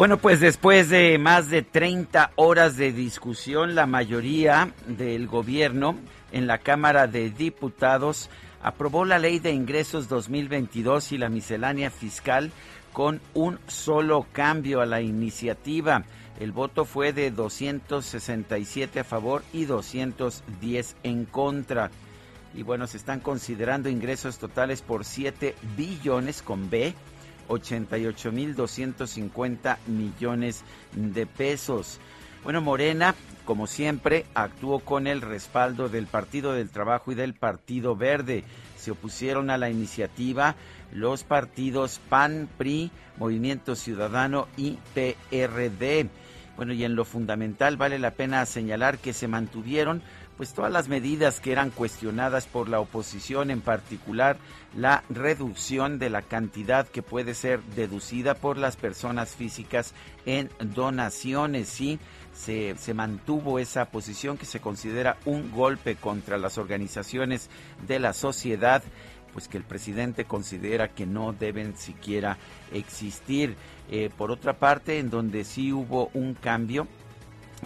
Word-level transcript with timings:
Bueno, 0.00 0.16
pues 0.16 0.40
después 0.40 0.88
de 0.88 1.18
más 1.18 1.50
de 1.50 1.60
30 1.60 2.30
horas 2.36 2.78
de 2.78 2.90
discusión, 2.90 3.74
la 3.74 3.84
mayoría 3.84 4.72
del 4.86 5.26
gobierno 5.26 5.94
en 6.32 6.46
la 6.46 6.56
Cámara 6.56 7.06
de 7.06 7.28
Diputados 7.28 8.30
aprobó 8.62 9.04
la 9.04 9.18
Ley 9.18 9.40
de 9.40 9.52
Ingresos 9.52 10.08
2022 10.08 11.12
y 11.12 11.18
la 11.18 11.28
miscelánea 11.28 11.90
fiscal 11.90 12.50
con 12.94 13.20
un 13.34 13.58
solo 13.66 14.26
cambio 14.32 14.80
a 14.80 14.86
la 14.86 15.02
iniciativa. 15.02 16.04
El 16.38 16.52
voto 16.52 16.86
fue 16.86 17.12
de 17.12 17.30
267 17.30 19.00
a 19.00 19.04
favor 19.04 19.42
y 19.52 19.66
210 19.66 20.96
en 21.02 21.26
contra. 21.26 21.90
Y 22.54 22.62
bueno, 22.62 22.86
se 22.86 22.96
están 22.96 23.20
considerando 23.20 23.90
ingresos 23.90 24.38
totales 24.38 24.80
por 24.80 25.04
7 25.04 25.54
billones 25.76 26.40
con 26.40 26.70
B, 26.70 26.94
88 27.50 28.32
mil 28.32 28.54
250 28.54 29.78
millones 29.86 30.64
de 30.94 31.26
pesos. 31.26 32.00
Bueno, 32.42 32.62
Morena, 32.62 33.14
como 33.44 33.66
siempre, 33.66 34.24
actuó 34.34 34.80
con 34.80 35.06
el 35.06 35.20
respaldo 35.20 35.88
del 35.90 36.06
Partido 36.06 36.54
del 36.54 36.70
Trabajo 36.70 37.12
y 37.12 37.14
del 37.14 37.34
Partido 37.34 37.96
Verde. 37.96 38.44
Se 38.76 38.92
opusieron 38.92 39.50
a 39.50 39.58
la 39.58 39.68
iniciativa 39.68 40.54
los 40.92 41.22
partidos 41.22 42.00
PAN, 42.08 42.48
PRI, 42.56 42.90
Movimiento 43.18 43.76
Ciudadano 43.76 44.48
y 44.56 44.78
PRD. 44.94 46.08
Bueno, 46.56 46.72
y 46.72 46.84
en 46.84 46.94
lo 46.94 47.04
fundamental 47.04 47.76
vale 47.76 47.98
la 47.98 48.12
pena 48.12 48.44
señalar 48.46 48.98
que 48.98 49.12
se 49.12 49.28
mantuvieron 49.28 50.02
pues 50.40 50.54
todas 50.54 50.72
las 50.72 50.88
medidas 50.88 51.38
que 51.38 51.52
eran 51.52 51.68
cuestionadas 51.68 52.46
por 52.46 52.70
la 52.70 52.80
oposición, 52.80 53.50
en 53.50 53.60
particular 53.60 54.38
la 54.74 55.04
reducción 55.10 55.98
de 55.98 56.08
la 56.08 56.22
cantidad 56.22 56.88
que 56.88 57.02
puede 57.02 57.34
ser 57.34 57.62
deducida 57.76 58.34
por 58.34 58.56
las 58.56 58.76
personas 58.76 59.34
físicas 59.34 59.92
en 60.24 60.48
donaciones, 60.60 61.68
sí 61.68 61.98
se, 62.32 62.74
se, 62.78 62.94
mantuvo 62.94 63.58
esa 63.58 63.90
posición 63.90 64.38
que 64.38 64.46
se 64.46 64.60
considera 64.60 65.18
un 65.26 65.50
golpe 65.50 65.96
contra 65.96 66.38
las 66.38 66.56
organizaciones 66.56 67.50
de 67.86 67.98
la 67.98 68.14
sociedad, 68.14 68.82
pues 69.34 69.46
que 69.46 69.58
el 69.58 69.64
presidente 69.64 70.24
considera 70.24 70.88
que 70.88 71.04
no 71.04 71.34
deben 71.34 71.76
siquiera 71.76 72.38
existir. 72.72 73.56
Eh, 73.90 74.08
por 74.16 74.30
otra 74.30 74.54
parte, 74.54 75.00
en 75.00 75.10
donde 75.10 75.44
sí 75.44 75.70
hubo 75.70 76.10
un 76.14 76.32
cambio 76.32 76.88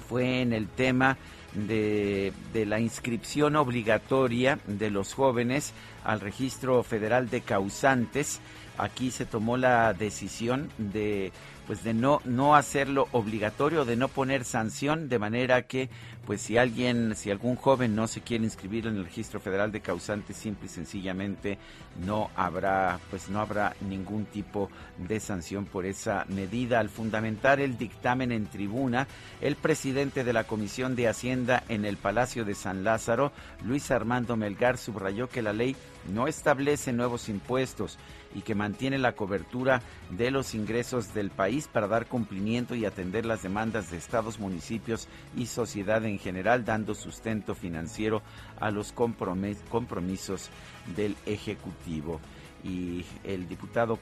fue 0.09 0.41
en 0.43 0.53
el 0.53 0.69
tema 0.69 1.17
de, 1.55 2.33
de, 2.53 2.67
la 2.67 2.81
inscripción 2.81 3.57
obligatoria 3.57 4.59
de 4.67 4.91
los 4.91 5.15
jóvenes 5.15 5.73
al 6.05 6.21
registro 6.21 6.83
federal 6.83 7.31
de 7.31 7.41
causantes. 7.41 8.41
Aquí 8.77 9.11
se 9.11 9.25
tomó 9.25 9.57
la 9.57 9.93
decisión 9.95 10.71
de 10.79 11.33
pues 11.67 11.83
de 11.85 11.95
no 11.95 12.21
no 12.25 12.55
hacerlo 12.55 13.09
obligatorio, 13.13 13.85
de 13.85 13.97
no 13.97 14.09
poner 14.09 14.45
sanción, 14.45 15.09
de 15.09 15.19
manera 15.19 15.63
que 15.63 15.89
pues 16.25 16.41
si 16.41 16.57
alguien, 16.57 17.15
si 17.17 17.31
algún 17.31 17.57
joven 17.57 17.95
no 17.95 18.07
se 18.07 18.23
quiere 18.23 18.45
inscribir 18.45 18.87
en 18.87 18.97
el 18.97 19.05
registro 19.05 19.41
federal 19.41 19.73
de 19.73 19.81
causantes, 19.81 20.37
simple 20.37 20.67
y 20.67 20.71
sencillamente 20.71 21.59
no 22.05 22.31
habrá, 22.35 22.99
pues 23.11 23.29
no 23.29 23.41
habrá 23.41 23.77
ningún 23.81 24.25
tipo 24.27 24.71
de 24.97 25.21
sanción 25.21 25.67
por 25.67 25.85
esa 25.85 26.25
medida. 26.29 26.81
Al 26.81 26.89
fundamentar 26.89 27.61
el 27.61 27.77
dictamen 27.77 28.33
en 28.33 28.47
tribuna, 28.47 29.07
el 29.41 29.57
presidente 29.57 30.25
de 30.25 30.33
la 30.33 30.45
Comisión 30.45 30.97
de 30.97 31.09
Hacienda 31.09 31.63
en 31.69 31.85
el 31.85 31.97
Palacio 31.97 32.45
de 32.45 32.55
San 32.55 32.85
Lázaro, 32.85 33.33
Luis 33.63 33.91
Armando 33.91 34.37
Melgar, 34.37 34.79
subrayó 34.79 35.29
que 35.29 35.43
la 35.43 35.53
ley 35.53 35.77
no 36.13 36.27
establece 36.27 36.93
nuevos 36.93 37.29
impuestos 37.29 37.99
y 38.35 38.43
que 38.43 38.55
mantiene 38.55 38.99
la 38.99 39.13
cobertura 39.13 39.81
de 40.11 40.31
los 40.31 40.55
ingresos 40.55 41.15
del 41.15 41.31
país 41.31 41.69
para 41.69 41.87
dar 41.87 42.07
cumplimiento 42.07 42.75
y 42.75 42.85
atender 42.85 43.25
las 43.25 43.43
demandas 43.43 43.91
de 43.91 43.97
estados, 43.97 44.39
municipios 44.39 45.09
y 45.37 45.47
sociedad 45.47 46.05
en 46.05 46.19
general, 46.19 46.65
dando 46.65 46.95
sustento 46.95 47.55
financiero 47.55 48.23
a 48.61 48.71
los 48.71 48.93
compromisos 48.93 50.51
del 50.97 51.17
Ejecutivo. 51.27 52.21
Y 52.65 53.05
el 53.25 53.47
diputado, 53.47 53.99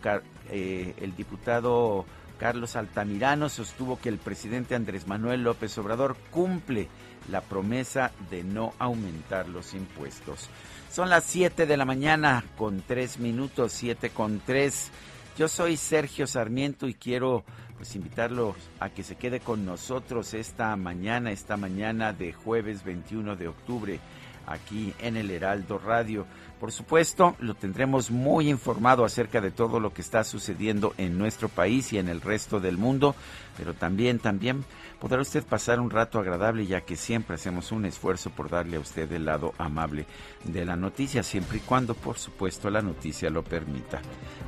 eh, 0.48 0.94
el 0.98 1.16
diputado 1.16 2.06
Carlos 2.38 2.75
Altamirano 2.75 3.48
sostuvo 3.48 4.00
que 4.00 4.09
el 4.09 4.19
presidente 4.19 4.75
Andrés 4.75 5.06
Manuel 5.06 5.44
López 5.44 5.76
Obrador 5.78 6.16
cumple 6.31 6.88
la 7.31 7.41
promesa 7.41 8.10
de 8.31 8.42
no 8.42 8.72
aumentar 8.78 9.48
los 9.48 9.75
impuestos. 9.75 10.48
Son 10.92 11.08
las 11.08 11.25
7 11.25 11.64
de 11.64 11.78
la 11.78 11.86
mañana 11.86 12.44
con 12.58 12.82
3 12.86 13.19
minutos, 13.19 13.72
7 13.72 14.10
con 14.10 14.42
3. 14.44 14.91
Yo 15.38 15.48
soy 15.48 15.78
Sergio 15.78 16.26
Sarmiento 16.26 16.86
y 16.86 16.92
quiero 16.92 17.44
pues 17.78 17.97
invitarlo 17.97 18.54
a 18.78 18.91
que 18.91 19.03
se 19.03 19.16
quede 19.16 19.41
con 19.41 19.64
nosotros 19.64 20.34
esta 20.34 20.76
mañana, 20.76 21.32
esta 21.32 21.56
mañana 21.56 22.12
de 22.12 22.34
jueves 22.34 22.84
21 22.84 23.36
de 23.36 23.48
octubre 23.48 24.00
aquí 24.47 24.92
en 25.00 25.16
el 25.16 25.30
Heraldo 25.30 25.78
Radio. 25.78 26.26
Por 26.60 26.72
supuesto, 26.72 27.36
lo 27.41 27.54
tendremos 27.54 28.10
muy 28.10 28.50
informado 28.50 29.04
acerca 29.04 29.41
de 29.41 29.50
todo 29.50 29.80
lo 29.80 29.94
que 29.94 30.03
está 30.03 30.24
sucediendo 30.24 30.94
en 30.98 31.16
nuestro 31.16 31.48
país 31.48 31.92
y 31.94 31.98
en 31.98 32.09
el 32.09 32.20
resto 32.20 32.60
del 32.60 32.76
mundo, 32.76 33.16
pero 33.56 33.74
también, 33.74 34.18
también 34.18 34.64
podrá 35.00 35.20
usted 35.20 35.44
pasar 35.44 35.80
un 35.80 35.90
rato 35.90 36.18
agradable 36.18 36.66
ya 36.66 36.82
que 36.82 36.96
siempre 36.96 37.34
hacemos 37.34 37.72
un 37.72 37.84
esfuerzo 37.84 38.30
por 38.30 38.50
darle 38.50 38.76
a 38.76 38.80
usted 38.80 39.10
el 39.12 39.24
lado 39.24 39.52
amable 39.58 40.06
de 40.44 40.64
la 40.64 40.76
noticia, 40.76 41.22
siempre 41.22 41.58
y 41.58 41.60
cuando, 41.60 41.94
por 41.94 42.18
supuesto, 42.18 42.70
la 42.70 42.82
noticia 42.82 43.30
lo 43.30 43.42
permita. 43.42 44.00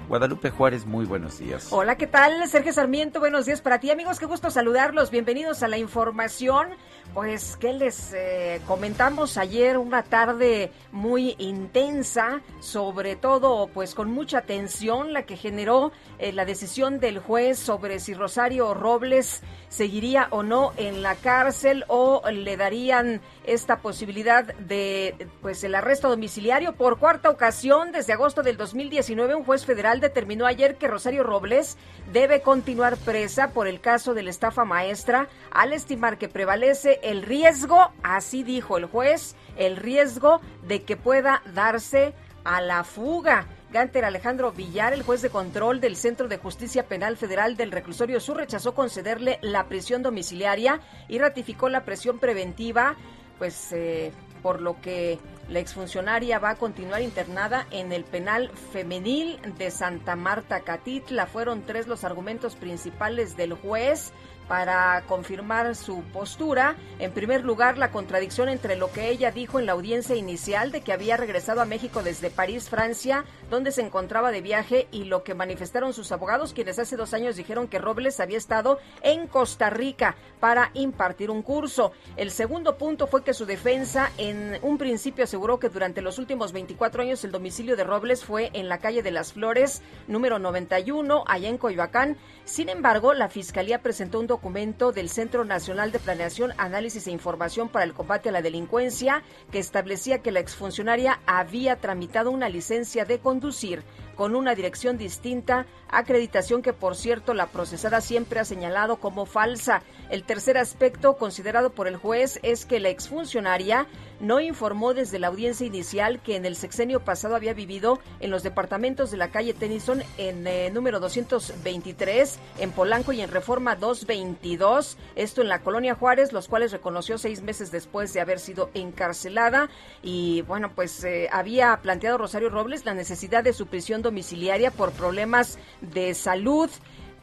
Guadalupe 0.09 0.51
Juárez, 0.51 0.87
muy 0.87 1.07
buenos 1.07 1.39
días. 1.39 1.69
Hola, 1.71 1.97
¿qué 1.97 2.07
tal? 2.07 2.47
Sergio 2.49 2.73
Sarmiento, 2.73 3.21
buenos 3.21 3.47
días 3.47 3.61
para 3.61 3.81
ti, 3.81 3.91
amigos, 3.91 4.19
qué 4.19 4.27
gusto 4.27 4.51
saludarlos. 4.51 5.11
Bienvenidos 5.11 5.63
a 5.63 5.69
la 5.69 5.79
información. 5.79 6.69
Pues, 7.13 7.57
¿qué 7.57 7.73
les 7.73 8.13
eh, 8.13 8.61
comentamos 8.67 9.37
ayer? 9.39 9.79
Una 9.79 10.03
tarde 10.03 10.73
muy 10.91 11.37
intensa, 11.39 12.41
sobre 12.61 13.17
todo, 13.17 13.69
pues, 13.69 13.95
con 13.95 14.11
mucha 14.11 14.43
tensión, 14.43 15.13
la 15.13 15.25
que 15.25 15.37
generó 15.37 15.93
eh, 16.25 16.33
la 16.33 16.47
decisión 16.47 17.01
del 17.01 17.19
juez 17.19 17.59
sobre 17.59 18.01
si 18.01 18.15
Rosario 18.15 18.73
Robles 18.73 19.43
seguiría 19.69 20.29
o 20.31 20.43
no 20.43 20.73
en 20.79 21.03
la 21.03 21.17
cárcel 21.17 21.85
o 21.87 22.23
le 22.31 22.57
darían 22.57 23.21
esta 23.45 23.81
posibilidad 23.81 24.43
de, 24.55 25.29
pues, 25.43 25.63
el 25.65 25.75
arresto 25.75 26.09
domiciliario. 26.09 26.77
Por 26.77 26.99
cuarta 26.99 27.29
ocasión, 27.29 27.93
desde 27.93 28.15
agosto 28.15 28.43
del 28.43 28.57
2019, 28.57 29.35
un 29.35 29.45
juez 29.45 29.67
federal 29.67 30.01
determinó 30.01 30.47
ayer 30.47 30.77
que 30.77 30.89
Rosario 30.89 31.25
Robles 31.25 31.77
debe 32.11 32.41
continuar 32.41 32.97
presa 32.97 33.51
por 33.51 33.67
el 33.67 33.83
caso 33.83 34.15
de 34.15 34.23
la 34.23 34.31
estafa 34.31 34.65
maestra 34.65 35.29
al 35.51 35.75
estimar 35.75 36.17
que 36.17 36.31
prevalece 36.31 37.01
el 37.03 37.21
riesgo, 37.21 37.93
así 38.03 38.43
dijo 38.45 38.79
el 38.79 38.87
juez, 38.87 39.37
el 39.59 39.77
riesgo 39.77 40.41
de 40.67 40.85
que 40.85 40.97
pueda 40.97 41.43
darse 41.53 42.15
a 42.45 42.63
la 42.63 42.83
fuga. 42.83 43.47
Alejandro 43.79 44.53
Villar, 44.53 44.93
el 44.93 45.03
juez 45.03 45.21
de 45.21 45.31
control 45.31 45.81
del 45.81 45.97
Centro 45.97 46.29
de 46.29 46.39
Justicia 46.39 46.87
Penal 46.87 47.17
Federal 47.17 47.57
del 47.57 47.73
Reclusorio 47.73 48.21
Sur, 48.21 48.37
rechazó 48.37 48.73
concederle 48.73 49.39
la 49.43 49.67
prisión 49.67 50.03
domiciliaria 50.03 50.81
y 51.09 51.19
ratificó 51.19 51.69
la 51.69 51.85
presión 51.85 52.21
preventiva, 52.21 52.95
pues 53.39 53.73
eh, 53.73 54.13
por 54.43 54.61
lo 54.61 54.81
que 54.81 55.19
La 55.49 55.59
exfuncionaria 55.59 56.39
va 56.39 56.51
a 56.51 56.57
continuar 56.57 57.03
internada 57.03 57.67
en 57.71 57.93
el 57.93 58.05
penal 58.05 58.51
femenil 58.73 59.39
de 59.59 59.71
Santa 59.71 60.17
Marta 60.17 60.61
Catitla. 60.61 61.27
Fueron 61.27 61.67
tres 61.67 61.87
los 61.87 62.03
argumentos 62.05 62.55
principales 62.55 63.37
del 63.37 63.53
juez 63.53 64.13
para 64.49 65.03
confirmar 65.07 65.75
su 65.75 66.03
postura. 66.13 66.77
En 66.99 67.13
primer 67.13 67.45
lugar, 67.45 67.77
la 67.77 67.91
contradicción 67.91 68.49
entre 68.49 68.77
lo 68.77 68.91
que 68.91 69.09
ella 69.11 69.33
dijo 69.33 69.59
en 69.59 69.67
la 69.67 69.73
audiencia 69.73 70.17
inicial 70.17 70.73
de 70.73 70.81
que 70.81 70.93
había 70.93 71.17
regresado 71.19 71.61
a 71.61 71.67
México 71.67 72.03
desde 72.03 72.31
París, 72.31 72.71
Francia, 72.71 73.25
donde 73.51 73.73
se 73.73 73.83
encontraba 73.83 74.31
de 74.31 74.41
viaje, 74.41 74.89
y 74.91 75.05
lo 75.05 75.23
que 75.25 75.35
manifestaron 75.35 75.93
sus 75.93 76.13
abogados, 76.13 76.53
quienes 76.53 76.79
hace 76.79 76.97
dos 76.97 77.15
años 77.15 77.37
dijeron 77.37 77.69
que 77.69 77.79
Robles 77.79 78.21
había 78.21 78.39
estado 78.39 78.79
en 79.03 79.27
Costa 79.27 79.71
Rica 79.71 80.17
para 80.41 80.71
impartir 80.75 81.31
un 81.31 81.43
curso. 81.43 81.93
El 82.17 82.31
segundo 82.31 82.77
punto 82.77 83.07
fue 83.07 83.25
que 83.25 83.35
su 83.35 83.47
defensa 83.47 84.11
en 84.19 84.59
un 84.63 84.79
principio 84.79 85.25
aseguró 85.25 85.59
que 85.59 85.69
durante 85.69 86.03
los 86.03 86.19
últimos 86.19 86.53
24 86.53 87.03
años 87.03 87.25
el 87.25 87.33
domicilio 87.33 87.77
de 87.77 87.85
Robles 87.85 88.25
fue 88.25 88.51
en 88.53 88.69
la 88.69 88.79
calle 88.79 89.03
de 89.03 89.11
las 89.11 89.33
Flores, 89.33 89.83
número 90.07 90.39
91, 90.39 91.25
allá 91.27 91.49
en 91.49 91.59
Coyoacán. 91.59 92.17
Sin 92.45 92.69
embargo, 92.69 93.15
la 93.15 93.29
Fiscalía 93.29 93.81
presentó 93.81 94.21
un 94.21 94.27
documento 94.27 94.93
del 94.93 95.09
Centro 95.09 95.45
Nacional 95.45 95.93
de 95.93 95.99
Planeación, 95.99 96.53
Análisis 96.59 97.07
e 97.07 97.11
Información 97.11 97.69
para 97.69 97.85
el 97.85 97.95
Combate 97.95 98.29
a 98.29 98.33
la 98.33 98.43
Delincuencia 98.43 99.23
que 99.51 99.59
establecía 99.59 100.19
que 100.19 100.33
la 100.33 100.41
exfuncionaria 100.41 101.21
había 101.27 101.77
tramitado 101.77 102.31
una 102.31 102.49
licencia 102.49 103.05
de 103.05 103.19
conducir 103.35 103.83
con 104.15 104.35
una 104.35 104.55
dirección 104.55 104.99
distinta, 104.99 105.67
acreditación 105.89 106.63
que 106.63 106.73
por 106.73 106.97
cierto 106.97 107.35
la 107.35 107.47
procesada 107.47 108.01
siempre 108.01 108.41
ha 108.41 108.45
señalado 108.45 108.97
como 108.97 109.27
falsa. 109.27 109.83
El 110.11 110.25
tercer 110.25 110.59
aspecto 110.59 111.17
considerado 111.17 111.71
por 111.71 111.89
el 111.89 111.97
juez 111.97 112.39
es 112.43 112.67
que 112.67 112.81
la 112.81 112.91
exfuncionaria 112.91 113.87
no 114.21 114.41
informó 114.41 114.95
desde 114.95 115.19
la 115.19 115.29
audiencia 115.29 115.67
inicial 115.67 116.21
que 116.23 116.37
en 116.37 116.47
el 116.47 116.57
sexenio 116.57 117.01
pasado 117.01 117.35
había 117.35 117.53
vivido 117.53 117.99
en 118.21 118.31
los 118.31 118.43
departamentos 118.43 119.11
de 119.11 119.17
la 119.17 119.29
calle 119.29 119.55
Tennyson 119.55 120.03
en 120.19 120.47
eh, 120.47 120.71
número 120.73 121.01
223, 121.01 122.39
en 122.59 122.71
Polanco 122.73 123.13
y 123.13 123.21
en 123.21 123.31
Reforma 123.31 123.77
222, 123.77 124.97
esto 125.17 125.43
en 125.43 125.49
la 125.49 125.61
colonia 125.61 125.95
Juárez, 125.95 126.33
los 126.33 126.49
cuales 126.49 126.73
reconoció 126.73 127.19
seis 127.19 127.43
meses 127.43 127.71
después 127.71 128.13
de 128.13 128.21
haber 128.21 128.39
sido 128.39 128.71
encarcelada. 128.75 129.69
Y 130.03 130.43
bueno, 130.43 130.73
pues 130.75 131.05
eh, 131.05 131.29
había 131.33 131.77
planteado 131.83 132.19
Rosario 132.19 132.51
Robles 132.51 132.85
la 132.85 132.95
necesidad 132.95 133.45
de 133.45 133.53
su 133.53 133.67
prisión 133.67 134.03
domiciliaria 134.05 134.71
por 134.71 134.93
problemas 134.93 135.59
de 135.81 136.15
salud 136.15 136.71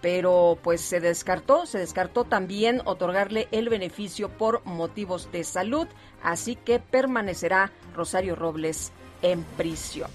pero 0.02 0.58
pues 0.62 0.82
se 0.82 1.00
descartó, 1.00 1.66
se 1.66 1.78
descartó 1.78 2.24
también 2.24 2.82
otorgarle 2.86 3.48
el 3.52 3.70
beneficio 3.70 4.30
por 4.30 4.66
motivos 4.66 5.32
de 5.32 5.44
salud, 5.44 5.88
así 6.24 6.56
que 6.56 6.80
permanecerá 6.80 7.72
Rosario 7.96 8.36
Robles 8.36 8.92
en 9.22 9.44
prisión. 9.58 10.10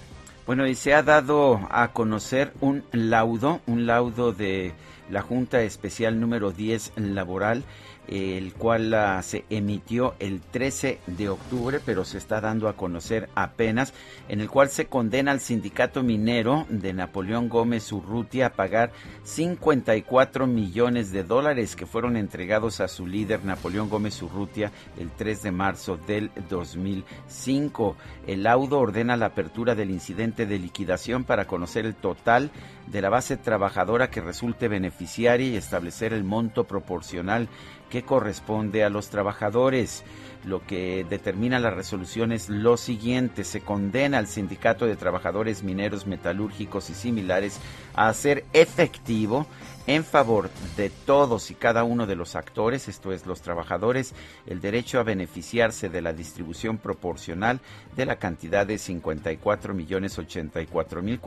Bueno, 0.47 0.67
y 0.67 0.75
se 0.75 0.95
ha 0.95 1.03
dado 1.03 1.61
a 1.71 1.93
conocer 1.93 2.53
un 2.61 2.85
laudo, 2.93 3.61
un 3.67 3.87
laudo 3.87 4.33
de 4.33 4.75
la 5.11 5.23
Junta 5.23 5.63
Especial 5.63 6.21
número 6.21 6.53
10 6.53 6.93
laboral 6.97 7.65
el 8.09 8.55
cual 8.55 8.95
se 9.23 9.45
emitió 9.51 10.15
el 10.19 10.41
13 10.41 11.01
de 11.07 11.29
octubre, 11.29 11.81
pero 11.85 12.05
se 12.05 12.19
está 12.19 12.41
dando 12.41 12.69
a 12.69 12.77
conocer 12.77 13.29
apenas, 13.35 13.93
en 14.29 14.41
el 14.41 14.49
cual 14.49 14.69
se 14.69 14.87
condena 14.87 15.33
al 15.33 15.41
sindicato 15.41 16.03
minero 16.03 16.67
de 16.69 16.93
Napoleón 16.93 17.49
Gómez 17.49 17.93
Urrutia 17.93 18.47
a 18.47 18.53
pagar 18.53 18.93
54 19.25 20.47
millones 20.47 21.13
de 21.13 21.25
dólares 21.25 21.77
que 21.77 21.87
fueron 21.87 22.17
entregados 22.17 22.81
a 22.81 22.89
su 22.89 23.07
líder 23.07 23.45
Napoleón 23.45 23.89
Gómez 23.89 24.23
Urrutia 24.23 24.71
el 24.99 25.11
3 25.11 25.43
de 25.43 25.53
marzo 25.53 25.97
del 25.97 26.31
2005. 26.49 27.97
El 28.27 28.43
laudo 28.43 28.79
ordena 28.79 29.17
la 29.17 29.27
apertura 29.27 29.75
del 29.75 29.91
incidente 29.91 30.47
de 30.47 30.59
liquidación 30.59 31.25
para 31.25 31.47
conocer 31.47 31.87
el 31.87 31.95
total 31.95 32.51
de 32.87 33.01
la 33.01 33.09
base 33.09 33.37
trabajadora 33.37 34.11
que 34.11 34.21
resulte 34.21 34.69
beneficiaria 34.69 35.49
y 35.49 35.57
establecer 35.57 36.13
el 36.13 36.25
monto 36.25 36.65
proporcional 36.65 37.49
que 37.91 38.03
corresponde 38.03 38.85
a 38.85 38.91
los 38.91 39.09
trabajadores. 39.09 40.05
Lo 40.45 40.65
que 40.65 41.05
determina 41.09 41.59
la 41.59 41.71
resolución 41.71 42.31
es 42.31 42.49
lo 42.49 42.77
siguiente, 42.77 43.43
se 43.43 43.63
condena 43.63 44.19
al 44.19 44.29
Sindicato 44.29 44.87
de 44.87 44.95
Trabajadores 44.95 45.65
Mineros 45.65 46.07
Metalúrgicos 46.07 46.89
y 46.89 46.95
similares 46.95 47.59
a 47.95 48.09
hacer 48.09 48.45
efectivo 48.53 49.47
en 49.87 50.05
favor 50.05 50.51
de 50.77 50.91
todos 50.91 51.51
y 51.51 51.55
cada 51.55 51.85
uno 51.85 52.07
de 52.07 52.17
los 52.17 52.35
actores, 52.35 52.89
esto 52.89 53.13
es 53.13 53.27
los 53.27 53.41
trabajadores, 53.41 54.15
el 54.47 54.61
derecho 54.61 54.99
a 54.99 55.05
beneficiarse 55.05 55.89
de 55.89 56.03
la 56.03 56.13
distribución 56.13 56.79
proporcional 56.79 57.61
de 57.95 58.07
la 58.07 58.17
cantidad 58.17 58.67
de 58.67 58.79
54 58.79 59.75
millones 59.75 60.19
84 60.19 61.03
mil 61.03 61.21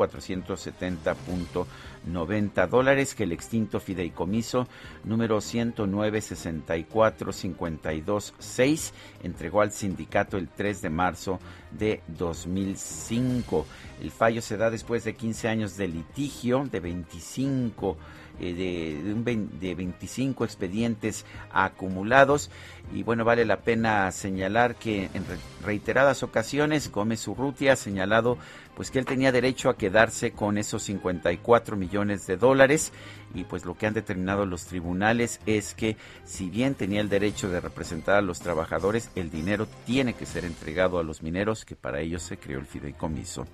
470.90 2.14 2.68
dólares 2.68 3.16
que 3.16 3.24
el 3.24 3.32
extinto 3.32 3.80
fideicomiso 3.80 4.68
número 5.04 5.42
109 5.42 6.22
64 6.22 7.32
52 7.32 8.34
6 8.38 8.94
entregó 9.24 9.62
al 9.62 9.72
sindicato 9.72 10.38
el 10.38 10.48
3 10.50 10.82
de 10.82 10.90
marzo 10.90 11.40
de 11.72 12.02
2005. 12.08 13.66
El 14.02 14.12
fallo 14.12 14.42
se 14.42 14.58
da 14.58 14.70
después 14.70 15.04
de 15.04 15.16
15 15.16 15.48
años 15.48 15.78
de 15.78 15.88
litigio 15.88 16.68
de 16.72 16.80
25 16.80 17.98
eh, 18.40 18.54
de, 18.54 19.48
de, 19.60 19.76
25 19.76 20.46
expedientes 20.46 21.26
acumulados. 21.52 22.50
Y 22.94 23.04
bueno, 23.04 23.26
vale 23.26 23.46
la 23.46 23.62
pena 23.62 24.12
señalar 24.12 24.76
que 24.76 25.10
en 25.14 25.26
reiteradas 25.64 26.24
ocasiones 26.24 26.92
Gómez 26.92 27.28
Urrutia 27.28 27.74
ha 27.74 27.76
señalado 27.76 28.38
pues 28.80 28.92
que 28.92 29.00
él 29.00 29.06
tenía 29.06 29.34
derecho 29.34 29.70
a 29.70 29.78
quedarse 29.78 30.32
con 30.32 30.58
esos 30.58 30.84
54 30.84 31.76
millones 31.76 32.26
de 32.28 32.38
dólares 32.38 32.94
y 33.36 33.44
pues 33.44 33.66
lo 33.66 33.78
que 33.78 33.88
han 33.88 33.94
determinado 33.94 34.46
los 34.46 34.68
tribunales 34.68 35.42
es 35.46 35.74
que 35.74 35.98
si 36.24 36.50
bien 36.50 36.76
tenía 36.76 37.02
el 37.02 37.10
derecho 37.10 37.50
de 37.50 37.60
representar 37.60 38.16
a 38.16 38.22
los 38.22 38.40
trabajadores, 38.40 39.12
el 39.16 39.30
dinero 39.30 39.68
tiene 39.86 40.14
que 40.14 40.26
ser 40.26 40.46
entregado 40.46 40.98
a 40.98 41.04
los 41.04 41.22
mineros 41.22 41.66
que 41.66 41.76
para 41.76 42.00
ellos 42.00 42.24
se 42.24 42.38
creó 42.38 42.58
el 42.58 42.68
fideicomiso. 42.68 43.46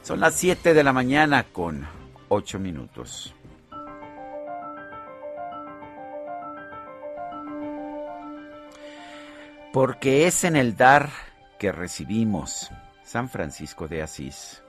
Son 0.00 0.20
las 0.20 0.34
7 0.34 0.72
de 0.72 0.82
la 0.82 0.94
mañana 0.94 1.44
con 1.52 1.86
8 2.28 2.58
minutos. 2.58 3.34
Porque 9.74 10.28
es 10.28 10.44
en 10.44 10.54
el 10.54 10.76
dar 10.76 11.10
que 11.58 11.72
recibimos. 11.72 12.70
San 13.02 13.28
Francisco 13.28 13.88
de 13.88 14.02
Asís. 14.02 14.62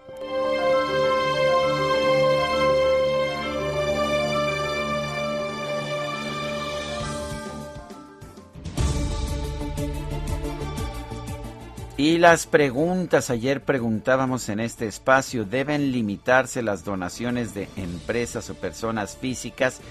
Y 11.98 12.18
las 12.18 12.48
preguntas, 12.48 13.30
ayer 13.30 13.64
preguntábamos 13.64 14.50
en 14.50 14.60
este 14.60 14.88
espacio, 14.88 15.46
¿deben 15.46 15.92
limitarse 15.92 16.64
las 16.64 16.84
donaciones 16.84 17.54
de 17.54 17.70
empresas 17.78 18.50
o 18.50 18.56
personas 18.56 19.16
físicas? 19.16 19.82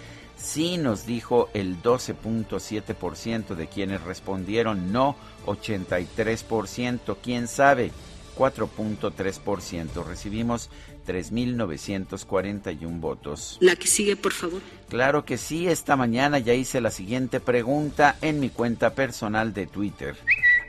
Sí 0.45 0.77
nos 0.77 1.07
dijo 1.07 1.49
el 1.55 1.83
12.7% 1.83 3.55
de 3.55 3.67
quienes 3.67 4.03
respondieron 4.03 4.93
no, 4.93 5.17
83%, 5.47 7.17
quién 7.23 7.49
sabe, 7.49 7.91
4.3%. 8.37 10.05
Recibimos 10.05 10.69
3.941 11.07 13.01
votos. 13.01 13.57
La 13.61 13.75
que 13.75 13.87
sigue, 13.87 14.17
por 14.17 14.33
favor. 14.33 14.61
Claro 14.91 15.25
que 15.25 15.39
sí, 15.39 15.67
esta 15.67 15.97
mañana 15.97 16.39
ya 16.39 16.53
hice 16.53 16.83
la 16.83 16.91
siguiente 16.91 17.41
pregunta 17.41 18.19
en 18.21 18.39
mi 18.39 18.51
cuenta 18.51 18.95
personal 18.95 19.55
de 19.55 19.67
Twitter, 19.67 20.15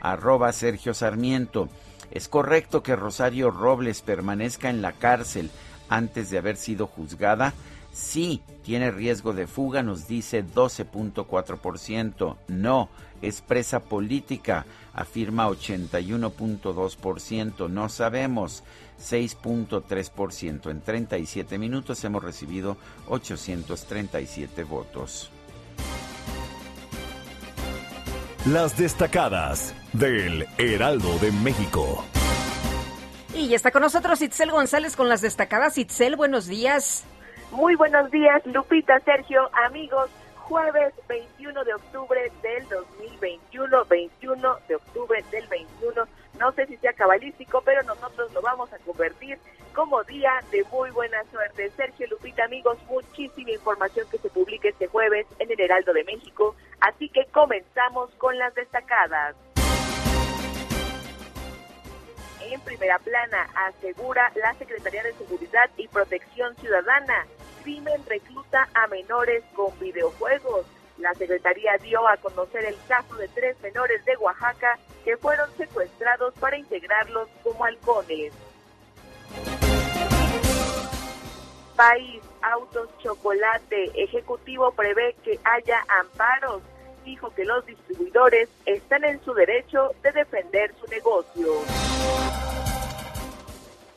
arroba 0.00 0.52
Sergio 0.54 0.94
Sarmiento. 0.94 1.68
¿Es 2.10 2.28
correcto 2.28 2.82
que 2.82 2.96
Rosario 2.96 3.50
Robles 3.50 4.00
permanezca 4.00 4.70
en 4.70 4.80
la 4.80 4.92
cárcel 4.92 5.50
antes 5.90 6.30
de 6.30 6.38
haber 6.38 6.56
sido 6.56 6.86
juzgada? 6.86 7.52
Sí, 7.96 8.42
tiene 8.62 8.90
riesgo 8.90 9.32
de 9.32 9.46
fuga, 9.46 9.82
nos 9.82 10.06
dice 10.06 10.44
12.4%. 10.44 12.36
No, 12.48 12.90
es 13.22 13.40
presa 13.40 13.80
política, 13.80 14.66
afirma 14.92 15.48
81.2%. 15.48 17.70
No 17.70 17.88
sabemos, 17.88 18.64
6.3%. 19.00 20.70
En 20.70 20.82
37 20.82 21.56
minutos 21.56 22.04
hemos 22.04 22.22
recibido 22.22 22.76
837 23.08 24.64
votos. 24.64 25.30
Las 28.44 28.76
destacadas 28.76 29.74
del 29.94 30.46
Heraldo 30.58 31.18
de 31.18 31.32
México. 31.32 32.04
Y 33.34 33.48
ya 33.48 33.56
está 33.56 33.70
con 33.70 33.80
nosotros 33.80 34.20
Itzel 34.20 34.50
González 34.50 34.96
con 34.96 35.08
las 35.08 35.22
destacadas. 35.22 35.78
Itzel, 35.78 36.16
buenos 36.16 36.46
días. 36.46 37.06
Muy 37.50 37.74
buenos 37.76 38.10
días, 38.10 38.44
Lupita, 38.46 38.98
Sergio, 39.00 39.48
amigos. 39.66 40.10
Jueves 40.36 40.94
21 41.08 41.64
de 41.64 41.74
octubre 41.74 42.32
del 42.40 42.68
2021, 42.68 43.84
21 43.86 44.58
de 44.68 44.76
octubre 44.76 45.24
del 45.32 45.46
21, 45.48 46.06
No 46.38 46.52
sé 46.52 46.66
si 46.66 46.76
sea 46.76 46.92
cabalístico, 46.92 47.62
pero 47.64 47.82
nosotros 47.82 48.32
lo 48.32 48.40
vamos 48.42 48.72
a 48.72 48.78
convertir 48.78 49.38
como 49.74 50.04
día 50.04 50.32
de 50.52 50.64
muy 50.70 50.90
buena 50.90 51.22
suerte. 51.32 51.70
Sergio 51.70 52.06
Lupita, 52.08 52.44
amigos, 52.44 52.78
muchísima 52.88 53.50
información 53.50 54.06
que 54.08 54.18
se 54.18 54.30
publique 54.30 54.68
este 54.68 54.86
jueves 54.86 55.26
en 55.40 55.50
el 55.50 55.60
Heraldo 55.60 55.92
de 55.92 56.04
México, 56.04 56.54
así 56.80 57.08
que 57.08 57.26
comenzamos 57.32 58.10
con 58.18 58.38
las 58.38 58.54
destacadas. 58.54 59.34
En 62.48 62.60
primera 62.60 62.98
plana 63.00 63.48
asegura 63.66 64.30
la 64.36 64.54
Secretaría 64.54 65.02
de 65.02 65.12
Seguridad 65.14 65.68
y 65.76 65.88
Protección 65.88 66.54
Ciudadana, 66.56 67.26
crimen 67.66 68.00
recluta 68.06 68.68
a 68.74 68.86
menores 68.86 69.42
con 69.52 69.76
videojuegos. 69.80 70.66
La 70.98 71.12
Secretaría 71.14 71.76
dio 71.82 72.06
a 72.06 72.16
conocer 72.18 72.64
el 72.64 72.76
caso 72.86 73.16
de 73.16 73.26
tres 73.26 73.60
menores 73.60 74.04
de 74.04 74.16
Oaxaca 74.18 74.78
que 75.04 75.16
fueron 75.16 75.50
secuestrados 75.56 76.32
para 76.34 76.56
integrarlos 76.56 77.28
como 77.42 77.64
halcones. 77.64 78.32
País, 81.74 82.22
autos, 82.40 82.88
chocolate, 83.02 83.90
Ejecutivo 84.00 84.70
prevé 84.70 85.16
que 85.24 85.40
haya 85.42 85.84
amparos. 86.00 86.62
Dijo 87.04 87.34
que 87.34 87.44
los 87.44 87.66
distribuidores 87.66 88.48
están 88.64 89.04
en 89.04 89.20
su 89.24 89.34
derecho 89.34 89.90
de 90.04 90.12
defender 90.12 90.72
su 90.80 90.86
negocio. 90.86 92.25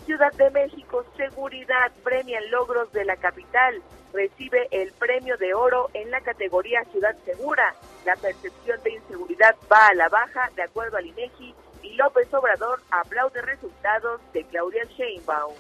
Ciudad 0.10 0.34
de 0.34 0.50
México, 0.50 1.06
seguridad, 1.16 1.92
premian 2.04 2.50
logros 2.50 2.92
de 2.94 3.06
la 3.06 3.16
capital 3.16 3.80
recibe 4.12 4.68
el 4.72 4.92
premio 4.94 5.38
de 5.38 5.54
oro 5.54 5.92
en 5.94 6.10
la 6.10 6.20
categoría 6.22 6.84
Ciudad 6.86 7.16
Segura. 7.25 7.75
La 8.06 8.16
percepción 8.16 8.82
de 8.82 8.94
inseguridad 8.94 9.56
va 9.72 9.86
a 9.86 9.94
la 9.94 10.10
baja, 10.10 10.50
de 10.56 10.63
acuerdo 10.63 10.98
al 10.98 11.06
INEGI, 11.06 11.54
y 11.84 11.94
López 11.94 12.34
Obrador 12.34 12.82
aplaude 12.89 13.39
resultados 13.44 14.20
de 14.34 14.44
Claudia 14.46 14.84
Sheinbaum. 14.98 15.54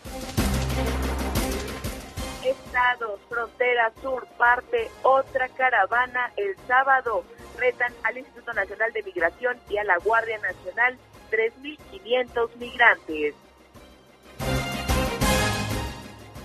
Estados, 2.43 3.19
frontera 3.29 3.91
sur, 4.01 4.25
parte 4.35 4.89
otra 5.03 5.47
caravana 5.49 6.31
el 6.37 6.57
sábado. 6.65 7.23
Retan 7.55 7.93
al 8.01 8.17
Instituto 8.17 8.51
Nacional 8.53 8.91
de 8.93 9.03
Migración 9.03 9.59
y 9.69 9.77
a 9.77 9.83
la 9.83 9.99
Guardia 9.99 10.39
Nacional 10.39 10.97
3.500 11.29 12.55
migrantes. 12.55 13.35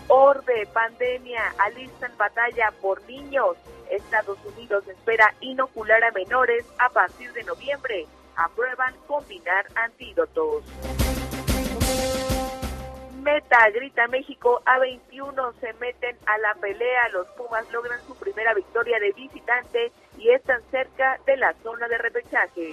Orbe, 0.09 0.67
pandemia, 0.73 1.55
alistan 1.59 2.17
batalla 2.17 2.73
por 2.81 3.03
niños. 3.09 3.57
Estados 3.91 4.39
Unidos 4.45 4.87
espera 4.89 5.35
inocular 5.41 6.03
a 6.05 6.11
menores 6.13 6.65
a 6.79 6.89
partir 6.91 7.33
de 7.33 7.45
noviembre. 7.45 8.07
Aprueban 8.37 8.95
combinar 9.07 9.67
antídotos. 9.75 10.65
Meta, 13.23 13.71
grita 13.71 14.07
México, 14.09 14.61
A21 14.67 15.55
se 15.59 15.73
meten 15.75 16.17
a 16.27 16.37
la 16.39 16.55
pelea. 16.61 17.09
Los 17.13 17.27
Pumas 17.29 17.65
logran 17.73 17.99
su 18.07 18.15
primera 18.17 18.53
victoria 18.53 18.99
de 19.01 19.13
visitante 19.13 19.93
y 20.19 20.29
están 20.29 20.61
cerca 20.71 21.19
de 21.25 21.37
la 21.39 21.55
zona 21.63 21.89
de 21.89 21.99
repechaje. 21.99 22.73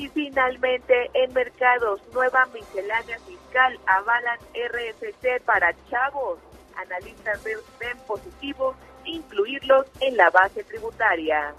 Y 0.00 0.08
finalmente, 0.08 1.10
en 1.12 1.30
mercados, 1.34 2.00
nueva 2.14 2.46
miscelánea 2.54 3.18
fiscal 3.18 3.78
avalan 3.84 4.38
RFC 4.54 5.42
para 5.44 5.74
chavos. 5.90 6.38
Analistas 6.74 7.44
ven 7.44 7.98
positivo 8.06 8.74
incluirlos 9.04 9.84
en 10.00 10.16
la 10.16 10.30
base 10.30 10.64
tributaria. 10.64 11.54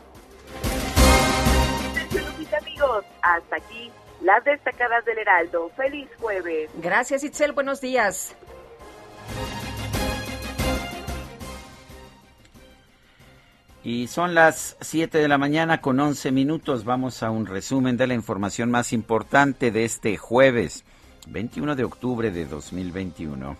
Mis 2.40 2.52
amigos, 2.52 3.06
hasta 3.22 3.58
aquí 3.58 3.92
las 4.22 4.44
destacadas 4.44 5.06
del 5.06 5.20
Heraldo. 5.20 5.70
Feliz 5.78 6.10
jueves. 6.20 6.72
Gracias, 6.78 7.24
Itzel. 7.24 7.52
Buenos 7.52 7.80
días. 7.80 8.36
Y 13.84 14.08
son 14.08 14.36
las 14.36 14.78
7 14.82 15.18
de 15.18 15.28
la 15.28 15.40
mañana 15.40 15.82
con 15.82 16.00
11 16.00 16.32
minutos. 16.32 16.86
Vamos 16.86 17.24
a 17.24 17.32
un 17.32 17.48
resumen 17.48 17.98
de 17.98 18.06
la 18.06 18.14
información 18.14 18.70
más 18.70 18.94
importante 18.94 19.72
de 19.72 19.86
este 19.86 20.18
jueves, 20.18 20.84
21 21.28 21.76
de 21.76 21.84
octubre 21.84 22.30
de 22.30 22.46
2021. 22.46 23.58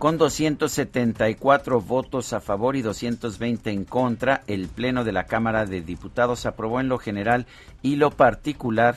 Con 0.00 0.18
274 0.18 1.80
votos 1.80 2.32
a 2.32 2.40
favor 2.40 2.74
y 2.74 2.82
220 2.82 3.70
en 3.70 3.84
contra, 3.84 4.42
el 4.48 4.66
Pleno 4.66 5.04
de 5.04 5.12
la 5.12 5.26
Cámara 5.26 5.66
de 5.66 5.82
Diputados 5.82 6.44
aprobó 6.44 6.80
en 6.80 6.88
lo 6.88 6.98
general 6.98 7.46
y 7.82 7.96
lo 7.96 8.10
particular 8.10 8.96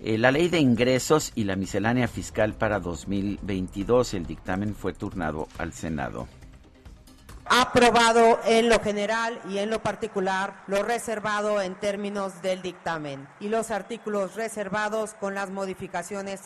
eh, 0.00 0.18
la 0.18 0.32
ley 0.32 0.48
de 0.48 0.58
ingresos 0.58 1.30
y 1.36 1.44
la 1.44 1.54
miscelánea 1.54 2.08
fiscal 2.08 2.54
para 2.54 2.80
2022. 2.80 4.14
El 4.14 4.26
dictamen 4.26 4.74
fue 4.74 4.92
turnado 4.92 5.46
al 5.58 5.72
Senado 5.72 6.26
aprobado 7.50 8.40
en 8.44 8.68
lo 8.68 8.80
general 8.80 9.40
y 9.48 9.58
en 9.58 9.70
lo 9.70 9.82
particular 9.82 10.62
lo 10.66 10.82
reservado 10.82 11.62
en 11.62 11.74
términos 11.74 12.42
del 12.42 12.60
dictamen 12.60 13.26
y 13.40 13.48
los 13.48 13.70
artículos 13.70 14.34
reservados 14.34 15.14
con 15.14 15.34
las 15.34 15.50
modificaciones 15.50 16.42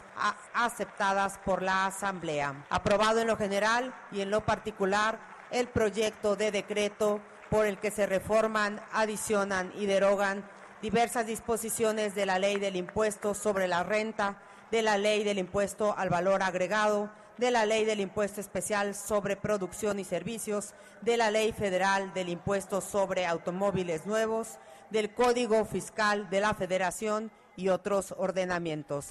aceptadas 0.54 1.38
por 1.44 1.62
la 1.62 1.86
Asamblea. 1.86 2.64
Aprobado 2.70 3.20
en 3.20 3.26
lo 3.26 3.36
general 3.36 3.92
y 4.12 4.20
en 4.20 4.30
lo 4.30 4.42
particular 4.42 5.18
el 5.50 5.68
proyecto 5.68 6.36
de 6.36 6.50
decreto 6.50 7.20
por 7.50 7.66
el 7.66 7.78
que 7.78 7.90
se 7.90 8.06
reforman, 8.06 8.80
adicionan 8.92 9.72
y 9.76 9.86
derogan 9.86 10.48
diversas 10.80 11.26
disposiciones 11.26 12.14
de 12.14 12.26
la 12.26 12.38
ley 12.38 12.58
del 12.58 12.76
impuesto 12.76 13.34
sobre 13.34 13.68
la 13.68 13.82
renta, 13.82 14.40
de 14.70 14.82
la 14.82 14.98
ley 14.98 15.24
del 15.24 15.38
impuesto 15.38 15.94
al 15.96 16.08
valor 16.08 16.42
agregado, 16.42 17.10
de 17.38 17.50
la 17.50 17.66
Ley 17.66 17.84
del 17.84 18.00
Impuesto 18.00 18.40
Especial 18.40 18.94
sobre 18.94 19.36
Producción 19.36 19.98
y 19.98 20.04
Servicios, 20.04 20.74
de 21.00 21.16
la 21.16 21.30
Ley 21.30 21.52
Federal 21.52 22.12
del 22.14 22.28
Impuesto 22.28 22.80
sobre 22.80 23.26
Automóviles 23.26 24.06
Nuevos, 24.06 24.58
del 24.90 25.12
Código 25.14 25.64
Fiscal 25.64 26.28
de 26.30 26.40
la 26.40 26.54
Federación 26.54 27.30
y 27.56 27.68
otros 27.68 28.14
ordenamientos. 28.16 29.08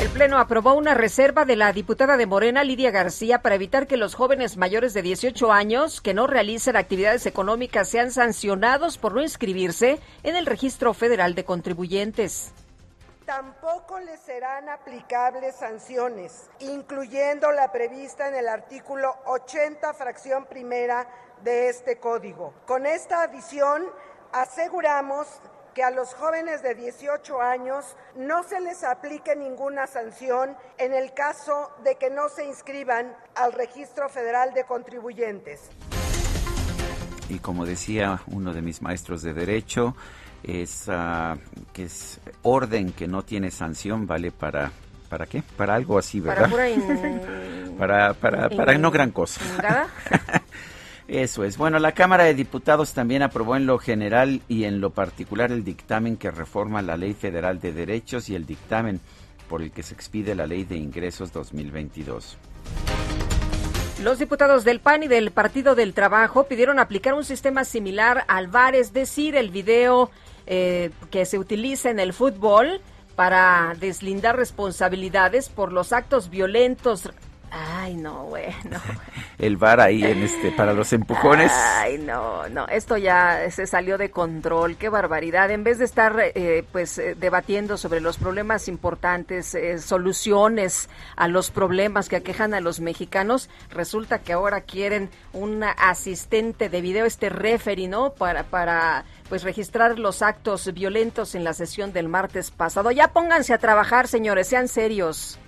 El 0.00 0.10
Pleno 0.10 0.38
aprobó 0.38 0.74
una 0.74 0.92
reserva 0.92 1.46
de 1.46 1.56
la 1.56 1.72
diputada 1.72 2.18
de 2.18 2.26
Morena, 2.26 2.62
Lidia 2.62 2.90
García, 2.90 3.40
para 3.40 3.54
evitar 3.54 3.86
que 3.86 3.96
los 3.96 4.14
jóvenes 4.14 4.58
mayores 4.58 4.92
de 4.92 5.00
18 5.00 5.52
años 5.52 6.02
que 6.02 6.12
no 6.12 6.26
realicen 6.26 6.76
actividades 6.76 7.24
económicas 7.24 7.88
sean 7.88 8.10
sancionados 8.10 8.98
por 8.98 9.14
no 9.14 9.22
inscribirse 9.22 9.98
en 10.22 10.36
el 10.36 10.44
Registro 10.44 10.92
Federal 10.92 11.34
de 11.34 11.44
Contribuyentes. 11.44 12.52
Tampoco 13.26 13.98
les 13.98 14.20
serán 14.20 14.68
aplicables 14.68 15.56
sanciones, 15.56 16.48
incluyendo 16.60 17.50
la 17.50 17.72
prevista 17.72 18.28
en 18.28 18.36
el 18.36 18.48
artículo 18.48 19.16
80, 19.24 19.92
fracción 19.94 20.44
primera 20.44 21.08
de 21.42 21.68
este 21.68 21.98
código. 21.98 22.54
Con 22.66 22.86
esta 22.86 23.22
adición, 23.22 23.82
aseguramos 24.32 25.26
que 25.74 25.82
a 25.82 25.90
los 25.90 26.14
jóvenes 26.14 26.62
de 26.62 26.76
18 26.76 27.42
años 27.42 27.96
no 28.14 28.44
se 28.44 28.60
les 28.60 28.84
aplique 28.84 29.34
ninguna 29.34 29.88
sanción 29.88 30.56
en 30.78 30.94
el 30.94 31.12
caso 31.12 31.72
de 31.82 31.96
que 31.96 32.10
no 32.10 32.28
se 32.28 32.44
inscriban 32.44 33.16
al 33.34 33.52
Registro 33.54 34.08
Federal 34.08 34.54
de 34.54 34.62
Contribuyentes. 34.62 35.68
Y 37.28 37.40
como 37.40 37.66
decía 37.66 38.22
uno 38.28 38.52
de 38.52 38.62
mis 38.62 38.82
maestros 38.82 39.22
de 39.22 39.34
Derecho, 39.34 39.96
es 40.46 40.88
que 41.72 41.84
es 41.84 42.20
orden 42.42 42.92
que 42.92 43.08
no 43.08 43.22
tiene 43.22 43.50
sanción 43.50 44.06
vale 44.06 44.30
para 44.30 44.70
para 45.08 45.26
qué 45.26 45.42
para 45.56 45.74
algo 45.74 45.98
así 45.98 46.20
verdad 46.20 46.50
para 47.78 48.14
para, 48.14 48.48
para, 48.48 48.78
no 48.78 48.90
gran 48.90 49.10
cosa. 49.10 49.40
Eso 51.08 51.44
es. 51.44 51.56
Bueno 51.56 51.78
la 51.78 51.92
Cámara 51.92 52.24
de 52.24 52.34
Diputados 52.34 52.92
también 52.92 53.22
aprobó 53.22 53.56
en 53.56 53.66
lo 53.66 53.78
general 53.78 54.40
y 54.48 54.64
en 54.64 54.80
lo 54.80 54.90
particular 54.90 55.52
el 55.52 55.62
dictamen 55.62 56.16
que 56.16 56.30
reforma 56.30 56.82
la 56.82 56.96
Ley 56.96 57.14
Federal 57.14 57.60
de 57.60 57.72
Derechos 57.72 58.28
y 58.28 58.34
el 58.34 58.46
dictamen 58.46 59.00
por 59.48 59.62
el 59.62 59.70
que 59.70 59.82
se 59.82 59.94
expide 59.94 60.34
la 60.34 60.46
Ley 60.46 60.64
de 60.64 60.76
Ingresos 60.76 61.32
2022 61.32 62.38
los 64.02 64.18
diputados 64.18 64.64
del 64.64 64.80
PAN 64.80 65.04
y 65.04 65.08
del 65.08 65.30
Partido 65.30 65.74
del 65.74 65.94
Trabajo 65.94 66.44
pidieron 66.44 66.78
aplicar 66.78 67.14
un 67.14 67.24
sistema 67.24 67.64
similar 67.64 68.24
al 68.28 68.46
VAR, 68.46 68.74
es 68.74 68.92
decir, 68.92 69.34
el 69.36 69.50
video 69.50 70.10
eh, 70.46 70.90
que 71.10 71.24
se 71.24 71.38
utiliza 71.38 71.90
en 71.90 71.98
el 71.98 72.12
fútbol 72.12 72.80
para 73.14 73.74
deslindar 73.80 74.36
responsabilidades 74.36 75.48
por 75.48 75.72
los 75.72 75.92
actos 75.92 76.30
violentos 76.30 77.10
Ay, 77.58 77.94
no, 77.94 78.24
bueno. 78.24 78.80
El 79.38 79.56
bar 79.56 79.80
ahí 79.80 80.04
en 80.04 80.22
este 80.22 80.50
para 80.50 80.74
los 80.74 80.92
empujones. 80.92 81.50
Ay, 81.52 81.98
no, 81.98 82.48
no, 82.48 82.66
esto 82.68 82.96
ya 82.98 83.50
se 83.50 83.66
salió 83.66 83.96
de 83.96 84.10
control, 84.10 84.76
qué 84.76 84.88
barbaridad. 84.90 85.50
En 85.50 85.64
vez 85.64 85.78
de 85.78 85.86
estar 85.86 86.16
eh, 86.18 86.64
pues 86.70 86.98
eh, 86.98 87.14
debatiendo 87.14 87.78
sobre 87.78 88.00
los 88.00 88.18
problemas 88.18 88.68
importantes, 88.68 89.54
eh, 89.54 89.78
soluciones 89.78 90.90
a 91.16 91.28
los 91.28 91.50
problemas 91.50 92.08
que 92.08 92.16
aquejan 92.16 92.52
a 92.52 92.60
los 92.60 92.80
mexicanos, 92.80 93.48
resulta 93.70 94.18
que 94.18 94.34
ahora 94.34 94.60
quieren 94.60 95.08
un 95.32 95.62
asistente 95.64 96.68
de 96.68 96.80
video, 96.82 97.06
este 97.06 97.30
referee, 97.30 97.88
¿no? 97.88 98.10
Para 98.10 98.44
para 98.44 99.04
pues 99.28 99.42
registrar 99.44 99.98
los 99.98 100.22
actos 100.22 100.72
violentos 100.74 101.34
en 101.34 101.44
la 101.44 101.54
sesión 101.54 101.92
del 101.92 102.08
martes 102.08 102.50
pasado. 102.50 102.90
Ya 102.90 103.08
pónganse 103.08 103.54
a 103.54 103.58
trabajar, 103.58 104.08
señores, 104.08 104.48
sean 104.48 104.68
serios. 104.68 105.38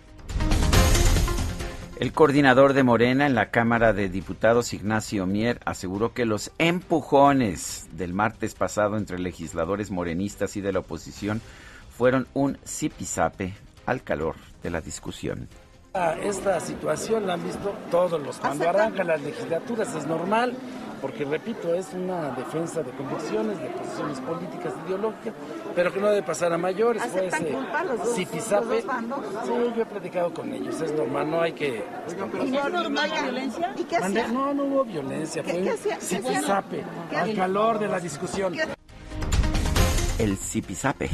El 1.98 2.12
coordinador 2.12 2.74
de 2.74 2.84
Morena 2.84 3.26
en 3.26 3.34
la 3.34 3.50
Cámara 3.50 3.92
de 3.92 4.08
Diputados, 4.08 4.72
Ignacio 4.72 5.26
Mier, 5.26 5.58
aseguró 5.64 6.14
que 6.14 6.26
los 6.26 6.52
empujones 6.58 7.88
del 7.90 8.12
martes 8.12 8.54
pasado 8.54 8.96
entre 8.96 9.18
legisladores 9.18 9.90
morenistas 9.90 10.56
y 10.56 10.60
de 10.60 10.72
la 10.72 10.78
oposición 10.78 11.42
fueron 11.90 12.28
un 12.34 12.56
zipizape 12.64 13.54
al 13.84 14.04
calor 14.04 14.36
de 14.62 14.70
la 14.70 14.80
discusión. 14.80 15.48
Esta 16.22 16.60
situación 16.60 17.26
la 17.26 17.34
han 17.34 17.44
visto 17.44 17.74
todos 17.90 18.20
los. 18.20 18.38
Cuando 18.38 18.68
arrancan 18.68 19.06
las 19.06 19.20
legislaturas 19.20 19.94
es 19.94 20.06
normal, 20.06 20.54
porque 21.00 21.24
repito, 21.24 21.74
es 21.74 21.92
una 21.92 22.30
defensa 22.30 22.82
de 22.82 22.90
convicciones, 22.92 23.60
de 23.60 23.68
posiciones 23.68 24.20
políticas, 24.20 24.74
ideológicas, 24.86 25.34
pero 25.74 25.92
que 25.92 26.00
no 26.00 26.08
debe 26.08 26.22
pasar 26.22 26.52
a 26.52 26.58
mayores. 26.58 27.02
Fue 27.04 27.26
ese 27.26 27.56
zipizape. 28.14 28.82
Sí, 28.82 29.72
yo 29.76 29.82
he 29.82 29.86
platicado 29.86 30.32
con 30.32 30.52
ellos, 30.52 30.80
es 30.80 30.92
normal, 30.92 31.30
no 31.30 31.40
hay 31.40 31.52
que. 31.52 31.84
¿Y 32.44 32.50
no 32.50 32.66
hubo 32.66 32.90
violencia? 32.90 33.74
¿Y 33.76 33.84
qué 33.84 33.96
hacía? 33.96 34.28
No, 34.28 34.54
no 34.54 34.64
hubo 34.64 34.84
violencia, 34.84 35.42
fue 35.42 35.62
un 35.62 36.00
zipizape, 36.00 36.84
al 37.16 37.34
calor 37.34 37.78
de 37.78 37.88
la 37.88 38.00
discusión. 38.00 38.54
El 40.18 40.36
zipizape. 40.36 41.10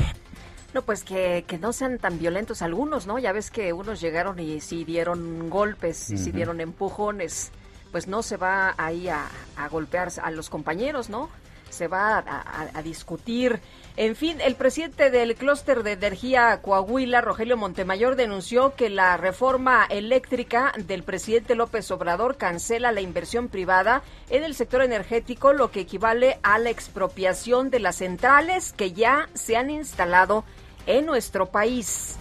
No, 0.74 0.82
pues 0.82 1.04
que, 1.04 1.44
que, 1.46 1.56
no 1.56 1.72
sean 1.72 1.98
tan 1.98 2.18
violentos 2.18 2.60
algunos, 2.60 3.06
¿no? 3.06 3.18
Ya 3.18 3.32
ves 3.32 3.50
que 3.50 3.72
unos 3.72 4.00
llegaron 4.00 4.38
y 4.40 4.60
sí 4.60 4.84
dieron 4.84 5.48
golpes, 5.48 6.10
y 6.10 6.18
sí 6.18 6.32
dieron 6.32 6.60
empujones 6.60 7.52
pues 7.94 8.08
no 8.08 8.24
se 8.24 8.36
va 8.36 8.74
ahí 8.76 9.06
a, 9.06 9.28
a 9.56 9.68
golpear 9.68 10.08
a 10.20 10.32
los 10.32 10.50
compañeros, 10.50 11.10
¿no? 11.10 11.30
Se 11.70 11.86
va 11.86 12.18
a, 12.18 12.68
a, 12.74 12.82
discutir. 12.82 13.60
En 13.96 14.16
fin, 14.16 14.40
el 14.40 14.56
presidente 14.56 15.10
del 15.10 15.36
clúster 15.36 15.84
de 15.84 15.92
energía 15.92 16.60
Coahuila, 16.60 17.20
Rogelio 17.20 17.56
Montemayor, 17.56 18.16
denunció 18.16 18.74
que 18.74 18.90
la 18.90 19.16
reforma 19.16 19.86
eléctrica 19.88 20.72
del 20.76 21.04
presidente 21.04 21.54
López 21.54 21.88
Obrador 21.92 22.36
cancela 22.36 22.90
la 22.90 23.00
inversión 23.00 23.46
privada 23.46 24.02
en 24.28 24.42
el 24.42 24.56
sector 24.56 24.82
energético, 24.82 25.52
lo 25.52 25.70
que 25.70 25.82
equivale 25.82 26.40
a 26.42 26.58
la 26.58 26.70
expropiación 26.70 27.70
de 27.70 27.78
las 27.78 27.94
centrales 27.98 28.72
que 28.72 28.90
ya 28.90 29.28
se 29.34 29.56
han 29.56 29.70
instalado 29.70 30.42
en 30.86 31.06
nuestro 31.06 31.46
país. 31.46 32.16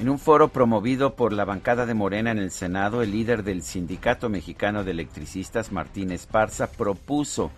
En 0.00 0.08
un 0.08 0.18
foro 0.18 0.48
promovido 0.48 1.14
por 1.14 1.32
la 1.32 1.44
bancada 1.44 1.84
de 1.84 1.92
Morena 1.92 2.30
en 2.30 2.38
el 2.38 2.50
Senado, 2.50 3.02
el 3.02 3.10
líder 3.10 3.44
del 3.44 3.62
Sindicato 3.62 4.30
Mexicano 4.30 4.82
de 4.82 4.92
Electricistas, 4.92 5.72
Martín 5.72 6.10
Esparza, 6.10 6.70
propuso 6.70 7.50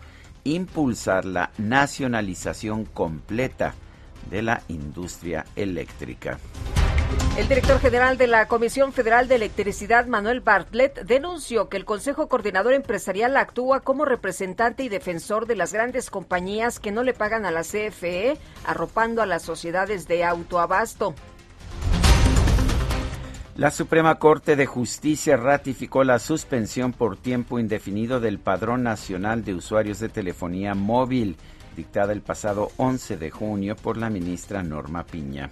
impulsar 0.42 1.24
la 1.24 1.52
nacionalización 1.58 2.84
completa 2.84 3.74
de 4.28 4.42
la 4.42 4.62
industria 4.68 5.44
eléctrica. 5.54 6.38
El 7.36 7.48
director 7.48 7.80
general 7.80 8.18
de 8.18 8.26
la 8.26 8.46
Comisión 8.46 8.92
Federal 8.92 9.26
de 9.26 9.36
Electricidad, 9.36 10.06
Manuel 10.06 10.40
Bartlett, 10.40 11.04
denunció 11.04 11.70
que 11.70 11.78
el 11.78 11.86
Consejo 11.86 12.28
Coordinador 12.28 12.74
Empresarial 12.74 13.38
actúa 13.38 13.80
como 13.80 14.04
representante 14.04 14.82
y 14.82 14.90
defensor 14.90 15.46
de 15.46 15.56
las 15.56 15.72
grandes 15.72 16.10
compañías 16.10 16.78
que 16.78 16.92
no 16.92 17.02
le 17.02 17.14
pagan 17.14 17.46
a 17.46 17.50
la 17.50 17.62
CFE, 17.62 18.36
arropando 18.66 19.22
a 19.22 19.26
las 19.26 19.42
sociedades 19.42 20.06
de 20.06 20.24
autoabasto. 20.24 21.14
La 23.56 23.70
Suprema 23.70 24.18
Corte 24.18 24.54
de 24.54 24.66
Justicia 24.66 25.36
ratificó 25.36 26.04
la 26.04 26.18
suspensión 26.18 26.92
por 26.92 27.16
tiempo 27.16 27.58
indefinido 27.58 28.20
del 28.20 28.38
Padrón 28.38 28.82
Nacional 28.82 29.42
de 29.44 29.54
Usuarios 29.54 30.00
de 30.00 30.10
Telefonía 30.10 30.74
Móvil, 30.74 31.36
dictada 31.76 32.12
el 32.12 32.20
pasado 32.20 32.70
11 32.76 33.16
de 33.16 33.30
junio 33.30 33.74
por 33.76 33.96
la 33.96 34.10
ministra 34.10 34.62
Norma 34.62 35.04
Piña. 35.04 35.48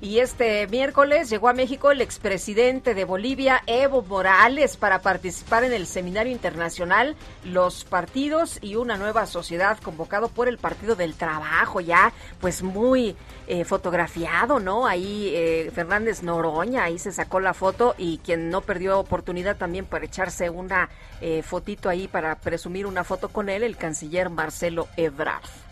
Y 0.00 0.20
este 0.20 0.68
miércoles 0.68 1.28
llegó 1.28 1.48
a 1.48 1.52
México 1.52 1.90
el 1.90 2.00
expresidente 2.00 2.94
de 2.94 3.04
Bolivia, 3.04 3.62
Evo 3.66 4.00
Morales, 4.02 4.76
para 4.76 5.02
participar 5.02 5.64
en 5.64 5.72
el 5.72 5.88
seminario 5.88 6.32
internacional 6.32 7.16
Los 7.44 7.84
Partidos 7.84 8.60
y 8.62 8.76
una 8.76 8.96
nueva 8.96 9.26
sociedad 9.26 9.76
convocado 9.78 10.28
por 10.28 10.46
el 10.46 10.58
Partido 10.58 10.94
del 10.94 11.14
Trabajo, 11.14 11.80
ya 11.80 12.12
pues 12.40 12.62
muy 12.62 13.16
eh, 13.48 13.64
fotografiado, 13.64 14.60
¿no? 14.60 14.86
Ahí 14.86 15.32
eh, 15.34 15.72
Fernández 15.74 16.22
Noroña, 16.22 16.84
ahí 16.84 17.00
se 17.00 17.10
sacó 17.10 17.40
la 17.40 17.52
foto 17.52 17.96
y 17.98 18.18
quien 18.18 18.50
no 18.50 18.60
perdió 18.60 19.00
oportunidad 19.00 19.56
también 19.56 19.84
para 19.84 20.04
echarse 20.04 20.48
una 20.48 20.90
eh, 21.20 21.42
fotito 21.42 21.88
ahí 21.88 22.06
para 22.06 22.36
presumir 22.36 22.86
una 22.86 23.02
foto 23.02 23.30
con 23.30 23.48
él, 23.48 23.64
el 23.64 23.76
canciller 23.76 24.30
Marcelo 24.30 24.86
Ebrard. 24.96 25.67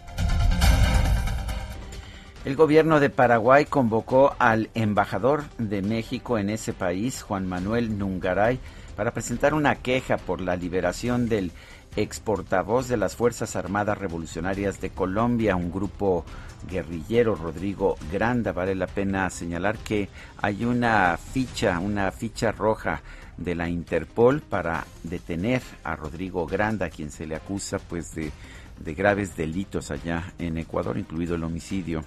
El 2.46 2.54
gobierno 2.54 3.00
de 3.00 3.11
Paraguay 3.11 3.64
convocó 3.64 4.37
al 4.38 4.70
embajador 4.74 5.42
de 5.59 5.82
México 5.82 6.38
en 6.38 6.48
ese 6.48 6.72
país, 6.72 7.20
Juan 7.22 7.44
Manuel 7.48 7.98
Nungaray, 7.98 8.61
para 8.94 9.11
presentar 9.11 9.52
una 9.52 9.74
queja 9.74 10.16
por 10.16 10.40
la 10.40 10.54
liberación 10.54 11.28
del 11.28 11.50
ex 11.96 12.20
portavoz 12.20 12.87
de 12.87 12.98
las 12.98 13.16
Fuerzas 13.16 13.56
Armadas 13.56 13.98
Revolucionarias 13.98 14.80
de 14.80 14.90
Colombia, 14.90 15.56
un 15.56 15.72
grupo 15.72 16.24
guerrillero, 16.70 17.35
Rodrigo 17.35 17.96
Granda. 18.12 18.52
Vale 18.52 18.76
la 18.76 18.87
pena 18.87 19.28
señalar 19.28 19.76
que 19.78 20.09
hay 20.40 20.64
una 20.64 21.16
ficha, 21.16 21.80
una 21.80 22.12
ficha 22.12 22.52
roja 22.52 23.02
de 23.37 23.56
la 23.56 23.68
Interpol 23.68 24.40
para 24.40 24.87
detener 25.02 25.62
a 25.82 25.96
Rodrigo 25.96 26.46
Granda, 26.46 26.90
quien 26.90 27.11
se 27.11 27.26
le 27.26 27.35
acusa 27.35 27.80
pues 27.80 28.14
de, 28.14 28.30
de 28.78 28.94
graves 28.94 29.37
delitos 29.37 29.90
allá 29.90 30.32
en 30.38 30.59
Ecuador, 30.59 30.96
incluido 30.96 31.35
el 31.35 31.42
homicidio. 31.42 32.04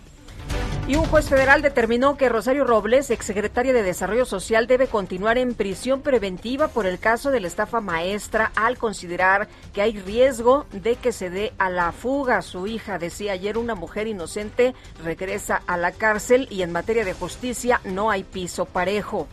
Y 0.90 0.96
un 0.96 1.06
juez 1.06 1.30
federal 1.30 1.62
determinó 1.62 2.18
que 2.18 2.30
Rosario 2.30 2.64
Robles, 2.64 3.12
exsecretaria 3.12 3.74
de 3.74 3.84
Desarrollo 3.84 4.26
Social, 4.26 4.66
debe 4.66 4.88
continuar 4.88 5.38
en 5.38 5.54
prisión 5.54 6.02
preventiva 6.02 6.68
por 6.68 6.88
el 6.88 6.98
caso 6.98 7.30
de 7.30 7.40
la 7.40 7.46
estafa 7.46 7.80
maestra 7.80 8.52
al 8.56 8.80
considerar 8.80 9.48
que 9.72 9.84
hay 9.84 10.00
riesgo 10.00 10.66
de 10.72 10.96
que 10.96 11.12
se 11.12 11.30
dé 11.30 11.54
a 11.60 11.70
la 11.70 11.92
fuga. 11.92 12.42
Su 12.42 12.66
hija 12.66 12.98
decía 12.98 13.34
ayer 13.34 13.60
una 13.60 13.76
mujer 13.76 14.08
inocente 14.08 14.74
regresa 15.04 15.62
a 15.68 15.78
la 15.78 15.92
cárcel 15.92 16.48
y 16.50 16.64
en 16.64 16.72
materia 16.72 17.06
de 17.06 17.14
justicia 17.14 17.82
no 17.86 18.10
hay 18.10 18.24
piso 18.24 18.66
parejo. 18.66 19.28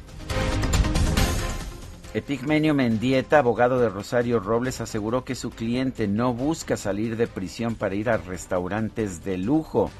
Epigmenio 2.12 2.74
Mendieta, 2.74 3.38
abogado 3.38 3.80
de 3.80 3.88
Rosario 3.88 4.40
Robles, 4.40 4.82
aseguró 4.82 5.24
que 5.24 5.34
su 5.34 5.48
cliente 5.48 6.06
no 6.06 6.34
busca 6.34 6.76
salir 6.76 7.16
de 7.16 7.26
prisión 7.26 7.76
para 7.76 7.94
ir 7.94 8.10
a 8.10 8.18
restaurantes 8.18 9.24
de 9.24 9.38
lujo 9.38 9.90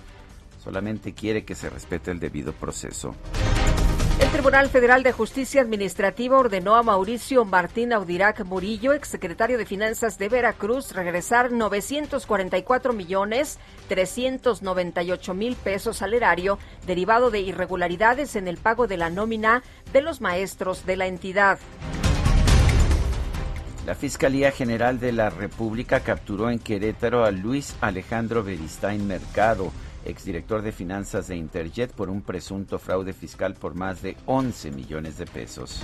solamente 0.67 1.15
quiere 1.15 1.45
que 1.45 1.55
se 1.55 1.71
respete 1.71 2.11
el 2.11 2.19
debido 2.19 2.53
proceso. 2.53 3.15
El 4.19 4.29
Tribunal 4.31 4.69
Federal 4.69 5.05
de 5.05 5.13
Justicia 5.13 5.61
Administrativa 5.61 6.37
ordenó 6.37 6.75
a 6.75 6.83
Mauricio 6.83 7.45
Martín 7.45 7.93
Audirac 7.93 8.45
Murillo, 8.45 8.93
exsecretario 8.93 9.59
de 9.59 9.65
Finanzas 9.65 10.19
de 10.19 10.29
Veracruz, 10.29 10.93
regresar 10.93 11.53
944 11.53 12.93
millones 12.93 13.61
398 13.87 15.35
mil 15.35 15.55
pesos 15.55 16.03
al 16.03 16.15
erario 16.15 16.59
derivado 16.85 17.31
de 17.31 17.43
irregularidades 17.43 18.35
en 18.35 18.49
el 18.49 18.57
pago 18.57 18.89
de 18.89 18.97
la 18.97 19.09
nómina 19.09 19.63
de 19.93 20.03
los 20.03 20.21
maestros 20.21 20.85
de 20.85 20.97
la 20.97 21.07
entidad. 21.07 21.61
La 23.87 23.95
Fiscalía 23.95 24.51
General 24.51 24.99
de 24.99 25.13
la 25.13 25.31
República 25.31 26.01
capturó 26.01 26.51
en 26.51 26.59
Querétaro 26.59 27.25
a 27.25 27.31
Luis 27.31 27.77
Alejandro 27.81 28.43
Beristain 28.43 29.07
Mercado 29.07 29.71
exdirector 30.07 30.63
de 30.63 30.73
finanzas 30.73 31.29
de 31.29 31.37
Interjet, 31.37 31.93
por 31.93 32.11
un 32.11 32.23
presunto 32.23 32.79
fraude 32.79 33.13
fiscal 33.13 33.55
por 33.55 33.75
más 33.75 34.03
de 34.03 34.17
11 34.27 34.71
millones 34.71 35.19
de 35.19 35.27
pesos. 35.27 35.83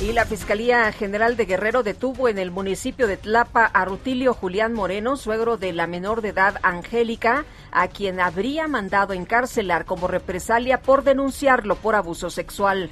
Y 0.00 0.12
la 0.12 0.26
Fiscalía 0.26 0.92
General 0.92 1.36
de 1.36 1.46
Guerrero 1.46 1.82
detuvo 1.82 2.28
en 2.28 2.38
el 2.38 2.50
municipio 2.50 3.06
de 3.06 3.16
Tlapa 3.16 3.64
a 3.64 3.84
Rutilio 3.86 4.34
Julián 4.34 4.74
Moreno, 4.74 5.16
suegro 5.16 5.56
de 5.56 5.72
la 5.72 5.86
menor 5.86 6.20
de 6.20 6.28
edad 6.28 6.60
Angélica, 6.62 7.46
a 7.70 7.88
quien 7.88 8.20
habría 8.20 8.68
mandado 8.68 9.14
encarcelar 9.14 9.86
como 9.86 10.06
represalia 10.06 10.82
por 10.82 11.02
denunciarlo 11.02 11.76
por 11.76 11.94
abuso 11.94 12.28
sexual. 12.28 12.90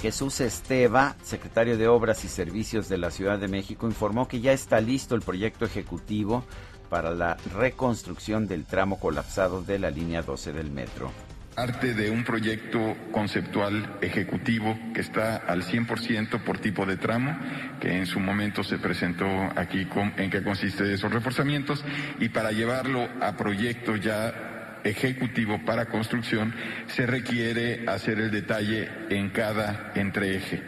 Jesús 0.00 0.40
Esteva, 0.40 1.16
secretario 1.22 1.76
de 1.76 1.86
Obras 1.86 2.24
y 2.24 2.28
Servicios 2.28 2.88
de 2.88 2.96
la 2.96 3.10
Ciudad 3.10 3.38
de 3.38 3.48
México, 3.48 3.86
informó 3.86 4.26
que 4.26 4.40
ya 4.40 4.52
está 4.52 4.80
listo 4.80 5.14
el 5.14 5.20
proyecto 5.20 5.66
ejecutivo 5.66 6.44
para 6.90 7.12
la 7.12 7.36
reconstrucción 7.54 8.46
del 8.46 8.66
tramo 8.66 8.98
colapsado 8.98 9.62
de 9.62 9.78
la 9.78 9.90
línea 9.90 10.20
12 10.20 10.52
del 10.52 10.70
metro. 10.70 11.10
parte 11.54 11.94
de 11.94 12.10
un 12.10 12.24
proyecto 12.24 12.96
conceptual 13.12 13.98
ejecutivo 14.00 14.78
que 14.94 15.00
está 15.00 15.36
al 15.36 15.62
100% 15.62 16.42
por 16.42 16.58
tipo 16.58 16.86
de 16.86 16.96
tramo, 16.96 17.36
que 17.80 17.98
en 17.98 18.06
su 18.06 18.18
momento 18.18 18.62
se 18.62 18.78
presentó 18.78 19.26
aquí 19.56 19.84
con, 19.86 20.12
en 20.16 20.30
qué 20.30 20.42
consiste 20.42 20.92
esos 20.92 21.12
reforzamientos, 21.12 21.84
y 22.18 22.30
para 22.30 22.52
llevarlo 22.52 23.08
a 23.20 23.36
proyecto 23.36 23.96
ya 23.96 24.80
ejecutivo 24.84 25.60
para 25.64 25.86
construcción 25.86 26.54
se 26.86 27.06
requiere 27.06 27.84
hacer 27.88 28.18
el 28.18 28.30
detalle 28.30 28.88
en 29.10 29.30
cada 29.30 29.92
entreeje. 29.94 30.62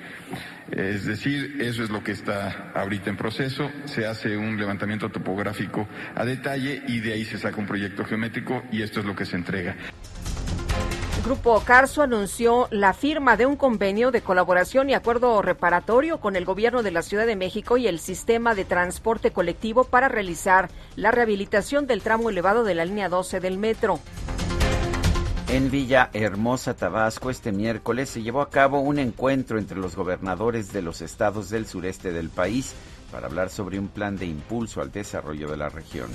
Es 0.70 1.04
decir, 1.04 1.58
eso 1.60 1.82
es 1.82 1.90
lo 1.90 2.02
que 2.02 2.12
está 2.12 2.72
ahorita 2.74 3.10
en 3.10 3.16
proceso, 3.16 3.70
se 3.84 4.06
hace 4.06 4.36
un 4.36 4.56
levantamiento 4.56 5.10
topográfico 5.10 5.88
a 6.14 6.24
detalle 6.24 6.82
y 6.86 7.00
de 7.00 7.14
ahí 7.14 7.24
se 7.24 7.38
saca 7.38 7.58
un 7.58 7.66
proyecto 7.66 8.04
geométrico 8.04 8.62
y 8.70 8.82
esto 8.82 9.00
es 9.00 9.06
lo 9.06 9.14
que 9.14 9.26
se 9.26 9.36
entrega. 9.36 9.76
Grupo 11.24 11.60
Carso 11.60 12.02
anunció 12.02 12.66
la 12.72 12.92
firma 12.94 13.36
de 13.36 13.46
un 13.46 13.54
convenio 13.54 14.10
de 14.10 14.22
colaboración 14.22 14.90
y 14.90 14.94
acuerdo 14.94 15.40
reparatorio 15.40 16.18
con 16.18 16.34
el 16.34 16.44
gobierno 16.44 16.82
de 16.82 16.90
la 16.90 17.02
Ciudad 17.02 17.26
de 17.26 17.36
México 17.36 17.76
y 17.76 17.86
el 17.86 18.00
sistema 18.00 18.56
de 18.56 18.64
transporte 18.64 19.30
colectivo 19.30 19.84
para 19.84 20.08
realizar 20.08 20.68
la 20.96 21.12
rehabilitación 21.12 21.86
del 21.86 22.02
tramo 22.02 22.28
elevado 22.28 22.64
de 22.64 22.74
la 22.74 22.84
línea 22.84 23.08
12 23.08 23.38
del 23.38 23.56
metro. 23.56 24.00
En 25.52 25.70
Villa 25.70 26.08
Hermosa, 26.14 26.74
Tabasco, 26.74 27.28
este 27.28 27.52
miércoles 27.52 28.08
se 28.08 28.22
llevó 28.22 28.40
a 28.40 28.48
cabo 28.48 28.80
un 28.80 28.98
encuentro 28.98 29.58
entre 29.58 29.76
los 29.76 29.94
gobernadores 29.94 30.72
de 30.72 30.80
los 30.80 31.02
estados 31.02 31.50
del 31.50 31.66
sureste 31.66 32.10
del 32.10 32.30
país 32.30 32.72
para 33.10 33.26
hablar 33.26 33.50
sobre 33.50 33.78
un 33.78 33.88
plan 33.88 34.16
de 34.16 34.24
impulso 34.24 34.80
al 34.80 34.90
desarrollo 34.90 35.50
de 35.50 35.58
la 35.58 35.68
región. 35.68 36.08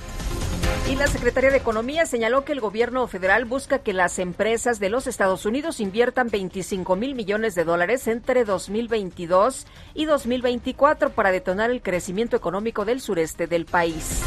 Y 0.90 0.96
la 0.96 1.06
Secretaría 1.06 1.52
de 1.52 1.58
Economía 1.58 2.08
señaló 2.08 2.46
que 2.46 2.54
el 2.54 2.62
gobierno 2.62 3.06
federal 3.08 3.46
busca 3.46 3.78
que 3.78 3.94
las 3.94 4.18
empresas 4.18 4.80
de 4.80 4.90
los 4.90 5.06
Estados 5.06 5.46
Unidos 5.46 5.82
inviertan 5.82 6.30
25 6.32 6.96
mil 6.96 7.14
millones 7.14 7.54
de 7.54 7.64
dólares 7.64 8.08
entre 8.08 8.44
2022 8.44 9.68
y 9.94 10.06
2024 10.06 11.12
para 11.12 11.32
detonar 11.32 11.70
el 11.70 11.84
crecimiento 11.84 12.36
económico 12.36 12.86
del 12.86 13.02
sureste 13.02 13.46
del 13.46 13.68
país. 13.68 14.24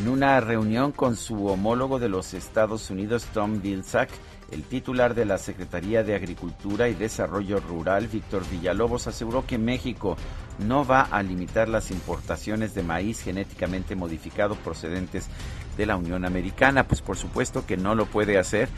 En 0.00 0.08
una 0.08 0.40
reunión 0.40 0.92
con 0.92 1.14
su 1.14 1.46
homólogo 1.48 1.98
de 1.98 2.08
los 2.08 2.32
Estados 2.32 2.88
Unidos, 2.88 3.26
Tom 3.34 3.60
Vilsack, 3.60 4.08
el 4.50 4.62
titular 4.62 5.14
de 5.14 5.26
la 5.26 5.36
Secretaría 5.36 6.02
de 6.02 6.14
Agricultura 6.14 6.88
y 6.88 6.94
Desarrollo 6.94 7.60
Rural, 7.60 8.08
Víctor 8.08 8.42
Villalobos, 8.50 9.06
aseguró 9.08 9.44
que 9.46 9.58
México 9.58 10.16
no 10.58 10.86
va 10.86 11.02
a 11.02 11.22
limitar 11.22 11.68
las 11.68 11.90
importaciones 11.90 12.74
de 12.74 12.82
maíz 12.82 13.20
genéticamente 13.20 13.94
modificado 13.94 14.54
procedentes 14.54 15.28
de 15.76 15.84
la 15.84 15.96
Unión 15.96 16.24
Americana. 16.24 16.88
Pues 16.88 17.02
por 17.02 17.18
supuesto 17.18 17.66
que 17.66 17.76
no 17.76 17.94
lo 17.94 18.06
puede 18.06 18.38
hacer. 18.38 18.70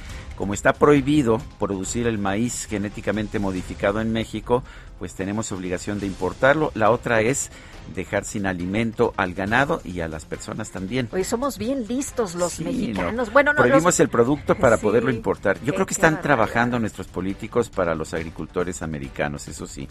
Como 0.43 0.55
está 0.55 0.73
prohibido 0.73 1.41
producir 1.61 2.09
el 2.09 2.19
maíz 2.19 2.67
genéticamente 2.69 3.39
modificado 3.39 4.01
en 4.01 4.13
México, 4.13 4.65
pues 4.99 5.15
tenemos 5.15 5.53
obligación 5.53 6.01
de 6.01 6.09
importarlo. 6.09 6.73
La 6.75 6.91
otra 6.91 7.21
es 7.21 7.53
dejar 7.95 8.25
sin 8.25 8.47
alimento 8.47 9.15
al 9.17 9.35
ganado 9.35 9.81
y 9.85 10.01
a 10.01 10.09
las 10.09 10.25
personas 10.25 10.73
también. 10.73 11.09
Hoy 11.13 11.23
somos 11.23 11.59
bien 11.59 11.87
listos 11.87 12.35
los 12.35 12.59
mexicanos. 12.59 13.33
Bueno, 13.33 13.53
no, 13.53 13.59
prohibimos 13.59 14.01
el 14.01 14.09
producto 14.09 14.57
para 14.57 14.79
poderlo 14.79 15.13
importar. 15.13 15.63
Yo 15.63 15.75
creo 15.75 15.87
que 15.87 15.95
están 15.95 16.21
trabajando 16.21 16.81
nuestros 16.81 17.07
políticos 17.07 17.71
para 17.71 17.95
los 17.95 18.13
agricultores 18.13 18.83
americanos, 18.83 19.47
eso 19.47 19.69
sí. 19.69 19.87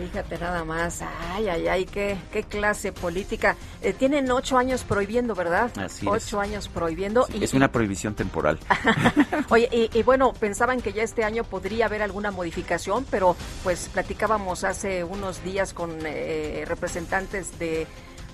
Fíjate 0.00 0.38
nada 0.38 0.64
más, 0.64 1.02
ay, 1.02 1.50
ay, 1.50 1.68
ay, 1.68 1.84
qué, 1.84 2.16
qué 2.32 2.42
clase 2.42 2.90
política. 2.90 3.54
Eh, 3.82 3.92
tienen 3.92 4.30
ocho 4.30 4.56
años 4.56 4.82
prohibiendo, 4.82 5.34
¿verdad? 5.34 5.70
Así 5.78 6.06
ocho 6.08 6.40
años 6.40 6.68
prohibiendo. 6.68 7.26
y, 7.34 7.44
es 7.44 7.52
una 7.52 7.70
prohibición 7.70 8.14
temporal. 8.14 8.58
Oye, 9.50 9.68
y, 9.92 10.02
bueno, 10.02 10.32
pensaban 10.32 10.80
que 10.80 10.94
ya 10.94 11.02
este 11.02 11.22
año 11.22 11.44
podría 11.44 11.84
haber 11.84 12.00
alguna 12.00 12.30
modificación, 12.30 13.04
pero 13.10 13.36
pues 13.62 13.90
platicábamos 13.92 14.64
hace 14.64 15.04
unos 15.04 15.44
días 15.44 15.74
con 15.74 15.90
eh, 16.06 16.64
representantes 16.66 17.58
de 17.58 17.86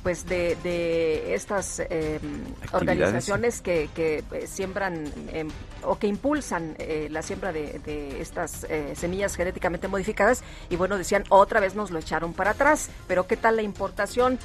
pues 0.03 0.27
de, 0.27 0.57
de 0.63 1.35
estas 1.35 1.81
em, 1.81 2.45
organizaciones 2.73 3.61
que, 3.61 3.89
que 3.95 4.25
eh, 4.33 4.47
siembran 4.47 5.05
em, 5.33 5.49
o 5.83 5.99
que 5.99 6.07
impulsan 6.07 6.75
eh, 6.79 7.09
la 7.11 7.23
siembra 7.23 7.53
de, 7.53 7.81
de 7.81 8.21
estas 8.21 8.65
eh, 8.65 8.95
semillas 8.95 9.37
genéticamente 9.37 9.89
modificadas. 9.89 10.43
Y 10.71 10.77
bueno 10.77 10.99
decían 10.99 11.25
otra 11.29 11.61
vez 11.61 11.75
nos 11.75 11.91
lo 11.91 11.99
echaron 11.99 12.33
para 12.33 12.53
atrás. 12.53 12.91
Pero 13.09 13.27
qué 13.27 13.37
tal 13.37 13.57
la 13.57 13.63
importación 13.63 14.39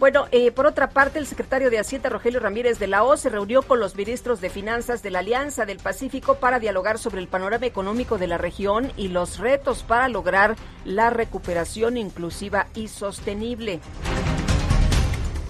bueno, 0.00 0.26
por 0.56 0.66
otra 0.66 0.90
parte, 0.90 1.20
el 1.20 1.26
secretario 1.26 1.70
de 1.70 1.78
Hacienda, 1.78 2.08
Rogelio 2.08 2.40
Ramírez 2.40 2.80
de 2.80 2.88
la 2.88 3.04
O, 3.04 3.16
se 3.16 3.28
reunió 3.28 3.62
con 3.62 3.78
los 3.78 3.94
ministros 3.94 4.40
de 4.40 4.50
Finanzas 4.50 5.04
de 5.04 5.10
la 5.10 5.20
Alianza 5.20 5.66
del 5.66 5.78
Pacífico 5.78 6.34
para 6.34 6.58
dialogar 6.58 6.98
sobre 6.98 7.20
el 7.20 7.28
panorama 7.28 7.64
económico 7.66 8.18
de 8.18 8.26
la 8.26 8.36
región 8.36 8.92
y 8.96 9.08
los 9.08 9.38
retos 9.38 9.84
para 9.84 10.08
lograr 10.08 10.56
la 10.84 11.10
recuperación 11.10 11.96
inclusiva 11.96 12.66
y 12.74 12.88
sostenible. 12.88 13.80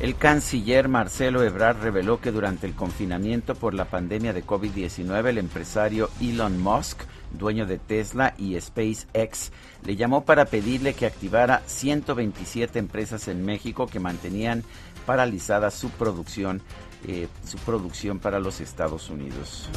El 0.00 0.16
canciller 0.16 0.88
Marcelo 0.88 1.42
Ebrard 1.44 1.80
reveló 1.80 2.20
que 2.20 2.32
durante 2.32 2.66
el 2.66 2.74
confinamiento 2.74 3.54
por 3.54 3.74
la 3.74 3.84
pandemia 3.84 4.32
de 4.32 4.44
COVID-19, 4.44 5.28
el 5.28 5.38
empresario 5.38 6.10
Elon 6.20 6.60
Musk, 6.60 7.02
dueño 7.30 7.64
de 7.64 7.78
Tesla 7.78 8.34
y 8.36 8.60
SpaceX, 8.60 9.52
le 9.84 9.96
llamó 9.96 10.24
para 10.24 10.46
pedirle 10.46 10.94
que 10.94 11.06
activara 11.06 11.62
127 11.66 12.78
empresas 12.78 13.28
en 13.28 13.44
México 13.44 13.86
que 13.86 14.00
mantenían 14.00 14.64
paralizada 15.06 15.70
su 15.70 15.90
producción 15.90 16.60
eh, 17.06 17.28
su 17.46 17.58
producción 17.58 18.18
para 18.18 18.38
los 18.38 18.60
Estados 18.60 19.10
Unidos. 19.10 19.68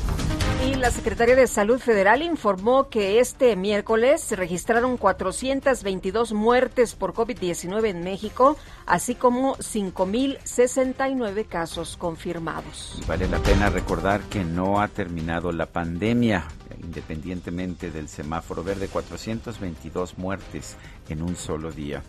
Y 0.65 0.75
la 0.75 0.91
Secretaría 0.91 1.35
de 1.35 1.47
Salud 1.47 1.79
Federal 1.79 2.21
informó 2.21 2.89
que 2.89 3.19
este 3.19 3.55
miércoles 3.55 4.21
se 4.21 4.35
registraron 4.35 4.97
422 4.97 6.33
muertes 6.33 6.95
por 6.95 7.13
COVID-19 7.13 7.89
en 7.89 8.03
México, 8.03 8.57
así 8.85 9.15
como 9.15 9.55
5.069 9.57 11.47
casos 11.47 11.97
confirmados. 11.97 13.01
vale 13.07 13.27
la 13.27 13.39
pena 13.39 13.69
recordar 13.69 14.21
que 14.21 14.43
no 14.43 14.81
ha 14.81 14.87
terminado 14.87 15.51
la 15.51 15.65
pandemia, 15.65 16.45
independientemente 16.81 17.91
del 17.91 18.07
semáforo 18.07 18.63
verde, 18.63 18.87
422 18.87 20.17
muertes 20.17 20.75
en 21.09 21.21
un 21.21 21.35
solo 21.35 21.71
día. 21.71 22.03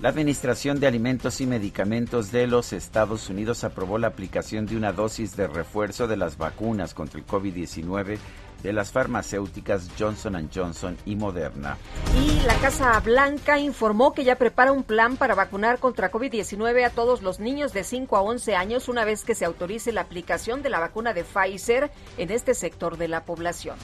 La 0.00 0.10
Administración 0.10 0.78
de 0.78 0.86
Alimentos 0.86 1.40
y 1.40 1.46
Medicamentos 1.46 2.30
de 2.30 2.46
los 2.46 2.72
Estados 2.72 3.28
Unidos 3.30 3.64
aprobó 3.64 3.98
la 3.98 4.06
aplicación 4.06 4.64
de 4.64 4.76
una 4.76 4.92
dosis 4.92 5.36
de 5.36 5.48
refuerzo 5.48 6.06
de 6.06 6.16
las 6.16 6.38
vacunas 6.38 6.94
contra 6.94 7.18
el 7.18 7.26
COVID-19 7.26 8.16
de 8.62 8.72
las 8.72 8.92
farmacéuticas 8.92 9.90
Johnson 9.98 10.48
Johnson 10.54 10.96
y 11.04 11.16
Moderna. 11.16 11.78
Y 12.16 12.46
la 12.46 12.54
Casa 12.60 13.00
Blanca 13.00 13.58
informó 13.58 14.12
que 14.12 14.22
ya 14.22 14.36
prepara 14.36 14.70
un 14.70 14.84
plan 14.84 15.16
para 15.16 15.34
vacunar 15.34 15.80
contra 15.80 16.12
COVID-19 16.12 16.84
a 16.84 16.90
todos 16.90 17.22
los 17.22 17.40
niños 17.40 17.72
de 17.72 17.82
5 17.82 18.16
a 18.16 18.20
11 18.22 18.54
años 18.54 18.88
una 18.88 19.04
vez 19.04 19.24
que 19.24 19.34
se 19.34 19.46
autorice 19.46 19.90
la 19.90 20.02
aplicación 20.02 20.62
de 20.62 20.70
la 20.70 20.78
vacuna 20.78 21.12
de 21.12 21.24
Pfizer 21.24 21.90
en 22.18 22.30
este 22.30 22.54
sector 22.54 22.98
de 22.98 23.08
la 23.08 23.24
población. 23.24 23.76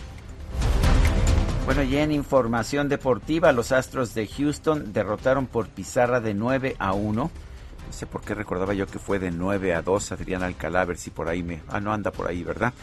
Bueno, 1.64 1.82
y 1.82 1.96
en 1.96 2.12
información 2.12 2.90
deportiva, 2.90 3.50
los 3.50 3.72
Astros 3.72 4.12
de 4.12 4.26
Houston 4.26 4.92
derrotaron 4.92 5.46
por 5.46 5.66
pizarra 5.68 6.20
de 6.20 6.34
9 6.34 6.76
a 6.78 6.92
1. 6.92 7.14
No 7.22 7.30
sé 7.90 8.06
por 8.06 8.20
qué 8.20 8.34
recordaba 8.34 8.74
yo 8.74 8.86
que 8.86 8.98
fue 8.98 9.18
de 9.18 9.30
9 9.30 9.74
a 9.74 9.80
2, 9.80 10.12
Adrián 10.12 10.42
Alcalá, 10.42 10.84
ver 10.84 10.98
si 10.98 11.08
por 11.08 11.26
ahí 11.26 11.42
me... 11.42 11.62
Ah, 11.68 11.80
no 11.80 11.94
anda 11.94 12.10
por 12.10 12.28
ahí, 12.28 12.44
¿verdad? 12.44 12.74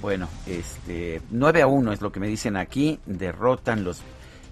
Bueno, 0.00 0.28
este 0.46 1.20
9 1.30 1.62
a 1.62 1.66
1 1.66 1.92
es 1.92 2.00
lo 2.00 2.12
que 2.12 2.20
me 2.20 2.28
dicen 2.28 2.56
aquí, 2.56 3.00
derrotan 3.04 3.82
los 3.82 4.00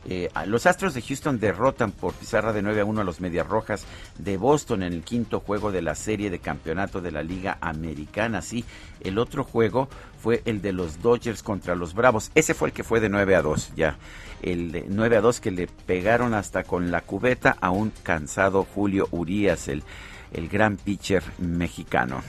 eh, 0.07 0.31
los 0.47 0.67
Astros 0.67 0.95
de 0.95 1.03
Houston 1.03 1.39
derrotan 1.39 1.93
por 1.93 2.15
pizarra 2.15 2.53
de 2.53 2.63
9 2.63 2.81
a 2.81 2.85
1 2.85 3.01
a 3.01 3.05
los 3.05 3.21
Medias 3.21 3.47
Rojas 3.47 3.85
de 4.19 4.37
Boston 4.37 4.83
en 4.83 4.93
el 4.93 5.03
quinto 5.03 5.41
juego 5.41 5.73
de 5.73 5.83
la 5.83 5.95
serie 5.95 6.31
de 6.31 6.39
campeonato 6.39 7.01
de 7.01 7.11
la 7.11 7.23
Liga 7.23 7.59
Americana. 7.61 8.43
Sí, 8.43 8.65
el 9.01 9.19
otro 9.19 9.45
juego 9.45 9.89
fue 10.21 10.43
el 10.45 10.63
de 10.63 10.73
los 10.73 11.03
Dodgers 11.03 11.43
contra 11.43 11.75
los 11.75 11.95
Bravos. 11.95 12.31
Ese 12.35 12.55
fue 12.55 12.69
el 12.69 12.75
que 12.75 12.85
fue 12.85 13.01
de 13.01 13.09
9 13.09 13.37
a 13.37 13.43
2, 13.43 13.73
ya. 13.77 13.97
El 14.43 14.73
de 14.73 14.85
9 14.89 15.17
a 15.17 15.21
2 15.21 15.41
que 15.41 15.51
le 15.51 15.67
pegaron 15.67 16.35
hasta 16.35 16.65
con 16.65 16.91
la 16.91 17.01
cubeta 17.01 17.57
a 17.61 17.71
un 17.71 17.93
cansado 18.03 18.65
Julio 18.65 19.09
Urías, 19.11 19.69
el, 19.69 19.83
el 20.33 20.49
gran 20.49 20.77
pitcher 20.77 21.23
mexicano. 21.39 22.23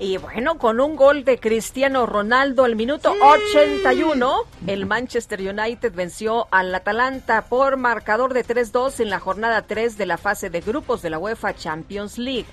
Y 0.00 0.16
bueno, 0.16 0.56
con 0.56 0.80
un 0.80 0.96
gol 0.96 1.24
de 1.24 1.38
Cristiano 1.38 2.06
Ronaldo 2.06 2.64
al 2.64 2.74
minuto 2.74 3.12
sí. 3.12 3.18
81, 3.20 4.44
el 4.66 4.86
Manchester 4.86 5.38
United 5.40 5.92
venció 5.94 6.48
al 6.50 6.74
Atalanta 6.74 7.42
por 7.42 7.76
marcador 7.76 8.32
de 8.32 8.42
3-2 8.42 9.00
en 9.00 9.10
la 9.10 9.20
jornada 9.20 9.60
3 9.66 9.98
de 9.98 10.06
la 10.06 10.16
fase 10.16 10.48
de 10.48 10.62
grupos 10.62 11.02
de 11.02 11.10
la 11.10 11.18
UEFA 11.18 11.54
Champions 11.54 12.16
League. 12.16 12.46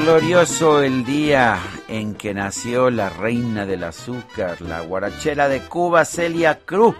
Glorioso 0.00 0.82
el 0.82 1.04
día 1.04 1.58
en 1.86 2.14
que 2.14 2.32
nació 2.32 2.88
la 2.90 3.10
reina 3.10 3.66
del 3.66 3.84
azúcar, 3.84 4.62
la 4.62 4.80
guarachera 4.80 5.46
de 5.48 5.60
Cuba, 5.60 6.06
Celia 6.06 6.60
Cruz. 6.64 6.96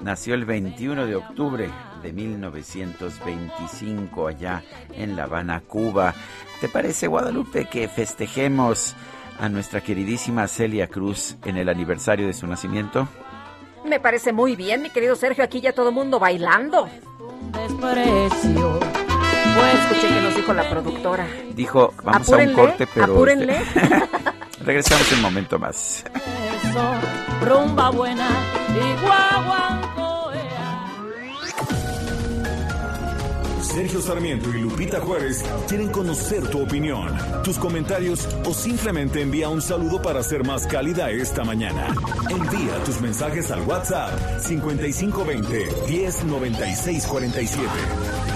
Nació 0.00 0.34
el 0.34 0.44
21 0.44 1.06
de 1.06 1.16
octubre 1.16 1.70
de 2.02 2.12
1925 2.12 4.28
allá 4.28 4.62
en 4.92 5.16
La 5.16 5.22
Habana, 5.24 5.62
Cuba. 5.66 6.12
¿Te 6.60 6.68
parece, 6.68 7.06
Guadalupe, 7.06 7.64
que 7.66 7.88
festejemos 7.88 8.94
a 9.40 9.48
nuestra 9.48 9.80
queridísima 9.80 10.46
Celia 10.46 10.88
Cruz 10.88 11.38
en 11.44 11.56
el 11.56 11.70
aniversario 11.70 12.26
de 12.26 12.34
su 12.34 12.46
nacimiento? 12.46 13.08
Me 13.84 13.98
parece 13.98 14.32
muy 14.32 14.56
bien, 14.56 14.82
mi 14.82 14.90
querido 14.90 15.16
Sergio, 15.16 15.42
aquí 15.42 15.62
ya 15.62 15.72
todo 15.72 15.88
el 15.88 15.94
mundo 15.94 16.18
bailando. 16.18 16.86
Desprecio 17.52 18.78
pues 19.56 19.74
escuché 19.74 20.14
que 20.14 20.20
nos 20.20 20.36
dijo 20.36 20.52
la 20.52 20.70
productora. 20.70 21.26
Dijo, 21.54 21.94
vamos 22.02 22.32
a 22.32 22.36
un 22.36 22.52
corte, 22.52 22.86
pero... 22.92 23.14
Apúrenle. 23.14 23.56
Este, 23.56 23.80
regresamos 24.64 25.12
un 25.12 25.22
momento 25.22 25.58
más. 25.58 26.04
rumba 27.42 27.90
buena 27.90 28.28
Sergio 33.76 34.00
Sarmiento 34.00 34.48
y 34.48 34.62
Lupita 34.62 35.00
Juárez 35.00 35.44
quieren 35.68 35.90
conocer 35.90 36.48
tu 36.48 36.62
opinión, 36.62 37.14
tus 37.44 37.58
comentarios 37.58 38.26
o 38.46 38.54
simplemente 38.54 39.20
envía 39.20 39.50
un 39.50 39.60
saludo 39.60 40.00
para 40.00 40.22
ser 40.22 40.46
más 40.46 40.66
cálida 40.66 41.10
esta 41.10 41.44
mañana. 41.44 41.94
Envía 42.30 42.82
tus 42.84 43.02
mensajes 43.02 43.50
al 43.50 43.60
WhatsApp 43.68 44.40
5520 44.40 45.68
109647. 45.88 48.35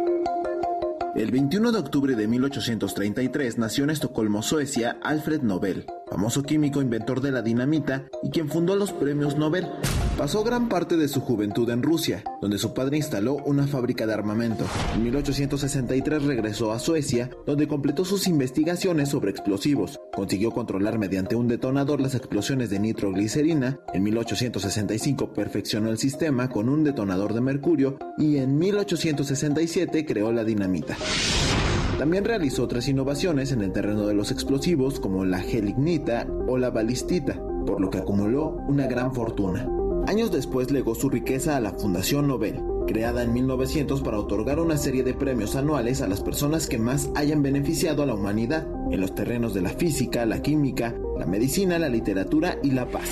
El 1.13 1.29
21 1.29 1.73
de 1.73 1.79
octubre 1.79 2.15
de 2.15 2.25
1833 2.25 3.57
nació 3.57 3.83
en 3.83 3.89
Estocolmo, 3.89 4.41
Suecia, 4.41 4.97
Alfred 5.03 5.41
Nobel, 5.41 5.85
famoso 6.09 6.41
químico 6.41 6.81
inventor 6.81 7.19
de 7.19 7.33
la 7.33 7.41
dinamita 7.41 8.05
y 8.23 8.29
quien 8.29 8.47
fundó 8.47 8.77
los 8.77 8.93
premios 8.93 9.37
Nobel. 9.37 9.67
Pasó 10.17 10.43
gran 10.43 10.69
parte 10.69 10.97
de 10.97 11.07
su 11.07 11.19
juventud 11.19 11.69
en 11.69 11.83
Rusia, 11.83 12.23
donde 12.41 12.57
su 12.57 12.73
padre 12.73 12.97
instaló 12.97 13.35
una 13.45 13.67
fábrica 13.67 14.05
de 14.05 14.13
armamento. 14.13 14.65
En 14.93 15.03
1863 15.03 16.23
regresó 16.23 16.71
a 16.71 16.79
Suecia, 16.79 17.29
donde 17.45 17.67
completó 17.67 18.05
sus 18.05 18.27
investigaciones 18.27 19.09
sobre 19.09 19.31
explosivos. 19.31 19.99
Consiguió 20.13 20.51
controlar 20.51 20.99
mediante 20.99 21.35
un 21.35 21.47
detonador 21.47 21.99
las 22.01 22.13
explosiones 22.15 22.69
de 22.69 22.79
nitroglicerina. 22.79 23.79
En 23.93 24.03
1865 24.03 25.33
perfeccionó 25.33 25.89
el 25.89 25.97
sistema 25.97 26.49
con 26.49 26.69
un 26.69 26.83
detonador 26.83 27.33
de 27.33 27.41
mercurio 27.41 27.97
y 28.17 28.37
en 28.37 28.59
1867 28.59 30.05
creó 30.05 30.31
la 30.31 30.43
dinamita. 30.43 30.97
También 31.97 32.25
realizó 32.25 32.63
otras 32.63 32.87
innovaciones 32.87 33.51
en 33.51 33.61
el 33.61 33.71
terreno 33.71 34.07
de 34.07 34.15
los 34.15 34.31
explosivos 34.31 34.99
como 34.99 35.23
la 35.23 35.39
gelignita 35.39 36.25
o 36.47 36.57
la 36.57 36.71
balistita, 36.71 37.39
por 37.65 37.79
lo 37.79 37.89
que 37.89 37.99
acumuló 37.99 38.57
una 38.67 38.87
gran 38.87 39.13
fortuna. 39.13 39.69
Años 40.07 40.31
después 40.31 40.71
legó 40.71 40.95
su 40.95 41.09
riqueza 41.09 41.55
a 41.55 41.59
la 41.59 41.73
Fundación 41.73 42.27
Nobel, 42.27 42.59
creada 42.87 43.21
en 43.21 43.33
1900 43.33 44.01
para 44.01 44.19
otorgar 44.19 44.59
una 44.59 44.77
serie 44.77 45.03
de 45.03 45.13
premios 45.13 45.55
anuales 45.55 46.01
a 46.01 46.07
las 46.07 46.21
personas 46.21 46.67
que 46.67 46.79
más 46.79 47.09
hayan 47.13 47.43
beneficiado 47.43 48.01
a 48.01 48.07
la 48.07 48.15
humanidad 48.15 48.67
en 48.89 48.99
los 48.99 49.13
terrenos 49.13 49.53
de 49.53 49.61
la 49.61 49.69
física, 49.69 50.25
la 50.25 50.41
química, 50.41 50.95
la 51.19 51.27
medicina, 51.27 51.77
la 51.77 51.89
literatura 51.89 52.57
y 52.63 52.71
la 52.71 52.87
paz. 52.87 53.07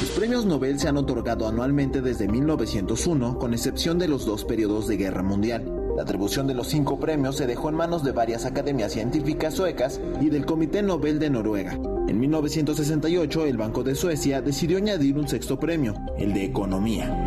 Los 0.00 0.10
premios 0.12 0.46
Nobel 0.46 0.80
se 0.80 0.88
han 0.88 0.96
otorgado 0.96 1.46
anualmente 1.46 2.00
desde 2.00 2.28
1901, 2.28 3.38
con 3.38 3.52
excepción 3.52 3.98
de 3.98 4.08
los 4.08 4.24
dos 4.24 4.44
periodos 4.44 4.86
de 4.86 4.96
guerra 4.96 5.22
mundial. 5.22 5.85
La 5.96 6.02
atribución 6.02 6.46
de 6.46 6.52
los 6.52 6.68
cinco 6.68 7.00
premios 7.00 7.38
se 7.38 7.46
dejó 7.46 7.70
en 7.70 7.74
manos 7.74 8.04
de 8.04 8.12
varias 8.12 8.44
academias 8.44 8.92
científicas 8.92 9.54
suecas 9.54 9.98
y 10.20 10.28
del 10.28 10.44
Comité 10.44 10.82
Nobel 10.82 11.18
de 11.18 11.30
Noruega. 11.30 11.72
En 12.06 12.20
1968, 12.20 13.46
el 13.46 13.56
Banco 13.56 13.82
de 13.82 13.94
Suecia 13.94 14.42
decidió 14.42 14.76
añadir 14.76 15.16
un 15.16 15.26
sexto 15.26 15.58
premio, 15.58 15.94
el 16.18 16.34
de 16.34 16.44
Economía. 16.44 17.24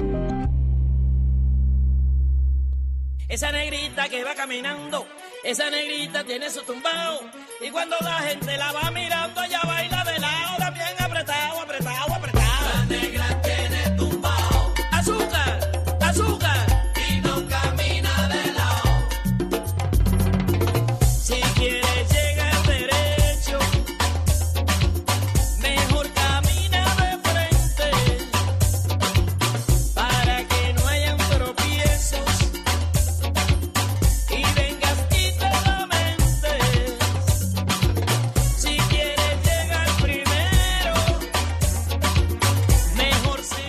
Esa 3.28 3.52
negrita 3.52 4.08
que 4.08 4.24
va 4.24 4.36
caminando, 4.36 5.04
esa 5.44 5.72
negrita 5.72 6.24
tiene 6.24 6.52
su 6.52 6.62
tumbao. 6.62 7.22
Y 7.68 7.72
cuando 7.72 7.96
la 8.02 8.20
gente 8.20 8.56
la 8.56 8.72
va 8.72 8.92
mirando, 8.92 9.42
ella 9.42 9.62
baila 9.66 10.04
de 10.04 10.20
lado, 10.20 10.58
también 10.60 10.88
apretado. 11.00 11.69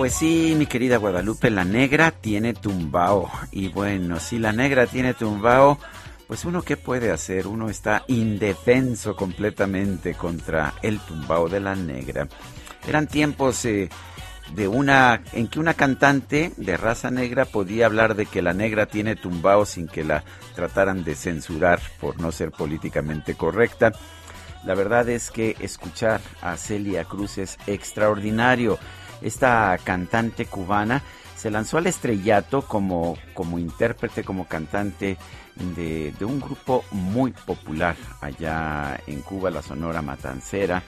Pues 0.01 0.15
sí, 0.15 0.55
mi 0.57 0.65
querida 0.65 0.97
Guadalupe, 0.97 1.51
la 1.51 1.63
negra 1.63 2.11
tiene 2.11 2.55
tumbao. 2.55 3.31
Y 3.53 3.69
bueno, 3.69 4.19
si 4.19 4.39
la 4.39 4.51
negra 4.51 4.87
tiene 4.87 5.13
tumbao, 5.13 5.79
pues 6.27 6.47
uno 6.47 6.63
qué 6.63 6.79
puede 6.79 7.13
hacer? 7.13 7.47
Uno 7.47 7.69
está 7.69 8.05
indefenso 8.09 9.15
completamente 9.15 10.15
contra 10.15 10.73
el 10.81 11.01
tumbao 11.01 11.51
de 11.51 11.61
la 11.61 11.75
negra. 11.75 12.27
Eran 12.89 13.09
tiempos 13.09 13.63
eh, 13.67 13.91
de 14.55 14.69
una 14.69 15.23
en 15.35 15.49
que 15.49 15.61
una 15.61 15.75
cantante 15.75 16.55
de 16.57 16.79
raza 16.79 17.11
negra 17.11 17.45
podía 17.45 17.85
hablar 17.85 18.15
de 18.15 18.25
que 18.25 18.41
la 18.41 18.55
negra 18.55 18.87
tiene 18.87 19.17
tumbao 19.17 19.67
sin 19.67 19.87
que 19.87 20.03
la 20.03 20.25
trataran 20.55 21.05
de 21.05 21.15
censurar 21.15 21.79
por 22.01 22.19
no 22.19 22.33
ser 22.33 22.53
políticamente 22.53 23.35
correcta. 23.35 23.93
La 24.65 24.75
verdad 24.75 25.11
es 25.11 25.31
que 25.31 25.57
escuchar 25.61 26.23
a 26.41 26.57
Celia 26.57 27.05
Cruz 27.05 27.37
es 27.37 27.59
extraordinario 27.67 28.79
esta 29.23 29.79
cantante 29.83 30.47
cubana 30.47 31.03
se 31.37 31.51
lanzó 31.51 31.79
al 31.79 31.87
estrellato 31.87 32.63
como, 32.63 33.17
como 33.33 33.59
intérprete, 33.59 34.25
como 34.25 34.47
cantante 34.47 35.17
de, 35.57 36.25
un 36.25 36.39
grupo 36.39 36.85
muy 36.91 37.33
popular 37.33 37.97
allá 38.21 39.01
en 39.07 39.23
Cuba, 39.23 39.51
la 39.51 39.63
Sonora 39.63 40.03
Matancera. 40.03 40.83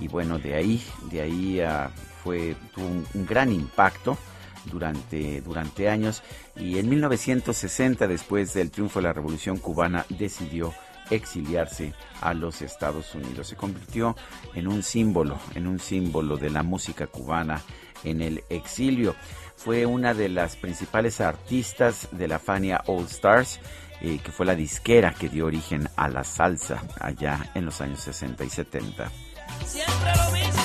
Y 0.00 0.08
bueno, 0.08 0.38
de 0.38 0.54
ahí, 0.54 0.82
de 1.10 1.20
ahí 1.20 1.60
ah, 1.60 1.90
fue, 2.24 2.56
tuvo 2.74 2.86
un, 2.86 3.26
gran 3.26 3.52
impacto 3.52 4.16
durante, 4.64 5.42
durante 5.42 5.90
años. 5.90 6.22
Y 6.56 6.78
en 6.78 6.88
1960, 6.88 8.06
después 8.06 8.54
del 8.54 8.70
triunfo 8.70 9.00
de 9.00 9.08
la 9.08 9.12
Revolución 9.12 9.58
Cubana, 9.58 10.06
decidió 10.08 10.72
exiliarse 11.10 11.92
a 12.20 12.34
los 12.34 12.62
Estados 12.62 13.14
Unidos. 13.14 13.48
Se 13.48 13.56
convirtió 13.56 14.16
en 14.54 14.68
un 14.68 14.82
símbolo, 14.82 15.38
en 15.54 15.66
un 15.66 15.78
símbolo 15.78 16.36
de 16.36 16.50
la 16.50 16.62
música 16.62 17.06
cubana 17.06 17.62
en 18.04 18.20
el 18.20 18.44
exilio. 18.48 19.14
Fue 19.56 19.86
una 19.86 20.14
de 20.14 20.28
las 20.28 20.56
principales 20.56 21.20
artistas 21.20 22.08
de 22.12 22.28
la 22.28 22.38
Fania 22.38 22.82
All 22.86 23.04
Stars, 23.04 23.60
eh, 24.00 24.18
que 24.22 24.32
fue 24.32 24.46
la 24.46 24.56
disquera 24.56 25.14
que 25.14 25.28
dio 25.28 25.46
origen 25.46 25.88
a 25.96 26.08
la 26.08 26.24
salsa 26.24 26.82
allá 27.00 27.50
en 27.54 27.66
los 27.66 27.80
años 27.80 28.00
60 28.00 28.44
y 28.44 28.50
70. 28.50 29.10
Siempre 29.64 30.12
lo 30.16 30.32
mismo, 30.32 30.62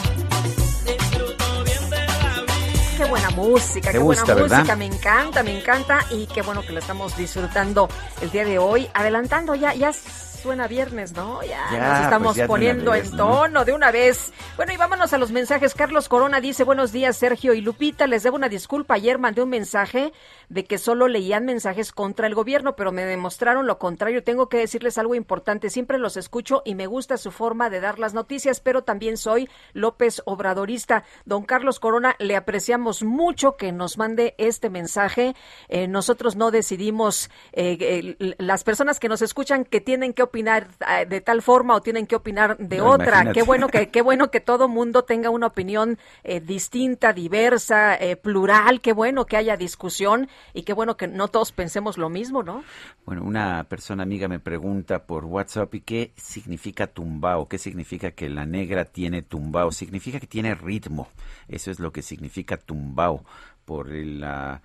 qué 2.98 3.06
buena 3.06 3.30
música, 3.30 3.92
qué 3.92 4.00
buena 4.00 4.24
música, 4.24 4.76
me 4.76 4.86
encanta, 4.86 5.44
me 5.44 5.60
encanta 5.60 6.00
y 6.10 6.26
qué 6.28 6.42
bueno 6.42 6.64
que 6.64 6.74
lo 6.74 6.80
estamos 6.80 7.16
disfrutando 7.16 7.88
el 8.22 8.32
día 8.32 8.44
de 8.44 8.58
hoy. 8.58 8.90
Adelantando 8.94 9.54
ya, 9.54 9.74
ya 9.76 9.94
suena 10.38 10.68
viernes, 10.68 11.14
¿no? 11.14 11.42
Ya, 11.44 11.72
nos 11.72 11.90
pues 11.90 12.02
estamos 12.02 12.40
poniendo 12.48 12.96
en 12.96 13.12
tono 13.16 13.66
de 13.66 13.74
una 13.74 13.92
vez. 13.92 14.32
Bueno, 14.56 14.72
y 14.72 14.78
vámonos 14.78 15.14
a 15.14 15.18
los 15.18 15.32
mensajes. 15.32 15.74
Carlos 15.74 16.08
Corona 16.08 16.40
dice, 16.40 16.64
buenos 16.64 16.92
días, 16.92 17.18
Sergio 17.18 17.54
y 17.54 17.62
Lupita. 17.62 18.08
Les 18.08 18.24
debo 18.24 18.36
una 18.36 18.50
disculpa. 18.50 18.96
Ayer 18.96 19.18
mandé 19.18 19.42
un 19.42 19.50
mensaje 19.50 20.14
de 20.50 20.64
que 20.64 20.78
solo 20.78 21.08
leían 21.08 21.46
mensajes 21.46 21.92
contra 21.92 22.28
el 22.28 22.36
gobierno, 22.36 22.76
pero 22.76 22.92
me 22.92 23.06
demostraron 23.06 23.68
lo 23.68 23.80
contrario. 23.80 24.24
Tengo 24.24 24.48
que 24.48 24.58
decirles 24.58 24.98
algo 24.98 25.16
importante. 25.16 25.70
Siempre 25.70 25.98
los 25.98 26.16
escucho 26.16 26.62
y 26.64 26.76
me 26.76 26.88
gusta 26.88 27.18
su 27.18 27.32
forma 27.32 27.70
de 27.70 27.82
dar 27.82 28.00
las 28.00 28.14
noticias, 28.14 28.62
pero 28.62 28.84
también 28.84 29.18
soy 29.18 29.50
López 29.74 30.22
Obradorista. 30.26 31.04
Don 31.26 31.44
Carlos 31.44 31.80
Corona, 31.80 32.16
le 32.20 32.36
apreciamos 32.36 33.04
mucho 33.04 33.58
que 33.58 33.72
nos 33.72 33.98
mande 33.98 34.36
este 34.38 34.70
mensaje. 34.70 35.36
Eh, 35.68 35.88
nosotros 35.88 36.36
no 36.36 36.52
decidimos, 36.52 37.30
eh, 37.52 38.16
las 38.38 38.64
personas 38.64 39.00
que 39.00 39.10
nos 39.10 39.22
escuchan 39.22 39.66
que 39.66 39.82
tienen 39.82 40.14
que 40.14 40.24
opinar 40.24 40.68
eh, 40.88 41.06
de 41.06 41.20
tal 41.20 41.42
forma 41.42 41.76
o 41.76 41.82
tienen 41.82 42.08
que 42.08 42.16
opinar 42.16 42.58
de 42.58 42.80
otra. 42.82 43.34
Qué 43.34 43.42
bueno 43.44 43.68
que 43.68 43.90
qué 43.90 44.02
bueno 44.02 44.32
que 44.32 44.40
todo 44.40 44.68
mundo 44.68 45.04
tenga 45.04 45.30
una 45.30 45.48
opinión 45.48 45.98
distinta, 46.44 47.14
diversa, 47.14 47.98
plural. 48.22 48.82
Qué 48.82 48.94
bueno 48.94 49.26
que 49.26 49.38
haya 49.38 49.58
discusión 49.58 50.30
y 50.54 50.64
qué 50.64 50.74
bueno 50.74 50.98
que 50.98 51.08
no 51.08 51.28
todos 51.28 51.52
pensemos 51.52 51.98
lo 51.98 52.10
mismo, 52.10 52.44
¿no? 52.44 52.64
Bueno, 53.06 53.24
una 53.24 53.66
persona 53.66 54.04
amiga 54.04 54.28
me 54.28 54.40
pregunta 54.40 55.06
por 55.06 55.26
WhatsApp 55.26 55.74
y 55.76 55.82
qué 55.82 56.12
significa 56.16 56.88
tumbao, 56.88 57.48
qué 57.48 57.58
significa 57.58 58.12
que 58.12 58.30
la 58.30 58.46
negra 58.46 58.86
tiene 58.86 59.22
tumbao, 59.22 59.72
significa 59.72 60.20
que 60.20 60.28
tiene 60.28 60.56
ritmo, 60.56 61.08
eso 61.48 61.72
es 61.72 61.80
lo 61.80 61.92
que 61.92 62.02
significa 62.02 62.58
tumbao 62.58 63.24
por 63.66 63.90
la 63.90 64.62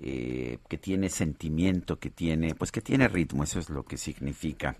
eh, 0.00 0.58
que 0.68 0.76
tiene 0.76 1.08
sentimiento, 1.08 1.98
que 1.98 2.10
tiene, 2.10 2.54
pues 2.54 2.70
que 2.70 2.82
tiene 2.82 3.08
ritmo, 3.08 3.44
eso 3.44 3.58
es 3.58 3.70
lo 3.70 3.84
que 3.84 3.96
significa. 3.96 4.76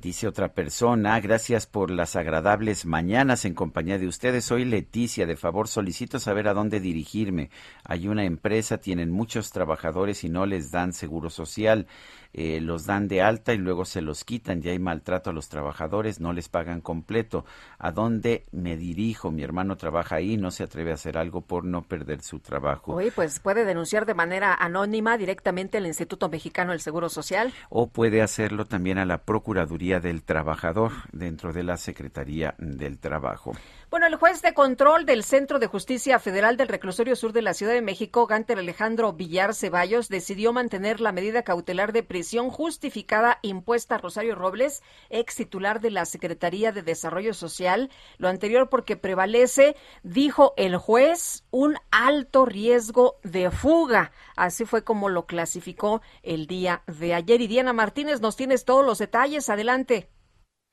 Dice 0.00 0.26
otra 0.26 0.54
persona, 0.54 1.20
gracias 1.20 1.66
por 1.66 1.90
las 1.90 2.16
agradables 2.16 2.86
mañanas 2.86 3.44
en 3.44 3.52
compañía 3.52 3.98
de 3.98 4.06
ustedes. 4.06 4.46
Soy 4.46 4.64
Leticia, 4.64 5.26
de 5.26 5.36
favor 5.36 5.68
solicito 5.68 6.18
saber 6.18 6.48
a 6.48 6.54
dónde 6.54 6.80
dirigirme. 6.80 7.50
Hay 7.84 8.08
una 8.08 8.24
empresa, 8.24 8.78
tienen 8.78 9.10
muchos 9.10 9.50
trabajadores 9.50 10.24
y 10.24 10.30
no 10.30 10.46
les 10.46 10.70
dan 10.70 10.94
seguro 10.94 11.28
social. 11.28 11.86
Eh, 12.32 12.60
los 12.60 12.86
dan 12.86 13.08
de 13.08 13.22
alta 13.22 13.52
y 13.52 13.58
luego 13.58 13.84
se 13.84 14.00
los 14.00 14.24
quitan, 14.24 14.62
ya 14.62 14.70
hay 14.70 14.78
maltrato 14.78 15.30
a 15.30 15.32
los 15.32 15.48
trabajadores, 15.48 16.20
no 16.20 16.32
les 16.32 16.48
pagan 16.48 16.80
completo. 16.80 17.44
¿A 17.78 17.90
dónde 17.92 18.44
me 18.52 18.76
dirijo? 18.76 19.30
Mi 19.30 19.42
hermano 19.42 19.76
trabaja 19.76 20.16
ahí, 20.16 20.36
no 20.36 20.50
se 20.50 20.62
atreve 20.62 20.92
a 20.92 20.94
hacer 20.94 21.18
algo 21.18 21.40
por 21.40 21.64
no 21.64 21.82
perder 21.82 22.22
su 22.22 22.38
trabajo. 22.38 22.94
Oye, 22.94 23.12
pues 23.12 23.40
puede 23.40 23.64
denunciar 23.64 24.06
de 24.06 24.14
manera 24.14 24.54
anónima 24.54 25.18
directamente 25.18 25.78
al 25.78 25.86
Instituto 25.86 26.28
Mexicano 26.28 26.70
del 26.70 26.80
Seguro 26.80 27.08
Social. 27.08 27.52
O 27.68 27.88
puede 27.88 28.22
hacerlo 28.22 28.64
también 28.64 28.98
a 28.98 29.04
la 29.04 29.24
Procuraduría 29.24 30.00
del 30.00 30.22
Trabajador 30.22 30.92
dentro 31.12 31.52
de 31.52 31.64
la 31.64 31.76
Secretaría 31.76 32.54
del 32.58 32.98
Trabajo. 32.98 33.52
Bueno, 33.90 34.06
el 34.06 34.14
juez 34.14 34.40
de 34.40 34.54
control 34.54 35.04
del 35.04 35.24
Centro 35.24 35.58
de 35.58 35.66
Justicia 35.66 36.20
Federal 36.20 36.56
del 36.56 36.68
Reclusorio 36.68 37.16
Sur 37.16 37.32
de 37.32 37.42
la 37.42 37.54
Ciudad 37.54 37.72
de 37.72 37.82
México, 37.82 38.28
Gánter 38.28 38.60
Alejandro 38.60 39.12
Villar 39.12 39.52
Ceballos, 39.52 40.08
decidió 40.08 40.52
mantener 40.52 41.00
la 41.00 41.10
medida 41.10 41.42
cautelar 41.42 41.92
de 41.92 42.04
prisión 42.04 42.50
justificada 42.50 43.40
impuesta 43.42 43.96
a 43.96 43.98
Rosario 43.98 44.36
Robles, 44.36 44.84
ex 45.08 45.34
titular 45.34 45.80
de 45.80 45.90
la 45.90 46.04
Secretaría 46.04 46.70
de 46.70 46.82
Desarrollo 46.82 47.34
Social. 47.34 47.90
Lo 48.18 48.28
anterior 48.28 48.68
porque 48.68 48.96
prevalece, 48.96 49.74
dijo 50.04 50.54
el 50.56 50.76
juez, 50.76 51.42
un 51.50 51.76
alto 51.90 52.44
riesgo 52.44 53.18
de 53.24 53.50
fuga. 53.50 54.12
Así 54.36 54.66
fue 54.66 54.84
como 54.84 55.08
lo 55.08 55.26
clasificó 55.26 56.00
el 56.22 56.46
día 56.46 56.84
de 56.86 57.12
ayer. 57.14 57.40
Y 57.40 57.48
Diana 57.48 57.72
Martínez, 57.72 58.20
nos 58.20 58.36
tienes 58.36 58.64
todos 58.64 58.86
los 58.86 58.98
detalles. 58.98 59.48
Adelante. 59.48 60.08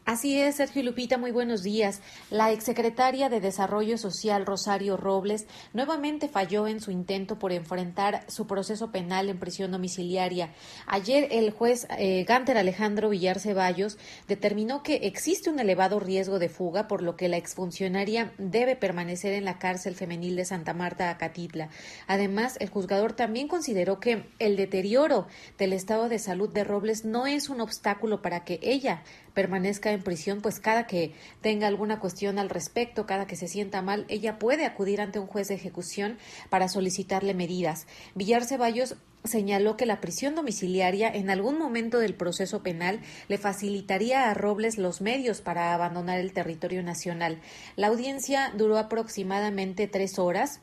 Así 0.07 0.39
es, 0.39 0.55
Sergio 0.55 0.83
Lupita, 0.83 1.17
muy 1.17 1.31
buenos 1.31 1.63
días. 1.63 1.99
La 2.29 2.53
exsecretaria 2.53 3.27
de 3.27 3.41
Desarrollo 3.41 3.97
Social, 3.97 4.45
Rosario 4.45 4.95
Robles, 4.95 5.47
nuevamente 5.73 6.29
falló 6.29 6.65
en 6.69 6.79
su 6.79 6.91
intento 6.91 7.37
por 7.37 7.51
enfrentar 7.51 8.23
su 8.29 8.47
proceso 8.47 8.89
penal 8.89 9.27
en 9.27 9.37
prisión 9.37 9.69
domiciliaria. 9.69 10.53
Ayer 10.85 11.27
el 11.31 11.51
juez 11.51 11.87
eh, 11.97 12.23
Gánter 12.23 12.57
Alejandro 12.57 13.09
Villar 13.09 13.41
Ceballos 13.41 13.97
determinó 14.29 14.81
que 14.81 14.95
existe 15.03 15.49
un 15.49 15.59
elevado 15.59 15.99
riesgo 15.99 16.39
de 16.39 16.47
fuga, 16.47 16.87
por 16.87 17.01
lo 17.01 17.17
que 17.17 17.27
la 17.27 17.35
exfuncionaria 17.35 18.31
debe 18.37 18.77
permanecer 18.77 19.33
en 19.33 19.43
la 19.43 19.59
cárcel 19.59 19.95
femenil 19.95 20.37
de 20.37 20.45
Santa 20.45 20.73
Marta, 20.73 21.09
Acatitla. 21.09 21.67
Además, 22.07 22.55
el 22.61 22.69
juzgador 22.69 23.11
también 23.11 23.49
consideró 23.49 23.99
que 23.99 24.23
el 24.39 24.55
deterioro 24.55 25.27
del 25.57 25.73
estado 25.73 26.07
de 26.07 26.17
salud 26.17 26.47
de 26.47 26.63
Robles 26.63 27.03
no 27.03 27.27
es 27.27 27.49
un 27.49 27.59
obstáculo 27.59 28.21
para 28.21 28.45
que 28.45 28.61
ella 28.63 29.03
permanezca 29.37 29.91
en 29.91 30.01
prisión, 30.01 30.41
pues 30.41 30.59
cada 30.59 30.87
que 30.87 31.13
tenga 31.41 31.67
alguna 31.67 31.99
cuestión 31.99 32.39
al 32.39 32.49
respecto, 32.49 33.05
cada 33.05 33.27
que 33.27 33.35
se 33.35 33.47
sienta 33.47 33.83
mal, 33.83 34.07
ella 34.09 34.39
puede 34.39 34.65
acudir 34.65 34.99
ante 34.99 35.19
un 35.19 35.27
juez 35.27 35.47
de 35.47 35.53
ejecución 35.53 36.17
para 36.49 36.67
solicitarle 36.67 37.35
medidas. 37.35 37.85
Villar 38.15 38.45
Ceballos 38.45 38.95
señaló 39.23 39.77
que 39.77 39.85
la 39.85 40.01
prisión 40.01 40.33
domiciliaria 40.33 41.07
en 41.13 41.29
algún 41.29 41.59
momento 41.59 41.99
del 41.99 42.15
proceso 42.15 42.63
penal 42.63 42.99
le 43.27 43.37
facilitaría 43.37 44.31
a 44.31 44.33
Robles 44.33 44.79
los 44.79 45.01
medios 45.01 45.41
para 45.41 45.75
abandonar 45.75 46.17
el 46.19 46.33
territorio 46.33 46.81
nacional. 46.81 47.39
La 47.75 47.87
audiencia 47.87 48.51
duró 48.57 48.79
aproximadamente 48.79 49.87
tres 49.87 50.17
horas 50.17 50.61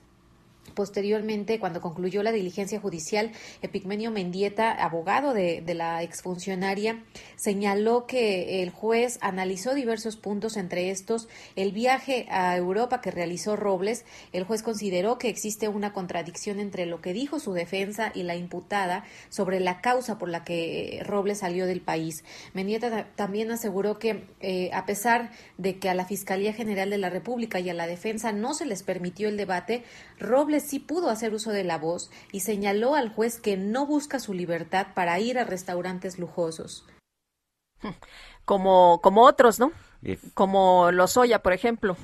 Posteriormente, 0.74 1.58
cuando 1.58 1.80
concluyó 1.80 2.22
la 2.22 2.32
diligencia 2.32 2.80
judicial, 2.80 3.32
Epigmenio 3.62 4.10
Mendieta, 4.10 4.72
abogado 4.72 5.32
de, 5.32 5.62
de, 5.64 5.74
la 5.74 6.02
exfuncionaria, 6.02 7.02
señaló 7.36 8.06
que 8.06 8.62
el 8.62 8.70
juez 8.70 9.18
analizó 9.20 9.74
diversos 9.74 10.16
puntos, 10.16 10.56
entre 10.56 10.90
estos 10.90 11.28
el 11.56 11.72
viaje 11.72 12.26
a 12.30 12.56
Europa 12.56 13.00
que 13.00 13.10
realizó 13.10 13.56
Robles. 13.56 14.04
El 14.32 14.44
juez 14.44 14.62
consideró 14.62 15.18
que 15.18 15.28
existe 15.28 15.68
una 15.68 15.92
contradicción 15.92 16.60
entre 16.60 16.86
lo 16.86 17.00
que 17.00 17.12
dijo 17.12 17.38
su 17.38 17.52
defensa 17.52 18.12
y 18.14 18.22
la 18.24 18.36
imputada 18.36 19.04
sobre 19.28 19.60
la 19.60 19.80
causa 19.80 20.18
por 20.18 20.28
la 20.28 20.44
que 20.44 21.02
Robles 21.04 21.38
salió 21.38 21.66
del 21.66 21.80
país. 21.80 22.24
Mendieta 22.52 23.06
también 23.14 23.50
aseguró 23.50 23.98
que, 23.98 24.24
eh, 24.40 24.70
a 24.72 24.86
pesar 24.86 25.30
de 25.58 25.78
que 25.78 25.88
a 25.88 25.94
la 25.94 26.04
Fiscalía 26.04 26.52
General 26.52 26.90
de 26.90 26.98
la 26.98 27.10
República 27.10 27.60
y 27.60 27.70
a 27.70 27.74
la 27.74 27.86
defensa 27.86 28.32
no 28.32 28.54
se 28.54 28.66
les 28.66 28.82
permitió 28.82 29.28
el 29.28 29.36
debate, 29.36 29.84
Robles 30.18 30.63
sí 30.64 30.78
pudo 30.80 31.10
hacer 31.10 31.34
uso 31.34 31.50
de 31.50 31.64
la 31.64 31.78
voz 31.78 32.10
y 32.32 32.40
señaló 32.40 32.94
al 32.94 33.10
juez 33.10 33.40
que 33.40 33.56
no 33.56 33.86
busca 33.86 34.18
su 34.18 34.34
libertad 34.34 34.88
para 34.94 35.18
ir 35.20 35.38
a 35.38 35.44
restaurantes 35.44 36.18
lujosos. 36.18 36.86
Como, 38.44 39.00
como 39.00 39.22
otros, 39.22 39.58
¿no? 39.58 39.72
Como 40.34 40.90
Lozoya, 40.92 41.42
por 41.42 41.54
ejemplo, 41.54 41.96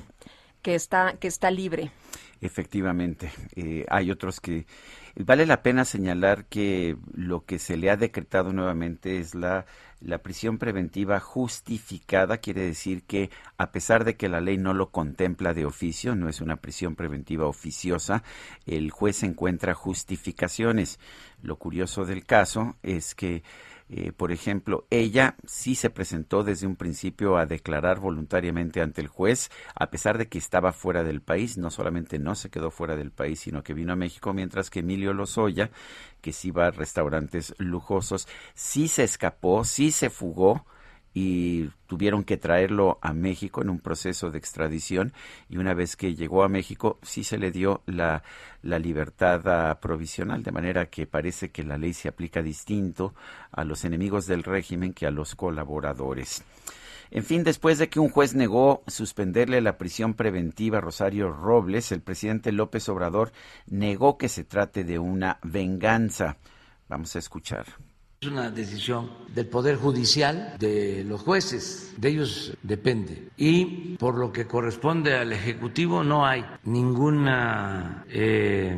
que 0.63 0.73
está, 0.73 1.13
que 1.19 1.27
está 1.27 1.51
libre. 1.51 1.91
Efectivamente, 2.41 3.31
eh, 3.55 3.85
hay 3.89 4.09
otros 4.09 4.39
que 4.39 4.65
vale 5.15 5.45
la 5.45 5.61
pena 5.63 5.85
señalar 5.85 6.45
que 6.45 6.97
lo 7.13 7.45
que 7.45 7.59
se 7.59 7.77
le 7.77 7.89
ha 7.89 7.97
decretado 7.97 8.53
nuevamente 8.53 9.19
es 9.19 9.35
la 9.35 9.65
la 10.01 10.17
prisión 10.17 10.57
preventiva 10.57 11.19
justificada 11.19 12.39
quiere 12.39 12.61
decir 12.61 13.03
que 13.03 13.29
a 13.57 13.71
pesar 13.71 14.03
de 14.03 14.17
que 14.17 14.29
la 14.29 14.41
ley 14.41 14.57
no 14.57 14.73
lo 14.73 14.89
contempla 14.89 15.53
de 15.53 15.65
oficio, 15.65 16.15
no 16.15 16.27
es 16.27 16.41
una 16.41 16.55
prisión 16.55 16.95
preventiva 16.95 17.45
oficiosa, 17.45 18.23
el 18.65 18.89
juez 18.89 19.21
encuentra 19.21 19.75
justificaciones. 19.75 20.99
Lo 21.43 21.57
curioso 21.57 22.05
del 22.05 22.25
caso 22.25 22.75
es 22.81 23.13
que 23.13 23.43
eh, 23.93 24.13
por 24.13 24.31
ejemplo, 24.31 24.87
ella 24.89 25.35
sí 25.45 25.75
se 25.75 25.89
presentó 25.89 26.45
desde 26.45 26.65
un 26.65 26.77
principio 26.77 27.35
a 27.35 27.45
declarar 27.45 27.99
voluntariamente 27.99 28.81
ante 28.81 29.01
el 29.01 29.09
juez, 29.09 29.51
a 29.75 29.89
pesar 29.89 30.17
de 30.17 30.29
que 30.29 30.37
estaba 30.37 30.71
fuera 30.71 31.03
del 31.03 31.21
país, 31.21 31.57
no 31.57 31.69
solamente 31.69 32.17
no 32.17 32.35
se 32.35 32.49
quedó 32.49 32.71
fuera 32.71 32.95
del 32.95 33.11
país, 33.11 33.41
sino 33.41 33.63
que 33.63 33.73
vino 33.73 33.91
a 33.91 33.97
México, 33.97 34.33
mientras 34.33 34.69
que 34.69 34.79
Emilio 34.79 35.11
Lozoya, 35.11 35.71
que 36.21 36.31
sí 36.31 36.51
va 36.51 36.67
a 36.67 36.71
restaurantes 36.71 37.53
lujosos, 37.57 38.29
sí 38.53 38.87
se 38.87 39.03
escapó, 39.03 39.65
sí 39.65 39.91
se 39.91 40.09
fugó, 40.09 40.65
y 41.13 41.69
tuvieron 41.87 42.23
que 42.23 42.37
traerlo 42.37 42.97
a 43.01 43.13
México 43.13 43.61
en 43.61 43.69
un 43.69 43.79
proceso 43.79 44.31
de 44.31 44.37
extradición 44.37 45.13
y 45.49 45.57
una 45.57 45.73
vez 45.73 45.95
que 45.95 46.15
llegó 46.15 46.43
a 46.43 46.49
México 46.49 46.99
sí 47.01 47.23
se 47.23 47.37
le 47.37 47.51
dio 47.51 47.81
la, 47.85 48.23
la 48.61 48.79
libertad 48.79 49.79
provisional, 49.79 50.43
de 50.43 50.51
manera 50.51 50.85
que 50.85 51.07
parece 51.07 51.49
que 51.49 51.63
la 51.63 51.77
ley 51.77 51.93
se 51.93 52.07
aplica 52.07 52.41
distinto 52.41 53.13
a 53.51 53.65
los 53.65 53.83
enemigos 53.83 54.25
del 54.25 54.43
régimen 54.43 54.93
que 54.93 55.05
a 55.05 55.11
los 55.11 55.35
colaboradores. 55.35 56.43
En 57.13 57.25
fin, 57.25 57.43
después 57.43 57.77
de 57.77 57.89
que 57.89 57.99
un 57.99 58.09
juez 58.09 58.35
negó 58.35 58.83
suspenderle 58.87 59.59
la 59.59 59.77
prisión 59.77 60.13
preventiva 60.13 60.77
a 60.77 60.81
Rosario 60.81 61.29
Robles, 61.29 61.91
el 61.91 62.01
presidente 62.01 62.53
López 62.53 62.87
Obrador 62.87 63.33
negó 63.67 64.17
que 64.17 64.29
se 64.29 64.45
trate 64.45 64.85
de 64.85 64.97
una 64.97 65.37
venganza. 65.43 66.37
Vamos 66.87 67.13
a 67.17 67.19
escuchar. 67.19 67.65
Es 68.23 68.29
una 68.29 68.51
decisión 68.51 69.09
del 69.33 69.47
Poder 69.47 69.77
Judicial, 69.77 70.53
de 70.59 71.03
los 71.03 71.21
jueces, 71.21 71.91
de 71.97 72.09
ellos 72.09 72.53
depende. 72.61 73.29
Y 73.35 73.95
por 73.97 74.15
lo 74.15 74.31
que 74.31 74.45
corresponde 74.45 75.15
al 75.15 75.33
Ejecutivo 75.33 76.03
no 76.03 76.23
hay 76.23 76.45
ninguna 76.65 78.05
eh, 78.09 78.77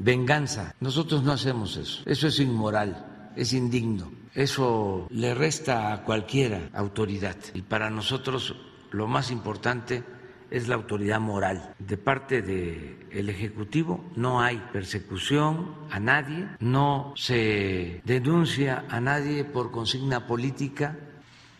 venganza. 0.00 0.74
Nosotros 0.80 1.22
no 1.22 1.30
hacemos 1.30 1.76
eso. 1.76 2.02
Eso 2.04 2.26
es 2.26 2.40
inmoral, 2.40 3.30
es 3.36 3.52
indigno. 3.52 4.10
Eso 4.34 5.06
le 5.10 5.34
resta 5.34 5.92
a 5.92 6.02
cualquiera 6.02 6.70
autoridad. 6.72 7.36
Y 7.54 7.62
para 7.62 7.90
nosotros 7.90 8.56
lo 8.90 9.06
más 9.06 9.30
importante 9.30 10.02
es 10.50 10.68
la 10.68 10.74
autoridad 10.74 11.20
moral. 11.20 11.74
De 11.78 11.96
parte 11.96 12.42
del 12.42 13.28
Ejecutivo 13.28 14.04
no 14.16 14.40
hay 14.40 14.62
persecución 14.72 15.74
a 15.90 16.00
nadie, 16.00 16.48
no 16.60 17.12
se 17.16 18.00
denuncia 18.04 18.84
a 18.88 19.00
nadie 19.00 19.44
por 19.44 19.70
consigna 19.70 20.26
política 20.26 20.98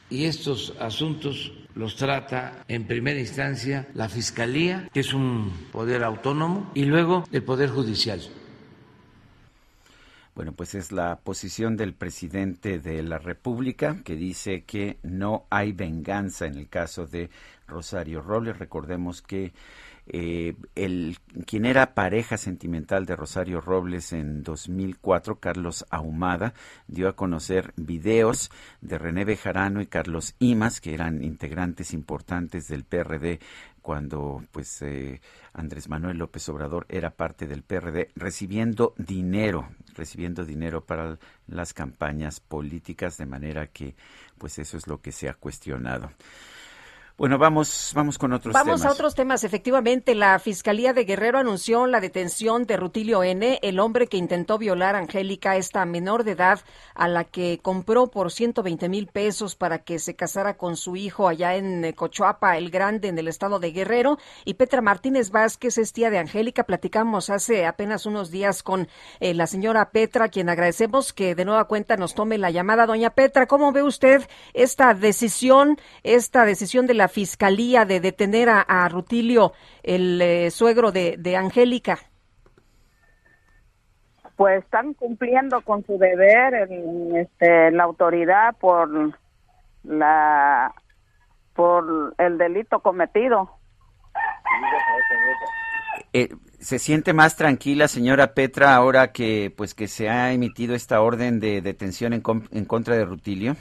y 0.08 0.24
estos 0.24 0.74
asuntos 0.80 1.52
los 1.74 1.96
trata 1.96 2.64
en 2.68 2.86
primera 2.86 3.20
instancia 3.20 3.88
la 3.94 4.08
Fiscalía, 4.08 4.88
que 4.92 5.00
es 5.00 5.14
un 5.14 5.52
poder 5.72 6.02
autónomo, 6.02 6.70
y 6.74 6.84
luego 6.84 7.24
el 7.30 7.44
Poder 7.44 7.70
Judicial. 7.70 8.20
Bueno, 10.34 10.52
pues 10.52 10.74
es 10.74 10.90
la 10.90 11.20
posición 11.20 11.76
del 11.76 11.92
presidente 11.92 12.78
de 12.78 13.02
la 13.02 13.18
República 13.18 14.00
que 14.04 14.16
dice 14.16 14.62
que 14.62 14.98
no 15.02 15.44
hay 15.50 15.72
venganza 15.72 16.46
en 16.46 16.56
el 16.56 16.68
caso 16.68 17.06
de 17.06 17.30
Rosario 17.70 18.20
Robles. 18.20 18.58
Recordemos 18.58 19.22
que 19.22 19.52
eh, 20.06 20.56
el, 20.74 21.18
quien 21.46 21.64
era 21.64 21.94
pareja 21.94 22.36
sentimental 22.36 23.06
de 23.06 23.14
Rosario 23.14 23.60
Robles 23.60 24.12
en 24.12 24.42
2004, 24.42 25.38
Carlos 25.38 25.86
Ahumada, 25.88 26.52
dio 26.88 27.08
a 27.08 27.14
conocer 27.14 27.72
videos 27.76 28.50
de 28.80 28.98
René 28.98 29.24
Bejarano 29.24 29.80
y 29.80 29.86
Carlos 29.86 30.34
Imas, 30.40 30.80
que 30.80 30.94
eran 30.94 31.22
integrantes 31.22 31.92
importantes 31.92 32.66
del 32.66 32.84
PRD 32.84 33.38
cuando 33.82 34.42
pues 34.52 34.82
eh, 34.82 35.20
Andrés 35.52 35.88
Manuel 35.88 36.18
López 36.18 36.48
Obrador 36.48 36.86
era 36.88 37.10
parte 37.10 37.46
del 37.46 37.62
PRD, 37.62 38.10
recibiendo 38.14 38.94
dinero, 38.98 39.68
recibiendo 39.94 40.44
dinero 40.44 40.84
para 40.84 41.18
las 41.46 41.72
campañas 41.72 42.40
políticas, 42.40 43.16
de 43.16 43.26
manera 43.26 43.68
que 43.68 43.94
pues 44.38 44.58
eso 44.58 44.76
es 44.76 44.86
lo 44.86 45.00
que 45.00 45.12
se 45.12 45.28
ha 45.28 45.34
cuestionado. 45.34 46.10
Bueno, 47.20 47.36
vamos, 47.36 47.92
vamos 47.94 48.16
con 48.16 48.32
otros 48.32 48.54
temas. 48.54 48.66
Vamos 48.66 48.84
a 48.86 48.92
otros 48.92 49.14
temas. 49.14 49.44
Efectivamente, 49.44 50.14
la 50.14 50.38
Fiscalía 50.38 50.94
de 50.94 51.04
Guerrero 51.04 51.38
anunció 51.38 51.86
la 51.86 52.00
detención 52.00 52.64
de 52.64 52.78
Rutilio 52.78 53.22
N., 53.22 53.58
el 53.60 53.78
hombre 53.78 54.06
que 54.06 54.16
intentó 54.16 54.56
violar 54.56 54.94
a 54.94 55.00
Angélica, 55.00 55.56
esta 55.56 55.84
menor 55.84 56.24
de 56.24 56.30
edad, 56.30 56.60
a 56.94 57.08
la 57.08 57.24
que 57.24 57.58
compró 57.60 58.06
por 58.06 58.32
120 58.32 58.88
mil 58.88 59.06
pesos 59.06 59.54
para 59.54 59.80
que 59.80 59.98
se 59.98 60.16
casara 60.16 60.56
con 60.56 60.78
su 60.78 60.96
hijo 60.96 61.28
allá 61.28 61.56
en 61.56 61.92
Cochuapa, 61.92 62.56
el 62.56 62.70
Grande, 62.70 63.08
en 63.08 63.18
el 63.18 63.28
estado 63.28 63.60
de 63.60 63.72
Guerrero. 63.72 64.16
Y 64.46 64.54
Petra 64.54 64.80
Martínez 64.80 65.30
Vázquez 65.30 65.76
es 65.76 65.92
tía 65.92 66.08
de 66.08 66.20
Angélica. 66.20 66.64
Platicamos 66.64 67.28
hace 67.28 67.66
apenas 67.66 68.06
unos 68.06 68.30
días 68.30 68.62
con 68.62 68.88
eh, 69.20 69.34
la 69.34 69.46
señora 69.46 69.90
Petra, 69.90 70.30
quien 70.30 70.48
agradecemos 70.48 71.12
que 71.12 71.34
de 71.34 71.44
nueva 71.44 71.66
cuenta 71.66 71.98
nos 71.98 72.14
tome 72.14 72.38
la 72.38 72.50
llamada. 72.50 72.86
Doña 72.86 73.10
Petra, 73.10 73.46
¿cómo 73.46 73.72
ve 73.72 73.82
usted 73.82 74.26
esta 74.54 74.94
decisión, 74.94 75.76
esta 76.02 76.46
decisión 76.46 76.86
de 76.86 76.94
la 76.94 77.09
fiscalía 77.10 77.84
de 77.84 78.00
detener 78.00 78.48
a, 78.48 78.88
Rutilio, 78.88 79.52
el 79.82 80.22
eh, 80.22 80.50
suegro 80.50 80.92
de, 80.92 81.36
Angélica? 81.36 81.98
Pues 84.36 84.64
están 84.64 84.94
cumpliendo 84.94 85.60
con 85.60 85.84
su 85.84 85.98
deber 85.98 86.54
en, 86.54 87.16
este, 87.16 87.70
la 87.72 87.84
autoridad 87.84 88.56
por 88.58 88.88
la 89.84 90.72
por 91.54 92.14
el 92.16 92.38
delito 92.38 92.80
cometido. 92.80 93.50
Eh, 96.12 96.30
¿Se 96.58 96.78
siente 96.78 97.12
más 97.12 97.36
tranquila, 97.36 97.86
señora 97.88 98.34
Petra, 98.34 98.74
ahora 98.74 99.12
que 99.12 99.52
pues 99.54 99.74
que 99.74 99.88
se 99.88 100.08
ha 100.08 100.32
emitido 100.32 100.74
esta 100.74 101.00
orden 101.02 101.40
de 101.40 101.60
detención 101.60 102.12
en, 102.12 102.22
en 102.50 102.64
contra 102.64 102.96
de 102.96 103.04
Rutilio? 103.04 103.56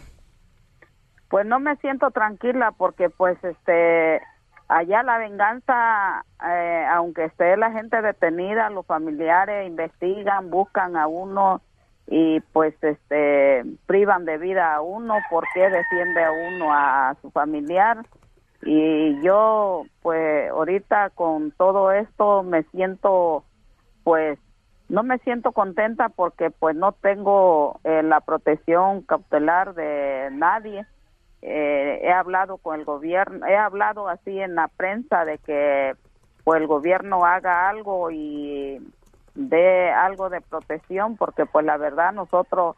Pues 1.29 1.45
no 1.45 1.59
me 1.59 1.75
siento 1.77 2.11
tranquila 2.11 2.73
porque 2.77 3.09
pues 3.09 3.37
este 3.43 4.21
allá 4.67 5.03
la 5.03 5.17
venganza, 5.17 6.23
eh, 6.47 6.85
aunque 6.91 7.25
esté 7.25 7.57
la 7.57 7.71
gente 7.71 8.01
detenida, 8.01 8.69
los 8.69 8.85
familiares 8.85 9.67
investigan, 9.67 10.49
buscan 10.49 10.95
a 10.95 11.07
uno 11.07 11.61
y 12.07 12.39
pues 12.53 12.73
este 12.81 13.63
privan 13.85 14.25
de 14.25 14.37
vida 14.37 14.73
a 14.73 14.81
uno 14.81 15.15
porque 15.29 15.69
defiende 15.69 16.23
a 16.23 16.31
uno 16.31 16.73
a 16.73 17.15
su 17.21 17.29
familiar 17.29 17.97
y 18.63 19.21
yo 19.21 19.83
pues 20.01 20.49
ahorita 20.49 21.11
con 21.11 21.51
todo 21.51 21.91
esto 21.91 22.41
me 22.41 22.63
siento 22.63 23.43
pues 24.03 24.39
no 24.87 25.03
me 25.03 25.19
siento 25.19 25.51
contenta 25.51 26.09
porque 26.09 26.49
pues 26.49 26.75
no 26.75 26.93
tengo 26.93 27.79
eh, 27.83 28.01
la 28.01 28.21
protección 28.21 29.03
cautelar 29.03 29.75
de 29.75 30.29
nadie 30.31 30.87
eh, 31.41 31.99
he 32.03 32.11
hablado 32.11 32.57
con 32.57 32.79
el 32.79 32.85
gobierno, 32.85 33.45
he 33.45 33.55
hablado 33.55 34.07
así 34.07 34.39
en 34.39 34.55
la 34.55 34.67
prensa 34.67 35.25
de 35.25 35.37
que 35.39 35.95
pues 36.43 36.61
el 36.61 36.67
gobierno 36.67 37.25
haga 37.25 37.69
algo 37.69 38.11
y 38.11 38.79
dé 39.35 39.89
algo 39.91 40.29
de 40.29 40.41
protección 40.41 41.15
porque 41.15 41.45
pues 41.45 41.65
la 41.65 41.77
verdad 41.77 42.11
nosotros 42.11 42.75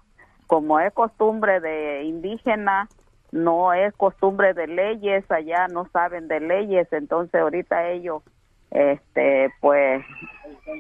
como 0.48 0.80
es 0.80 0.94
costumbre 0.94 1.60
de 1.60 2.04
indígena 2.04 2.88
no 3.32 3.74
es 3.74 3.94
costumbre 3.96 4.54
de 4.54 4.68
leyes 4.68 5.30
allá 5.32 5.68
no 5.68 5.88
saben 5.94 6.28
de 6.28 6.40
leyes 6.40 6.88
entonces 6.92 7.42
ahorita 7.42 7.90
ellos 7.90 8.22
este 8.70 9.50
pues 9.60 10.04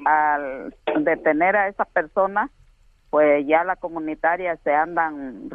al 0.05 0.75
detener 0.99 1.55
a 1.55 1.67
esa 1.67 1.85
persona 1.85 2.49
pues 3.11 3.45
ya 3.45 3.65
la 3.65 3.75
comunitaria 3.75 4.55
se 4.63 4.73
andan 4.73 5.49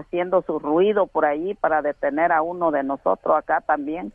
haciendo 0.00 0.42
su 0.42 0.58
ruido 0.58 1.06
por 1.06 1.26
ahí 1.26 1.54
para 1.54 1.82
detener 1.82 2.32
a 2.32 2.40
uno 2.40 2.70
de 2.70 2.82
nosotros 2.82 3.36
acá 3.36 3.60
también. 3.60 4.12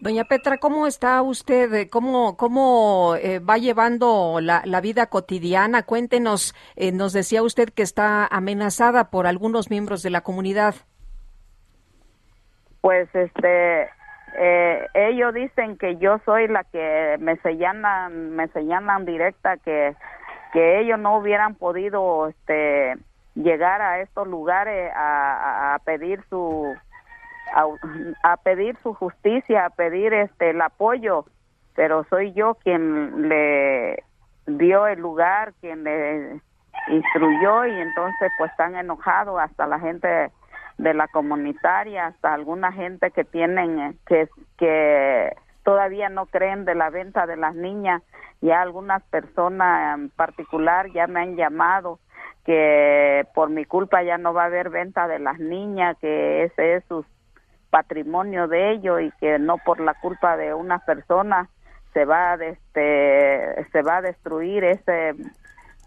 Doña 0.00 0.24
Petra, 0.24 0.56
¿cómo 0.56 0.86
está 0.86 1.20
usted? 1.20 1.90
¿Cómo, 1.90 2.38
cómo 2.38 3.14
eh, 3.16 3.38
va 3.40 3.58
llevando 3.58 4.38
la, 4.40 4.80
vida 4.80 5.06
cotidiana? 5.06 5.82
Cuéntenos, 5.82 6.54
eh, 6.76 6.92
nos 6.92 7.12
decía 7.12 7.42
usted 7.42 7.68
que 7.68 7.82
está 7.82 8.26
amenazada 8.26 9.10
por 9.10 9.26
algunos 9.26 9.68
miembros 9.68 10.02
de 10.02 10.08
la 10.08 10.22
comunidad. 10.22 10.74
Pues 12.80 13.14
este, 13.14 13.90
eh, 14.38 14.86
ellos 14.94 15.34
dicen 15.34 15.76
que 15.76 15.98
yo 15.98 16.18
soy 16.24 16.48
la 16.48 16.64
que 16.64 17.18
me 17.20 17.36
señalan, 17.42 18.30
me 18.30 18.48
señalan 18.48 19.04
directa 19.04 19.58
que 19.58 19.94
que 20.52 20.80
ellos 20.80 20.98
no 20.98 21.16
hubieran 21.18 21.54
podido 21.54 22.28
este 22.28 22.96
llegar 23.34 23.80
a 23.80 24.00
estos 24.00 24.26
lugares 24.26 24.92
a, 24.94 25.78
pedir 25.84 26.22
su 26.28 26.74
a, 28.22 28.36
pedir 28.38 28.76
su 28.82 28.94
justicia 28.94 29.66
a 29.66 29.70
pedir 29.70 30.12
este 30.12 30.50
el 30.50 30.60
apoyo 30.60 31.24
pero 31.74 32.04
soy 32.10 32.32
yo 32.32 32.56
quien 32.56 33.28
le 33.28 34.02
dio 34.46 34.86
el 34.86 35.00
lugar 35.00 35.54
quien 35.60 35.84
le 35.84 36.40
instruyó 36.88 37.66
y 37.66 37.80
entonces 37.80 38.32
pues 38.38 38.50
están 38.50 38.76
enojados 38.76 39.40
hasta 39.40 39.66
la 39.66 39.78
gente 39.78 40.30
de 40.78 40.94
la 40.94 41.06
comunitaria 41.08 42.06
hasta 42.06 42.34
alguna 42.34 42.72
gente 42.72 43.10
que 43.10 43.24
tienen 43.24 43.96
que 44.06 44.28
que 44.58 45.32
todavía 45.70 46.08
no 46.08 46.26
creen 46.26 46.64
de 46.64 46.74
la 46.74 46.90
venta 46.90 47.26
de 47.26 47.36
las 47.36 47.54
niñas 47.54 48.02
ya 48.40 48.60
algunas 48.60 49.04
personas 49.04 49.96
en 49.96 50.10
particular 50.10 50.90
ya 50.92 51.06
me 51.06 51.20
han 51.20 51.36
llamado 51.36 52.00
que 52.44 53.24
por 53.36 53.50
mi 53.50 53.64
culpa 53.66 54.02
ya 54.02 54.18
no 54.18 54.34
va 54.34 54.42
a 54.42 54.46
haber 54.46 54.70
venta 54.70 55.06
de 55.06 55.20
las 55.20 55.38
niñas, 55.38 55.96
que 56.00 56.42
ese 56.42 56.74
es 56.74 56.84
su 56.88 57.04
patrimonio 57.70 58.48
de 58.48 58.72
ellos 58.72 59.00
y 59.00 59.12
que 59.20 59.38
no 59.38 59.58
por 59.58 59.78
la 59.78 59.94
culpa 59.94 60.36
de 60.36 60.54
una 60.54 60.80
persona 60.80 61.48
se 61.92 62.04
va 62.04 62.32
a 62.32 62.34
este 62.34 63.64
se 63.70 63.82
va 63.82 63.98
a 63.98 64.02
destruir 64.02 64.64
ese 64.64 65.14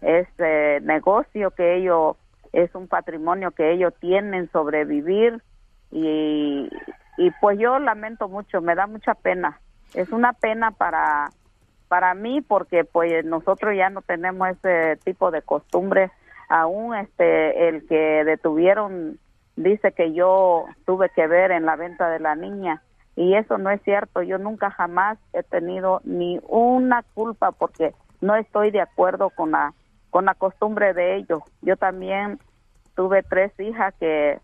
ese 0.00 0.80
negocio 0.80 1.50
que 1.50 1.76
ellos 1.76 2.16
es 2.54 2.74
un 2.74 2.88
patrimonio 2.88 3.50
que 3.50 3.70
ellos 3.70 3.92
tienen 4.00 4.50
sobrevivir 4.50 5.42
y 5.90 6.70
y 7.16 7.30
pues 7.40 7.58
yo 7.58 7.78
lamento 7.78 8.28
mucho, 8.28 8.60
me 8.60 8.74
da 8.74 8.86
mucha 8.86 9.14
pena. 9.14 9.60
Es 9.94 10.10
una 10.10 10.32
pena 10.32 10.70
para 10.72 11.30
para 11.88 12.14
mí 12.14 12.40
porque 12.40 12.84
pues 12.84 13.24
nosotros 13.24 13.76
ya 13.76 13.90
no 13.90 14.02
tenemos 14.02 14.48
ese 14.48 14.96
tipo 15.04 15.30
de 15.30 15.42
costumbre. 15.42 16.10
Aún 16.48 16.94
este 16.94 17.68
el 17.68 17.86
que 17.86 18.24
detuvieron 18.24 19.18
dice 19.56 19.92
que 19.92 20.12
yo 20.12 20.64
tuve 20.86 21.10
que 21.10 21.26
ver 21.26 21.52
en 21.52 21.64
la 21.64 21.76
venta 21.76 22.08
de 22.10 22.18
la 22.18 22.34
niña. 22.34 22.82
Y 23.16 23.34
eso 23.34 23.58
no 23.58 23.70
es 23.70 23.80
cierto. 23.82 24.22
Yo 24.22 24.38
nunca 24.38 24.70
jamás 24.70 25.18
he 25.32 25.44
tenido 25.44 26.00
ni 26.04 26.40
una 26.48 27.04
culpa 27.14 27.52
porque 27.52 27.94
no 28.20 28.34
estoy 28.34 28.72
de 28.72 28.80
acuerdo 28.80 29.30
con 29.30 29.52
la 29.52 29.72
con 30.10 30.24
la 30.24 30.34
costumbre 30.34 30.94
de 30.94 31.16
ellos. 31.16 31.42
Yo 31.62 31.76
también 31.76 32.38
tuve 32.94 33.22
tres 33.22 33.52
hijas 33.58 33.94
que 33.98 34.38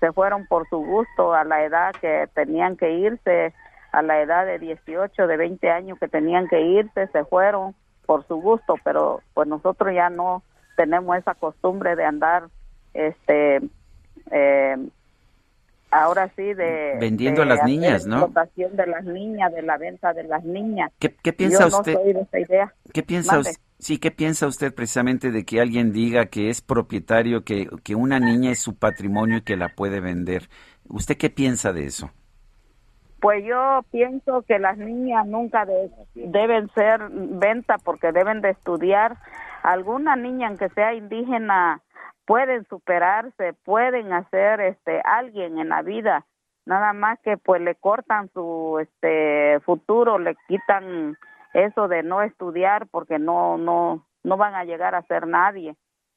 se 0.00 0.12
fueron 0.12 0.46
por 0.46 0.68
su 0.68 0.78
gusto 0.78 1.34
a 1.34 1.44
la 1.44 1.64
edad 1.64 1.92
que 2.00 2.28
tenían 2.34 2.76
que 2.76 2.92
irse, 2.92 3.54
a 3.94 4.02
la 4.02 4.20
edad 4.20 4.44
de 4.44 4.58
18, 4.58 5.26
de 5.26 5.36
20 5.36 5.70
años 5.70 5.98
que 5.98 6.08
tenían 6.08 6.48
que 6.48 6.60
irse, 6.60 7.06
se 7.08 7.24
fueron 7.24 7.74
por 8.06 8.26
su 8.26 8.36
gusto, 8.36 8.74
pero 8.82 9.20
pues 9.34 9.48
nosotros 9.48 9.94
ya 9.94 10.10
no 10.10 10.42
tenemos 10.76 11.16
esa 11.16 11.34
costumbre 11.34 11.94
de 11.94 12.04
andar 12.04 12.48
este 12.92 13.60
eh, 14.30 14.76
ahora 15.90 16.28
sí 16.34 16.54
de 16.54 16.96
vendiendo 16.98 17.42
a 17.42 17.46
las 17.46 17.64
niñas, 17.64 18.04
¿no? 18.04 18.16
Explotación 18.16 18.76
de 18.76 18.86
las 18.86 19.04
niñas, 19.04 19.52
de 19.52 19.62
la 19.62 19.78
venta 19.78 20.12
de 20.12 20.24
las 20.24 20.44
niñas. 20.44 20.90
¿Qué, 20.98 21.10
piensa 21.32 21.68
Yo 21.68 21.78
usted? 21.78 21.94
No 21.94 22.00
soy 22.00 22.12
de 22.12 22.20
esa 22.20 22.40
idea. 22.40 22.74
¿Qué 22.92 23.02
piensa 23.02 23.38
usted? 23.38 23.54
Sí, 23.78 23.98
¿qué 23.98 24.10
piensa 24.10 24.46
usted 24.46 24.74
precisamente 24.74 25.30
de 25.30 25.44
que 25.44 25.60
alguien 25.60 25.92
diga 25.92 26.26
que 26.26 26.48
es 26.48 26.62
propietario, 26.62 27.44
que, 27.44 27.68
que 27.82 27.94
una 27.94 28.18
niña 28.18 28.50
es 28.50 28.58
su 28.58 28.76
patrimonio 28.76 29.38
y 29.38 29.42
que 29.42 29.56
la 29.56 29.68
puede 29.68 30.00
vender? 30.00 30.48
¿Usted 30.88 31.16
qué 31.16 31.30
piensa 31.30 31.72
de 31.72 31.84
eso? 31.84 32.10
Pues 33.24 33.42
yo 33.42 33.80
pienso 33.90 34.42
que 34.42 34.58
las 34.58 34.76
niñas 34.76 35.26
nunca 35.26 35.64
deben 36.14 36.68
ser 36.74 37.08
venta 37.10 37.78
porque 37.82 38.12
deben 38.12 38.42
de 38.42 38.50
estudiar. 38.50 39.16
Alguna 39.62 40.14
niña, 40.14 40.48
aunque 40.48 40.68
sea 40.68 40.92
indígena, 40.92 41.80
pueden 42.26 42.66
superarse, 42.66 43.54
pueden 43.64 44.12
hacer 44.12 44.60
este 44.60 45.00
alguien 45.06 45.58
en 45.58 45.70
la 45.70 45.80
vida, 45.80 46.26
nada 46.66 46.92
más 46.92 47.18
que 47.20 47.38
pues 47.38 47.62
le 47.62 47.76
cortan 47.76 48.28
su 48.34 48.78
este 48.82 49.58
futuro, 49.60 50.18
le 50.18 50.36
quitan 50.46 51.16
eso 51.54 51.88
de 51.88 52.02
no 52.02 52.20
estudiar 52.20 52.88
porque 52.88 53.18
no 53.18 53.56
no 53.56 54.04
no 54.22 54.36
van 54.36 54.54
a 54.54 54.64
llegar 54.64 54.94
a 54.94 55.00
ser 55.00 55.26
nadie. 55.26 55.76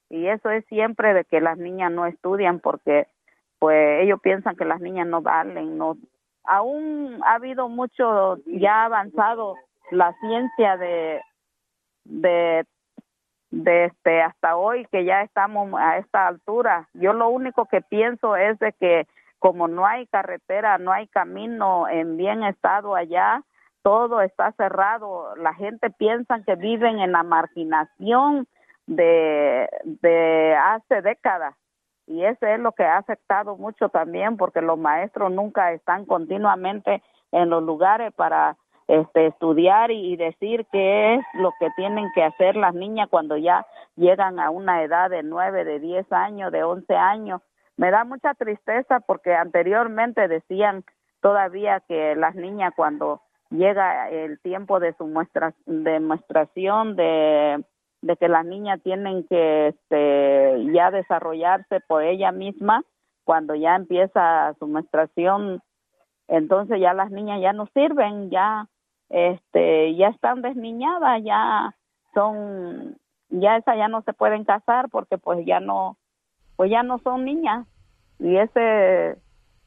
Y 0.09 0.27
eso 0.27 0.49
es 0.49 0.65
siempre 0.65 1.13
de 1.13 1.23
que 1.23 1.39
las 1.39 1.57
niñas 1.57 1.89
no 1.89 2.05
estudian 2.05 2.59
porque 2.59 3.07
pues 3.59 4.03
ellos 4.03 4.19
piensan 4.21 4.57
que 4.57 4.65
las 4.65 4.81
niñas 4.81 5.07
no 5.07 5.21
valen, 5.21 5.77
no 5.77 5.95
aún 6.47 7.19
ha 7.23 7.35
habido 7.35 7.69
mucho 7.69 8.37
ya 8.45 8.85
avanzado 8.85 9.55
la 9.91 10.13
ciencia 10.19 10.77
de 10.77 11.21
de 13.51 13.85
este 13.85 14.21
hasta 14.21 14.57
hoy 14.57 14.85
que 14.91 15.05
ya 15.05 15.21
estamos 15.21 15.73
a 15.79 15.97
esta 15.97 16.27
altura. 16.27 16.89
Yo 16.93 17.13
lo 17.13 17.29
único 17.29 17.65
que 17.65 17.81
pienso 17.81 18.35
es 18.35 18.59
de 18.59 18.73
que 18.73 19.07
como 19.39 19.67
no 19.67 19.85
hay 19.85 20.07
carretera, 20.07 20.77
no 20.77 20.91
hay 20.91 21.07
camino 21.07 21.87
en 21.87 22.17
bien 22.17 22.43
estado 22.43 22.95
allá, 22.95 23.43
todo 23.83 24.21
está 24.21 24.51
cerrado. 24.53 25.35
La 25.35 25.53
gente 25.53 25.89
piensa 25.91 26.41
que 26.43 26.55
viven 26.55 26.99
en 26.99 27.11
la 27.11 27.23
marginación 27.23 28.47
de, 28.87 29.69
de 29.83 30.55
hace 30.55 31.01
décadas. 31.01 31.55
Y 32.07 32.23
eso 32.23 32.45
es 32.45 32.59
lo 32.59 32.71
que 32.71 32.83
ha 32.83 32.97
afectado 32.97 33.57
mucho 33.57 33.89
también 33.89 34.37
porque 34.37 34.61
los 34.61 34.77
maestros 34.77 35.31
nunca 35.31 35.73
están 35.73 36.05
continuamente 36.05 37.03
en 37.33 37.49
los 37.49 37.61
lugares 37.61 38.13
para 38.13 38.55
este, 38.87 39.27
estudiar 39.27 39.91
y 39.91 40.15
decir 40.15 40.65
qué 40.71 41.15
es 41.15 41.25
lo 41.33 41.51
que 41.59 41.67
tienen 41.75 42.09
que 42.15 42.23
hacer 42.23 42.55
las 42.55 42.73
niñas 42.73 43.09
cuando 43.09 43.35
ya 43.35 43.67
llegan 43.97 44.39
a 44.39 44.49
una 44.49 44.81
edad 44.83 45.09
de 45.09 45.23
nueve, 45.23 45.65
de 45.65 45.79
diez 45.79 46.09
años, 46.13 46.53
de 46.53 46.63
once 46.63 46.95
años. 46.95 47.41
Me 47.75 47.91
da 47.91 48.05
mucha 48.05 48.33
tristeza 48.33 49.01
porque 49.01 49.35
anteriormente 49.35 50.29
decían 50.29 50.85
todavía 51.21 51.81
que 51.81 52.15
las 52.15 52.35
niñas 52.35 52.71
cuando 52.75 53.21
llega 53.49 54.09
el 54.09 54.39
tiempo 54.39 54.79
de 54.79 54.93
su 54.93 55.05
muestra, 55.05 55.53
demostración 55.65 56.95
de, 56.95 57.63
de 58.01 58.15
que 58.17 58.27
las 58.27 58.45
niñas 58.45 58.81
tienen 58.83 59.25
que 59.27 59.69
este, 59.69 60.73
ya 60.73 60.91
desarrollarse 60.91 61.79
por 61.87 62.03
ella 62.03 62.31
misma, 62.31 62.83
cuando 63.23 63.55
ya 63.55 63.75
empieza 63.75 64.53
su 64.59 64.67
menstruación, 64.67 65.61
entonces 66.27 66.79
ya 66.79 66.93
las 66.93 67.11
niñas 67.11 67.41
ya 67.41 67.53
no 67.53 67.67
sirven, 67.73 68.29
ya 68.29 68.67
este 69.09 69.95
ya 69.95 70.09
están 70.09 70.41
desniñadas, 70.41 71.23
ya 71.23 71.75
son 72.13 72.97
ya 73.29 73.57
esas 73.57 73.77
ya 73.77 73.87
no 73.87 74.01
se 74.01 74.13
pueden 74.13 74.45
casar 74.45 74.89
porque 74.89 75.17
pues 75.17 75.45
ya 75.45 75.59
no 75.59 75.97
pues 76.55 76.71
ya 76.71 76.83
no 76.83 76.99
son 76.99 77.25
niñas. 77.25 77.67
Y 78.19 78.37
ese 78.37 79.17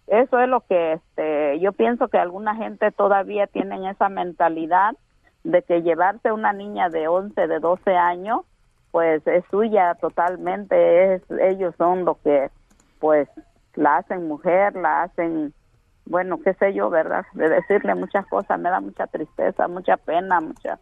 eso 0.07 0.41
es 0.41 0.49
lo 0.49 0.61
que 0.63 0.95
este 0.95 1.61
yo 1.61 1.73
pienso 1.73 2.09
que 2.09 2.19
alguna 2.19 2.57
gente 2.57 2.91
todavía 2.93 3.47
tienen 3.47 3.85
esa 3.85 4.09
mentalidad 4.09 4.97
de 5.45 5.63
que 5.63 5.83
llevarse 5.83 6.33
una 6.33 6.53
niña 6.53 6.89
de 6.89 7.09
11, 7.09 7.47
de 7.47 7.59
12 7.59 7.97
años 7.97 8.43
pues 8.91 9.25
es 9.27 9.45
suya 9.51 9.95
totalmente, 10.01 11.15
es 11.15 11.23
ellos 11.41 11.75
son 11.79 12.05
lo 12.05 12.17
que 12.23 12.51
pues 12.99 13.29
la 13.75 13.99
hacen 13.99 14.27
mujer, 14.27 14.75
la 14.75 15.03
hacen 15.03 15.55
bueno, 16.07 16.41
qué 16.43 16.55
sé 16.55 16.75
yo, 16.75 16.91
¿verdad? 16.91 17.25
De 17.35 17.49
decirle 17.49 17.95
muchas 17.95 18.27
cosas, 18.27 18.59
me 18.59 18.69
da 18.69 18.81
mucha 18.81 19.07
tristeza, 19.07 19.69
mucha 19.69 19.97
pena, 19.97 20.41
mucha... 20.41 20.79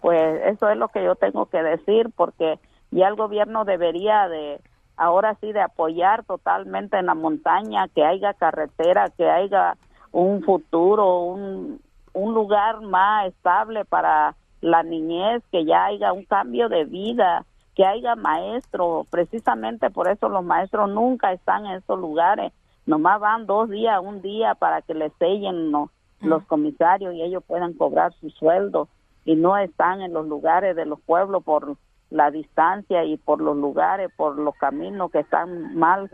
Pues 0.00 0.40
eso 0.46 0.68
es 0.68 0.76
lo 0.76 0.88
que 0.88 1.02
yo 1.04 1.14
tengo 1.14 1.46
que 1.46 1.62
decir 1.62 2.10
porque 2.14 2.58
ya 2.90 3.06
el 3.06 3.14
gobierno 3.14 3.64
debería 3.64 4.28
de, 4.28 4.60
ahora 4.96 5.36
sí, 5.40 5.52
de 5.52 5.60
apoyar 5.60 6.24
totalmente 6.24 6.98
en 6.98 7.06
la 7.06 7.14
montaña, 7.14 7.88
que 7.88 8.04
haya 8.04 8.34
carretera, 8.34 9.10
que 9.16 9.30
haya 9.30 9.76
un 10.12 10.42
futuro, 10.42 11.20
un, 11.22 11.80
un 12.14 12.32
lugar 12.32 12.80
más 12.80 13.26
estable 13.26 13.84
para 13.84 14.34
la 14.60 14.82
niñez, 14.82 15.42
que 15.52 15.64
ya 15.64 15.86
haya 15.86 16.12
un 16.12 16.24
cambio 16.24 16.68
de 16.68 16.84
vida, 16.84 17.44
que 17.74 17.84
haya 17.84 18.16
maestro. 18.16 19.06
Precisamente 19.10 19.90
por 19.90 20.08
eso 20.08 20.28
los 20.28 20.44
maestros 20.44 20.88
nunca 20.88 21.32
están 21.32 21.66
en 21.66 21.72
esos 21.72 21.98
lugares. 21.98 22.52
Nomás 22.86 23.20
van 23.20 23.46
dos 23.46 23.68
días, 23.68 24.00
un 24.02 24.22
día 24.22 24.54
para 24.54 24.80
que 24.82 24.94
les 24.94 25.12
sellen 25.18 25.72
los 25.72 26.44
comisarios 26.46 27.14
y 27.14 27.22
ellos 27.22 27.42
puedan 27.46 27.74
cobrar 27.74 28.12
su 28.14 28.30
sueldo. 28.30 28.88
Y 29.26 29.36
no 29.36 29.56
están 29.56 30.02
en 30.02 30.12
los 30.12 30.26
lugares 30.26 30.76
de 30.76 30.86
los 30.86 31.00
pueblos 31.00 31.42
por 31.44 31.76
la 32.10 32.30
distancia 32.30 33.04
y 33.04 33.16
por 33.16 33.40
los 33.40 33.56
lugares, 33.56 34.10
por 34.16 34.38
los 34.38 34.54
caminos 34.56 35.10
que 35.10 35.20
están 35.20 35.76
mal. 35.76 36.10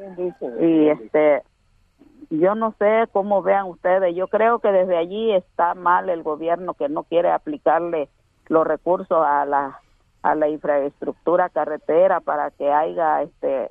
Y 0.61 0.88
este 0.88 1.42
yo 2.30 2.55
no 2.55 2.74
sé 2.78 3.05
cómo 3.12 3.42
vean 3.42 3.66
ustedes, 3.66 4.14
yo 4.14 4.28
creo 4.28 4.61
que 4.61 4.70
desde 4.72 4.96
allí 4.96 5.32
está 5.32 5.74
mal 5.74 6.09
el 6.09 6.22
gobierno 6.22 6.74
que 6.74 6.88
no 6.88 7.03
quiere 7.05 7.30
aplicarle 7.30 8.09
los 8.46 8.66
recursos 8.66 9.18
a 9.24 9.44
la 9.44 9.80
a 10.22 10.34
la 10.34 10.48
infraestructura 10.48 11.48
carretera 11.48 12.20
para 12.20 12.51
que 12.51 12.70
haya 12.70 13.22
este 13.22 13.70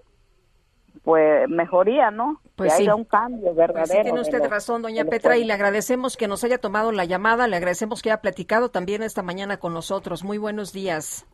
pues 1.04 1.48
mejoría, 1.48 2.12
¿no? 2.12 2.42
Pues 2.56 2.72
que 2.74 2.78
sí. 2.78 2.84
haya 2.84 2.96
un 2.96 3.06
cambio 3.06 3.54
verdadero. 3.54 3.74
Pues 3.86 3.90
sí, 3.92 4.02
tiene 4.02 4.20
usted 4.22 4.40
los- 4.40 4.50
razón, 4.50 4.82
doña 4.82 5.06
Petra, 5.06 5.38
y 5.38 5.44
le 5.46 5.54
agradecemos 5.54 6.18
que 6.18 6.28
nos 6.28 6.44
haya 6.44 6.58
tomado 6.58 6.92
la 6.92 7.06
llamada, 7.06 7.48
le 7.48 7.56
agradecemos 7.56 8.02
que 8.02 8.10
haya 8.10 8.22
platicado 8.22 8.70
también 8.70 9.04
esta 9.04 9.22
mañana 9.22 9.58
con 9.58 9.74
nosotros. 9.74 10.24
Muy 10.24 10.38
buenos 10.40 10.74
días. 10.74 11.26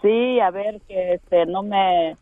Sí, 0.00 0.38
a 0.40 0.50
ver 0.50 0.80
que 0.86 1.14
este 1.14 1.44
no 1.46 1.62
me 1.64 2.16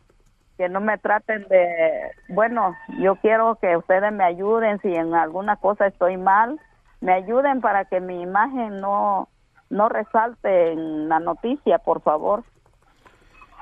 que 0.57 0.69
no 0.69 0.81
me 0.81 0.97
traten 0.97 1.47
de 1.47 2.11
bueno, 2.29 2.75
yo 2.99 3.15
quiero 3.17 3.57
que 3.61 3.77
ustedes 3.77 4.11
me 4.11 4.23
ayuden 4.23 4.79
si 4.81 4.93
en 4.93 5.13
alguna 5.13 5.55
cosa 5.57 5.87
estoy 5.87 6.17
mal, 6.17 6.59
me 6.99 7.13
ayuden 7.13 7.61
para 7.61 7.85
que 7.85 7.99
mi 7.99 8.21
imagen 8.21 8.81
no 8.81 9.29
no 9.69 9.89
resalte 9.89 10.71
en 10.71 11.09
la 11.09 11.19
noticia, 11.19 11.77
por 11.79 12.01
favor. 12.01 12.43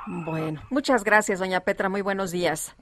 Bueno, 0.07 0.61
muchas 0.69 1.03
gracias, 1.03 1.39
doña 1.39 1.61
Petra, 1.61 1.89
muy 1.89 2.01
buenos 2.01 2.31
días. 2.31 2.75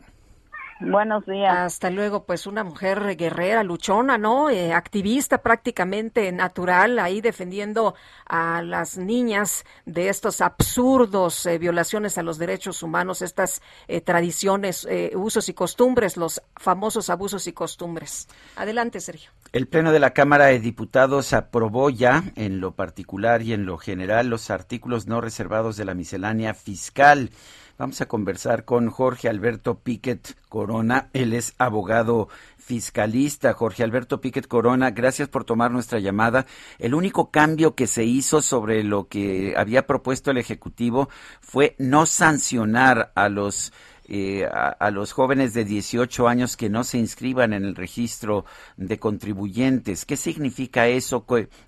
Buenos 0.85 1.25
días. 1.25 1.55
Hasta 1.55 1.89
luego, 1.89 2.25
pues 2.25 2.45
una 2.45 2.63
mujer 2.63 3.15
guerrera, 3.15 3.63
luchona, 3.63 4.17
¿no? 4.17 4.49
Eh, 4.49 4.73
activista 4.73 5.41
prácticamente 5.41 6.31
natural, 6.31 6.99
ahí 6.99 7.21
defendiendo 7.21 7.95
a 8.27 8.61
las 8.61 8.97
niñas 8.97 9.63
de 9.85 10.09
estos 10.09 10.41
absurdos 10.41 11.45
eh, 11.45 11.57
violaciones 11.57 12.17
a 12.17 12.23
los 12.23 12.37
derechos 12.37 12.83
humanos, 12.83 13.21
estas 13.21 13.61
eh, 13.87 14.01
tradiciones, 14.01 14.85
eh, 14.89 15.11
usos 15.15 15.47
y 15.49 15.53
costumbres, 15.53 16.17
los 16.17 16.41
famosos 16.55 17.09
abusos 17.09 17.47
y 17.47 17.53
costumbres. 17.53 18.27
Adelante, 18.55 18.99
Sergio. 18.99 19.31
El 19.53 19.67
Pleno 19.67 19.91
de 19.91 19.99
la 19.99 20.11
Cámara 20.11 20.47
de 20.47 20.59
Diputados 20.59 21.31
aprobó 21.33 21.89
ya, 21.89 22.23
en 22.35 22.59
lo 22.59 22.75
particular 22.75 23.41
y 23.41 23.53
en 23.53 23.65
lo 23.65 23.77
general, 23.77 24.27
los 24.27 24.49
artículos 24.49 25.07
no 25.07 25.21
reservados 25.21 25.77
de 25.77 25.85
la 25.85 25.93
miscelánea 25.93 26.53
fiscal. 26.53 27.29
Vamos 27.75 28.01
a 28.01 28.05
conversar 28.05 28.65
con 28.65 28.91
Jorge 28.91 29.29
Alberto 29.29 29.79
Piquet 29.79 30.37
Corona. 30.47 31.09
Él 31.13 31.33
es 31.33 31.55
abogado 31.57 32.29
fiscalista. 32.55 33.53
Jorge 33.53 33.83
Alberto 33.83 34.21
Piquet 34.21 34.47
Corona, 34.47 34.91
gracias 34.91 35.27
por 35.27 35.43
tomar 35.43 35.71
nuestra 35.71 35.97
llamada. 35.97 36.45
El 36.77 36.93
único 36.93 37.31
cambio 37.31 37.73
que 37.73 37.87
se 37.87 38.03
hizo 38.03 38.43
sobre 38.43 38.83
lo 38.83 39.07
que 39.07 39.55
había 39.57 39.87
propuesto 39.87 40.29
el 40.29 40.37
Ejecutivo 40.37 41.09
fue 41.41 41.75
no 41.79 42.05
sancionar 42.05 43.11
a 43.15 43.27
los 43.27 43.73
eh, 44.07 44.45
a, 44.45 44.91
los 44.91 45.13
jóvenes 45.13 45.53
de 45.53 45.63
18 45.63 46.27
años 46.27 46.57
que 46.57 46.69
no 46.69 46.83
se 46.83 46.97
inscriban 46.97 47.53
en 47.53 47.63
el 47.63 47.75
registro 47.75 48.45
de 48.75 48.99
contribuyentes. 48.99 50.05
¿Qué 50.05 50.17
significa 50.17 50.87
eso? 50.87 51.25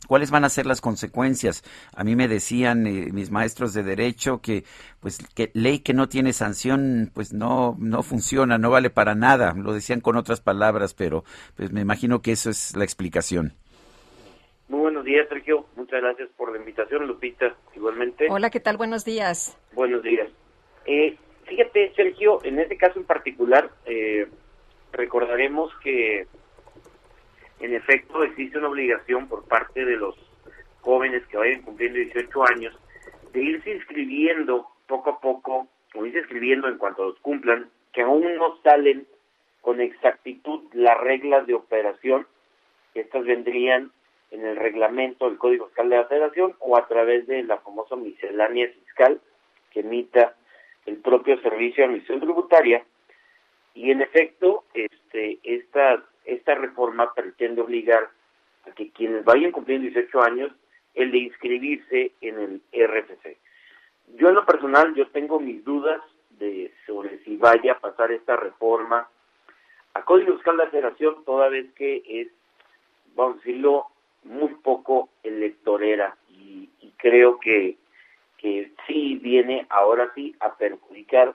¿Cuáles 0.08 0.32
van 0.32 0.44
a 0.44 0.50
ser 0.50 0.66
las 0.66 0.82
consecuencias? 0.82 1.64
A 1.96 2.04
mí 2.04 2.16
me 2.16 2.28
decían 2.28 2.88
eh, 2.88 3.10
mis 3.14 3.32
maestros 3.32 3.74
de 3.74 3.84
derecho 3.84 4.42
que 4.42 4.64
pues 5.00 5.20
que 5.34 5.52
ley 5.54 5.80
que 5.80 5.94
no 5.94 6.10
tiene 6.10 6.34
sanción 6.34 7.12
pues 7.14 7.32
no 7.32 7.76
no 7.80 8.04
funciona, 8.04 8.58
no 8.58 8.70
vale 8.70 8.90
para 8.90 9.16
nada. 9.16 9.54
Lo 9.54 9.74
decían 9.74 10.02
con 10.02 10.18
otras 10.18 10.42
palabras, 10.42 10.94
pero 10.94 11.24
pues 11.56 11.72
me 11.72 11.82
imagino 11.82 12.22
que 12.22 12.34
eso 12.34 12.50
es 12.50 12.76
la 12.76 12.84
explicación. 12.84 13.54
Muy 14.68 14.80
buenos 14.80 15.06
días, 15.06 15.28
Sergio. 15.30 15.66
Muchas 15.76 16.02
gracias 16.02 16.30
por 16.36 16.52
la 16.52 16.58
invitación, 16.58 17.06
Lupita, 17.08 17.56
igualmente. 17.76 18.28
Hola, 18.30 18.50
¿qué 18.50 18.60
tal? 18.60 18.78
Buenos 18.78 19.06
días. 19.06 19.58
Buenos 19.74 20.02
días. 20.02 20.28
Eh, 20.88 21.18
fíjate, 21.46 21.94
Sergio, 21.96 22.40
en 22.44 22.60
este 22.60 22.78
caso 22.78 23.00
en 23.00 23.06
particular, 23.06 23.70
eh, 23.86 24.28
recordaremos 24.92 25.74
que 25.84 26.28
en 27.60 27.74
efecto 27.74 28.24
existe 28.24 28.58
una 28.58 28.70
obligación 28.70 29.28
por 29.28 29.48
parte 29.48 29.86
de 29.86 29.98
los 29.98 30.16
jóvenes 30.82 31.26
que 31.28 31.38
vayan 31.38 31.62
cumpliendo 31.62 31.98
18 31.98 32.44
años 32.48 32.78
de 33.34 33.42
irse 33.42 33.72
inscribiendo 33.72 34.68
poco 34.88 35.10
a 35.10 35.20
poco, 35.20 35.68
o 35.94 36.06
irse 36.06 36.20
inscribiendo 36.20 36.68
en 36.68 36.78
cuanto 36.78 37.06
los 37.06 37.20
cumplan, 37.20 37.70
que 37.92 38.02
aún 38.02 38.36
no 38.36 38.58
salen 38.64 39.08
con 39.62 39.82
exactitud 39.82 40.62
las 40.74 40.98
reglas 41.00 41.48
de 41.48 41.56
operación. 41.56 42.28
Estas 42.94 43.26
vendrían 43.26 43.92
en 44.32 44.46
el 44.46 44.56
reglamento 44.56 45.28
del 45.28 45.38
Código 45.38 45.68
Fiscal 45.68 45.90
de 45.90 45.98
la 45.98 46.06
Federación 46.06 46.56
o 46.60 46.78
a 46.78 46.88
través 46.88 47.26
de 47.28 47.44
la 47.44 47.58
famosa 47.58 47.96
miscelánea 47.96 48.68
fiscal 48.68 49.20
que 49.72 49.82
emita 49.82 50.36
el 50.86 50.98
propio 50.98 51.40
Servicio 51.42 51.82
de 51.82 51.86
Administración 51.86 52.22
Tributaria. 52.22 52.84
Y 53.74 53.92
en 53.92 54.02
efecto, 54.02 54.64
este, 54.74 55.40
esta, 55.44 56.04
esta 56.26 56.56
reforma 56.56 57.14
pretende 57.14 57.62
obligar 57.62 58.10
a 58.68 58.72
que 58.72 58.90
quienes 58.92 59.24
vayan 59.26 59.52
cumpliendo 59.52 59.88
18 59.90 60.22
años, 60.22 60.52
el 60.94 61.12
de 61.12 61.18
inscribirse 61.18 62.12
en 62.22 62.62
el 62.72 62.88
RFC. 62.88 63.38
Yo 64.16 64.30
en 64.30 64.36
lo 64.36 64.46
personal, 64.46 64.94
yo 64.96 65.08
tengo 65.08 65.40
mis 65.40 65.64
dudas 65.66 66.02
de 66.40 66.72
sobre 66.86 67.20
si 67.24 67.38
vaya 67.38 67.74
a 67.74 67.80
pasar 67.80 68.12
esta 68.12 68.36
reforma 68.36 69.08
a 69.94 70.04
Código 70.04 70.38
de 70.38 70.54
la 70.54 70.68
Federación, 70.68 71.24
toda 71.26 71.50
vez 71.50 71.72
que 71.74 72.04
es, 72.06 72.28
vamos 73.16 73.36
a 73.36 73.38
decirlo, 73.38 73.88
muy 74.24 74.54
poco 74.56 75.10
electorera 75.24 76.18
y, 76.30 76.70
creo 76.98 77.40
que, 77.40 77.78
que 78.46 78.72
sí 78.86 79.16
viene 79.24 79.66
ahora 79.72 80.12
sí 80.14 80.36
a 80.40 80.54
perjudicar 80.54 81.34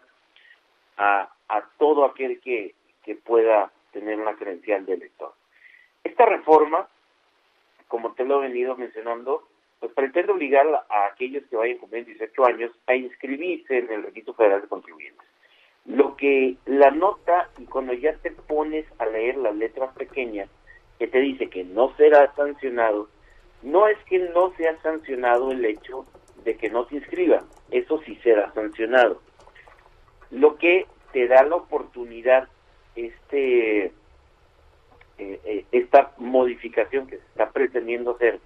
a, 0.96 1.28
todo 1.76 2.04
aquel 2.04 2.38
que, 2.38 2.76
que 3.02 3.16
pueda 3.16 3.72
tener 3.90 4.16
una 4.20 4.36
credencial 4.36 4.86
de 4.86 4.94
elector. 4.94 5.34
Esta 6.04 6.24
reforma, 6.26 6.86
como 7.88 8.12
te 8.12 8.24
lo 8.24 8.38
he 8.38 8.46
venido 8.46 8.76
mencionando, 8.76 9.42
pues 9.80 9.92
pretende 9.92 10.30
obligar 10.30 10.64
a 10.88 11.06
aquellos 11.06 11.42
que 11.46 11.56
vayan 11.56 11.78
cumplir 11.78 12.04
18 12.04 12.44
años 12.44 12.70
a 12.86 12.94
inscribirse 12.94 13.78
en 13.78 13.90
el 13.90 14.04
Registro 14.04 14.34
Federal 14.34 14.62
de 14.62 14.68
Contribuyentes. 14.68 15.26
Lo 15.86 16.14
que 16.14 16.58
la 16.66 16.92
nota, 16.92 17.50
y 17.58 17.64
cuando 17.64 17.92
ya 17.92 18.14
te 18.18 18.30
pones 18.30 18.86
a 19.00 19.06
leer 19.06 19.36
las 19.38 19.56
letras 19.56 19.92
pequeñas, 19.96 20.48
que 21.00 21.08
te 21.08 21.18
dice 21.18 21.50
que 21.50 21.64
no 21.64 21.92
será 21.96 22.32
sancionado, 22.36 23.08
no 23.62 23.88
es 23.88 23.98
que 24.04 24.20
no 24.20 24.52
sea 24.52 24.80
sancionado 24.80 25.50
el 25.50 25.64
hecho 25.64 26.06
de 26.44 26.56
que 26.56 26.70
no 26.70 26.86
te 26.86 26.96
inscriba, 26.96 27.44
eso 27.70 28.00
sí 28.04 28.16
será 28.22 28.52
sancionado. 28.52 29.20
Lo 30.30 30.56
que 30.56 30.86
te 31.12 31.26
da 31.26 31.42
la 31.42 31.56
oportunidad, 31.56 32.48
este, 32.94 33.86
eh, 33.86 33.92
eh, 35.18 35.64
esta 35.72 36.12
modificación 36.18 37.06
que 37.06 37.18
se 37.18 37.26
está 37.26 37.50
pretendiendo 37.50 38.12
hacer, 38.12 38.40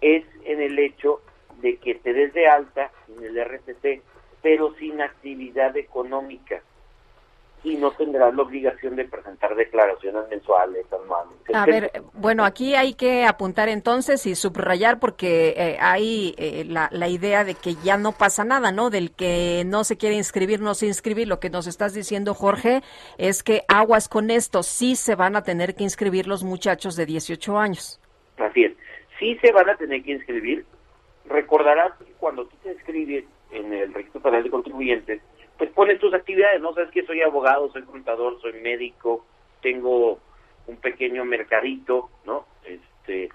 es 0.00 0.24
en 0.44 0.60
el 0.60 0.78
hecho 0.78 1.20
de 1.60 1.76
que 1.76 1.94
te 1.94 2.12
des 2.12 2.34
de 2.34 2.48
alta 2.48 2.90
en 3.08 3.24
el 3.24 3.38
RCC, 3.38 4.02
pero 4.42 4.74
sin 4.74 5.00
actividad 5.00 5.76
económica 5.76 6.62
y 7.64 7.76
no 7.76 7.90
tendrás 7.92 8.34
la 8.34 8.42
obligación 8.42 8.94
de 8.94 9.06
presentar 9.06 9.56
declaraciones 9.56 10.28
mensuales, 10.28 10.84
anuales. 10.92 11.34
A 11.54 11.64
ver, 11.64 11.90
bueno, 12.12 12.44
aquí 12.44 12.74
hay 12.74 12.92
que 12.92 13.24
apuntar 13.24 13.70
entonces 13.70 14.26
y 14.26 14.34
subrayar 14.34 15.00
porque 15.00 15.54
eh, 15.56 15.78
hay 15.80 16.34
eh, 16.36 16.64
la, 16.68 16.90
la, 16.92 17.08
idea 17.08 17.42
de 17.42 17.54
que 17.54 17.74
ya 17.82 17.96
no 17.96 18.12
pasa 18.12 18.44
nada, 18.44 18.70
¿no? 18.70 18.90
Del 18.90 19.12
que 19.12 19.62
no 19.64 19.82
se 19.82 19.96
quiere 19.96 20.14
inscribir, 20.14 20.60
no 20.60 20.74
se 20.74 20.86
inscribir. 20.86 21.26
Lo 21.26 21.40
que 21.40 21.48
nos 21.48 21.66
estás 21.66 21.94
diciendo, 21.94 22.34
Jorge, 22.34 22.82
es 23.16 23.42
que 23.42 23.62
aguas 23.66 24.08
con 24.10 24.30
esto, 24.30 24.62
sí 24.62 24.94
se 24.94 25.14
van 25.14 25.34
a 25.34 25.42
tener 25.42 25.74
que 25.74 25.84
inscribir 25.84 26.26
los 26.26 26.44
muchachos 26.44 26.96
de 26.96 27.06
18 27.06 27.58
años. 27.58 27.98
Así 28.36 28.64
es, 28.64 28.72
sí 29.18 29.38
se 29.40 29.52
van 29.52 29.70
a 29.70 29.76
tener 29.76 30.02
que 30.02 30.12
inscribir. 30.12 30.66
Recordarás 31.26 31.92
que 31.98 32.12
cuando 32.18 32.44
tú 32.44 32.56
te 32.62 32.72
inscribes 32.72 33.24
en 33.52 33.72
el 33.72 33.94
Registro 33.94 34.20
Federal 34.20 34.44
de 34.44 34.50
Contribuyentes, 34.50 35.22
pues 35.58 35.70
pones 35.70 35.98
tus 36.00 36.12
actividades, 36.14 36.60
¿no? 36.60 36.74
Sabes 36.74 36.90
que 36.90 37.06
soy 37.06 37.22
abogado, 37.22 37.70
soy 37.72 37.82
contador, 37.82 38.40
soy 38.40 38.54
médico, 38.54 39.24
tengo 39.62 40.18
un 40.66 40.76
pequeño 40.78 41.24
mercadito, 41.24 42.10
¿no? 42.24 42.46
Este, 42.64 43.28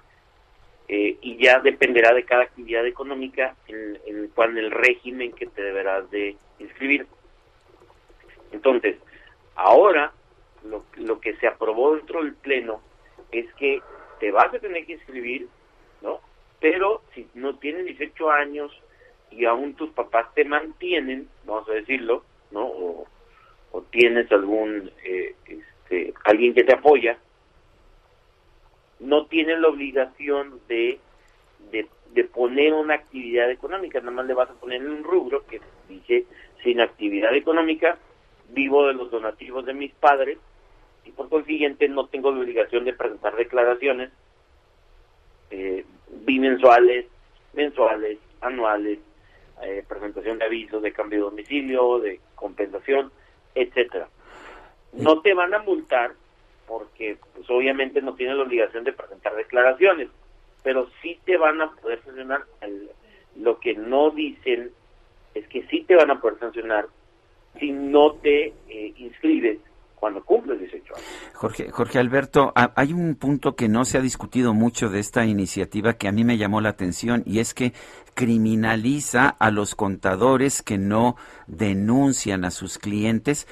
eh, 0.87 1.17
y 1.21 1.37
ya 1.37 1.59
dependerá 1.59 2.13
de 2.13 2.25
cada 2.25 2.43
actividad 2.43 2.85
económica 2.85 3.55
en, 3.67 3.99
en 4.05 4.17
el 4.17 4.57
el 4.57 4.71
régimen 4.71 5.31
que 5.31 5.45
te 5.45 5.61
deberás 5.61 6.09
de 6.11 6.35
inscribir. 6.59 7.07
Entonces, 8.51 8.97
ahora 9.55 10.11
lo, 10.63 10.83
lo 10.95 11.19
que 11.19 11.35
se 11.35 11.47
aprobó 11.47 11.95
dentro 11.95 12.23
del 12.23 12.33
Pleno 12.33 12.81
es 13.31 13.51
que 13.53 13.81
te 14.19 14.31
vas 14.31 14.53
a 14.53 14.59
tener 14.59 14.85
que 14.85 14.93
inscribir, 14.93 15.47
¿no? 16.01 16.19
Pero 16.59 17.03
si 17.13 17.27
no 17.35 17.55
tienes 17.57 17.85
18 17.85 18.31
años 18.31 18.71
y 19.31 19.45
aún 19.45 19.73
tus 19.75 19.89
papás 19.91 20.33
te 20.33 20.45
mantienen, 20.45 21.27
vamos 21.45 21.69
a 21.69 21.73
decirlo, 21.73 22.23
¿no? 22.51 22.65
O, 22.65 23.07
tienes 23.91 24.31
algún, 24.31 24.91
eh, 25.03 25.35
este, 25.45 26.13
alguien 26.25 26.53
que 26.53 26.63
te 26.63 26.73
apoya, 26.73 27.17
no 28.99 29.25
tienes 29.25 29.59
la 29.59 29.69
obligación 29.69 30.59
de, 30.67 30.99
de, 31.71 31.87
de, 32.13 32.23
poner 32.25 32.73
una 32.73 32.95
actividad 32.95 33.49
económica, 33.49 33.99
nada 33.99 34.11
más 34.11 34.25
le 34.25 34.33
vas 34.33 34.49
a 34.49 34.53
poner 34.53 34.85
un 34.85 35.03
rubro 35.03 35.45
que 35.47 35.61
dice 35.87 36.25
sin 36.63 36.81
actividad 36.81 37.33
económica, 37.33 37.97
vivo 38.49 38.87
de 38.87 38.93
los 38.93 39.09
donativos 39.11 39.65
de 39.65 39.73
mis 39.73 39.93
padres 39.93 40.37
y 41.05 41.11
por 41.11 41.29
consiguiente 41.29 41.87
no 41.87 42.07
tengo 42.07 42.31
la 42.31 42.39
obligación 42.39 42.85
de 42.85 42.93
presentar 42.93 43.35
declaraciones 43.35 44.11
eh, 45.51 45.85
bimensuales, 46.25 47.05
mensuales, 47.53 48.19
anuales, 48.41 48.99
eh, 49.63 49.83
presentación 49.87 50.39
de 50.39 50.45
avisos 50.45 50.81
de 50.81 50.93
cambio 50.93 51.19
de 51.19 51.25
domicilio, 51.25 51.99
de 51.99 52.19
compensación, 52.35 53.11
etcétera. 53.55 54.07
No 54.93 55.21
te 55.21 55.33
van 55.33 55.53
a 55.53 55.59
multar 55.59 56.13
porque 56.67 57.17
pues 57.33 57.49
obviamente 57.49 58.01
no 58.01 58.13
tienes 58.13 58.37
la 58.37 58.43
obligación 58.43 58.83
de 58.83 58.93
presentar 58.93 59.35
declaraciones, 59.35 60.09
pero 60.63 60.87
sí 61.01 61.19
te 61.25 61.37
van 61.37 61.61
a 61.61 61.71
poder 61.71 62.01
sancionar. 62.03 62.43
lo 63.35 63.59
que 63.59 63.73
no 63.73 64.11
dicen 64.11 64.71
es 65.33 65.47
que 65.47 65.63
sí 65.63 65.83
te 65.83 65.95
van 65.95 66.11
a 66.11 66.19
poder 66.19 66.39
sancionar 66.39 66.87
si 67.59 67.71
no 67.71 68.13
te 68.13 68.53
eh, 68.67 68.93
inscribes 68.97 69.59
cuando 69.99 70.23
cumple 70.23 70.57
18 70.57 70.95
años. 70.95 71.07
Jorge, 71.33 71.69
Jorge 71.71 71.99
Alberto, 71.99 72.53
hay 72.55 72.93
un 72.93 73.15
punto 73.15 73.55
que 73.55 73.67
no 73.67 73.85
se 73.85 73.97
ha 73.97 74.01
discutido 74.01 74.53
mucho 74.53 74.89
de 74.89 74.99
esta 74.99 75.25
iniciativa 75.25 75.93
que 75.93 76.07
a 76.07 76.11
mí 76.11 76.23
me 76.23 76.37
llamó 76.37 76.61
la 76.61 76.69
atención 76.69 77.23
y 77.25 77.39
es 77.39 77.53
que 77.53 77.73
criminaliza 78.13 79.29
a 79.29 79.51
los 79.51 79.75
contadores 79.75 80.61
que 80.61 80.77
no 80.77 81.15
denuncian 81.47 82.45
a 82.45 82.51
sus 82.51 82.77
clientes. 82.77 83.47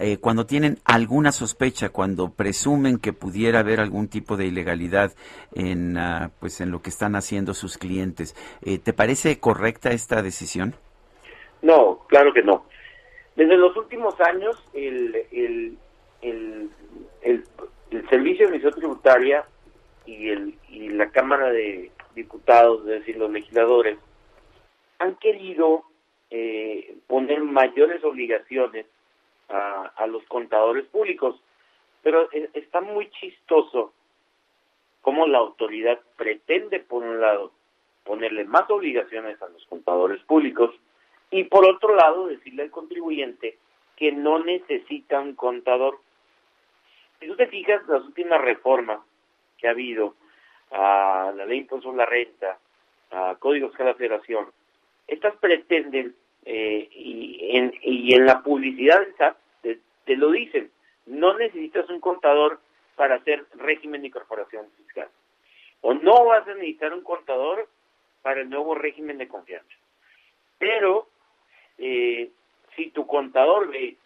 Eh, 0.00 0.18
cuando 0.18 0.46
tienen 0.46 0.78
alguna 0.84 1.32
sospecha, 1.32 1.88
cuando 1.88 2.30
presumen 2.30 2.98
que 2.98 3.12
pudiera 3.12 3.60
haber 3.60 3.80
algún 3.80 4.08
tipo 4.08 4.36
de 4.36 4.46
ilegalidad 4.46 5.12
en, 5.54 5.98
ah, 5.98 6.30
pues 6.38 6.60
en 6.60 6.70
lo 6.70 6.82
que 6.82 6.90
están 6.90 7.16
haciendo 7.16 7.52
sus 7.52 7.78
clientes. 7.78 8.36
Eh, 8.62 8.78
¿Te 8.78 8.92
parece 8.92 9.40
correcta 9.40 9.90
esta 9.90 10.22
decisión? 10.22 10.74
No, 11.62 12.00
claro 12.08 12.32
que 12.32 12.42
no. 12.42 12.64
Desde 13.34 13.56
los 13.56 13.76
últimos 13.76 14.14
años, 14.20 14.56
el, 14.72 15.14
el, 15.32 15.78
el, 16.22 16.70
el, 17.22 17.44
Servicio 18.08 18.46
de 18.46 18.56
Administración 18.56 18.80
Tributaria 18.80 19.44
y, 20.06 20.28
el, 20.28 20.54
y 20.68 20.88
la 20.90 21.10
Cámara 21.10 21.50
de 21.50 21.90
Diputados, 22.14 22.80
es 22.82 23.00
decir, 23.00 23.16
los 23.16 23.30
legisladores, 23.30 23.98
han 24.98 25.16
querido 25.16 25.84
eh, 26.30 26.96
poner 27.06 27.42
mayores 27.42 28.02
obligaciones 28.04 28.86
a, 29.48 29.92
a, 29.96 30.06
los 30.06 30.22
contadores 30.24 30.86
públicos, 30.86 31.40
pero 32.02 32.30
e, 32.32 32.50
está 32.54 32.80
muy 32.80 33.10
chistoso 33.10 33.92
cómo 35.00 35.26
la 35.26 35.38
autoridad 35.38 35.98
pretende, 36.16 36.80
por 36.80 37.02
un 37.02 37.20
lado, 37.20 37.52
ponerle 38.04 38.44
más 38.44 38.68
obligaciones 38.70 39.40
a 39.42 39.48
los 39.48 39.64
contadores 39.66 40.20
públicos 40.24 40.74
y 41.30 41.44
por 41.44 41.64
otro 41.66 41.94
lado 41.94 42.26
decirle 42.26 42.62
al 42.64 42.70
contribuyente 42.70 43.58
que 43.96 44.12
no 44.12 44.38
necesita 44.38 45.20
un 45.20 45.34
contador. 45.34 45.98
Si 47.18 47.26
tú 47.26 47.36
te 47.36 47.46
fijas, 47.46 47.86
las 47.88 48.04
últimas 48.04 48.40
reformas 48.40 49.00
que 49.56 49.68
ha 49.68 49.72
habido 49.72 50.14
a 50.70 51.32
la 51.34 51.46
ley 51.46 51.58
impuesto 51.60 51.90
a 51.90 51.96
la 51.96 52.06
renta, 52.06 52.58
a 53.10 53.36
códigos 53.38 53.76
de 53.76 53.84
la 53.84 53.94
federación, 53.94 54.46
estas 55.06 55.34
pretenden, 55.36 56.14
eh, 56.44 56.88
y, 56.92 57.56
en, 57.56 57.74
y 57.82 58.14
en 58.14 58.26
la 58.26 58.42
publicidad 58.42 59.06
te, 59.62 59.80
te 60.04 60.16
lo 60.16 60.30
dicen, 60.30 60.70
no 61.06 61.36
necesitas 61.36 61.88
un 61.88 62.00
contador 62.00 62.60
para 62.96 63.16
hacer 63.16 63.46
régimen 63.54 64.02
de 64.02 64.08
incorporación 64.08 64.66
fiscal. 64.76 65.08
O 65.80 65.94
no 65.94 66.24
vas 66.24 66.46
a 66.46 66.54
necesitar 66.54 66.92
un 66.92 67.02
contador 67.02 67.68
para 68.22 68.40
el 68.40 68.50
nuevo 68.50 68.74
régimen 68.74 69.18
de 69.18 69.28
confianza. 69.28 69.74
Pero 70.58 71.08
eh, 71.78 72.30
si 72.76 72.90
tu 72.90 73.06
contador 73.06 73.68
ve, 73.70 73.96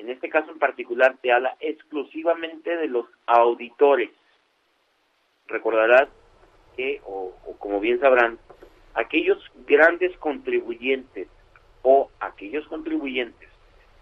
en 0.00 0.08
este 0.08 0.30
caso 0.30 0.50
en 0.50 0.58
particular, 0.58 1.16
te 1.20 1.30
habla 1.30 1.56
exclusivamente 1.60 2.74
de 2.74 2.88
los 2.88 3.04
auditores, 3.26 4.08
recordarás 5.46 6.08
que, 6.74 7.02
o, 7.04 7.34
como 7.58 7.80
bien 7.80 8.00
sabrán, 8.00 8.38
aquellos 8.94 9.38
grandes 9.66 10.16
contribuyentes 10.16 11.28
o 11.82 12.10
aquellos 12.18 12.66
contribuyentes 12.68 13.50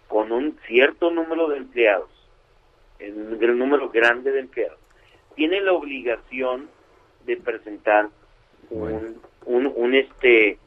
con 0.06 0.30
un 0.30 0.56
cierto 0.68 1.10
número 1.10 1.48
de 1.48 1.58
empleados, 1.58 2.10
un 3.00 3.58
número 3.58 3.90
grande 3.90 4.30
de 4.30 4.40
empleados, 4.40 4.78
tienen 5.34 5.64
la 5.64 5.72
obligación 5.72 6.70
de 7.26 7.38
presentar 7.38 8.08
un, 8.70 9.20
un, 9.46 9.72
un, 9.74 9.94
este 9.94 10.58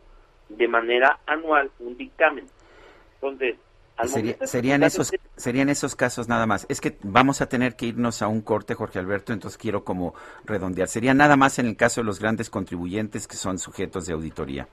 de 0.50 0.68
manera 0.68 1.20
anual 1.26 1.72
un 1.80 1.96
dictamen. 1.96 2.48
Entonces, 3.16 3.56
serían 4.46 4.84
esos 4.84 5.12
serían 5.36 5.70
esos 5.70 5.96
casos 5.96 6.28
nada 6.28 6.46
más. 6.46 6.66
Es 6.70 6.82
que 6.82 6.98
vamos 7.04 7.42
a 7.42 7.50
tener 7.50 7.76
que 7.76 7.88
irnos 7.88 8.22
a 8.22 8.28
un 8.28 8.42
corte, 8.42 8.76
Jorge 8.76 9.00
Alberto, 9.00 9.34
entonces 9.34 9.58
quiero 9.58 9.84
como 9.84 10.14
redondear. 10.46 10.88
Sería 10.88 11.14
nada 11.14 11.36
más 11.36 11.60
en 11.60 11.68
el 11.68 11.76
caso 11.76 12.02
de 12.02 12.06
los 12.06 12.20
grandes 12.20 12.50
contribuyentes 12.50 13.28
que 13.28 13.36
son 13.36 13.60
sujetos 13.60 14.06
de 14.06 14.14
auditoría. 14.14 14.68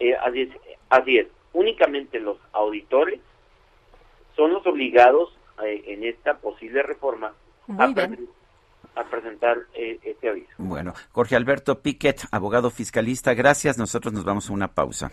Eh, 0.00 0.14
así, 0.16 0.42
es, 0.42 0.50
así 0.90 1.18
es. 1.18 1.28
Únicamente 1.52 2.18
los 2.18 2.38
auditores 2.52 3.20
son 4.34 4.52
los 4.52 4.66
obligados 4.66 5.36
eh, 5.64 5.82
en 5.86 6.04
esta 6.04 6.38
posible 6.38 6.82
reforma 6.82 7.32
a, 7.68 9.04
presentar 9.04 9.58
eh, 9.74 9.98
este 10.02 10.28
aviso. 10.28 10.52
Bueno, 10.58 10.94
Jorge 11.12 11.36
Alberto 11.36 11.80
Piquet, 11.80 12.22
abogado 12.30 12.70
fiscalista, 12.70 13.34
gracias. 13.34 13.78
Nosotros 13.78 14.12
nos 14.12 14.24
vamos 14.24 14.50
a 14.50 14.52
una 14.52 14.68
pausa. 14.68 15.12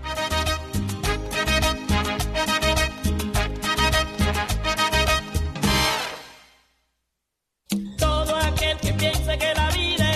piense 9.23 9.37
que 9.37 9.53
la 9.53 9.69
vida 9.69 10.10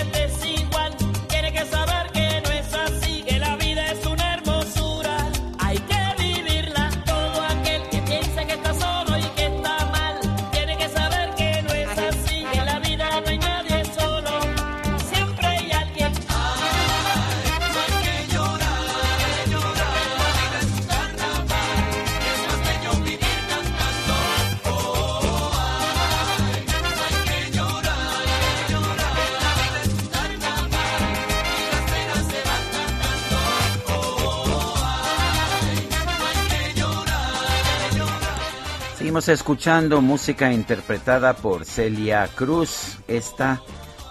escuchando 39.16 40.02
música 40.02 40.52
interpretada 40.52 41.34
por 41.34 41.64
Celia 41.64 42.28
Cruz. 42.28 42.98
Esta 43.08 43.62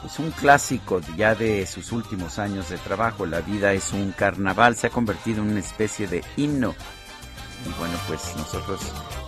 es 0.03 0.17
un 0.17 0.31
clásico 0.31 0.99
ya 1.15 1.35
de 1.35 1.67
sus 1.67 1.91
últimos 1.91 2.39
años 2.39 2.69
de 2.69 2.79
trabajo. 2.79 3.27
La 3.27 3.41
vida 3.41 3.71
es 3.73 3.93
un 3.93 4.13
carnaval, 4.13 4.75
se 4.75 4.87
ha 4.87 4.89
convertido 4.89 5.43
en 5.43 5.51
una 5.51 5.59
especie 5.59 6.07
de 6.07 6.23
himno. 6.37 6.73
Y 7.65 7.79
bueno, 7.79 7.93
pues 8.07 8.35
nosotros 8.35 8.81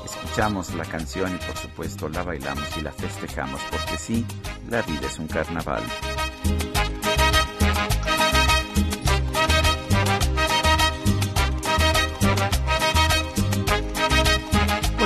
escuchamos 0.04 0.74
la 0.74 0.86
canción 0.86 1.36
y 1.36 1.46
por 1.46 1.56
supuesto 1.56 2.10
la 2.10 2.24
bailamos 2.24 2.76
y 2.76 2.82
la 2.82 2.92
festejamos 2.92 3.62
porque 3.70 3.98
sí, 3.98 4.26
la 4.70 4.82
vida 4.82 5.06
es 5.06 5.20
un 5.20 5.28
carnaval. 5.28 5.84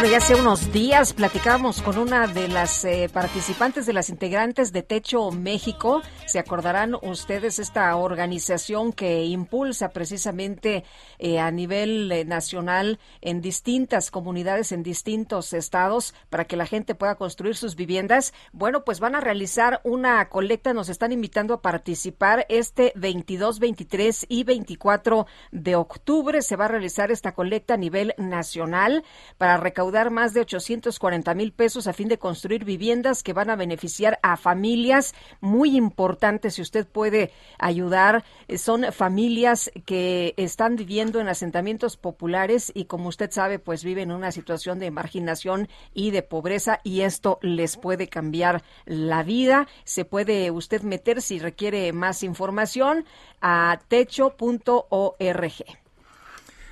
Bueno, 0.02 0.14
ya 0.14 0.18
hace 0.18 0.34
unos 0.34 0.72
días 0.74 1.14
platicamos 1.14 1.84
con 1.84 2.00
una 2.00 2.26
de 2.26 2.48
las 2.48 2.84
eh, 2.86 3.08
participantes 3.14 3.86
de 3.86 3.94
las 3.94 4.10
integrantes 4.10 4.74
de 4.74 4.82
Techo 4.82 5.30
México. 5.30 6.02
Se 6.26 6.40
acordarán 6.40 6.96
ustedes 7.04 7.60
esta 7.60 7.96
organización 7.96 8.94
que 8.94 9.26
impulsa 9.26 9.90
precisamente 9.90 10.86
eh, 11.20 11.40
a 11.40 11.52
nivel 11.52 12.12
eh, 12.12 12.26
nacional 12.26 12.98
en 13.22 13.42
distintas 13.42 14.10
comunidades, 14.10 14.72
en 14.72 14.82
distintos 14.82 15.54
estados, 15.54 16.16
para 16.32 16.46
que 16.46 16.58
la 16.58 16.66
gente 16.66 16.96
pueda 16.96 17.14
construir 17.14 17.56
sus 17.56 17.76
viviendas. 17.76 18.34
Bueno, 18.54 18.84
pues 18.84 19.00
van 19.00 19.14
a 19.14 19.22
realizar 19.22 19.82
una 19.84 20.28
colecta. 20.30 20.74
Nos 20.74 20.90
están 20.90 21.12
invitando 21.12 21.54
a 21.54 21.62
participar 21.62 22.48
este 22.50 22.92
22, 22.96 23.60
23 23.60 24.26
y 24.30 24.46
24 24.46 25.28
de 25.52 25.76
octubre. 25.76 26.42
Se 26.42 26.56
va 26.56 26.66
a 26.66 26.70
realizar 26.70 27.12
esta 27.12 27.34
colecta 27.36 27.76
a 27.76 27.78
nivel 27.78 28.16
nacional 28.18 29.04
para 29.38 29.58
recaudar 29.58 29.91
dar 29.92 30.12
más 30.12 30.34
de 30.34 30.42
840 30.42 31.34
mil 31.34 31.52
pesos 31.54 31.88
a 31.88 31.94
fin 31.94 32.08
de 32.08 32.18
construir 32.18 32.66
viviendas 32.66 33.24
que 33.24 33.34
van 33.34 33.50
a 33.50 33.56
beneficiar 33.56 34.20
a 34.24 34.38
familias 34.38 35.14
muy 35.40 35.76
importantes. 35.78 36.56
Si 36.56 36.62
usted 36.62 36.88
puede 36.88 37.32
ayudar, 37.60 38.24
eh, 38.48 38.58
son 38.58 38.92
familias 38.92 39.72
que 39.86 40.34
están 40.38 40.76
viviendo 40.76 41.20
en 41.20 41.28
asentamientos 41.28 41.98
populares 41.98 42.72
y 42.74 42.86
como 42.86 43.10
usted 43.10 43.32
sabe, 43.32 43.60
pues 43.60 43.84
viven 43.84 44.12
en 44.12 44.18
una 44.18 44.32
situación 44.32 44.80
de 44.80 44.92
marginación 44.92 45.70
y 45.94 46.12
de 46.12 46.24
pobreza 46.24 46.80
y 46.84 47.02
esto 47.02 47.40
les 47.42 47.78
puede 47.78 48.08
cambiar 48.08 48.64
la 48.86 49.24
vida. 49.24 49.68
Se 49.84 50.06
puede 50.06 50.52
usted 50.52 50.82
meter 50.82 51.22
si 51.22 51.40
requiere 51.40 51.92
más 51.94 52.24
información 52.24 53.06
a 53.42 53.80
techo.org. 53.88 55.81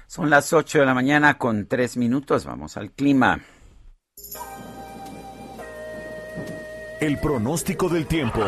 Son 0.10 0.32
las 0.32 0.54
8 0.54 0.80
de 0.80 0.86
la 0.88 0.96
mañana 0.96 1.38
con 1.38 1.68
tres 1.68 1.96
minutos. 1.96 2.44
Vamos 2.44 2.78
al 2.78 2.90
clima. 2.90 3.42
El 7.00 7.20
pronóstico 7.20 7.90
del 7.90 8.08
tiempo. 8.08 8.40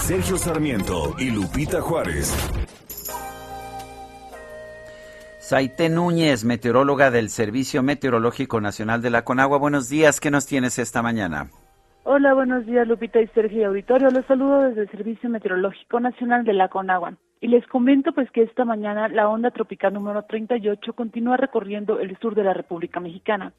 Sergio 0.00 0.36
Sarmiento 0.36 1.14
y 1.16 1.30
Lupita 1.30 1.80
Juárez. 1.80 2.34
Saite 5.38 5.88
Núñez, 5.88 6.44
meteoróloga 6.44 7.12
del 7.12 7.30
Servicio 7.30 7.84
Meteorológico 7.84 8.60
Nacional 8.60 9.00
de 9.00 9.10
la 9.10 9.22
Conagua. 9.22 9.58
Buenos 9.58 9.88
días, 9.88 10.18
¿qué 10.18 10.32
nos 10.32 10.46
tienes 10.46 10.80
esta 10.80 11.00
mañana? 11.00 11.46
Hola, 12.02 12.34
buenos 12.34 12.66
días 12.66 12.88
Lupita 12.88 13.20
y 13.20 13.28
Sergio 13.28 13.68
Auditorio. 13.68 14.10
Los 14.10 14.26
saludo 14.26 14.62
desde 14.62 14.82
el 14.82 14.90
Servicio 14.90 15.30
Meteorológico 15.30 16.00
Nacional 16.00 16.44
de 16.44 16.54
la 16.54 16.68
Conagua. 16.68 17.16
Y 17.44 17.48
les 17.48 17.66
comento 17.66 18.14
pues 18.14 18.30
que 18.30 18.40
esta 18.40 18.64
mañana 18.64 19.06
la 19.08 19.28
onda 19.28 19.50
tropical 19.50 19.92
número 19.92 20.22
38 20.22 20.94
continúa 20.94 21.36
recorriendo 21.36 22.00
el 22.00 22.16
sur 22.16 22.34
de 22.34 22.42
la 22.42 22.54
República 22.54 23.00
Mexicana 23.00 23.52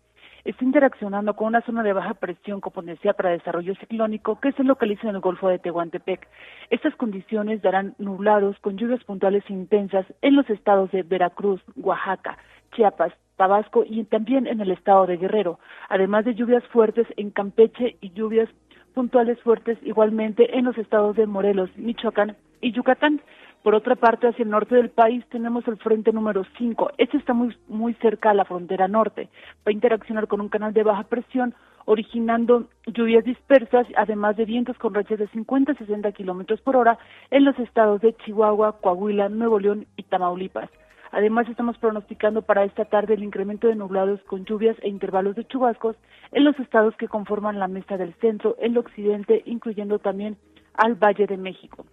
está 0.43 0.63
interaccionando 0.63 1.36
con 1.36 1.49
una 1.49 1.61
zona 1.61 1.83
de 1.83 1.93
baja 1.93 2.15
presión 2.15 2.61
con 2.61 2.73
potencial 2.73 3.13
para 3.13 3.29
desarrollo 3.29 3.75
ciclónico 3.75 4.39
que 4.39 4.53
se 4.53 4.63
localiza 4.63 5.09
en 5.09 5.15
el 5.15 5.21
Golfo 5.21 5.49
de 5.49 5.59
Tehuantepec. 5.59 6.27
Estas 6.71 6.95
condiciones 6.95 7.61
darán 7.61 7.93
nublados 7.99 8.57
con 8.59 8.75
lluvias 8.75 9.03
puntuales 9.03 9.43
intensas 9.49 10.07
en 10.23 10.36
los 10.36 10.49
estados 10.49 10.89
de 10.91 11.03
Veracruz, 11.03 11.61
Oaxaca, 11.75 12.39
Chiapas, 12.75 13.13
Tabasco 13.38 13.83
y 13.88 14.03
también 14.05 14.47
en 14.47 14.61
el 14.61 14.71
estado 14.71 15.05
de 15.05 15.17
Guerrero, 15.17 15.59
además 15.89 16.25
de 16.25 16.33
lluvias 16.33 16.63
fuertes 16.69 17.05
en 17.17 17.29
Campeche 17.29 17.97
y 18.01 18.11
lluvias 18.13 18.49
puntuales 18.95 19.39
fuertes 19.41 19.77
igualmente 19.83 20.57
en 20.57 20.65
los 20.65 20.77
estados 20.79 21.15
de 21.15 21.27
Morelos, 21.27 21.69
Michoacán 21.75 22.36
y 22.61 22.71
Yucatán. 22.71 23.21
Por 23.66 23.74
otra 23.74 23.95
parte, 23.95 24.28
hacia 24.28 24.43
el 24.43 24.51
norte 24.51 24.76
del 24.76 24.91
país 24.91 25.26
tenemos 25.32 25.68
el 25.68 25.78
frente 25.78 26.11
número 26.11 26.43
5. 26.55 26.91
Este 26.99 27.18
está 27.18 27.34
muy, 27.34 27.57
muy 27.68 27.95
cerca 27.95 28.30
a 28.30 28.36
la 28.36 28.45
frontera 28.45 28.88
norte. 28.88 29.28
Va 29.68 29.72
a 29.72 29.72
interaccionar 29.72 30.28
con 30.28 30.39
un 30.39 30.49
canal 30.49 30.72
de 30.72 30.84
baja 30.84 31.01
presión, 31.05 31.55
originando 31.86 32.70
lluvias 32.86 33.24
dispersas, 33.24 33.88
además 33.97 34.38
de 34.38 34.45
vientos 34.45 34.78
con 34.78 34.93
rachas 34.93 35.18
de 35.18 35.28
50 35.30 35.72
a 35.72 35.76
60 35.78 36.11
kilómetros 36.11 36.61
por 36.61 36.76
hora 36.76 36.99
en 37.32 37.43
los 37.43 37.57
estados 37.57 38.01
de 38.01 38.13
Chihuahua, 38.18 38.82
Coahuila, 38.82 39.30
Nuevo 39.30 39.57
León 39.57 39.88
y 39.95 40.03
Tamaulipas. 40.03 40.70
Además, 41.11 41.49
estamos 41.49 41.76
pronosticando 41.80 42.43
para 42.43 42.66
esta 42.66 42.86
tarde 42.86 43.16
el 43.16 43.24
incremento 43.24 43.68
de 43.68 43.74
nublados 43.74 44.22
con 44.28 44.45
lluvias 44.45 44.78
e 44.84 44.89
intervalos 44.89 45.36
de 45.36 45.47
chubascos 45.47 45.95
en 46.34 46.43
los 46.43 46.59
estados 46.59 46.95
que 46.97 47.07
conforman 47.07 47.57
la 47.57 47.68
mesa 47.68 47.97
del 47.97 48.13
centro, 48.22 48.57
el 48.59 48.78
occidente, 48.78 49.41
incluyendo 49.47 49.97
también 49.97 50.38
al 50.76 50.93
Valle 50.93 51.26
de 51.26 51.38
México. 51.38 51.84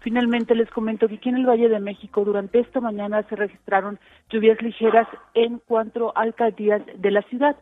Finalmente 0.00 0.54
les 0.54 0.70
comento 0.70 1.08
que 1.08 1.16
aquí 1.16 1.28
en 1.28 1.36
el 1.36 1.46
Valle 1.46 1.68
de 1.68 1.80
México 1.80 2.24
durante 2.24 2.60
esta 2.60 2.80
mañana 2.80 3.22
se 3.24 3.36
registraron 3.36 3.98
lluvias 4.30 4.60
ligeras 4.62 5.08
en 5.34 5.60
cuatro 5.66 6.12
alcaldías 6.16 6.82
de 6.96 7.10
la 7.10 7.22
ciudad. 7.22 7.56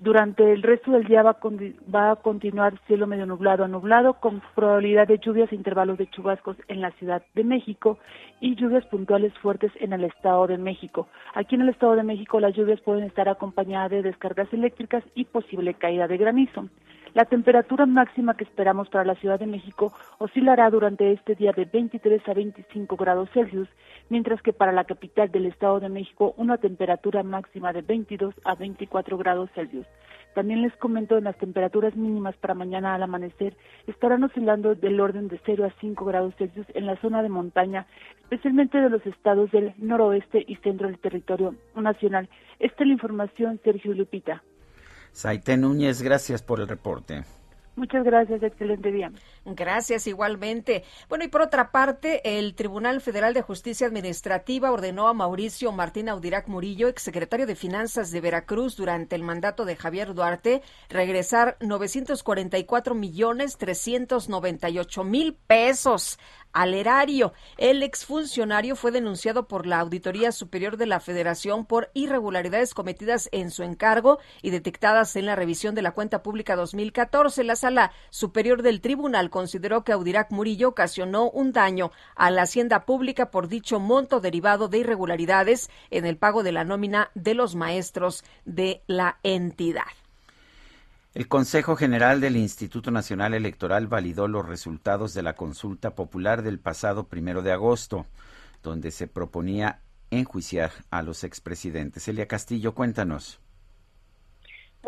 Durante 0.00 0.52
el 0.52 0.62
resto 0.62 0.92
del 0.92 1.04
día 1.04 1.22
va 1.24 2.10
a, 2.10 2.16
continuar 2.16 2.78
cielo 2.86 3.08
medio 3.08 3.26
nublado 3.26 3.64
a 3.64 3.68
nublado 3.68 4.14
con 4.14 4.40
probabilidad 4.54 5.08
de 5.08 5.18
lluvias 5.18 5.50
e 5.50 5.56
intervalos 5.56 5.98
de 5.98 6.08
chubascos 6.08 6.56
en 6.68 6.80
la 6.80 6.92
Ciudad 6.92 7.22
de 7.34 7.42
México 7.42 7.98
y 8.40 8.54
lluvias 8.54 8.86
puntuales 8.86 9.36
fuertes 9.38 9.72
en 9.80 9.92
el 9.92 10.04
Estado 10.04 10.46
de 10.46 10.56
México. 10.56 11.08
Aquí 11.34 11.56
en 11.56 11.62
el 11.62 11.70
Estado 11.70 11.96
de 11.96 12.04
México 12.04 12.38
las 12.38 12.54
lluvias 12.54 12.80
pueden 12.80 13.04
estar 13.04 13.28
acompañadas 13.28 13.90
de 13.90 14.02
descargas 14.02 14.52
eléctricas 14.52 15.02
y 15.16 15.24
posible 15.24 15.74
caída 15.74 16.06
de 16.06 16.16
granizo. 16.16 16.68
La 17.18 17.24
temperatura 17.24 17.84
máxima 17.84 18.36
que 18.36 18.44
esperamos 18.44 18.88
para 18.90 19.04
la 19.04 19.16
Ciudad 19.16 19.40
de 19.40 19.46
México 19.48 19.92
oscilará 20.18 20.70
durante 20.70 21.10
este 21.10 21.34
día 21.34 21.50
de 21.50 21.64
23 21.64 22.22
a 22.28 22.32
25 22.32 22.94
grados 22.94 23.28
Celsius, 23.34 23.68
mientras 24.08 24.40
que 24.40 24.52
para 24.52 24.70
la 24.70 24.84
capital 24.84 25.28
del 25.32 25.46
Estado 25.46 25.80
de 25.80 25.88
México 25.88 26.32
una 26.36 26.58
temperatura 26.58 27.24
máxima 27.24 27.72
de 27.72 27.82
22 27.82 28.36
a 28.44 28.54
24 28.54 29.18
grados 29.18 29.50
Celsius. 29.56 29.84
También 30.36 30.62
les 30.62 30.76
comento 30.76 31.18
en 31.18 31.24
las 31.24 31.36
temperaturas 31.38 31.96
mínimas 31.96 32.36
para 32.36 32.54
mañana 32.54 32.94
al 32.94 33.02
amanecer 33.02 33.56
estarán 33.88 34.22
oscilando 34.22 34.76
del 34.76 35.00
orden 35.00 35.26
de 35.26 35.40
0 35.44 35.64
a 35.64 35.80
5 35.80 36.04
grados 36.04 36.36
Celsius 36.36 36.68
en 36.74 36.86
la 36.86 37.00
zona 37.00 37.24
de 37.24 37.30
montaña, 37.30 37.88
especialmente 38.22 38.80
de 38.80 38.90
los 38.90 39.04
estados 39.04 39.50
del 39.50 39.74
noroeste 39.78 40.44
y 40.46 40.54
centro 40.62 40.86
del 40.86 41.00
territorio 41.00 41.56
nacional. 41.74 42.28
Esta 42.60 42.84
es 42.84 42.86
la 42.86 42.92
información, 42.92 43.58
Sergio 43.64 43.92
Lupita. 43.92 44.40
Saite 45.18 45.56
Núñez, 45.56 46.00
gracias 46.00 46.42
por 46.42 46.60
el 46.60 46.68
reporte. 46.68 47.24
Muchas 47.74 48.04
gracias, 48.04 48.40
excelente 48.40 48.92
día. 48.92 49.10
Gracias 49.44 50.06
igualmente. 50.06 50.84
Bueno, 51.08 51.24
y 51.24 51.28
por 51.28 51.42
otra 51.42 51.72
parte, 51.72 52.38
el 52.38 52.54
Tribunal 52.54 53.00
Federal 53.00 53.34
de 53.34 53.42
Justicia 53.42 53.88
Administrativa 53.88 54.70
ordenó 54.70 55.08
a 55.08 55.14
Mauricio 55.14 55.72
Martín 55.72 56.08
Audirac 56.08 56.46
Murillo, 56.46 56.86
exsecretario 56.86 57.46
de 57.46 57.56
Finanzas 57.56 58.12
de 58.12 58.20
Veracruz 58.20 58.76
durante 58.76 59.16
el 59.16 59.24
mandato 59.24 59.64
de 59.64 59.74
Javier 59.74 60.14
Duarte, 60.14 60.62
regresar 60.88 61.56
944 61.60 62.94
millones 62.94 63.58
398 63.58 65.02
mil 65.02 65.34
pesos 65.48 66.18
al 66.52 66.74
erario. 66.74 67.32
El 67.56 67.82
exfuncionario 67.82 68.76
fue 68.76 68.90
denunciado 68.90 69.48
por 69.48 69.66
la 69.66 69.80
Auditoría 69.80 70.32
Superior 70.32 70.76
de 70.76 70.86
la 70.86 71.00
Federación 71.00 71.66
por 71.66 71.90
irregularidades 71.94 72.74
cometidas 72.74 73.28
en 73.32 73.50
su 73.50 73.62
encargo 73.62 74.18
y 74.42 74.50
detectadas 74.50 75.16
en 75.16 75.26
la 75.26 75.36
revisión 75.36 75.74
de 75.74 75.82
la 75.82 75.92
cuenta 75.92 76.22
pública 76.22 76.56
2014. 76.56 77.44
La 77.44 77.56
Sala 77.56 77.92
Superior 78.10 78.62
del 78.62 78.80
Tribunal 78.80 79.30
consideró 79.30 79.84
que 79.84 79.92
Audirac 79.92 80.30
Murillo 80.30 80.68
ocasionó 80.68 81.30
un 81.30 81.52
daño 81.52 81.90
a 82.14 82.30
la 82.30 82.42
hacienda 82.42 82.84
pública 82.84 83.30
por 83.30 83.48
dicho 83.48 83.80
monto 83.80 84.20
derivado 84.20 84.68
de 84.68 84.78
irregularidades 84.78 85.70
en 85.90 86.06
el 86.06 86.16
pago 86.16 86.42
de 86.42 86.52
la 86.52 86.64
nómina 86.64 87.10
de 87.14 87.34
los 87.34 87.54
maestros 87.54 88.24
de 88.44 88.82
la 88.86 89.18
entidad. 89.22 89.84
El 91.18 91.26
Consejo 91.26 91.74
General 91.74 92.20
del 92.20 92.36
Instituto 92.36 92.92
Nacional 92.92 93.34
Electoral 93.34 93.88
validó 93.88 94.28
los 94.28 94.46
resultados 94.46 95.14
de 95.14 95.24
la 95.24 95.34
consulta 95.34 95.96
popular 95.96 96.42
del 96.42 96.60
pasado 96.60 97.08
primero 97.08 97.42
de 97.42 97.50
agosto, 97.50 98.06
donde 98.62 98.92
se 98.92 99.08
proponía 99.08 99.80
enjuiciar 100.12 100.70
a 100.90 101.02
los 101.02 101.24
expresidentes. 101.24 102.06
Elia 102.06 102.28
Castillo, 102.28 102.72
cuéntanos. 102.72 103.40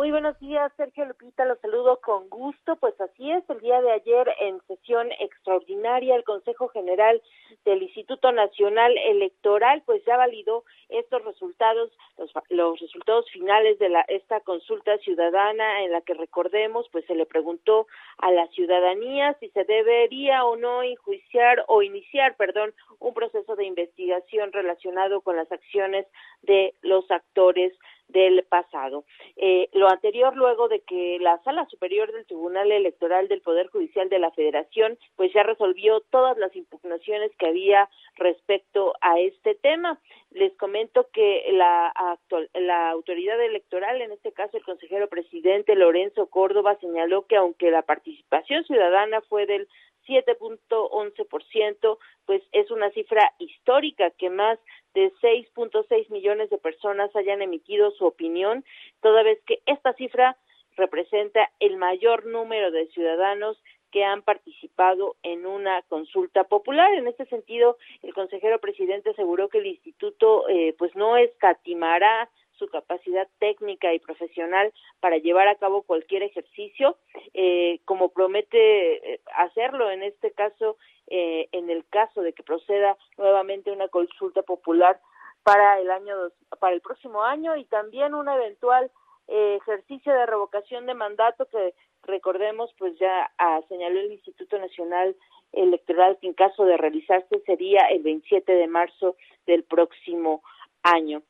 Muy 0.01 0.13
buenos 0.13 0.41
días, 0.41 0.73
Sergio 0.79 1.05
Lupita, 1.05 1.45
los 1.45 1.61
saludo 1.61 2.01
con 2.01 2.31
gusto. 2.31 2.77
Pues 2.77 2.99
así 3.03 3.31
es, 3.33 3.45
el 3.51 3.61
día 3.61 3.83
de 3.83 3.93
ayer 3.93 4.35
en 4.41 4.59
sesión 4.67 5.13
extraordinaria 5.21 6.17
el 6.17 6.25
Consejo 6.25 6.69
General 6.69 7.21
del 7.67 7.83
Instituto 7.83 8.33
Nacional 8.33 8.97
Electoral 8.97 9.83
pues 9.85 10.03
ya 10.07 10.17
validó 10.17 10.65
estos 10.89 11.23
resultados, 11.27 11.91
los, 12.17 12.33
los 12.49 12.81
resultados 12.81 13.31
finales 13.31 13.79
de 13.79 13.91
la, 13.91 14.01
esta 14.09 14.41
consulta 14.41 14.97
ciudadana 14.99 15.85
en 15.85 15.93
la 15.93 16.01
que 16.01 16.15
recordemos 16.15 16.89
pues 16.91 17.05
se 17.05 17.15
le 17.15 17.27
preguntó 17.27 17.87
a 18.17 18.31
la 18.31 18.47
ciudadanía 18.49 19.37
si 19.39 19.51
se 19.51 19.65
debería 19.65 20.47
o 20.47 20.57
no 20.57 20.83
enjuiciar 20.83 21.63
o 21.69 21.83
iniciar, 21.83 22.37
perdón, 22.39 22.73
un 23.01 23.13
proceso 23.13 23.55
de 23.55 23.67
investigación 23.67 24.51
relacionado 24.51 25.21
con 25.21 25.37
las 25.37 25.53
acciones 25.53 26.07
de 26.41 26.73
los 26.81 27.11
actores 27.11 27.75
del 28.13 28.45
pasado. 28.45 29.05
Eh, 29.37 29.69
lo 29.73 29.89
anterior 29.89 30.37
luego 30.37 30.69
de 30.69 30.81
que 30.81 31.19
la 31.21 31.39
Sala 31.43 31.67
Superior 31.67 32.13
del 32.13 32.27
Tribunal 32.27 32.71
Electoral 32.73 33.29
del 33.29 33.43
Poder 33.43 33.69
Judicial 33.69 34.09
de 34.09 34.19
la 34.19 34.31
Federación 34.31 34.99
pues 35.17 35.33
ya 35.33 35.43
resolvió 35.43 36.01
todas 36.11 36.37
las 36.39 36.55
impugnaciones 36.57 37.31
que 37.37 37.47
había 37.47 37.89
respecto 38.17 38.95
a 39.01 39.19
este 39.19 39.55
tema. 39.55 39.99
Les 40.31 40.53
comento 40.57 41.09
que 41.13 41.51
la, 41.53 41.89
actual, 41.89 42.49
la 42.55 42.91
autoridad 42.91 43.41
electoral, 43.43 44.01
en 44.01 44.13
este 44.13 44.33
caso 44.33 44.57
el 44.57 44.65
consejero 44.65 45.09
presidente 45.09 45.75
Lorenzo 45.75 46.27
Córdoba, 46.27 46.77
señaló 46.81 47.27
que 47.27 47.37
aunque 47.37 47.71
la 47.71 47.83
participación 47.83 48.65
ciudadana 48.65 49.21
fue 49.23 49.47
del 49.47 49.69
7.11%, 50.07 51.99
pues 52.27 52.43
es 52.53 52.71
una 52.71 52.91
cifra 52.91 53.33
histórica 53.39 54.11
que 54.11 54.31
más 54.31 54.59
de 54.95 55.13
6.6 55.23 56.11
millones 56.11 56.51
de 56.51 56.59
personas 56.59 57.15
hayan 57.15 57.43
emitido 57.43 57.91
su 57.93 58.07
opinión, 58.07 58.65
toda 59.01 59.23
vez 59.23 59.41
que 59.47 59.61
esta 59.67 59.93
cifra 59.95 60.37
representa 60.77 61.51
el 61.61 61.77
mayor 61.77 62.27
número 62.27 62.71
de 62.71 62.87
ciudadanos 62.89 63.57
que 63.91 64.05
han 64.05 64.23
participado 64.23 65.17
en 65.23 65.47
una 65.47 65.83
consulta 65.83 66.45
popular. 66.45 66.95
En 66.95 67.09
este 67.09 67.27
sentido, 67.27 67.77
el 68.03 68.15
consejero 68.15 68.59
presidente 68.61 69.11
aseguró 69.11 69.49
que 69.49 69.59
el 69.59 69.67
instituto 69.67 70.49
eh, 70.49 70.75
pues 70.79 70.95
no 70.95 71.17
escatimará 71.17 72.29
su 72.61 72.69
capacidad 72.69 73.27
técnica 73.39 73.93
y 73.93 73.99
profesional 73.99 74.73
para 75.01 75.17
llevar 75.17 75.49
a 75.49 75.57
cabo 75.57 75.83
cualquier 75.83 76.23
ejercicio, 76.23 76.99
eh, 77.35 77.81
como 77.87 78.11
promete 78.11 79.15
eh, 79.15 79.21
hacerlo 79.37 79.91
en 79.91 80.03
este 80.03 80.31
caso, 80.33 80.77
eh, 81.09 81.49
en 81.53 81.71
el 81.71 81.85
caso 81.89 82.21
de 82.21 82.35
que 82.35 82.45
proceda 82.45 82.97
nuevamente 83.17 83.73
una 83.73 83.89
consulta 83.89 84.43
popular 84.43 85.01
para 85.43 85.81
el 85.81 85.91
año 85.91 86.15
para 86.61 86.75
el 86.75 86.83
próximo 86.83 87.25
año 87.25 87.57
y 87.57 87.65
también 87.65 88.15
un 88.15 88.29
eventual 88.29 88.91
ejercicio 89.27 90.13
de 90.13 90.27
revocación 90.27 90.87
de 90.87 90.95
mandato 90.95 91.47
que 91.47 91.73
recordemos 92.03 92.75
pues 92.77 92.99
ya 92.99 93.31
ah, 93.39 93.61
señaló 93.69 94.01
el 94.01 94.13
Instituto 94.13 94.59
Nacional 94.59 95.17
Electoral 95.53 96.19
que 96.21 96.27
en 96.27 96.35
caso 96.35 96.65
de 96.65 96.77
realizarse 96.77 97.41
sería 97.47 97.87
el 97.91 98.03
27 98.03 98.53
de 98.53 98.67
marzo 98.67 99.17
del 99.47 99.63
próximo 99.63 100.43
año. 100.83 101.23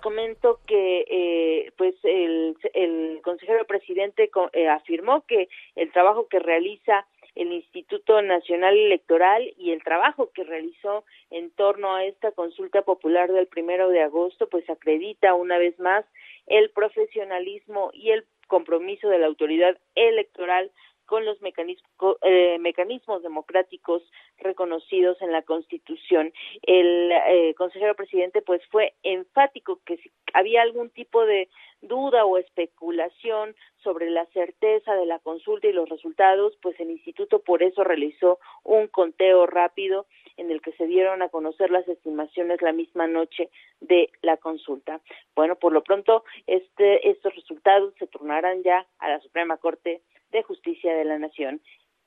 Comento 0.00 0.60
que 0.66 1.04
eh, 1.08 1.72
pues 1.76 1.94
el, 2.04 2.56
el 2.74 3.20
consejero 3.22 3.66
presidente 3.66 4.30
eh, 4.52 4.68
afirmó 4.68 5.24
que 5.26 5.48
el 5.76 5.90
trabajo 5.92 6.28
que 6.28 6.38
realiza 6.38 7.06
el 7.34 7.52
Instituto 7.52 8.22
Nacional 8.22 8.78
Electoral 8.78 9.52
y 9.58 9.72
el 9.72 9.82
trabajo 9.82 10.30
que 10.32 10.44
realizó 10.44 11.04
en 11.30 11.50
torno 11.50 11.94
a 11.94 12.04
esta 12.04 12.30
consulta 12.30 12.82
popular 12.82 13.32
del 13.32 13.48
primero 13.48 13.88
de 13.88 14.02
agosto, 14.02 14.48
pues 14.48 14.68
acredita 14.70 15.34
una 15.34 15.58
vez 15.58 15.78
más 15.80 16.04
el 16.46 16.70
profesionalismo 16.70 17.90
y 17.92 18.10
el 18.10 18.24
compromiso 18.46 19.08
de 19.08 19.18
la 19.18 19.26
autoridad 19.26 19.76
electoral 19.94 20.70
con 21.06 21.24
los 21.24 21.40
mecanismos, 21.42 22.16
eh, 22.22 22.58
mecanismos 22.58 23.22
democráticos 23.22 24.02
reconocidos 24.38 25.20
en 25.22 25.32
la 25.32 25.42
Constitución. 25.42 26.32
El 26.62 27.12
eh, 27.12 27.54
consejero 27.56 27.94
presidente 27.94 28.42
pues 28.42 28.62
fue 28.70 28.94
enfático 29.02 29.80
que 29.84 29.96
si 29.98 30.10
había 30.32 30.62
algún 30.62 30.90
tipo 30.90 31.24
de 31.24 31.48
duda 31.80 32.24
o 32.24 32.38
especulación 32.38 33.54
sobre 33.82 34.10
la 34.10 34.26
certeza 34.26 34.94
de 34.94 35.06
la 35.06 35.18
consulta 35.18 35.68
y 35.68 35.72
los 35.72 35.88
resultados, 35.88 36.56
pues 36.62 36.78
el 36.80 36.90
instituto 36.90 37.40
por 37.40 37.62
eso 37.62 37.84
realizó 37.84 38.38
un 38.62 38.88
conteo 38.88 39.46
rápido 39.46 40.06
en 40.36 40.50
el 40.50 40.60
que 40.60 40.72
se 40.72 40.86
dieron 40.86 41.22
a 41.22 41.28
conocer 41.28 41.70
las 41.70 41.86
estimaciones 41.86 42.62
la 42.62 42.72
misma 42.72 43.06
noche 43.06 43.50
de 43.80 44.10
la 44.22 44.36
consulta. 44.36 45.00
Bueno, 45.34 45.56
por 45.56 45.72
lo 45.72 45.82
pronto 45.82 46.24
este, 46.46 47.08
estos 47.08 47.34
resultados 47.34 47.94
se 47.98 48.06
turnarán 48.06 48.62
ya 48.62 48.86
a 48.98 49.08
la 49.08 49.20
Suprema 49.20 49.56
Corte 49.58 50.02
de 50.34 50.42
Justicia 50.42 50.92
de 50.94 51.04
la 51.04 51.18
Nación. 51.18 51.60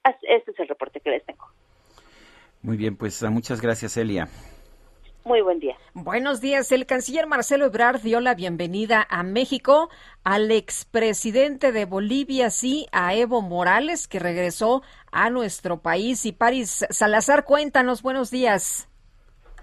Este 0.03 0.51
es 0.51 0.59
el 0.59 0.67
reporte 0.67 0.99
que 0.99 1.09
les 1.09 1.25
tengo. 1.25 1.45
Muy 2.61 2.77
bien, 2.77 2.95
pues 2.95 3.23
muchas 3.23 3.61
gracias, 3.61 3.97
Elia. 3.97 4.27
Muy 5.25 5.41
buen 5.41 5.59
día. 5.59 5.75
Buenos 5.93 6.39
días. 6.39 6.71
El 6.71 6.85
canciller 6.85 7.27
Marcelo 7.27 7.65
Ebrard 7.65 7.99
dio 7.99 8.21
la 8.21 8.33
bienvenida 8.33 9.05
a 9.09 9.23
México 9.23 9.89
al 10.23 10.51
expresidente 10.51 11.73
de 11.73 11.85
Bolivia, 11.85 12.49
sí, 12.49 12.87
a 12.93 13.13
Evo 13.13 13.41
Morales, 13.41 14.07
que 14.07 14.19
regresó 14.19 14.83
a 15.11 15.29
nuestro 15.29 15.81
país. 15.81 16.25
Y 16.25 16.31
París 16.31 16.85
Salazar, 16.89 17.43
cuéntanos, 17.43 18.01
buenos 18.01 18.31
días. 18.31 18.89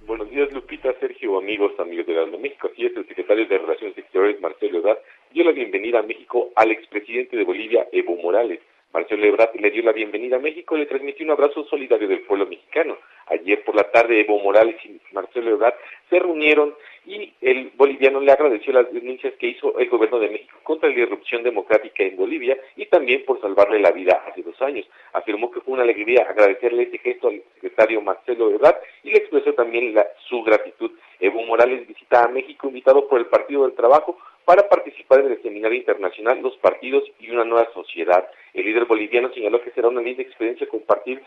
Buenos 0.06 0.28
días, 0.28 0.52
Lupita, 0.52 0.92
Sergio, 1.00 1.38
amigos, 1.38 1.72
amigos 1.78 2.06
de 2.06 2.12
de 2.12 2.38
México. 2.38 2.68
Aquí 2.70 2.84
es 2.84 2.94
el 2.94 3.08
secretario 3.08 3.48
de 3.48 3.56
Relaciones 3.56 3.96
Exteriores, 3.96 4.38
Marcelo 4.42 4.78
Ebrard, 4.78 4.98
dio 5.34 5.42
la 5.42 5.50
bienvenida 5.50 5.98
a 5.98 6.02
México 6.02 6.52
al 6.54 6.70
expresidente 6.70 7.36
de 7.36 7.42
Bolivia, 7.42 7.88
Evo 7.90 8.14
Morales. 8.14 8.60
Marcelo 8.92 9.26
Ebrard 9.26 9.56
le 9.56 9.72
dio 9.72 9.82
la 9.82 9.90
bienvenida 9.90 10.36
a 10.36 10.38
México 10.38 10.76
y 10.76 10.78
le 10.78 10.86
transmitió 10.86 11.26
un 11.26 11.32
abrazo 11.32 11.64
solidario 11.64 12.06
del 12.06 12.20
pueblo 12.20 12.46
mexicano. 12.46 12.96
Ayer 13.26 13.64
por 13.64 13.74
la 13.74 13.82
tarde 13.90 14.20
Evo 14.20 14.38
Morales 14.38 14.76
y 14.84 15.00
Marcelo 15.12 15.50
Ebrard 15.50 15.74
se 16.08 16.20
reunieron 16.20 16.72
y 17.04 17.32
el 17.40 17.72
boliviano 17.74 18.20
le 18.20 18.30
agradeció 18.30 18.72
las 18.72 18.92
denuncias 18.92 19.34
que 19.34 19.48
hizo 19.48 19.76
el 19.76 19.88
gobierno 19.88 20.20
de 20.20 20.28
México 20.28 20.56
contra 20.62 20.88
la 20.88 21.00
irrupción 21.00 21.42
democrática 21.42 22.04
en 22.04 22.14
Bolivia 22.14 22.56
y 22.76 22.86
también 22.86 23.24
por 23.24 23.40
salvarle 23.40 23.80
la 23.80 23.90
vida 23.90 24.22
hace 24.28 24.42
dos 24.42 24.62
años. 24.62 24.86
Afirmó 25.14 25.50
que 25.50 25.62
fue 25.62 25.74
una 25.74 25.82
alegría 25.82 26.26
agradecerle 26.28 26.84
este 26.84 26.98
gesto 26.98 27.26
al 27.26 27.42
secretario 27.54 28.00
Marcelo 28.02 28.52
Ebrard 28.52 28.76
y 29.02 29.10
le 29.10 29.18
expresó 29.18 29.52
también 29.54 29.96
su 30.28 30.44
gratitud. 30.44 30.92
Evo 31.18 31.42
Morales 31.42 31.88
visita 31.88 32.22
a 32.22 32.28
México 32.28 32.68
invitado 32.68 33.08
por 33.08 33.18
el 33.18 33.26
Partido 33.26 33.66
del 33.66 33.74
Trabajo 33.74 34.16
para 34.44 34.68
participar 34.68 35.20
en 35.20 35.32
el 35.32 35.42
seminario 35.42 35.78
internacional 35.78 36.40
Los 36.40 36.56
Partidos 36.58 37.04
y 37.18 37.30
una 37.30 37.44
nueva 37.44 37.68
sociedad. 37.72 38.28
El 38.52 38.66
líder 38.66 38.84
boliviano 38.84 39.32
señaló 39.32 39.60
que 39.62 39.70
será 39.70 39.88
una 39.88 40.02
linda 40.02 40.22
experiencia 40.22 40.68
compartir 40.68 41.22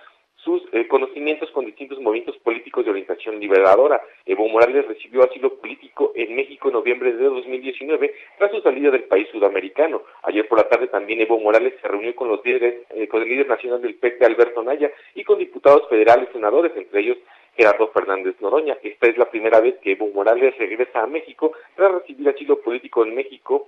sus 0.47 0.61
eh, 0.71 0.87
conocimientos 0.87 1.51
con 1.51 1.65
distintos 1.65 1.99
movimientos 1.99 2.37
políticos 2.37 2.85
de 2.85 2.91
orientación 2.91 3.39
liberadora. 3.39 4.01
Evo 4.25 4.47
Morales 4.47 4.87
recibió 4.87 5.23
asilo 5.23 5.55
político 5.55 6.13
en 6.15 6.35
México 6.35 6.69
en 6.69 6.75
noviembre 6.75 7.11
de 7.11 7.23
2019 7.25 8.13
tras 8.37 8.51
su 8.51 8.61
salida 8.61 8.91
del 8.91 9.03
país 9.03 9.27
sudamericano. 9.31 10.03
Ayer 10.23 10.47
por 10.47 10.59
la 10.59 10.69
tarde 10.69 10.87
también 10.87 11.19
Evo 11.19 11.37
Morales 11.39 11.73
se 11.81 11.87
reunió 11.87 12.15
con 12.15 12.29
los 12.29 12.45
líderes, 12.45 12.85
eh, 12.91 13.09
con 13.09 13.23
el 13.23 13.27
líder 13.27 13.47
nacional 13.47 13.81
del 13.81 13.95
PP, 13.95 14.25
Alberto 14.25 14.63
Naya, 14.63 14.89
y 15.15 15.23
con 15.25 15.39
diputados 15.39 15.89
federales, 15.89 16.29
senadores, 16.31 16.71
entre 16.77 17.01
ellos 17.01 17.17
Gerardo 17.57 17.89
Fernández 17.89 18.35
Noroña. 18.39 18.77
Esta 18.83 19.07
es 19.07 19.17
la 19.17 19.29
primera 19.29 19.59
vez 19.59 19.77
que 19.79 19.93
Evo 19.93 20.07
Morales 20.13 20.57
regresa 20.57 21.01
a 21.01 21.07
México 21.07 21.53
tras 21.75 21.91
recibir 21.91 22.29
asilo 22.29 22.61
político 22.61 23.03
en 23.03 23.15
México 23.15 23.67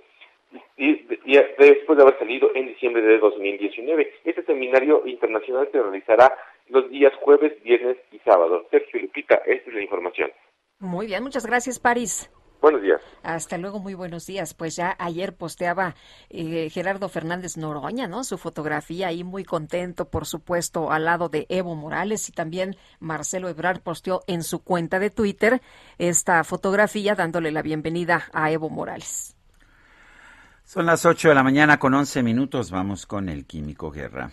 y, 0.76 0.94
después 1.58 1.96
de 1.96 2.02
haber 2.02 2.18
salido 2.18 2.50
en 2.54 2.68
diciembre 2.68 3.02
de 3.02 3.18
2019. 3.18 4.14
Este 4.24 4.44
seminario 4.44 5.02
internacional 5.06 5.68
se 5.70 5.82
realizará 5.82 6.32
los 6.68 6.88
días 6.88 7.12
jueves, 7.20 7.60
viernes 7.62 7.98
y 8.12 8.18
sábado. 8.20 8.66
Sergio 8.70 9.00
Lupita, 9.00 9.42
esta 9.46 9.68
es 9.68 9.74
la 9.74 9.82
información. 9.82 10.30
Muy 10.78 11.06
bien, 11.06 11.22
muchas 11.22 11.44
gracias, 11.44 11.78
París. 11.78 12.30
Buenos 12.60 12.82
días. 12.82 13.00
Hasta 13.22 13.56
luego, 13.56 13.78
muy 13.78 13.94
buenos 13.94 14.26
días. 14.26 14.52
Pues 14.52 14.76
ya 14.76 14.94
ayer 14.98 15.34
posteaba 15.34 15.94
eh, 16.28 16.68
Gerardo 16.70 17.08
Fernández 17.08 17.56
Noroña, 17.56 18.06
¿no? 18.06 18.22
Su 18.22 18.36
fotografía 18.36 19.08
ahí 19.08 19.24
muy 19.24 19.44
contento, 19.44 20.08
por 20.08 20.26
supuesto, 20.26 20.90
al 20.92 21.06
lado 21.06 21.28
de 21.28 21.46
Evo 21.48 21.74
Morales 21.74 22.28
y 22.28 22.32
también 22.32 22.76
Marcelo 22.98 23.48
Ebrard 23.48 23.80
posteó 23.80 24.22
en 24.26 24.42
su 24.42 24.62
cuenta 24.62 24.98
de 24.98 25.10
Twitter 25.10 25.62
esta 25.98 26.44
fotografía 26.44 27.14
dándole 27.14 27.50
la 27.50 27.62
bienvenida 27.62 28.24
a 28.32 28.50
Evo 28.50 28.68
Morales. 28.68 29.36
Son 30.64 30.86
las 30.86 31.04
8 31.04 31.30
de 31.30 31.34
la 31.34 31.42
mañana 31.42 31.78
con 31.78 31.94
11 31.94 32.22
minutos. 32.22 32.70
Vamos 32.70 33.06
con 33.06 33.28
el 33.28 33.46
Químico 33.46 33.90
Guerra. 33.90 34.30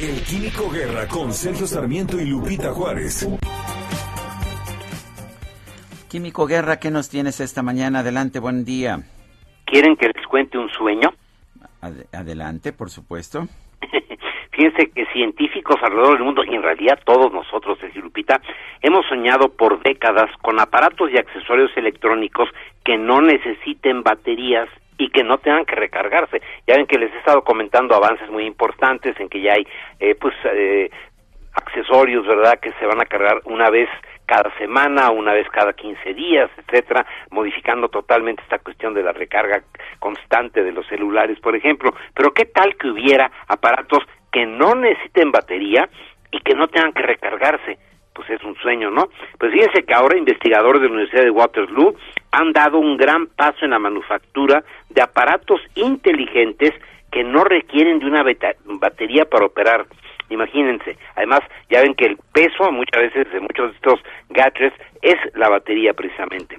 El 0.00 0.22
Químico 0.22 0.70
Guerra 0.70 1.06
con 1.06 1.32
Sergio 1.32 1.66
Sarmiento 1.66 2.20
y 2.20 2.24
Lupita 2.24 2.72
Juárez. 2.72 3.26
Químico 6.16 6.46
Guerra, 6.46 6.78
¿qué 6.78 6.90
nos 6.90 7.10
tienes 7.10 7.40
esta 7.40 7.62
mañana? 7.62 7.98
Adelante, 7.98 8.40
buen 8.40 8.64
día. 8.64 9.00
¿Quieren 9.66 9.96
que 9.96 10.06
les 10.06 10.26
cuente 10.26 10.56
un 10.56 10.70
sueño? 10.70 11.12
adelante, 12.10 12.72
por 12.72 12.88
supuesto. 12.88 13.42
Fíjense 14.50 14.92
que 14.92 15.04
científicos 15.12 15.76
alrededor 15.82 16.14
del 16.14 16.24
mundo, 16.24 16.42
y 16.42 16.54
en 16.54 16.62
realidad 16.62 16.98
todos 17.04 17.30
nosotros, 17.34 17.78
de 17.82 17.92
Lupita, 18.00 18.40
hemos 18.80 19.04
soñado 19.04 19.50
por 19.50 19.82
décadas 19.82 20.30
con 20.40 20.58
aparatos 20.58 21.10
y 21.12 21.18
accesorios 21.18 21.70
electrónicos 21.76 22.48
que 22.82 22.96
no 22.96 23.20
necesiten 23.20 24.02
baterías 24.02 24.70
y 24.96 25.10
que 25.10 25.22
no 25.22 25.36
tengan 25.36 25.66
que 25.66 25.74
recargarse. 25.74 26.40
Ya 26.66 26.76
ven 26.76 26.86
que 26.86 26.96
les 26.98 27.12
he 27.12 27.18
estado 27.18 27.44
comentando 27.44 27.94
avances 27.94 28.30
muy 28.30 28.46
importantes 28.46 29.20
en 29.20 29.28
que 29.28 29.42
ya 29.42 29.52
hay 29.52 29.66
eh, 30.00 30.14
pues 30.14 30.34
eh, 30.46 30.90
accesorios, 31.52 32.26
¿verdad?, 32.26 32.58
que 32.58 32.72
se 32.80 32.86
van 32.86 33.02
a 33.02 33.04
cargar 33.04 33.42
una 33.44 33.68
vez 33.68 33.90
cada 34.26 34.50
semana, 34.58 35.10
una 35.10 35.32
vez 35.32 35.48
cada 35.50 35.72
15 35.72 36.14
días, 36.14 36.50
etcétera, 36.58 37.06
modificando 37.30 37.88
totalmente 37.88 38.42
esta 38.42 38.58
cuestión 38.58 38.92
de 38.92 39.02
la 39.02 39.12
recarga 39.12 39.62
constante 39.98 40.62
de 40.62 40.72
los 40.72 40.86
celulares, 40.88 41.38
por 41.40 41.54
ejemplo. 41.56 41.94
Pero 42.14 42.34
qué 42.34 42.44
tal 42.46 42.76
que 42.76 42.88
hubiera 42.88 43.30
aparatos 43.48 44.02
que 44.32 44.44
no 44.44 44.74
necesiten 44.74 45.30
batería 45.30 45.88
y 46.30 46.40
que 46.40 46.54
no 46.54 46.68
tengan 46.68 46.92
que 46.92 47.02
recargarse 47.02 47.78
pues 48.16 48.30
es 48.30 48.42
un 48.44 48.56
sueño, 48.56 48.90
¿no? 48.90 49.10
Pues 49.38 49.52
fíjense 49.52 49.84
que 49.84 49.92
ahora 49.92 50.16
investigadores 50.16 50.80
de 50.80 50.88
la 50.88 50.94
Universidad 50.94 51.24
de 51.24 51.30
Waterloo 51.30 51.94
han 52.32 52.52
dado 52.52 52.78
un 52.78 52.96
gran 52.96 53.26
paso 53.26 53.66
en 53.66 53.72
la 53.72 53.78
manufactura 53.78 54.64
de 54.88 55.02
aparatos 55.02 55.60
inteligentes 55.74 56.72
que 57.12 57.22
no 57.22 57.44
requieren 57.44 57.98
de 57.98 58.06
una 58.06 58.24
batería 58.64 59.26
para 59.26 59.46
operar. 59.46 59.86
Imagínense, 60.30 60.96
además 61.14 61.40
ya 61.70 61.82
ven 61.82 61.94
que 61.94 62.06
el 62.06 62.18
peso 62.32 62.70
muchas 62.72 63.02
veces 63.02 63.32
de 63.32 63.40
muchos 63.40 63.70
de 63.70 63.76
estos 63.76 64.00
gadgets 64.30 64.76
es 65.02 65.16
la 65.34 65.48
batería 65.48 65.94
precisamente. 65.94 66.58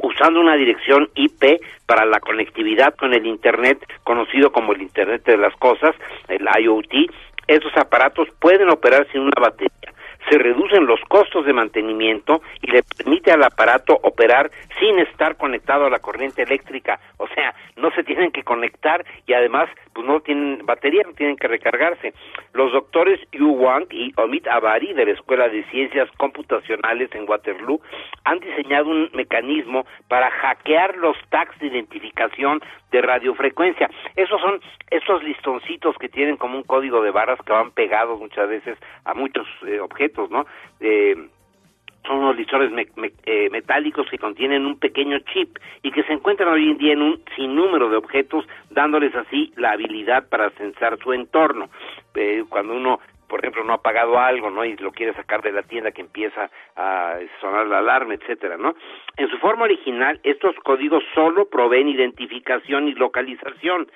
Usando 0.00 0.40
una 0.40 0.54
dirección 0.56 1.08
IP 1.14 1.60
para 1.86 2.04
la 2.06 2.20
conectividad 2.20 2.94
con 2.94 3.14
el 3.14 3.26
Internet, 3.26 3.78
conocido 4.04 4.52
como 4.52 4.72
el 4.72 4.82
Internet 4.82 5.24
de 5.24 5.36
las 5.36 5.54
Cosas, 5.56 5.94
el 6.28 6.46
IoT, 6.60 7.10
estos 7.48 7.76
aparatos 7.76 8.28
pueden 8.40 8.70
operar 8.70 9.06
sin 9.10 9.22
una 9.22 9.40
batería 9.40 9.92
se 10.28 10.38
reducen 10.38 10.86
los 10.86 11.00
costos 11.08 11.44
de 11.46 11.52
mantenimiento 11.52 12.42
y 12.62 12.70
le 12.70 12.82
permite 12.82 13.32
al 13.32 13.42
aparato 13.42 13.98
operar 14.02 14.50
sin 14.78 14.98
estar 14.98 15.36
conectado 15.36 15.86
a 15.86 15.90
la 15.90 15.98
corriente 15.98 16.42
eléctrica, 16.42 17.00
o 17.16 17.26
sea, 17.28 17.54
no 17.76 17.90
se 17.92 18.04
tienen 18.04 18.30
que 18.30 18.42
conectar 18.42 19.04
y 19.26 19.32
además 19.32 19.68
pues 19.92 20.06
no 20.06 20.20
tienen 20.20 20.64
batería, 20.64 21.02
no 21.04 21.12
tienen 21.14 21.36
que 21.36 21.48
recargarse. 21.48 22.12
Los 22.52 22.72
doctores 22.72 23.20
Yu 23.32 23.50
Wang 23.50 23.86
y 23.90 24.12
Omid 24.16 24.46
Abari 24.48 24.92
de 24.92 25.06
la 25.06 25.12
Escuela 25.12 25.48
de 25.48 25.64
Ciencias 25.64 26.08
Computacionales 26.16 27.12
en 27.14 27.28
Waterloo 27.28 27.80
han 28.24 28.40
diseñado 28.40 28.88
un 28.90 29.10
mecanismo 29.14 29.86
para 30.08 30.30
hackear 30.30 30.96
los 30.96 31.16
tags 31.30 31.58
de 31.58 31.68
identificación 31.68 32.60
de 32.90 33.02
radiofrecuencia. 33.02 33.90
Esos 34.16 34.40
son 34.40 34.60
esos 34.90 35.22
listoncitos 35.22 35.96
que 35.98 36.08
tienen 36.08 36.36
como 36.36 36.56
un 36.56 36.64
código 36.64 37.02
de 37.02 37.10
barras 37.10 37.38
que 37.44 37.52
van 37.52 37.70
pegados 37.70 38.18
muchas 38.18 38.48
veces 38.48 38.78
a 39.04 39.14
muchos 39.14 39.46
eh, 39.66 39.80
objetos, 39.80 40.30
¿no? 40.30 40.46
Eh, 40.80 41.14
son 42.06 42.18
unos 42.18 42.36
listores 42.36 42.72
eh, 43.26 43.50
metálicos 43.50 44.08
que 44.08 44.18
contienen 44.18 44.64
un 44.64 44.78
pequeño 44.78 45.18
chip 45.30 45.58
y 45.82 45.90
que 45.90 46.04
se 46.04 46.14
encuentran 46.14 46.48
hoy 46.48 46.70
en 46.70 46.78
día 46.78 46.94
en 46.94 47.02
un 47.02 47.22
sinnúmero 47.36 47.90
de 47.90 47.96
objetos, 47.96 48.46
dándoles 48.70 49.14
así 49.14 49.52
la 49.56 49.72
habilidad 49.72 50.26
para 50.28 50.48
censar 50.50 50.96
su 50.98 51.12
entorno. 51.12 51.68
cuando 52.48 52.74
uno 52.74 53.00
por 53.28 53.40
ejemplo, 53.40 53.62
no 53.62 53.74
ha 53.74 53.82
pagado 53.82 54.18
algo, 54.18 54.50
¿no? 54.50 54.64
Y 54.64 54.76
lo 54.76 54.90
quiere 54.92 55.12
sacar 55.14 55.42
de 55.42 55.52
la 55.52 55.62
tienda 55.62 55.92
que 55.92 56.00
empieza 56.00 56.50
a 56.76 57.18
sonar 57.40 57.66
la 57.66 57.78
alarma, 57.78 58.14
etcétera, 58.14 58.56
¿no? 58.56 58.74
En 59.16 59.28
su 59.28 59.38
forma 59.38 59.64
original, 59.64 60.18
estos 60.22 60.56
códigos 60.64 61.04
solo 61.14 61.48
proveen 61.48 61.88
identificación 61.88 62.88
y 62.88 62.94
localización. 62.94 63.88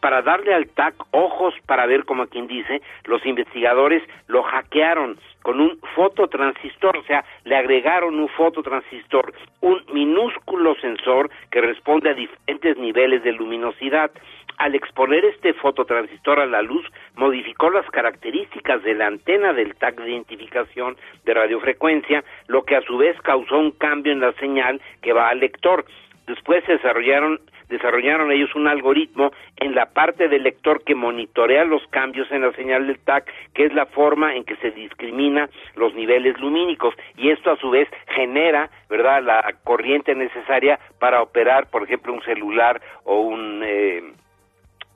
Para 0.00 0.22
darle 0.22 0.54
al 0.54 0.68
TAC 0.68 0.94
ojos 1.10 1.54
para 1.66 1.86
ver, 1.86 2.04
como 2.04 2.26
quien 2.26 2.46
dice, 2.46 2.80
los 3.04 3.24
investigadores 3.26 4.02
lo 4.28 4.42
hackearon 4.42 5.18
con 5.42 5.60
un 5.60 5.78
fototransistor, 5.94 6.98
o 6.98 7.02
sea, 7.04 7.24
le 7.44 7.56
agregaron 7.56 8.18
un 8.18 8.28
fototransistor, 8.28 9.32
un 9.60 9.82
minúsculo 9.92 10.74
sensor 10.76 11.30
que 11.50 11.60
responde 11.60 12.10
a 12.10 12.14
diferentes 12.14 12.76
niveles 12.76 13.22
de 13.22 13.32
luminosidad. 13.32 14.10
Al 14.58 14.74
exponer 14.74 15.24
este 15.24 15.54
fototransistor 15.54 16.40
a 16.40 16.46
la 16.46 16.62
luz, 16.62 16.84
modificó 17.14 17.70
las 17.70 17.88
características 17.90 18.82
de 18.82 18.94
la 18.94 19.06
antena 19.06 19.52
del 19.52 19.76
TAC 19.76 20.00
de 20.00 20.10
identificación 20.10 20.96
de 21.24 21.34
radiofrecuencia, 21.34 22.24
lo 22.48 22.64
que 22.64 22.74
a 22.74 22.82
su 22.82 22.98
vez 22.98 23.16
causó 23.22 23.56
un 23.56 23.70
cambio 23.70 24.12
en 24.12 24.20
la 24.20 24.32
señal 24.32 24.80
que 25.00 25.12
va 25.12 25.28
al 25.28 25.38
lector. 25.38 25.84
Después 26.26 26.66
desarrollaron 26.66 27.40
desarrollaron 27.68 28.32
ellos 28.32 28.54
un 28.54 28.66
algoritmo 28.66 29.30
en 29.58 29.74
la 29.74 29.86
parte 29.92 30.28
del 30.28 30.42
lector 30.42 30.82
que 30.84 30.94
monitorea 30.94 31.64
los 31.64 31.86
cambios 31.88 32.30
en 32.32 32.40
la 32.40 32.52
señal 32.52 32.86
del 32.86 32.98
TAC, 32.98 33.30
que 33.52 33.66
es 33.66 33.74
la 33.74 33.84
forma 33.86 34.34
en 34.34 34.44
que 34.44 34.56
se 34.56 34.70
discrimina 34.70 35.50
los 35.76 35.94
niveles 35.94 36.40
lumínicos 36.40 36.94
y 37.16 37.28
esto 37.30 37.50
a 37.50 37.58
su 37.58 37.70
vez 37.70 37.86
genera, 38.08 38.70
¿verdad?, 38.88 39.22
la 39.22 39.54
corriente 39.64 40.14
necesaria 40.14 40.78
para 40.98 41.20
operar, 41.20 41.68
por 41.70 41.82
ejemplo, 41.82 42.14
un 42.14 42.22
celular 42.22 42.80
o 43.04 43.20
un 43.20 43.62
eh, 43.62 44.02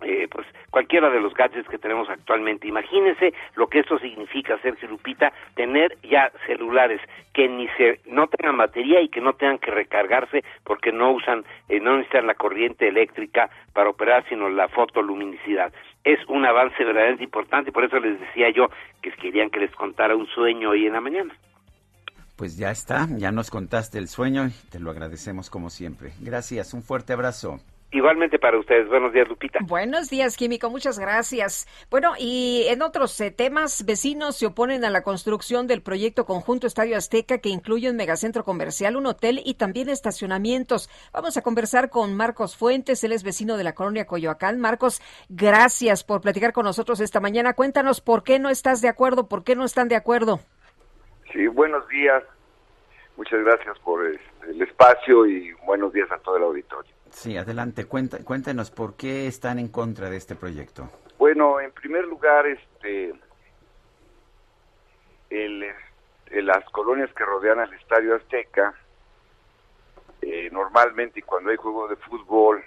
eh, 0.05 0.29
pues 0.31 0.47
cualquiera 0.71 1.11
de 1.11 1.21
los 1.21 1.35
gadgets 1.35 1.69
que 1.69 1.79
tenemos 1.79 2.09
actualmente. 2.09 2.69
Imagínense 2.69 3.33
lo 3.57 3.67
que 3.69 3.81
esto 3.81 3.99
significa, 3.99 4.59
Sergio 4.59 4.89
Lupita, 4.89 5.33
tener 5.55 5.97
ya 6.03 6.31
celulares 6.47 7.01
que 7.33 7.49
ni 7.49 7.69
se 7.77 8.01
no 8.07 8.27
tengan 8.27 8.57
batería 8.57 9.01
y 9.01 9.09
que 9.09 9.21
no 9.21 9.35
tengan 9.35 9.59
que 9.59 9.71
recargarse 9.71 10.45
porque 10.65 10.93
no 10.93 11.13
usan, 11.13 11.45
eh, 11.69 11.81
no 11.81 11.97
necesitan 11.97 12.27
la 12.27 12.35
corriente 12.35 12.89
eléctrica 12.89 13.51
para 13.73 13.91
operar, 13.91 14.25
sino 14.29 14.49
la 14.49 14.69
fotoluminicidad. 14.69 15.73
Es 16.05 16.19
un 16.29 16.45
avance 16.45 16.83
verdaderamente 16.85 17.25
importante, 17.25 17.73
por 17.73 17.85
eso 17.85 17.99
les 18.01 18.19
decía 18.19 18.51
yo 18.51 18.69
que 19.01 19.13
querían 19.13 19.51
que 19.51 19.61
les 19.61 19.75
contara 19.75 20.17
un 20.17 20.27
sueño 20.27 20.71
hoy 20.71 20.87
en 20.87 20.95
la 20.95 21.01
mañana. 21.01 21.35
Pues 22.37 22.57
ya 22.57 22.71
está, 22.71 23.07
ya 23.19 23.31
nos 23.31 23.51
contaste 23.51 23.99
el 23.99 24.09
sueño 24.09 24.47
y 24.47 24.71
te 24.71 24.81
lo 24.81 24.91
agradecemos 24.91 25.49
como 25.49 25.71
siempre. 25.71 26.13
Gracias, 26.21 26.75
un 26.75 26.83
fuerte 26.83 27.13
abrazo. 27.13 27.61
Igualmente 27.93 28.39
para 28.39 28.59
ustedes. 28.59 28.89
Buenos 28.89 29.13
días, 29.13 29.29
Lupita. 29.29 29.59
Buenos 29.61 30.09
días, 30.09 30.39
Químico. 30.39 30.71
Muchas 30.71 30.99
gracias. 30.99 31.69
Bueno, 31.91 32.15
y 32.19 32.65
en 32.69 32.81
otros 32.81 33.21
eh, 33.21 33.31
temas, 33.31 33.85
vecinos 33.85 34.39
se 34.39 34.47
oponen 34.47 34.87
a 34.87 34.91
la 34.91 35.03
construcción 35.03 35.67
del 35.67 35.83
proyecto 35.83 36.25
conjunto 36.25 36.67
Estadio 36.67 36.97
Azteca 36.97 37.37
que 37.37 37.51
incluye 37.51 37.91
un 37.91 37.97
megacentro 37.97 38.45
comercial, 38.45 38.97
un 38.97 39.05
hotel 39.05 39.43
y 39.45 39.55
también 39.55 39.91
estacionamientos. 39.91 40.89
Vamos 41.13 41.37
a 41.37 41.43
conversar 41.43 41.91
con 41.91 42.17
Marcos 42.17 42.57
Fuentes. 42.57 43.05
Él 43.05 43.13
es 43.13 43.25
vecino 43.25 43.59
de 43.59 43.65
la 43.65 43.75
colonia 43.75 44.07
Coyoacán. 44.07 44.59
Marcos, 44.59 45.03
gracias 45.29 46.03
por 46.03 46.23
platicar 46.23 46.55
con 46.55 46.65
nosotros 46.65 46.99
esta 47.01 47.21
mañana. 47.21 47.53
Cuéntanos 47.53 48.01
por 48.01 48.25
qué 48.25 48.39
no 48.39 48.49
estás 48.49 48.81
de 48.81 48.89
acuerdo, 48.89 49.29
por 49.29 49.45
qué 49.45 49.55
no 49.55 49.67
están 49.67 49.89
de 49.89 49.97
acuerdo. 49.97 50.41
Sí, 51.31 51.47
buenos 51.47 51.87
días. 51.89 52.23
Muchas 53.19 53.45
gracias 53.45 53.79
por 53.81 54.03
el 54.07 54.63
espacio 54.63 55.27
y 55.27 55.53
buenos 55.67 55.93
días 55.93 56.11
a 56.11 56.17
todo 56.21 56.39
el 56.39 56.45
auditorio. 56.45 57.02
Sí, 57.13 57.37
adelante, 57.37 57.85
cuéntenos 57.87 58.71
por 58.71 58.97
qué 58.97 59.27
están 59.27 59.59
en 59.59 59.69
contra 59.69 60.11
de 60.11 60.17
este 60.17 60.35
proyecto. 60.35 60.89
Bueno, 61.19 61.61
en 61.61 61.71
primer 61.71 62.05
lugar, 62.07 62.47
este, 62.47 63.15
las 66.43 66.65
colonias 66.71 67.13
que 67.15 67.25
rodean 67.25 67.61
al 67.61 67.73
Estadio 67.75 68.17
Azteca, 68.17 68.75
eh, 70.23 70.49
normalmente 70.51 71.23
cuando 71.23 71.51
hay 71.51 71.57
juego 71.57 71.87
de 71.87 71.97
fútbol, 71.97 72.65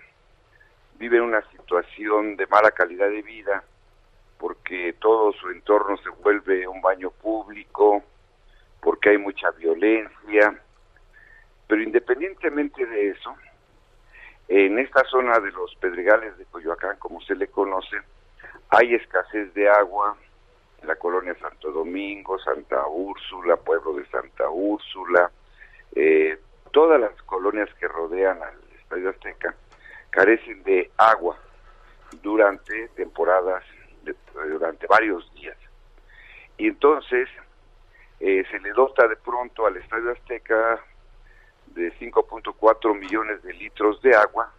viven 0.98 1.22
una 1.22 1.42
situación 1.52 2.38
de 2.38 2.48
mala 2.48 2.72
calidad 2.72 3.10
de 3.10 3.24
vida, 3.24 3.64
porque 4.38 4.94
todo 5.00 5.34
su 5.34 5.50
entorno 5.50 5.98
se 5.98 6.10
vuelve 6.10 6.68
un 6.68 6.82
baño 6.82 7.10
público, 7.10 8.04
porque 8.80 9.10
hay 9.10 9.18
mucha 9.18 9.52
violencia, 9.52 10.58
pero 11.68 11.82
independientemente 11.82 12.86
de 12.86 13.10
eso, 13.10 13.36
en 14.48 14.80
esta 14.80 15.04
zona 15.06 15.40
de 15.40 15.52
los 15.52 15.76
Pedregales 15.76 16.38
de 16.38 16.46
Coyoacán, 16.46 16.98
como 16.98 17.22
se 17.22 17.36
le 17.36 17.48
conoce, 17.48 17.98
hay 18.70 18.94
escasez 18.96 19.54
de 19.54 19.70
agua 19.70 20.16
en 20.82 20.88
la 20.88 20.96
colonia 20.96 21.36
Santo 21.40 21.72
Domingo, 21.72 22.38
Santa 22.40 22.86
Úrsula, 22.88 23.58
pueblo 23.58 23.94
de 23.94 24.06
Santa 24.08 24.50
Úrsula, 24.50 25.32
eh, 25.96 26.38
todas 26.72 27.00
las 27.00 27.14
colonias 27.24 27.70
que 27.80 27.88
rodean 27.88 28.42
al 28.44 28.56
Estadio 28.80 29.10
Azteca 29.10 29.56
carecen 30.10 30.64
de 30.64 30.92
agua 30.98 31.38
durante 32.22 32.88
temporadas, 32.90 33.64
durante 34.34 34.86
varios 34.88 35.34
días. 35.34 35.58
Y 36.58 36.68
entonces 36.68 37.28
eh, 38.20 38.44
se 38.50 38.60
le 38.60 38.72
dota 38.72 39.08
de 39.08 39.16
pronto 39.18 39.66
al 39.66 39.78
Estadio 39.78 40.12
Azteca 40.12 40.80
de 41.76 41.94
5.4 42.00 42.98
millones 42.98 43.44
de 43.44 43.54
litros 43.54 44.02
de 44.02 44.16
agua 44.16 44.52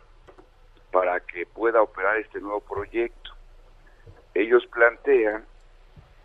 para 0.92 1.20
que 1.20 1.46
pueda 1.46 1.82
operar 1.82 2.18
este 2.18 2.40
nuevo 2.40 2.60
proyecto. 2.60 3.32
Ellos 4.34 4.66
plantean 4.66 5.44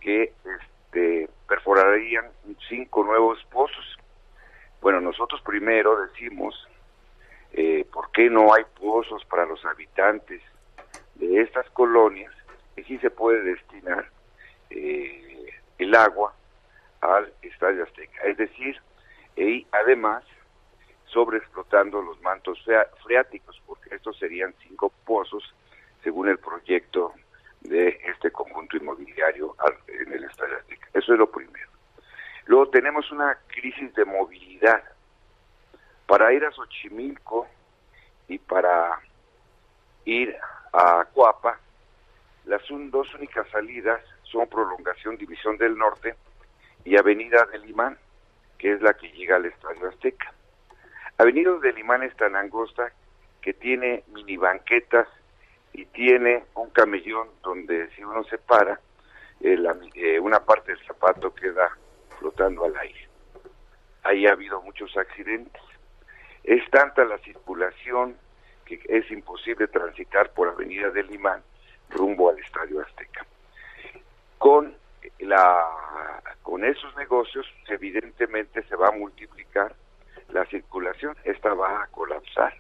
que 0.02 0.34
este, 0.46 1.30
perforarían 1.48 2.26
cinco 2.68 3.04
nuevos 3.04 3.44
pozos. 3.46 3.98
Bueno, 4.82 5.00
nosotros 5.00 5.42
primero 5.42 6.02
decimos, 6.08 6.68
eh, 7.54 7.86
¿por 7.92 8.12
qué 8.12 8.30
no 8.30 8.54
hay 8.54 8.64
pozos 8.80 9.24
para 9.26 9.46
los 9.46 9.64
habitantes 9.66 10.42
de 11.16 11.42
estas 11.42 11.70
colonias? 11.72 12.34
Y 12.76 12.84
sí 12.84 12.98
se 13.00 13.10
puede 13.10 13.42
destinar 13.44 14.10
eh, 14.70 15.54
el 15.78 15.96
agua 15.96 16.34
al 17.02 17.32
Estadio 17.42 17.84
Azteca. 17.84 18.24
Es 18.24 18.38
decir, 18.38 18.78
y 19.36 19.66
además 19.72 20.24
sobreexplotando 21.12 22.02
los 22.02 22.22
mantos 22.22 22.64
freáticos, 23.04 23.62
porque 23.66 23.96
estos 23.96 24.18
serían 24.18 24.54
cinco 24.62 24.92
pozos 25.06 25.54
según 26.04 26.30
el 26.30 26.40
proyecto 26.40 27.14
de 27.62 28.00
este 28.06 28.32
conjunto 28.32 28.78
inmobiliario 28.78 29.56
en 29.88 30.14
el 30.14 30.24
Estadio 30.24 30.58
Azteca. 30.58 30.88
Eso 30.94 31.14
es 31.14 31.20
lo 31.20 31.30
primero. 31.30 31.70
Luego 32.46 32.70
tenemos 32.70 33.12
una 33.12 33.38
crisis 33.48 33.94
de 33.94 34.06
movilidad. 34.06 34.84
Para 36.08 36.34
ir 36.34 36.44
a 36.44 36.52
Xochimilco 36.52 37.48
y 38.28 38.38
para 38.40 39.00
ir 40.06 40.36
a 40.74 41.06
Coapa, 41.14 41.60
las 42.46 42.62
dos 42.68 43.14
únicas 43.14 43.48
salidas 43.50 44.02
son 44.24 44.48
prolongación 44.48 45.16
División 45.18 45.58
del 45.58 45.78
Norte 45.78 46.16
y 46.84 46.98
Avenida 46.98 47.46
del 47.52 47.70
Imán, 47.70 47.98
que 48.58 48.74
es 48.74 48.82
la 48.82 48.94
que 48.94 49.12
llega 49.12 49.36
al 49.36 49.46
Estadio 49.46 49.88
Azteca. 49.90 50.34
Avenida 51.22 51.52
del 51.60 51.78
Imán 51.78 52.02
es 52.02 52.16
tan 52.16 52.36
angosta 52.36 52.92
que 53.42 53.54
tiene 53.54 54.04
mini 54.08 54.38
banquetas 54.38 55.08
y 55.72 55.86
tiene 55.86 56.46
un 56.56 56.72
camellón 56.72 57.28
donde 57.44 57.92
si 57.92 58.04
uno 58.04 58.24
se 58.24 58.40
para, 58.40 58.80
eh, 59.40 59.56
eh, 59.94 60.20
una 60.20 60.40
parte 60.40 60.72
del 60.72 60.84
zapato 60.84 61.32
queda 61.36 61.78
flotando 62.18 62.66
al 62.66 62.76
aire. 62.76 63.08
Ahí 64.02 64.26
ha 64.26 64.32
habido 64.32 64.64
muchos 64.64 64.98
accidentes. 64.98 65.62
Es 66.44 66.68
tanta 66.72 67.06
la 67.06 67.20
circulación 67.20 68.18
que 68.66 68.82
es 68.90 69.12
imposible 69.12 69.68
transitar 69.68 70.32
por 70.32 70.48
Avenida 70.48 70.90
del 70.90 71.14
Imán 71.14 71.44
rumbo 71.92 72.32
al 72.32 72.40
Estadio 72.40 72.82
Azteca. 72.82 73.28
Con 74.40 74.76
la 75.20 75.68
con 76.42 76.66
esos 76.66 76.96
negocios 76.96 77.46
evidentemente 77.68 78.64
se 78.64 78.76
va 78.76 78.88
a 78.88 78.92
multiplicar 78.92 79.76
la 80.34 80.46
circulación, 80.46 81.16
esta 81.24 81.54
va 81.54 81.84
a 81.84 81.88
colapsar. 81.88 82.54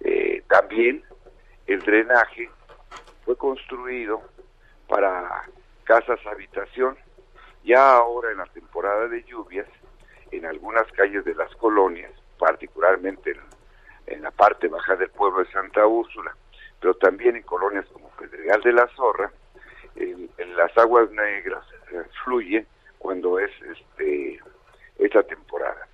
Eh, 0.00 0.42
también 0.48 1.02
el 1.66 1.80
drenaje 1.80 2.50
fue 3.24 3.36
construido 3.36 4.22
para 4.88 5.44
casas 5.84 6.20
habitación. 6.26 6.96
Ya 7.64 7.96
ahora 7.96 8.30
en 8.30 8.38
la 8.38 8.46
temporada 8.46 9.08
de 9.08 9.22
lluvias, 9.24 9.66
en 10.30 10.44
algunas 10.44 10.90
calles 10.92 11.24
de 11.24 11.34
las 11.34 11.54
colonias, 11.56 12.12
particularmente 12.38 13.34
en, 14.06 14.22
la 14.22 14.30
parte 14.30 14.68
baja 14.68 14.96
del 14.96 15.10
pueblo 15.10 15.44
de 15.44 15.50
Santa 15.50 15.86
Úrsula, 15.86 16.34
pero 16.80 16.94
también 16.94 17.36
en 17.36 17.42
colonias 17.42 17.86
como 17.92 18.08
Pedregal 18.10 18.60
de 18.62 18.72
la 18.72 18.86
Zorra, 18.88 19.30
en, 19.96 20.30
las 20.56 20.76
aguas 20.78 21.10
negras 21.10 21.64
eh, 21.90 22.02
fluye 22.22 22.66
cuando 22.98 23.38
es 23.38 23.50
este 23.62 24.40
esta 24.98 25.22
temporada. 25.22 25.88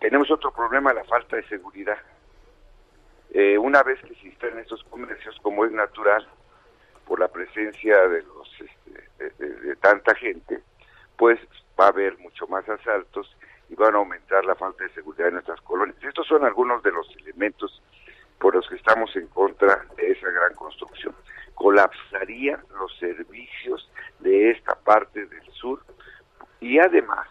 Tenemos 0.00 0.30
otro 0.30 0.50
problema, 0.50 0.94
la 0.94 1.04
falta 1.04 1.36
de 1.36 1.46
seguridad. 1.46 1.98
Eh, 3.32 3.58
una 3.58 3.82
vez 3.82 4.00
que 4.00 4.14
se 4.14 4.28
instalan 4.28 4.58
estos 4.58 4.82
comercios, 4.84 5.38
como 5.42 5.64
es 5.66 5.72
natural, 5.72 6.26
por 7.06 7.20
la 7.20 7.28
presencia 7.28 8.08
de 8.08 8.22
los 8.22 8.48
este, 8.60 9.44
de, 9.44 9.76
tanta 9.76 10.14
gente, 10.14 10.62
pues 11.16 11.38
va 11.78 11.86
a 11.86 11.88
haber 11.88 12.18
mucho 12.18 12.46
más 12.48 12.66
asaltos 12.68 13.36
y 13.68 13.74
van 13.74 13.94
a 13.94 13.98
aumentar 13.98 14.44
la 14.44 14.54
falta 14.54 14.84
de 14.84 14.90
seguridad 14.94 15.28
en 15.28 15.34
nuestras 15.34 15.60
colonias. 15.60 16.02
Estos 16.02 16.26
son 16.26 16.44
algunos 16.44 16.82
de 16.82 16.92
los 16.92 17.06
elementos 17.16 17.82
por 18.38 18.54
los 18.54 18.66
que 18.68 18.76
estamos 18.76 19.14
en 19.16 19.26
contra 19.26 19.84
de 19.96 20.12
esa 20.12 20.30
gran 20.30 20.54
construcción. 20.54 21.14
Colapsaría 21.54 22.58
los 22.78 22.96
servicios 22.98 23.90
de 24.20 24.52
esta 24.52 24.74
parte 24.76 25.26
del 25.26 25.52
sur 25.52 25.82
y 26.58 26.78
además 26.78 27.28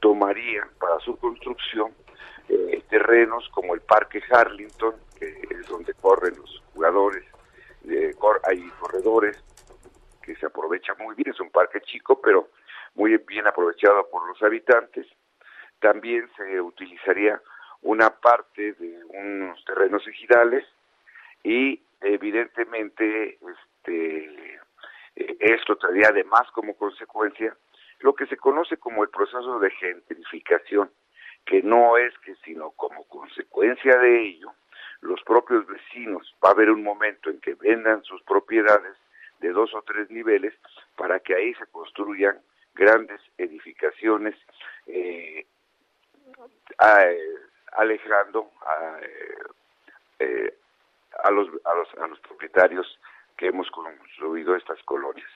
tomaría 0.00 0.68
para 0.78 0.98
su 1.00 1.16
construcción 1.16 1.92
eh, 2.48 2.82
terrenos 2.88 3.48
como 3.50 3.74
el 3.74 3.80
Parque 3.80 4.22
Harlington, 4.30 4.94
que 5.18 5.26
es 5.50 5.66
donde 5.66 5.94
corren 5.94 6.36
los 6.36 6.62
jugadores, 6.72 7.24
eh, 7.88 8.14
hay 8.44 8.68
corredores 8.80 9.42
que 10.22 10.34
se 10.36 10.46
aprovecha 10.46 10.94
muy 10.98 11.14
bien, 11.14 11.30
es 11.30 11.40
un 11.40 11.50
parque 11.50 11.80
chico, 11.80 12.20
pero 12.20 12.48
muy 12.94 13.16
bien 13.18 13.46
aprovechado 13.46 14.08
por 14.10 14.26
los 14.28 14.42
habitantes. 14.42 15.06
También 15.80 16.28
se 16.36 16.60
utilizaría 16.60 17.40
una 17.82 18.10
parte 18.10 18.72
de 18.72 19.04
unos 19.04 19.64
terrenos 19.64 20.06
ejidales 20.08 20.64
y 21.44 21.80
evidentemente 22.00 23.38
este 23.38 24.54
eh, 25.16 25.36
esto 25.40 25.76
traería 25.76 26.08
además 26.08 26.50
como 26.52 26.76
consecuencia 26.76 27.56
lo 28.00 28.14
que 28.14 28.26
se 28.26 28.36
conoce 28.36 28.76
como 28.76 29.02
el 29.02 29.10
proceso 29.10 29.58
de 29.58 29.70
gentrificación, 29.70 30.90
que 31.44 31.62
no 31.62 31.96
es 31.96 32.16
que 32.18 32.34
sino 32.44 32.70
como 32.72 33.04
consecuencia 33.04 33.96
de 33.98 34.20
ello, 34.20 34.52
los 35.00 35.22
propios 35.22 35.66
vecinos 35.66 36.34
va 36.44 36.50
a 36.50 36.52
haber 36.52 36.70
un 36.70 36.82
momento 36.82 37.30
en 37.30 37.40
que 37.40 37.54
vendan 37.54 38.02
sus 38.04 38.22
propiedades 38.22 38.96
de 39.40 39.50
dos 39.50 39.74
o 39.74 39.82
tres 39.82 40.10
niveles 40.10 40.54
para 40.96 41.20
que 41.20 41.34
ahí 41.34 41.54
se 41.54 41.66
construyan 41.66 42.40
grandes 42.74 43.20
edificaciones 43.38 44.34
eh, 44.86 45.46
alejando 47.72 48.50
a, 48.62 48.98
eh, 50.18 50.54
a, 51.22 51.30
los, 51.30 51.48
a, 51.64 51.74
los, 51.74 51.94
a 51.98 52.06
los 52.06 52.20
propietarios 52.20 52.98
que 53.36 53.48
hemos 53.48 53.70
construido 53.70 54.56
estas 54.56 54.82
colonias. 54.84 55.28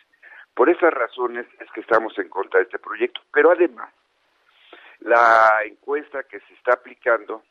Por 0.55 0.69
esas 0.69 0.93
razones 0.93 1.47
es 1.59 1.71
que 1.73 1.81
estamos 1.81 2.19
en 2.19 2.29
contra 2.29 2.59
de 2.59 2.65
este 2.65 2.79
proyecto, 2.79 3.21
pero 3.33 3.51
además 3.51 3.93
la 5.01 5.63
encuesta 5.65 6.23
que 6.25 6.41
se 6.41 6.55
está 6.55 6.75
aplicando, 6.75 7.43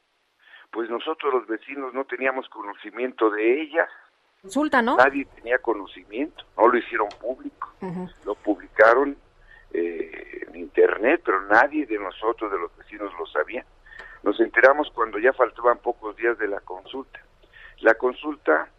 pues 0.72 0.90
nosotros 0.90 1.34
los 1.34 1.48
vecinos 1.48 1.94
no 1.94 2.06
teníamos 2.06 2.48
conocimiento 2.50 3.30
de 3.30 3.62
ella. 3.62 3.88
Consulta, 4.42 4.82
¿no? 4.82 4.98
Nadie 4.98 5.26
tenía 5.36 5.58
conocimiento, 5.60 6.46
no 6.58 6.68
lo 6.68 6.78
hicieron 6.78 7.10
público, 7.20 7.74
lo 8.26 8.36
publicaron 8.36 9.18
eh, 9.74 10.46
en 10.48 10.56
internet, 10.56 11.22
pero 11.26 11.42
nadie 11.42 11.86
de 11.86 11.98
nosotros, 11.98 12.52
de 12.52 12.60
los 12.60 12.76
vecinos, 12.78 13.12
lo 13.18 13.26
sabía. 13.26 13.66
Nos 14.24 14.40
enteramos 14.40 14.90
cuando 14.92 15.18
ya 15.18 15.34
faltaban 15.34 15.80
pocos 15.80 16.16
días 16.16 16.38
de 16.38 16.48
la 16.48 16.60
consulta. 16.62 17.20
La 17.80 17.96
consulta 17.96 18.70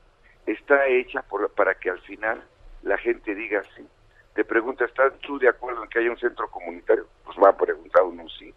está 0.47 0.87
hecha 0.87 1.23
por, 1.23 1.51
para 1.53 1.75
que 1.75 1.91
al 1.91 2.01
final 2.01 2.43
la 2.83 2.97
gente 2.99 3.35
diga 3.35 3.63
sí, 3.77 3.87
te 4.35 4.45
pregunta, 4.45 4.85
¿estás 4.85 5.13
tú 5.21 5.39
de 5.39 5.49
acuerdo 5.49 5.83
en 5.83 5.89
que 5.91 5.99
haya 5.99 6.11
un 6.11 6.19
centro 6.19 6.49
comunitario? 6.51 7.07
Pues 7.25 7.37
va 7.39 7.51
a 7.51 7.57
preguntar 7.57 8.03
uno 8.05 8.29
sí. 8.29 8.55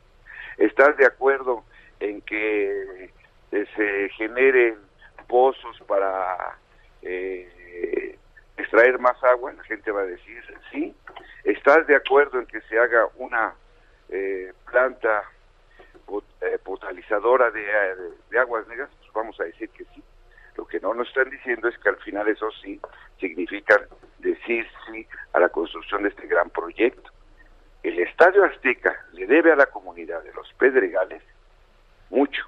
¿Estás 0.57 0.95
de 0.97 1.05
acuerdo 1.05 1.63
en 1.99 2.21
que 2.21 3.09
eh, 3.51 3.65
se 3.75 4.09
generen 4.09 4.77
pozos 5.27 5.79
para 5.87 6.57
eh, 7.01 8.17
extraer 8.57 8.99
más 8.99 9.21
agua? 9.23 9.53
La 9.53 9.63
gente 9.63 9.91
va 9.91 10.01
a 10.01 10.05
decir 10.05 10.43
sí. 10.71 10.95
¿Estás 11.43 11.87
de 11.87 11.95
acuerdo 11.95 12.39
en 12.39 12.45
que 12.45 12.61
se 12.61 12.77
haga 12.77 13.07
una 13.17 13.53
eh, 14.09 14.53
planta 14.71 15.23
potalizadora 16.63 17.49
de, 17.49 17.65
de 18.29 18.39
aguas 18.39 18.67
negras? 18.67 18.89
Pues 18.99 19.11
vamos 19.13 19.39
a 19.39 19.45
decir 19.45 19.69
que 19.69 19.85
sí. 19.85 20.03
Lo 20.55 20.67
que 20.67 20.79
no 20.79 20.93
nos 20.93 21.07
están 21.07 21.31
diciendo 21.31 21.67
es 21.67 21.77
que 21.79 21.89
al 21.89 21.97
final 21.97 22.27
eso 22.27 22.51
sí 22.61 22.79
significan 23.19 23.81
decir 24.23 24.65
sí 24.87 25.07
a 25.33 25.39
la 25.39 25.49
construcción 25.49 26.03
de 26.03 26.09
este 26.09 26.27
gran 26.27 26.49
proyecto. 26.49 27.11
El 27.83 27.99
Estadio 27.99 28.45
Azteca 28.45 29.05
le 29.11 29.27
debe 29.27 29.51
a 29.51 29.55
la 29.55 29.65
comunidad 29.67 30.23
de 30.23 30.33
los 30.33 30.51
Pedregales 30.53 31.21
mucho. 32.09 32.43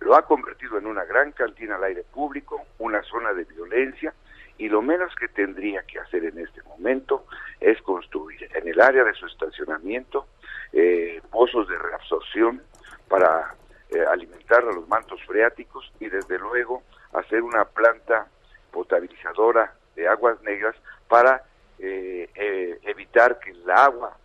Lo 0.00 0.14
ha 0.14 0.26
convertido 0.26 0.78
en 0.78 0.86
una 0.86 1.04
gran 1.04 1.32
cantina 1.32 1.76
al 1.76 1.84
aire 1.84 2.04
público, 2.04 2.62
una 2.78 3.02
zona 3.02 3.32
de 3.32 3.44
violencia, 3.44 4.12
y 4.58 4.68
lo 4.68 4.82
menos 4.82 5.14
que 5.14 5.28
tendría 5.28 5.82
que 5.82 5.98
hacer 5.98 6.24
en 6.24 6.38
este 6.38 6.62
momento 6.62 7.26
es 7.60 7.80
construir 7.82 8.48
en 8.54 8.68
el 8.68 8.80
área 8.80 9.04
de 9.04 9.14
su 9.14 9.26
estacionamiento 9.26 10.26
eh, 10.72 11.20
pozos 11.30 11.68
de 11.68 11.78
reabsorción 11.78 12.62
para 13.08 13.54
eh, 13.90 14.00
alimentar 14.10 14.62
a 14.62 14.72
los 14.72 14.88
mantos 14.88 15.22
freáticos 15.24 15.92
y 16.00 16.08
desde 16.08 16.38
luego 16.38 16.82
hacer 17.12 17.42
una 17.42 17.64
planta 17.64 18.26
potabilizadora 18.70 19.74
de 19.96 20.06
aguas 20.06 20.40
negras 20.42 20.76
para 21.08 21.42
eh, 21.78 22.30
eh, 22.34 22.78
evitar 22.84 23.38
que 23.40 23.50
el 23.50 23.70
agua 23.70 24.16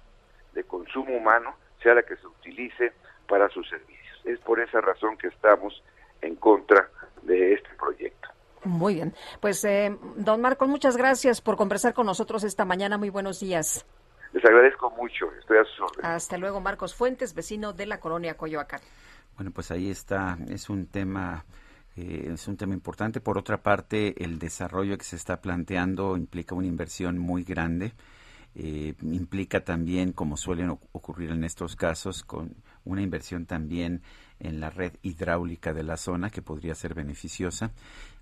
de 0.54 0.64
consumo 0.64 1.16
humano 1.16 1.56
sea 1.82 1.96
la 1.96 2.04
que 2.04 2.16
se 2.18 2.28
utilice 2.28 2.94
para 3.28 3.50
sus 3.50 3.68
servicios. 3.68 4.22
Es 4.26 4.40
por 4.40 4.60
esa 4.60 4.82
razón 4.82 5.18
que 5.18 5.28
estamos 5.28 5.82
en 6.22 6.36
contra 6.36 6.90
de 7.24 7.54
este 7.54 7.70
proyecto. 7.80 8.30
Muy 8.64 8.96
bien. 8.96 9.14
Pues, 9.40 9.64
eh, 9.66 9.98
don 10.18 10.42
Marcos, 10.42 10.68
muchas 10.68 10.96
gracias 10.96 11.42
por 11.42 11.58
conversar 11.58 11.94
con 11.94 12.06
nosotros 12.06 12.44
esta 12.44 12.64
mañana. 12.64 12.98
Muy 12.98 13.10
buenos 13.10 13.40
días. 13.40 13.86
Les 14.34 14.46
agradezco 14.46 14.92
mucho. 14.92 15.32
Estoy 15.40 15.58
a 15.58 15.64
sus 15.64 15.82
órdenes. 15.82 16.06
Hasta 16.06 16.38
luego, 16.38 16.62
Marcos 16.62 16.94
Fuentes, 16.94 17.34
vecino 17.34 17.74
de 17.74 17.88
la 17.88 18.00
colonia 18.00 18.38
Coyoacán. 18.38 18.82
Bueno, 19.36 19.52
pues 19.52 19.72
ahí 19.72 19.90
está. 19.90 20.38
Es 20.50 20.70
un 20.70 20.86
tema 20.86 21.44
eh, 21.96 22.32
es 22.34 22.48
un 22.48 22.58
tema 22.58 22.74
importante. 22.74 23.20
Por 23.20 23.38
otra 23.38 23.62
parte, 23.62 24.24
el 24.24 24.40
desarrollo 24.40 24.98
que 24.98 25.06
se 25.06 25.16
está 25.16 25.42
planteando 25.42 26.18
implica 26.18 26.56
una 26.56 26.68
inversión 26.68 27.18
muy 27.18 27.44
grande. 27.44 27.94
Eh, 28.54 28.96
implica 29.02 29.64
también, 29.64 30.12
como 30.12 30.36
suelen 30.36 30.70
ocurrir 30.70 31.32
en 31.32 31.46
estos 31.46 31.76
casos, 31.76 32.24
con 32.24 32.56
una 32.84 33.02
inversión 33.02 33.46
también 33.46 34.02
en 34.40 34.60
la 34.60 34.70
red 34.70 34.94
hidráulica 35.04 35.74
de 35.74 35.84
la 35.84 35.96
zona 35.96 36.30
que 36.30 36.42
podría 36.42 36.76
ser 36.76 36.94
beneficiosa. 36.94 37.72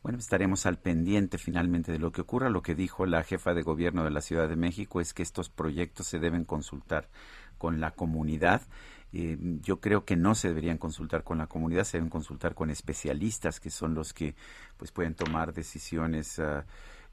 Bueno, 0.03 0.19
estaremos 0.19 0.65
al 0.65 0.77
pendiente 0.77 1.37
finalmente 1.37 1.91
de 1.91 1.99
lo 1.99 2.11
que 2.11 2.21
ocurra. 2.21 2.49
Lo 2.49 2.61
que 2.61 2.75
dijo 2.75 3.05
la 3.05 3.23
jefa 3.23 3.53
de 3.53 3.63
gobierno 3.63 4.03
de 4.03 4.11
la 4.11 4.21
Ciudad 4.21 4.47
de 4.47 4.55
México 4.55 5.01
es 5.01 5.13
que 5.13 5.23
estos 5.23 5.49
proyectos 5.49 6.07
se 6.07 6.19
deben 6.19 6.45
consultar 6.45 7.09
con 7.57 7.79
la 7.79 7.91
comunidad 7.91 8.61
eh, 9.11 9.37
yo 9.61 9.79
creo 9.79 10.05
que 10.05 10.15
no 10.15 10.35
se 10.35 10.49
deberían 10.49 10.77
consultar 10.77 11.23
con 11.23 11.37
la 11.37 11.47
comunidad, 11.47 11.83
se 11.83 11.97
deben 11.97 12.09
consultar 12.09 12.53
con 12.53 12.69
especialistas 12.69 13.59
que 13.59 13.69
son 13.69 13.93
los 13.93 14.13
que 14.13 14.35
pues 14.77 14.91
pueden 14.91 15.15
tomar 15.15 15.53
decisiones 15.53 16.39
ah, 16.39 16.65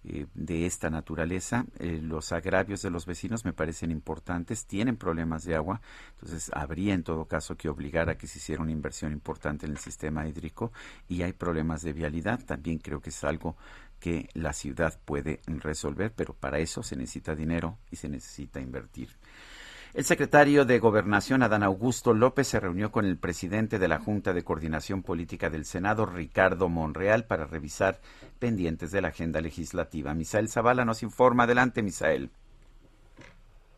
eh, 0.05 0.27
de 0.35 0.66
esta 0.66 0.89
naturaleza. 0.90 1.64
Eh, 1.78 2.01
los 2.01 2.31
agravios 2.31 2.82
de 2.82 2.90
los 2.90 3.06
vecinos 3.06 3.44
me 3.44 3.52
parecen 3.52 3.90
importantes, 3.90 4.66
tienen 4.66 4.97
problemas 4.97 5.44
de 5.44 5.56
agua, 5.56 5.81
entonces 6.12 6.51
habría 6.55 6.94
en 6.94 7.02
todo 7.02 7.24
caso 7.24 7.56
que 7.56 7.68
obligar 7.68 8.09
a 8.09 8.16
que 8.16 8.27
se 8.27 8.39
hiciera 8.39 8.62
una 8.62 8.73
inversión 8.73 9.12
importante 9.12 9.66
en 9.66 9.73
el 9.73 9.78
sistema 9.78 10.28
hídrico 10.28 10.70
y 11.09 11.23
hay 11.23 11.32
problemas 11.32 11.82
de 11.82 11.93
vialidad, 11.93 12.44
también 12.44 12.78
creo 12.78 13.01
que 13.01 13.10
es 13.10 13.24
algo 13.24 13.56
que 13.98 14.28
la 14.35 14.52
ciudad 14.52 14.97
puede 15.05 15.40
resolver, 15.47 16.12
pero 16.14 16.35
para 16.35 16.59
eso 16.59 16.82
se 16.82 16.94
necesita 16.94 17.35
dinero 17.35 17.78
y 17.90 17.97
se 17.97 18.09
necesita 18.09 18.60
invertir. 18.60 19.09
El 19.97 20.05
secretario 20.05 20.66
de 20.66 20.78
Gobernación, 20.78 21.43
Adán 21.43 21.62
Augusto 21.62 22.12
López, 22.12 22.48
se 22.48 22.60
reunió 22.60 22.93
con 22.93 23.06
el 23.06 23.16
presidente 23.16 23.78
de 23.78 23.89
la 23.89 23.98
Junta 23.98 24.35
de 24.35 24.44
Coordinación 24.44 25.02
Política 25.02 25.48
del 25.48 25.64
Senado, 25.64 26.05
Ricardo 26.05 26.68
Monreal, 26.68 27.24
para 27.24 27.47
revisar 27.47 27.98
pendientes 28.39 28.93
de 28.93 29.01
la 29.01 29.09
agenda 29.09 29.40
legislativa. 29.40 30.12
Misael 30.12 30.51
Zavala 30.51 30.85
nos 30.85 31.02
informa. 31.02 31.44
Adelante, 31.44 31.82
Misael. 31.82 32.28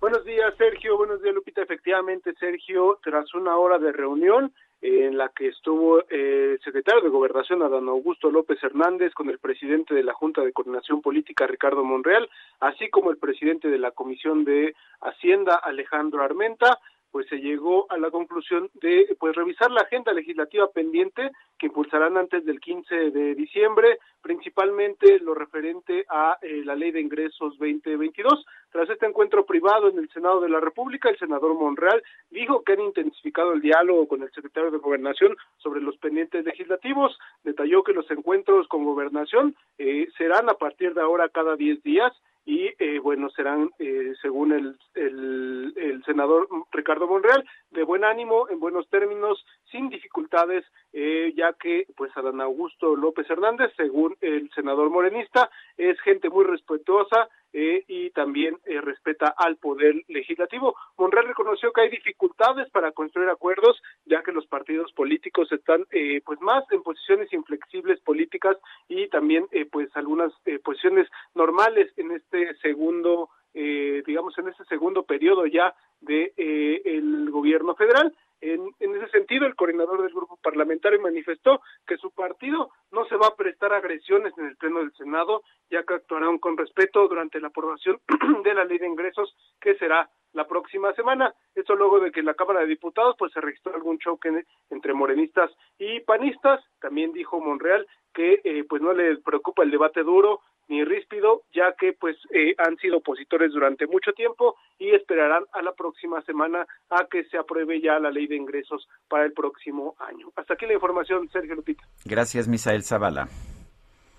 Buenos 0.01 0.25
días, 0.25 0.53
Sergio. 0.59 0.97
Buenos 0.97 1.23
días, 1.23 1.37
Lupita. 1.37 1.63
Efectivamente, 1.63 2.35
Sergio, 2.41 2.99
tras 3.01 3.33
una 3.35 3.57
hora 3.57 3.79
de 3.79 3.93
reunión, 3.93 4.53
en 4.81 5.19
la 5.19 5.31
que 5.31 5.49
estuvo 5.49 6.01
eh, 6.03 6.53
el 6.53 6.61
secretario 6.61 7.03
de 7.03 7.09
Gobernación, 7.09 7.63
Adán 7.63 7.89
Augusto 7.89 8.31
López 8.31 8.63
Hernández, 8.63 9.13
con 9.13 9.29
el 9.29 9.39
presidente 9.39 9.95
de 9.95 10.05
la 10.05 10.13
Junta 10.13 10.43
de 10.43 10.53
Coordinación 10.53 11.03
Política, 11.03 11.47
Ricardo 11.47 11.85
Monreal, 11.85 12.29
así 12.61 12.89
como 12.89 13.11
el 13.11 13.17
presidente 13.17 13.69
de 13.69 13.79
la 13.79 13.91
Comisión 13.91 14.45
de 14.45 14.75
Hacienda, 15.01 15.57
Alejandro 15.57 16.23
Armenta, 16.23 16.79
pues 17.11 17.27
se 17.29 17.37
llegó 17.37 17.91
a 17.91 17.99
la 17.99 18.11
conclusión 18.11 18.71
de 18.75 19.17
pues 19.19 19.35
revisar 19.35 19.71
la 19.71 19.83
agenda 19.83 20.13
legislativa 20.13 20.69
pendiente 20.69 21.31
que 21.59 21.67
impulsarán 21.67 22.17
antes 22.17 22.45
del 22.45 22.61
15 22.61 23.11
de 23.11 23.35
diciembre, 23.35 23.99
principalmente 24.23 25.19
lo 25.21 25.35
referente 25.35 26.05
a 26.09 26.39
eh, 26.43 26.63
la 26.65 26.77
Ley 26.77 26.93
de 26.93 27.01
Ingresos 27.01 27.59
2022. 27.59 28.45
Tras 28.71 28.89
este 28.91 29.07
encuentro 29.07 29.47
privado 29.47 29.89
en 29.89 29.99
el 29.99 30.09
Senado 30.11 30.41
de 30.41 30.49
la 30.49 30.61
República, 30.61 31.09
el 31.09 31.19
senador 31.19 31.55
Monreal 31.55 32.03
dijo 32.31 32.63
que 32.63 32.75
han 32.75 32.81
intensificado 32.81 33.53
el 33.53 33.61
diálogo 33.61 34.07
con 34.07 34.23
el 34.23 34.31
secretario 34.33 34.71
de 34.71 34.79
Gobernación 34.79 35.37
sobre 35.57 35.81
los 35.81 35.97
pendientes 35.97 36.45
legislativos. 36.45 37.19
Detalló 37.43 37.83
que 37.83 37.93
los 37.93 38.09
encuentros 38.11 38.69
con 38.69 38.85
Gobernación 38.85 39.57
eh, 39.79 40.09
serán 40.17 40.49
a 40.49 40.55
partir 40.55 40.95
de 40.95 41.01
ahora 41.01 41.29
cada 41.29 41.57
10 41.57 41.83
días 41.83 42.13
y 42.49 42.73
eh, 42.79 42.99
bueno, 42.99 43.29
serán, 43.29 43.69
eh, 43.79 44.15
según 44.23 44.53
el, 44.53 44.79
el, 44.95 45.75
el, 45.77 46.03
senador 46.05 46.49
Ricardo 46.73 47.07
Monreal, 47.07 47.47
de 47.73 47.83
buen 47.83 48.05
ánimo, 48.05 48.49
en 48.49 48.59
buenos 48.59 48.89
términos, 48.89 49.45
sin 49.71 49.91
dificultades, 49.91 50.65
eh, 50.95 51.35
ya 51.37 51.53
que 51.53 51.85
pues 51.95 52.11
Adán 52.17 52.41
Augusto 52.41 52.97
López 52.97 53.29
Hernández, 53.29 53.71
según 53.77 54.17
el 54.23 54.51
senador 54.55 54.89
morenista, 54.89 55.51
es 55.77 56.01
gente 56.01 56.31
muy 56.31 56.47
respetuosa, 56.47 57.29
eh, 57.53 57.85
y 57.87 58.11
también 58.11 58.59
eh, 58.67 58.81
respeta 58.81 59.35
al 59.37 59.57
poder 59.57 59.95
legislativo. 60.09 60.77
Monreal 60.97 61.29
reconoció 61.29 61.73
que 61.73 61.83
hay 61.83 61.91
dificultades 61.91 62.71
para 62.71 62.93
construir 62.93 63.29
acuerdos, 63.29 63.81
ya 64.05 64.23
que 64.23 64.33
los 64.33 64.47
partidos 64.47 64.93
políticos 64.93 65.51
están 65.53 65.87
eh, 65.91 66.21
pues 66.25 66.41
más 66.41 66.65
en 66.71 66.83
posiciones 66.83 67.33
inflexibles 67.33 68.01
políticas 68.01 68.57
y 68.89 69.09
también 69.09 69.47
eh, 69.53 69.67
pues 69.71 69.89
algunas 69.95 70.33
eh, 70.45 70.59
posiciones 70.59 71.09
normales 71.35 71.93
en 71.97 72.13
este 72.13 72.55
segundo 72.57 73.31
eh, 73.55 74.03
digamos 74.07 74.37
en 74.39 74.49
este 74.49 74.65
segundo 74.65 75.03
periodo 75.05 75.47
ya 75.47 75.75
de 76.01 76.33
el 76.37 77.31
gobierno 77.31 77.75
federal 77.75 78.15
en, 78.41 78.71
en, 78.79 78.97
ese 78.97 79.09
sentido, 79.09 79.47
el 79.47 79.57
coordinador 79.57 80.03
del 80.03 80.15
grupo 80.15 80.37
parlamentario 80.43 81.01
manifestó 81.01 81.61
que 81.87 81.97
su 81.97 82.11
partido 82.13 82.71
no 82.93 83.05
se 83.07 83.17
va 83.17 83.29
a 83.29 83.37
prestar 83.37 83.73
agresiones 83.73 84.33
en 84.39 84.47
el 84.47 84.57
Pleno 84.57 84.81
del 84.81 84.93
Senado, 84.93 85.43
ya 85.71 85.83
que 85.83 85.95
actuarán 85.95 86.39
con 86.39 86.57
respeto 86.57 87.09
durante 87.09 87.41
la 87.41 87.49
aprobación 87.49 88.01
de 88.45 88.55
la 88.55 88.65
ley 88.65 88.79
de 88.79 88.87
ingresos, 88.87 89.35
que 89.61 89.75
será 89.77 90.09
la 90.33 90.47
próxima 90.47 90.93
semana. 90.95 91.35
Esto 91.55 91.75
luego 91.75 92.01
de 92.01 92.13
que 92.13 92.21
en 92.21 92.27
la 92.27 92.35
Cámara 92.35 92.61
de 92.61 92.67
Diputados 92.67 93.17
pues 93.19 93.33
se 93.33 93.41
registró 93.41 93.75
algún 93.75 93.99
choque 93.99 94.45
entre 94.71 94.95
morenistas 94.95 95.51
y 95.79 96.01
panistas. 96.01 96.61
También 96.81 97.13
dijo 97.13 97.41
Monreal 97.41 97.87
que 98.15 98.41
eh, 98.45 98.65
pues 98.69 98.83
no 98.83 98.93
le 98.93 99.17
preocupa 99.19 99.63
el 99.63 99.71
debate 99.71 100.03
duro 100.03 100.41
ni 100.69 100.85
ríspido, 100.85 101.43
ya 101.53 101.75
que 101.79 101.93
pues 101.93 102.17
eh, 102.33 102.55
han 102.59 102.77
sido 102.77 102.99
opositores 102.99 103.53
durante 103.53 103.87
mucho 103.87 104.13
tiempo 104.13 104.57
y 104.79 104.91
esperarán 104.91 105.45
a 105.53 105.63
la 105.63 105.73
próxima 105.73 106.23
semana 106.23 106.67
a 106.91 107.07
que 107.11 107.25
se 107.25 107.39
apruebe 107.39 107.81
ya 107.81 107.99
la 107.99 108.11
ley 108.11 108.27
de 108.27 108.37
ingresos 108.37 108.89
para 109.09 109.25
el 109.25 109.33
próximo 109.33 109.97
año. 109.99 110.31
Hasta 110.37 110.55
aquí 110.55 110.67
la 110.67 110.75
información, 110.75 111.29
Sergio 111.31 111.55
Lupita. 111.55 111.85
Gracias, 112.05 112.49
Misael 112.49 112.85
Zavala. 112.85 113.29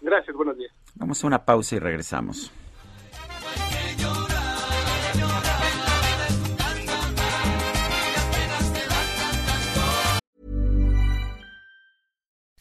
Gracias, 0.02 0.36
buenos 0.36 0.58
días. 0.58 0.74
Vamos 0.96 1.24
a 1.24 1.28
una 1.28 1.46
pausa 1.46 1.76
y 1.76 1.80
regresamos. 1.80 2.52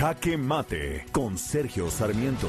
Jaque 0.00 0.38
Mate 0.38 1.04
con 1.12 1.36
Sergio 1.36 1.90
Sarmiento. 1.90 2.48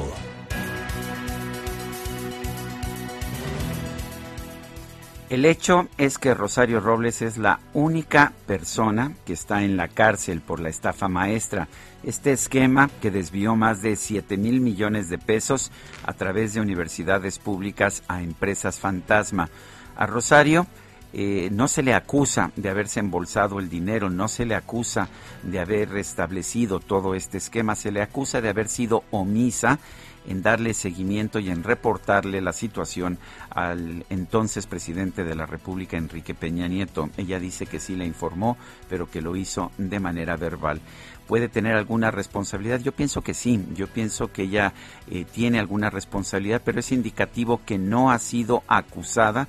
El 5.29 5.43
hecho 5.43 5.89
es 5.97 6.17
que 6.17 6.33
Rosario 6.33 6.79
Robles 6.79 7.21
es 7.21 7.37
la 7.37 7.59
única 7.73 8.31
persona 8.47 9.17
que 9.25 9.33
está 9.33 9.65
en 9.65 9.75
la 9.75 9.89
cárcel 9.89 10.39
por 10.39 10.61
la 10.61 10.69
estafa 10.69 11.09
maestra. 11.09 11.67
Este 12.03 12.31
esquema 12.31 12.89
que 13.01 13.11
desvió 13.11 13.57
más 13.57 13.81
de 13.81 13.97
7 13.97 14.37
mil 14.37 14.61
millones 14.61 15.09
de 15.09 15.17
pesos 15.17 15.73
a 16.05 16.13
través 16.13 16.53
de 16.53 16.61
universidades 16.61 17.37
públicas 17.37 18.01
a 18.07 18.21
empresas 18.21 18.79
fantasma. 18.79 19.49
A 19.97 20.05
Rosario 20.05 20.67
eh, 21.13 21.49
no 21.51 21.67
se 21.67 21.83
le 21.83 21.93
acusa 21.93 22.51
de 22.55 22.69
haberse 22.69 22.99
embolsado 22.99 23.59
el 23.59 23.69
dinero, 23.69 24.09
no 24.09 24.27
se 24.27 24.45
le 24.45 24.55
acusa 24.55 25.09
de 25.43 25.59
haber 25.59 25.89
restablecido 25.89 26.79
todo 26.79 27.15
este 27.15 27.37
esquema, 27.37 27.75
se 27.75 27.91
le 27.91 28.01
acusa 28.01 28.41
de 28.41 28.49
haber 28.49 28.69
sido 28.69 29.03
omisa 29.11 29.79
en 30.27 30.41
darle 30.41 30.73
seguimiento 30.73 31.39
y 31.39 31.49
en 31.49 31.63
reportarle 31.63 32.41
la 32.41 32.53
situación 32.53 33.17
al 33.49 34.05
entonces 34.09 34.67
presidente 34.67 35.23
de 35.23 35.35
la 35.35 35.45
República, 35.45 35.97
Enrique 35.97 36.33
Peña 36.33 36.67
Nieto. 36.67 37.09
Ella 37.17 37.39
dice 37.39 37.65
que 37.65 37.79
sí 37.79 37.95
le 37.95 38.05
informó, 38.05 38.57
pero 38.89 39.09
que 39.09 39.21
lo 39.21 39.35
hizo 39.35 39.71
de 39.77 39.99
manera 39.99 40.37
verbal. 40.37 40.81
¿Puede 41.27 41.49
tener 41.49 41.75
alguna 41.75 42.11
responsabilidad? 42.11 42.81
Yo 42.81 42.91
pienso 42.91 43.21
que 43.21 43.33
sí, 43.33 43.65
yo 43.73 43.87
pienso 43.87 44.31
que 44.31 44.43
ella 44.43 44.73
eh, 45.09 45.25
tiene 45.25 45.59
alguna 45.59 45.89
responsabilidad, 45.89 46.61
pero 46.63 46.79
es 46.79 46.91
indicativo 46.91 47.61
que 47.65 47.77
no 47.77 48.11
ha 48.11 48.19
sido 48.19 48.63
acusada 48.67 49.47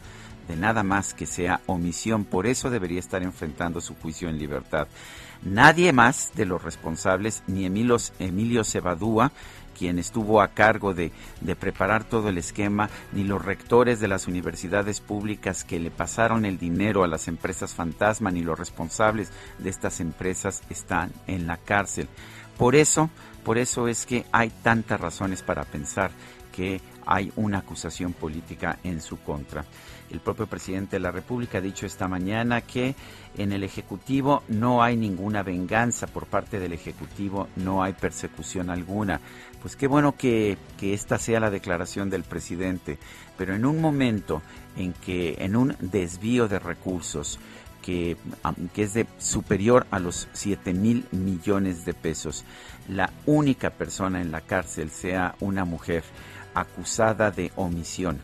de 0.49 0.57
nada 0.57 0.83
más 0.83 1.15
que 1.15 1.27
sea 1.27 1.61
omisión. 1.67 2.25
Por 2.25 2.47
eso 2.47 2.71
debería 2.71 3.01
estar 3.01 3.23
enfrentando 3.23 3.81
su 3.81 3.95
juicio 3.95 4.29
en 4.29 4.39
libertad. 4.39 4.89
Nadie 5.43 5.93
más 5.93 6.31
de 6.35 6.47
los 6.47 6.63
responsables, 6.63 7.43
ni 7.47 7.67
Emilio, 7.67 8.65
Cebadúa, 8.65 9.33
quien 9.77 9.99
estuvo 9.99 10.41
a 10.41 10.49
cargo 10.49 10.95
de, 10.95 11.11
de, 11.41 11.57
preparar 11.57 12.05
todo 12.05 12.29
el 12.29 12.39
esquema, 12.39 12.89
ni 13.13 13.25
los 13.25 13.45
rectores 13.45 13.99
de 13.99 14.07
las 14.07 14.29
universidades 14.29 15.01
públicas 15.01 15.65
que 15.65 15.81
le 15.81 15.91
pasaron 15.91 16.45
el 16.45 16.59
dinero 16.59 17.03
a 17.03 17.09
las 17.09 17.27
empresas 17.27 17.75
fantasma, 17.75 18.31
ni 18.31 18.43
los 18.43 18.59
responsables 18.59 19.33
de 19.59 19.71
estas 19.71 20.01
empresas 20.01 20.63
están 20.71 21.11
en 21.27 21.47
la 21.49 21.57
cárcel. 21.57 22.09
Por 22.57 22.77
eso, 22.77 23.11
por 23.45 23.59
eso 23.59 23.89
es 23.89 24.07
que 24.07 24.25
hay 24.31 24.51
tantas 24.63 25.01
razones 25.01 25.43
para 25.43 25.65
pensar 25.65 26.13
que 26.53 26.81
hay 27.07 27.33
una 27.35 27.59
acusación 27.59 28.13
política 28.13 28.79
en 28.85 29.01
su 29.01 29.19
contra. 29.19 29.65
El 30.13 30.21
propio 30.21 30.47
presidente 30.47 30.97
de 30.97 31.01
la 31.01 31.11
República 31.11 31.57
ha 31.57 31.63
dicho 31.63 31.87
esta 31.87 32.07
mañana 32.07 32.61
que 32.61 32.95
en 33.39 33.51
el 33.51 33.65
Ejecutivo 33.65 34.43
no 34.49 34.83
hay 34.83 34.95
ninguna 34.95 35.43
venganza 35.43 36.07
por 36.07 36.27
parte 36.27 36.61
del 36.61 36.75
Ejecutivo, 36.75 37.49
no 37.57 37.83
hay 37.83 37.95
persecución 37.95 38.69
alguna. 38.69 39.23
Pues 39.63 39.75
qué 39.75 39.87
bueno 39.87 40.15
que, 40.15 40.59
que 40.77 40.93
esta 40.93 41.17
sea 41.17 41.41
la 41.41 41.51
declaración 41.51 42.11
del 42.11 42.25
presidente, 42.25 42.99
pero 43.39 43.55
en 43.55 43.65
un 43.65 43.81
momento 43.81 44.43
en 44.77 44.93
que 44.93 45.37
en 45.39 45.57
un 45.57 45.77
desvío 45.81 46.47
de 46.47 46.59
recursos, 46.59 47.41
que, 47.81 48.19
que, 48.75 48.83
es 48.83 48.93
de 48.93 49.07
superior 49.19 49.87
a 49.91 49.99
los 49.99 50.29
7 50.35 50.75
mil 50.75 51.07
millones 51.11 51.87
de 51.87 51.95
pesos, 51.95 52.45
la 52.87 53.11
única 53.25 53.71
persona 53.71 54.21
en 54.21 54.31
la 54.31 54.43
cárcel 54.43 54.91
sea 54.91 55.37
una 55.41 55.65
mujer 55.65 56.05
acusada 56.55 57.31
de 57.31 57.51
omisión. 57.57 58.21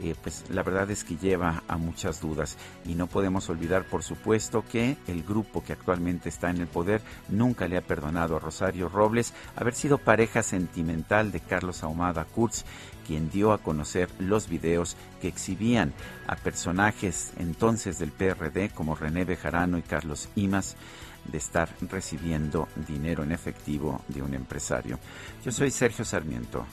Eh, 0.00 0.14
pues 0.22 0.44
la 0.50 0.62
verdad 0.62 0.88
es 0.92 1.02
que 1.02 1.16
lleva 1.16 1.64
a 1.66 1.76
muchas 1.76 2.20
dudas 2.20 2.56
y 2.84 2.94
no 2.94 3.08
podemos 3.08 3.48
olvidar 3.50 3.84
por 3.84 4.04
supuesto 4.04 4.64
que 4.70 4.96
el 5.08 5.24
grupo 5.24 5.64
que 5.64 5.72
actualmente 5.72 6.28
está 6.28 6.50
en 6.50 6.58
el 6.58 6.68
poder 6.68 7.00
nunca 7.28 7.66
le 7.66 7.76
ha 7.76 7.80
perdonado 7.80 8.36
a 8.36 8.38
Rosario 8.38 8.88
Robles 8.88 9.34
haber 9.56 9.74
sido 9.74 9.98
pareja 9.98 10.44
sentimental 10.44 11.32
de 11.32 11.40
Carlos 11.40 11.82
Ahumada 11.82 12.24
Kurz 12.26 12.64
quien 13.08 13.28
dio 13.28 13.52
a 13.52 13.58
conocer 13.58 14.08
los 14.20 14.48
videos 14.48 14.96
que 15.20 15.26
exhibían 15.26 15.92
a 16.28 16.36
personajes 16.36 17.32
entonces 17.38 17.98
del 17.98 18.12
PRD 18.12 18.70
como 18.70 18.94
René 18.94 19.24
Bejarano 19.24 19.78
y 19.78 19.82
Carlos 19.82 20.28
Imas 20.36 20.76
de 21.24 21.38
estar 21.38 21.68
recibiendo 21.90 22.68
dinero 22.86 23.24
en 23.24 23.32
efectivo 23.32 24.02
de 24.08 24.22
un 24.22 24.34
empresario. 24.34 24.98
Yo 25.44 25.50
soy 25.50 25.70
Sergio 25.70 26.04
Sarmiento 26.04 26.64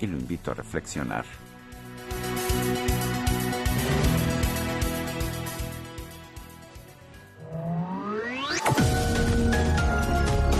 y 0.00 0.06
lo 0.06 0.18
invito 0.18 0.50
a 0.50 0.54
reflexionar. 0.54 1.24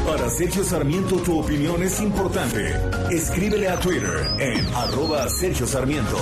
Para 0.06 0.30
Sergio 0.30 0.64
Sarmiento 0.64 1.16
tu 1.16 1.38
opinión 1.40 1.82
es 1.82 2.00
importante. 2.00 2.74
Escríbele 3.10 3.68
a 3.68 3.78
Twitter 3.78 4.30
en 4.38 4.74
arroba 4.74 5.28
Sergio 5.28 5.66
Sarmiento. 5.66 6.16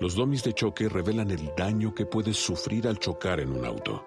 Los 0.00 0.14
domis 0.14 0.44
de 0.44 0.54
choque 0.54 0.88
revelan 0.88 1.30
el 1.30 1.50
daño 1.56 1.92
que 1.92 2.06
puedes 2.06 2.36
sufrir 2.36 2.86
al 2.86 2.98
chocar 2.98 3.40
en 3.40 3.52
un 3.52 3.64
auto. 3.66 4.04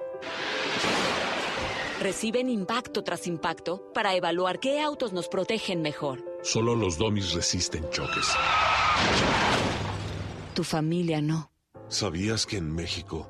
Reciben 2.01 2.49
impacto 2.49 3.03
tras 3.03 3.27
impacto 3.27 3.91
para 3.93 4.15
evaluar 4.15 4.59
qué 4.59 4.81
autos 4.81 5.13
nos 5.13 5.27
protegen 5.27 5.83
mejor. 5.83 6.25
Solo 6.41 6.75
los 6.75 6.97
domis 6.97 7.33
resisten 7.33 7.87
choques. 7.91 8.25
Tu 10.55 10.63
familia 10.63 11.21
no. 11.21 11.51
¿Sabías 11.89 12.47
que 12.47 12.57
en 12.57 12.73
México 12.73 13.29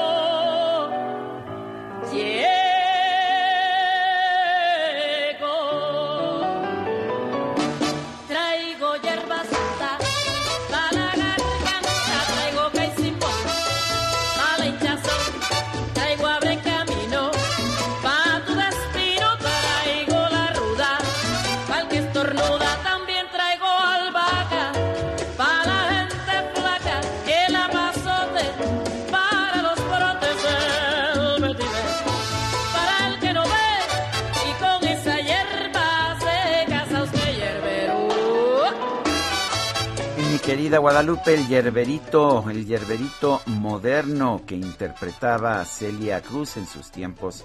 Querida 40.61 40.77
Guadalupe, 40.77 41.33
el 41.33 41.47
yerberito, 41.47 42.47
el 42.47 42.67
yerberito 42.67 43.41
moderno 43.47 44.43
que 44.45 44.53
interpretaba 44.53 45.65
Celia 45.65 46.21
Cruz 46.21 46.55
en 46.55 46.67
sus 46.67 46.91
tiempos 46.91 47.43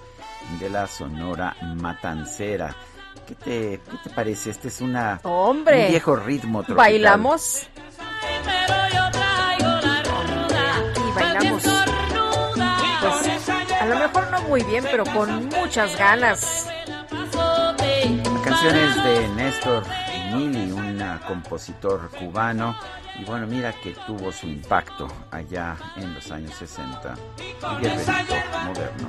de 0.60 0.68
la 0.68 0.86
Sonora 0.86 1.56
Matancera. 1.62 2.76
¿Qué 3.26 3.34
te, 3.34 3.80
qué 3.90 3.96
te 4.04 4.10
parece? 4.10 4.50
Este 4.50 4.68
es 4.68 4.82
una, 4.82 5.20
Hombre. 5.22 5.86
un 5.86 5.90
viejo 5.92 6.14
ritmo 6.14 6.58
tropical. 6.62 6.76
¿Bailamos? 6.76 7.66
Y 10.98 11.18
bailamos. 11.18 11.62
Pues, 13.00 13.48
a 13.80 13.86
lo 13.86 13.98
mejor 13.98 14.30
no 14.30 14.42
muy 14.42 14.62
bien, 14.64 14.84
pero 14.90 15.04
con 15.06 15.46
muchas 15.46 15.96
ganas. 15.96 16.68
La 17.06 18.42
canción 18.44 18.76
es 18.76 19.04
de 19.04 19.28
Néstor 19.36 20.05
Nili, 20.36 20.70
un 20.70 21.18
compositor 21.26 22.10
cubano. 22.10 22.76
Y 23.18 23.24
bueno, 23.24 23.46
mira 23.46 23.72
que 23.72 23.92
tuvo 24.06 24.30
su 24.30 24.46
impacto 24.46 25.08
allá 25.30 25.76
en 25.96 26.14
los 26.14 26.30
años 26.30 26.54
60. 26.54 27.14
El 27.72 27.80
yerberito 27.80 28.34
moderno. 28.64 29.08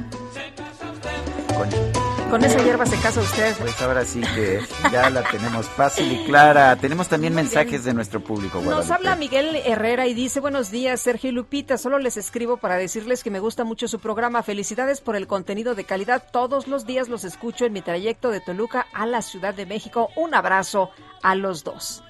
Con- 1.56 1.97
Con 2.30 2.44
esa 2.44 2.62
hierba 2.62 2.86
se 2.86 3.00
casa 3.00 3.22
usted. 3.22 3.56
Pues 3.58 3.82
ahora 3.82 4.04
sí 4.04 4.20
que 4.20 4.60
ya 4.92 5.10
la 5.10 5.24
tenemos 5.24 5.66
fácil 5.70 6.12
y 6.12 6.26
clara. 6.26 6.76
Tenemos 6.76 7.08
también 7.08 7.34
mensajes 7.34 7.86
de 7.86 7.94
nuestro 7.94 8.22
público, 8.22 8.62
Nos 8.62 8.92
habla 8.92 9.16
Miguel 9.16 9.56
Herrera 9.66 10.08
y 10.08 10.14
dice, 10.14 10.42
buenos 10.42 10.70
días, 10.70 11.00
Sergio 11.00 11.30
y 11.30 11.34
Lupita, 11.34 11.78
solo 11.78 12.00
les 12.00 12.18
escribo 12.18 12.58
para 12.58 12.76
decirles 12.76 13.24
que 13.24 13.32
me 13.32 13.40
gusta 13.40 13.64
mucho 13.64 13.88
su 13.88 14.00
programa. 14.00 14.44
Felicidades 14.44 15.00
por 15.00 15.16
el 15.16 15.26
contenido 15.26 15.74
de 15.74 15.86
calidad. 15.86 16.22
Todos 16.30 16.68
los 16.68 16.86
días 16.86 17.08
los 17.08 17.24
escucho 17.24 17.66
en 17.66 17.72
mi 17.72 17.82
trayecto 17.82 18.30
de 18.30 18.42
Toluca 18.42 18.88
a 18.94 19.06
la 19.06 19.22
Ciudad 19.22 19.54
de 19.54 19.66
México. 19.66 20.10
Un 20.18 20.36
abrazo 20.36 20.92
a 21.24 21.34
los 21.34 21.64
dos. 21.64 22.04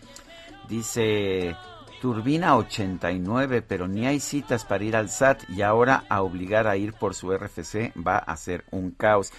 Dice 0.68 1.56
Turbina 2.02 2.57
89, 2.57 3.61
pero 3.61 3.88
ni 3.88 4.07
hay 4.07 4.19
citas 4.19 4.65
para 4.65 4.84
ir 4.84 4.95
al 4.95 5.10
SAT 5.10 5.44
y 5.49 5.61
ahora 5.61 6.06
a 6.10 6.23
obligar 6.23 6.65
a 6.65 6.76
ir 6.76 6.94
por 6.94 7.14
su 7.14 7.31
RFC 7.31 7.94
va 7.95 8.18
a 8.18 8.35
ser 8.35 8.65
un 8.72 8.89
caos. 8.91 9.31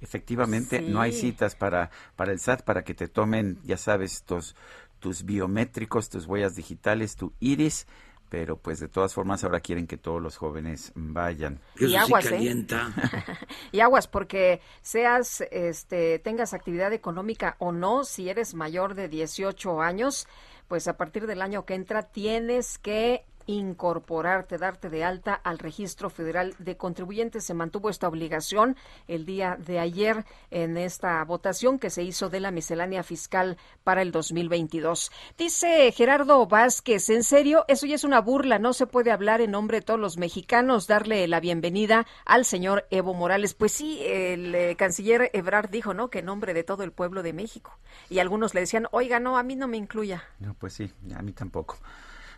Efectivamente, 0.00 0.82
no 0.86 1.00
hay 1.00 1.12
Sí. 1.12 1.20
citas 1.20 1.54
para, 1.56 1.90
para 2.16 2.32
el 2.32 2.38
SAT 2.38 2.62
para 2.62 2.84
que 2.84 2.94
te 2.94 3.08
tomen, 3.08 3.58
ya 3.64 3.76
sabes, 3.76 4.24
tus, 4.24 4.54
tus 4.98 5.24
biométricos, 5.24 6.08
tus 6.10 6.26
huellas 6.26 6.54
digitales, 6.54 7.16
tu 7.16 7.32
iris, 7.40 7.86
pero 8.28 8.56
pues 8.58 8.80
de 8.80 8.88
todas 8.88 9.14
formas 9.14 9.44
ahora 9.44 9.60
quieren 9.60 9.86
que 9.86 9.96
todos 9.96 10.20
los 10.20 10.36
jóvenes 10.36 10.92
vayan. 10.96 11.60
Y 11.78 11.94
aguas, 11.94 12.26
¿eh? 12.32 12.66
Y 13.72 13.80
aguas, 13.80 14.08
porque 14.08 14.60
seas, 14.82 15.42
este, 15.50 16.18
tengas 16.18 16.52
actividad 16.54 16.92
económica 16.92 17.56
o 17.58 17.72
no, 17.72 18.04
si 18.04 18.28
eres 18.28 18.54
mayor 18.54 18.94
de 18.94 19.08
18 19.08 19.80
años, 19.80 20.26
pues 20.68 20.88
a 20.88 20.96
partir 20.96 21.26
del 21.26 21.42
año 21.42 21.64
que 21.64 21.74
entra 21.74 22.02
tienes 22.02 22.78
que 22.78 23.24
incorporarte, 23.46 24.58
darte 24.58 24.90
de 24.90 25.04
alta 25.04 25.34
al 25.34 25.58
registro 25.58 26.10
federal 26.10 26.54
de 26.58 26.76
contribuyentes. 26.76 27.44
Se 27.44 27.54
mantuvo 27.54 27.90
esta 27.90 28.08
obligación 28.08 28.76
el 29.08 29.24
día 29.24 29.56
de 29.58 29.78
ayer 29.78 30.24
en 30.50 30.76
esta 30.76 31.24
votación 31.24 31.78
que 31.78 31.90
se 31.90 32.02
hizo 32.02 32.28
de 32.28 32.40
la 32.40 32.50
miscelánea 32.50 33.02
fiscal 33.02 33.56
para 33.84 34.02
el 34.02 34.12
2022. 34.12 35.10
Dice 35.38 35.92
Gerardo 35.92 36.46
Vázquez, 36.46 37.08
en 37.10 37.22
serio, 37.22 37.64
eso 37.68 37.86
ya 37.86 37.94
es 37.94 38.04
una 38.04 38.20
burla, 38.20 38.58
no 38.58 38.72
se 38.72 38.86
puede 38.86 39.10
hablar 39.10 39.40
en 39.40 39.52
nombre 39.52 39.78
de 39.78 39.86
todos 39.86 40.00
los 40.00 40.16
mexicanos, 40.16 40.86
darle 40.86 41.26
la 41.28 41.40
bienvenida 41.40 42.06
al 42.24 42.44
señor 42.44 42.86
Evo 42.90 43.14
Morales. 43.14 43.54
Pues 43.54 43.72
sí, 43.72 44.00
el 44.04 44.54
eh, 44.54 44.76
canciller 44.76 45.30
Ebrard 45.32 45.70
dijo, 45.70 45.94
¿no?, 45.94 46.10
que 46.10 46.20
en 46.20 46.26
nombre 46.26 46.54
de 46.54 46.64
todo 46.64 46.82
el 46.82 46.92
pueblo 46.92 47.22
de 47.22 47.32
México. 47.32 47.78
Y 48.10 48.18
algunos 48.18 48.54
le 48.54 48.60
decían, 48.60 48.88
oiga, 48.90 49.20
no, 49.20 49.38
a 49.38 49.42
mí 49.42 49.56
no 49.56 49.68
me 49.68 49.76
incluya. 49.76 50.24
No, 50.40 50.54
pues 50.54 50.74
sí, 50.74 50.92
a 51.14 51.22
mí 51.22 51.32
tampoco. 51.32 51.76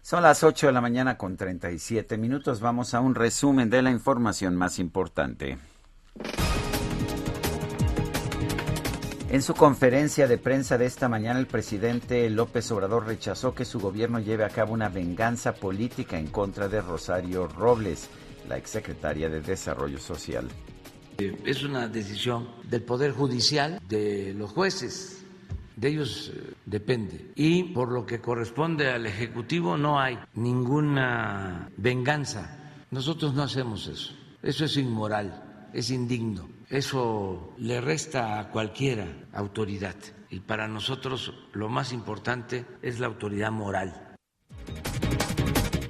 Son 0.09 0.23
las 0.23 0.43
8 0.43 0.69
de 0.69 0.73
la 0.73 0.81
mañana 0.81 1.19
con 1.19 1.37
37 1.37 2.17
minutos. 2.17 2.61
Vamos 2.61 2.95
a 2.95 3.01
un 3.01 3.15
resumen 3.15 3.69
de 3.69 3.83
la 3.83 3.91
información 3.91 4.57
más 4.57 4.79
importante. 4.79 5.59
En 9.29 9.43
su 9.43 9.53
conferencia 9.53 10.27
de 10.27 10.39
prensa 10.39 10.79
de 10.79 10.87
esta 10.87 11.11
mañana, 11.11 11.39
el 11.39 11.47
presidente 11.47 12.31
López 12.31 12.71
Obrador 12.71 13.07
rechazó 13.07 13.55
que 13.55 13.67
su 13.67 13.81
gobierno 13.81 14.19
lleve 14.19 14.47
a 14.47 14.49
cabo 14.49 14.73
una 14.73 14.89
venganza 14.89 15.53
política 15.53 16.19
en 16.19 16.29
contra 16.29 16.69
de 16.69 16.81
Rosario 16.81 17.47
Robles, 17.47 18.09
la 18.49 18.57
exsecretaria 18.57 19.29
de 19.29 19.43
Desarrollo 19.43 19.99
Social. 19.99 20.49
Es 21.19 21.63
una 21.65 21.87
decisión 21.87 22.49
del 22.65 22.83
Poder 22.83 23.13
Judicial, 23.13 23.79
de 23.87 24.33
los 24.33 24.53
jueces, 24.53 25.18
de 25.79 25.89
ellos 25.89 26.33
eh, 26.35 26.55
depende. 26.67 27.33
Y 27.37 27.65
por 27.65 27.93
lo 27.93 28.05
que 28.05 28.21
corresponde 28.21 28.91
al 28.91 29.07
Ejecutivo 29.07 29.77
no 29.77 30.01
hay 30.01 30.19
ninguna 30.35 31.71
venganza. 31.77 32.85
Nosotros 32.91 33.35
no 33.35 33.43
hacemos 33.45 33.87
eso. 33.87 34.15
Eso 34.43 34.65
es 34.65 34.77
inmoral, 34.77 35.69
es 35.73 35.91
indigno. 35.91 36.49
Eso 36.69 37.55
le 37.59 37.81
resta 37.81 38.41
a 38.41 38.51
cualquiera 38.51 39.07
autoridad. 39.33 39.97
Y 40.31 40.41
para 40.41 40.69
nosotros 40.69 41.33
lo 41.53 41.69
más 41.69 41.93
importante 41.93 42.67
es 42.83 42.99
la 42.99 43.07
autoridad 43.07 43.53
moral. 43.53 44.17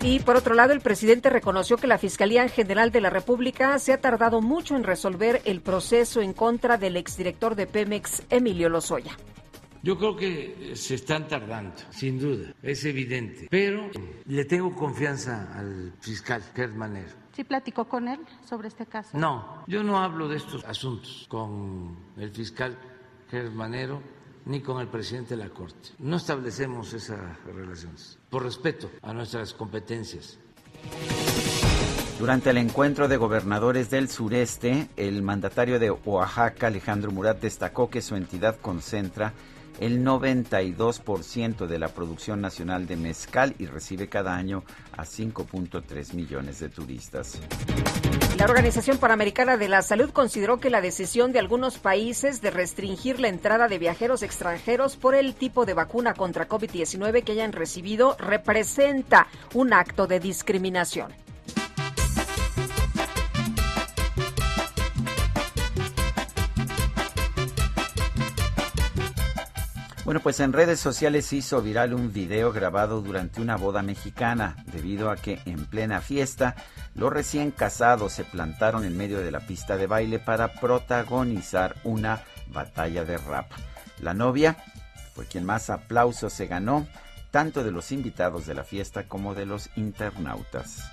Y 0.00 0.20
por 0.20 0.36
otro 0.36 0.54
lado, 0.54 0.72
el 0.72 0.80
presidente 0.80 1.28
reconoció 1.28 1.76
que 1.76 1.88
la 1.88 1.98
Fiscalía 1.98 2.48
General 2.48 2.92
de 2.92 3.00
la 3.00 3.10
República 3.10 3.76
se 3.80 3.92
ha 3.92 4.00
tardado 4.00 4.40
mucho 4.40 4.76
en 4.76 4.84
resolver 4.84 5.42
el 5.44 5.60
proceso 5.60 6.20
en 6.20 6.34
contra 6.34 6.78
del 6.78 6.96
exdirector 6.96 7.56
de 7.56 7.66
Pemex, 7.66 8.22
Emilio 8.30 8.68
Lozoya. 8.68 9.16
Yo 9.82 9.96
creo 9.96 10.16
que 10.16 10.72
se 10.74 10.96
están 10.96 11.28
tardando, 11.28 11.74
sin 11.90 12.18
duda, 12.18 12.52
es 12.62 12.84
evidente. 12.84 13.46
Pero 13.50 13.90
le 14.26 14.44
tengo 14.44 14.74
confianza 14.74 15.56
al 15.56 15.92
fiscal 16.00 16.42
Gerd 16.54 16.74
Manero. 16.74 17.12
¿Sí 17.32 17.44
platicó 17.44 17.84
con 17.86 18.08
él 18.08 18.20
sobre 18.44 18.68
este 18.68 18.86
caso? 18.86 19.16
No, 19.16 19.62
yo 19.68 19.84
no 19.84 19.98
hablo 19.98 20.28
de 20.28 20.36
estos 20.36 20.64
asuntos 20.64 21.26
con 21.28 21.96
el 22.16 22.30
fiscal 22.30 22.76
Gerd 23.30 23.52
Manero 23.52 24.02
ni 24.46 24.60
con 24.60 24.80
el 24.80 24.88
presidente 24.88 25.36
de 25.36 25.44
la 25.44 25.50
Corte. 25.50 25.90
No 25.98 26.16
establecemos 26.16 26.92
esas 26.94 27.20
relaciones 27.44 28.18
por 28.30 28.42
respeto 28.42 28.90
a 29.02 29.12
nuestras 29.12 29.52
competencias. 29.54 30.38
Durante 32.18 32.50
el 32.50 32.56
encuentro 32.56 33.06
de 33.06 33.16
gobernadores 33.16 33.90
del 33.90 34.08
sureste, 34.08 34.88
el 34.96 35.22
mandatario 35.22 35.78
de 35.78 35.90
Oaxaca, 35.90 36.66
Alejandro 36.66 37.12
Murat, 37.12 37.40
destacó 37.40 37.88
que 37.88 38.02
su 38.02 38.16
entidad 38.16 38.56
concentra 38.60 39.34
el 39.80 40.04
92% 40.04 41.66
de 41.66 41.78
la 41.78 41.88
producción 41.88 42.40
nacional 42.40 42.86
de 42.86 42.96
mezcal 42.96 43.54
y 43.58 43.66
recibe 43.66 44.08
cada 44.08 44.34
año 44.34 44.64
a 44.96 45.04
5.3 45.04 46.14
millones 46.14 46.60
de 46.60 46.68
turistas. 46.68 47.40
La 48.38 48.44
Organización 48.44 48.98
Panamericana 48.98 49.56
de 49.56 49.68
la 49.68 49.82
Salud 49.82 50.10
consideró 50.10 50.58
que 50.58 50.70
la 50.70 50.80
decisión 50.80 51.32
de 51.32 51.40
algunos 51.40 51.78
países 51.78 52.40
de 52.40 52.50
restringir 52.50 53.18
la 53.18 53.28
entrada 53.28 53.66
de 53.66 53.78
viajeros 53.78 54.22
extranjeros 54.22 54.96
por 54.96 55.16
el 55.16 55.34
tipo 55.34 55.66
de 55.66 55.74
vacuna 55.74 56.14
contra 56.14 56.48
COVID-19 56.48 57.24
que 57.24 57.32
hayan 57.32 57.52
recibido 57.52 58.16
representa 58.18 59.26
un 59.54 59.72
acto 59.72 60.06
de 60.06 60.20
discriminación. 60.20 61.12
Bueno, 70.08 70.20
pues 70.22 70.40
en 70.40 70.54
redes 70.54 70.80
sociales 70.80 71.26
se 71.26 71.36
hizo 71.36 71.60
viral 71.60 71.92
un 71.92 72.14
video 72.14 72.50
grabado 72.50 73.02
durante 73.02 73.42
una 73.42 73.58
boda 73.58 73.82
mexicana, 73.82 74.56
debido 74.72 75.10
a 75.10 75.16
que 75.16 75.38
en 75.44 75.66
plena 75.66 76.00
fiesta 76.00 76.56
los 76.94 77.12
recién 77.12 77.50
casados 77.50 78.14
se 78.14 78.24
plantaron 78.24 78.86
en 78.86 78.96
medio 78.96 79.20
de 79.20 79.30
la 79.30 79.40
pista 79.40 79.76
de 79.76 79.86
baile 79.86 80.18
para 80.18 80.54
protagonizar 80.54 81.76
una 81.84 82.22
batalla 82.46 83.04
de 83.04 83.18
rap. 83.18 83.52
La 84.00 84.14
novia 84.14 84.56
fue 85.14 85.26
quien 85.26 85.44
más 85.44 85.68
aplausos 85.68 86.32
se 86.32 86.46
ganó, 86.46 86.86
tanto 87.30 87.62
de 87.62 87.70
los 87.70 87.92
invitados 87.92 88.46
de 88.46 88.54
la 88.54 88.64
fiesta 88.64 89.08
como 89.08 89.34
de 89.34 89.44
los 89.44 89.68
internautas. 89.76 90.90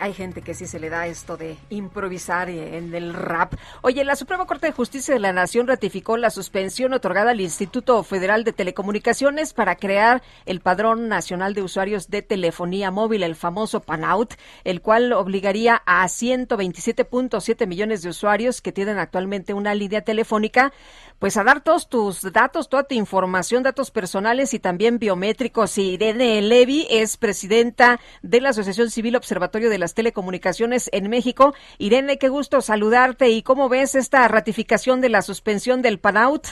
Hay 0.00 0.12
gente 0.12 0.42
que 0.42 0.54
sí 0.54 0.66
se 0.66 0.80
le 0.80 0.90
da 0.90 1.06
esto 1.06 1.36
de 1.36 1.56
improvisar 1.70 2.50
en 2.50 2.94
el 2.94 3.14
rap. 3.14 3.54
Oye, 3.82 4.04
la 4.04 4.16
Suprema 4.16 4.46
Corte 4.46 4.66
de 4.66 4.72
Justicia 4.72 5.14
de 5.14 5.20
la 5.20 5.32
Nación 5.32 5.66
ratificó 5.66 6.16
la 6.16 6.30
suspensión 6.30 6.92
otorgada 6.92 7.30
al 7.30 7.40
Instituto 7.40 8.02
Federal 8.02 8.42
de 8.42 8.52
Telecomunicaciones 8.52 9.52
para 9.52 9.76
crear 9.76 10.22
el 10.46 10.60
Padrón 10.60 11.08
Nacional 11.08 11.54
de 11.54 11.62
Usuarios 11.62 12.08
de 12.08 12.22
Telefonía 12.22 12.90
Móvil, 12.90 13.22
el 13.22 13.36
famoso 13.36 13.80
PANOUT, 13.80 14.34
el 14.64 14.80
cual 14.80 15.12
obligaría 15.12 15.82
a 15.86 16.04
127.7 16.06 17.66
millones 17.66 18.02
de 18.02 18.08
usuarios 18.08 18.60
que 18.60 18.72
tienen 18.72 18.98
actualmente 18.98 19.54
una 19.54 19.74
línea 19.74 20.02
telefónica 20.02 20.72
pues 21.18 21.36
a 21.36 21.44
dar 21.44 21.62
todos 21.62 21.88
tus 21.88 22.30
datos, 22.32 22.68
toda 22.68 22.84
tu 22.84 22.94
información, 22.94 23.62
datos 23.62 23.90
personales 23.90 24.52
y 24.52 24.58
también 24.58 24.98
biométricos. 24.98 25.78
Irene 25.78 26.42
Levy 26.42 26.86
es 26.90 27.16
presidenta 27.16 28.00
de 28.22 28.40
la 28.40 28.50
Asociación 28.50 28.90
Civil 28.90 29.16
Observatorio 29.16 29.70
de 29.70 29.75
las 29.78 29.94
Telecomunicaciones 29.94 30.90
en 30.92 31.08
México. 31.08 31.54
Irene, 31.78 32.18
qué 32.18 32.28
gusto 32.28 32.60
saludarte 32.60 33.30
y 33.30 33.42
cómo 33.42 33.68
ves 33.68 33.94
esta 33.94 34.26
ratificación 34.28 35.00
de 35.00 35.08
la 35.08 35.22
suspensión 35.22 35.82
del 35.82 35.98
PANAUT. 35.98 36.46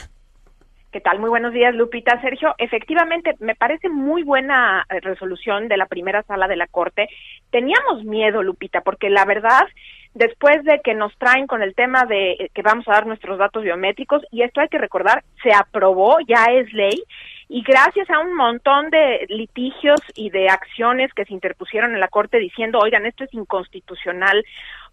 ¿Qué 0.91 1.01
tal? 1.01 1.19
Muy 1.19 1.29
buenos 1.29 1.51
días, 1.51 1.75
Lupita. 1.75 2.21
Sergio, 2.21 2.55
efectivamente, 2.57 3.35
me 3.39 3.55
parece 3.55 3.89
muy 3.89 4.23
buena 4.23 4.85
eh, 4.89 5.01
resolución 5.01 5.67
de 5.67 5.75
la 5.75 5.87
primera 5.87 6.23
sala 6.23 6.47
de 6.47 6.55
la 6.55 6.67
Corte. 6.67 7.09
Teníamos 7.51 8.05
miedo, 8.05 8.41
Lupita, 8.41 8.79
porque 8.81 9.09
la 9.09 9.25
verdad 9.25 9.67
después 10.15 10.63
de 10.63 10.79
que 10.83 10.95
nos 10.95 11.15
traen 11.17 11.45
con 11.45 11.61
el 11.61 11.75
tema 11.75 12.05
de 12.05 12.31
eh, 12.31 12.49
que 12.53 12.61
vamos 12.63 12.87
a 12.87 12.93
dar 12.93 13.05
nuestros 13.05 13.37
datos 13.37 13.63
biométricos, 13.63 14.23
y 14.31 14.41
esto 14.41 14.61
hay 14.61 14.69
que 14.69 14.79
recordar, 14.79 15.23
se 15.43 15.53
aprobó, 15.53 16.17
ya 16.27 16.45
es 16.45 16.73
ley, 16.73 17.03
y 17.47 17.61
gracias 17.61 18.09
a 18.09 18.19
un 18.19 18.35
montón 18.35 18.89
de 18.89 19.25
litigios 19.29 19.99
y 20.15 20.29
de 20.29 20.49
acciones 20.49 21.13
que 21.13 21.25
se 21.25 21.33
interpusieron 21.33 21.93
en 21.93 21.99
la 21.99 22.07
Corte 22.07 22.37
diciendo, 22.37 22.79
oigan, 22.79 23.05
esto 23.05 23.23
es 23.23 23.33
inconstitucional 23.33 24.43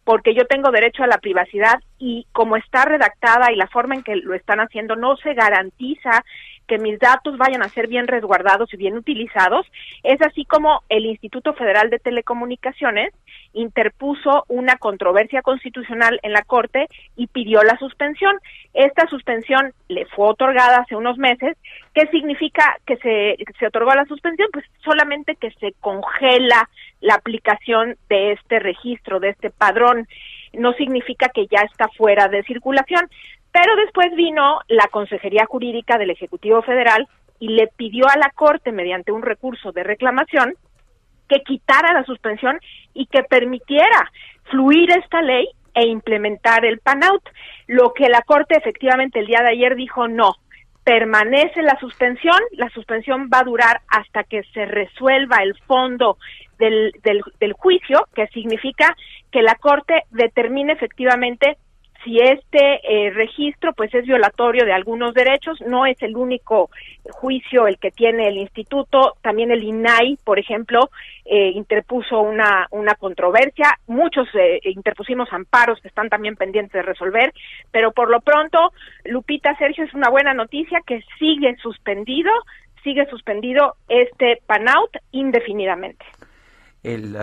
porque 0.04 0.34
yo 0.34 0.46
tengo 0.46 0.70
derecho 0.70 1.04
a 1.04 1.06
la 1.06 1.18
privacidad 1.18 1.80
y 1.98 2.26
como 2.32 2.56
está 2.56 2.84
redactada 2.84 3.52
y 3.52 3.56
la 3.56 3.68
forma 3.68 3.94
en 3.94 4.02
que 4.02 4.16
lo 4.16 4.34
están 4.34 4.60
haciendo 4.60 4.96
no 4.96 5.16
se 5.16 5.34
garantiza 5.34 6.24
que 6.66 6.78
mis 6.78 6.98
datos 6.98 7.36
vayan 7.36 7.62
a 7.62 7.68
ser 7.68 7.88
bien 7.88 8.06
resguardados 8.06 8.72
y 8.72 8.76
bien 8.76 8.96
utilizados, 8.96 9.66
es 10.02 10.20
así 10.22 10.44
como 10.44 10.82
el 10.88 11.06
Instituto 11.06 11.52
Federal 11.54 11.90
de 11.90 11.98
Telecomunicaciones 11.98 13.12
interpuso 13.52 14.44
una 14.48 14.76
controversia 14.76 15.42
constitucional 15.42 16.18
en 16.22 16.32
la 16.32 16.42
Corte 16.42 16.88
y 17.16 17.26
pidió 17.26 17.62
la 17.62 17.76
suspensión. 17.78 18.36
Esta 18.72 19.06
suspensión 19.08 19.72
le 19.88 20.06
fue 20.06 20.28
otorgada 20.28 20.78
hace 20.78 20.96
unos 20.96 21.18
meses. 21.18 21.56
¿Qué 21.94 22.06
significa 22.06 22.78
que 22.86 22.96
se, 22.96 23.36
se 23.58 23.66
otorgó 23.66 23.94
la 23.94 24.06
suspensión? 24.06 24.48
Pues 24.52 24.64
solamente 24.82 25.36
que 25.36 25.50
se 25.52 25.74
congela 25.80 26.68
la 27.00 27.14
aplicación 27.14 27.96
de 28.08 28.32
este 28.32 28.58
registro, 28.58 29.20
de 29.20 29.30
este 29.30 29.50
padrón. 29.50 30.08
No 30.52 30.72
significa 30.74 31.28
que 31.28 31.46
ya 31.46 31.60
está 31.62 31.88
fuera 31.96 32.28
de 32.28 32.42
circulación. 32.44 33.08
Pero 33.52 33.76
después 33.76 34.14
vino 34.16 34.60
la 34.68 34.88
Consejería 34.88 35.46
Jurídica 35.46 35.98
del 35.98 36.10
Ejecutivo 36.10 36.62
Federal 36.62 37.06
y 37.38 37.48
le 37.48 37.68
pidió 37.68 38.06
a 38.08 38.16
la 38.16 38.30
Corte, 38.34 38.72
mediante 38.72 39.12
un 39.12 39.22
recurso 39.22 39.72
de 39.72 39.82
reclamación, 39.82 40.54
que 41.28 41.42
quitara 41.42 41.92
la 41.92 42.04
suspensión 42.04 42.58
y 42.94 43.06
que 43.06 43.22
permitiera 43.22 44.10
fluir 44.50 44.90
esta 44.90 45.22
ley 45.22 45.48
e 45.74 45.86
implementar 45.86 46.64
el 46.64 46.78
PANOUT. 46.78 47.22
Lo 47.66 47.92
que 47.92 48.08
la 48.08 48.22
Corte 48.22 48.56
efectivamente 48.56 49.18
el 49.18 49.26
día 49.26 49.42
de 49.42 49.50
ayer 49.50 49.76
dijo 49.76 50.08
no, 50.08 50.34
permanece 50.84 51.62
la 51.62 51.78
suspensión, 51.78 52.38
la 52.52 52.68
suspensión 52.70 53.28
va 53.32 53.40
a 53.40 53.44
durar 53.44 53.80
hasta 53.88 54.24
que 54.24 54.42
se 54.54 54.66
resuelva 54.66 55.36
el 55.42 55.54
fondo 55.66 56.18
del, 56.58 56.92
del, 57.02 57.22
del 57.38 57.52
juicio, 57.52 58.06
que 58.14 58.26
significa 58.28 58.96
que 59.30 59.42
la 59.42 59.54
Corte 59.56 60.02
determine 60.10 60.72
efectivamente 60.72 61.56
si 62.04 62.18
este 62.18 62.80
eh, 62.82 63.10
registro 63.10 63.72
pues 63.72 63.94
es 63.94 64.04
violatorio 64.04 64.64
de 64.64 64.72
algunos 64.72 65.14
derechos, 65.14 65.60
no 65.60 65.86
es 65.86 66.00
el 66.02 66.16
único 66.16 66.70
juicio 67.10 67.66
el 67.66 67.78
que 67.78 67.90
tiene 67.90 68.28
el 68.28 68.38
instituto, 68.38 69.14
también 69.22 69.50
el 69.50 69.62
INAI, 69.62 70.18
por 70.24 70.38
ejemplo, 70.38 70.90
eh, 71.24 71.50
interpuso 71.54 72.20
una, 72.20 72.66
una 72.70 72.94
controversia, 72.94 73.78
muchos 73.86 74.28
eh, 74.34 74.60
interpusimos 74.64 75.32
amparos 75.32 75.80
que 75.80 75.88
están 75.88 76.08
también 76.08 76.36
pendientes 76.36 76.72
de 76.72 76.82
resolver, 76.82 77.32
pero 77.70 77.92
por 77.92 78.10
lo 78.10 78.20
pronto, 78.20 78.72
Lupita 79.04 79.56
Sergio, 79.56 79.84
es 79.84 79.94
una 79.94 80.10
buena 80.10 80.34
noticia 80.34 80.80
que 80.86 81.02
sigue 81.18 81.56
suspendido, 81.56 82.30
sigue 82.82 83.06
suspendido 83.06 83.74
este 83.88 84.40
PANOUT 84.46 84.96
indefinidamente 85.12 86.04
el, 86.82 87.16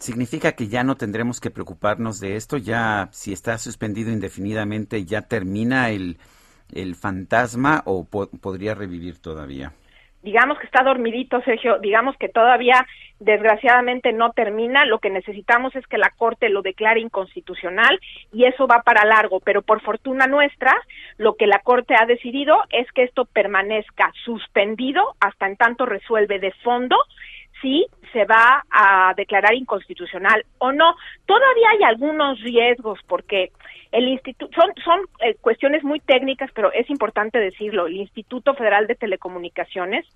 significa 0.00 0.52
que 0.52 0.68
ya 0.68 0.82
no 0.82 0.96
tendremos 0.96 1.40
que 1.40 1.50
preocuparnos 1.50 2.20
de 2.20 2.36
esto, 2.36 2.56
ya 2.56 3.08
si 3.12 3.32
está 3.32 3.58
suspendido 3.58 4.10
indefinidamente, 4.10 5.04
ya 5.04 5.22
termina 5.22 5.90
el, 5.90 6.16
el 6.72 6.94
fantasma 6.94 7.82
o 7.84 8.04
podría 8.04 8.74
revivir 8.74 9.20
todavía. 9.20 9.72
Digamos 10.22 10.58
que 10.58 10.66
está 10.66 10.82
dormidito, 10.82 11.40
Sergio, 11.42 11.78
digamos 11.78 12.16
que 12.16 12.28
todavía 12.28 12.84
desgraciadamente 13.20 14.12
no 14.12 14.32
termina, 14.32 14.84
lo 14.84 14.98
que 14.98 15.10
necesitamos 15.10 15.74
es 15.76 15.86
que 15.86 15.96
la 15.96 16.10
Corte 16.10 16.48
lo 16.48 16.62
declare 16.62 17.00
inconstitucional 17.00 18.00
y 18.32 18.44
eso 18.44 18.66
va 18.66 18.82
para 18.82 19.04
largo, 19.04 19.40
pero 19.40 19.62
por 19.62 19.80
fortuna 19.80 20.26
nuestra, 20.26 20.74
lo 21.18 21.34
que 21.34 21.46
la 21.46 21.60
Corte 21.60 21.94
ha 21.94 22.06
decidido 22.06 22.56
es 22.70 22.90
que 22.92 23.04
esto 23.04 23.26
permanezca 23.26 24.12
suspendido 24.24 25.02
hasta 25.20 25.46
en 25.46 25.56
tanto 25.56 25.86
resuelve 25.86 26.40
de 26.40 26.52
fondo 26.64 26.96
si 27.60 27.86
se 28.12 28.24
va 28.24 28.64
a 28.70 29.12
declarar 29.16 29.54
inconstitucional 29.54 30.44
o 30.58 30.72
no. 30.72 30.94
Todavía 31.26 31.70
hay 31.70 31.84
algunos 31.84 32.40
riesgos 32.40 32.98
porque 33.06 33.50
el 33.92 34.08
instituto 34.08 34.48
son 34.54 34.72
son 34.84 35.00
eh, 35.20 35.36
cuestiones 35.40 35.82
muy 35.82 36.00
técnicas, 36.00 36.50
pero 36.54 36.72
es 36.72 36.88
importante 36.90 37.38
decirlo. 37.38 37.86
El 37.86 37.96
Instituto 37.96 38.54
Federal 38.54 38.86
de 38.86 38.94
Telecomunicaciones, 38.94 40.06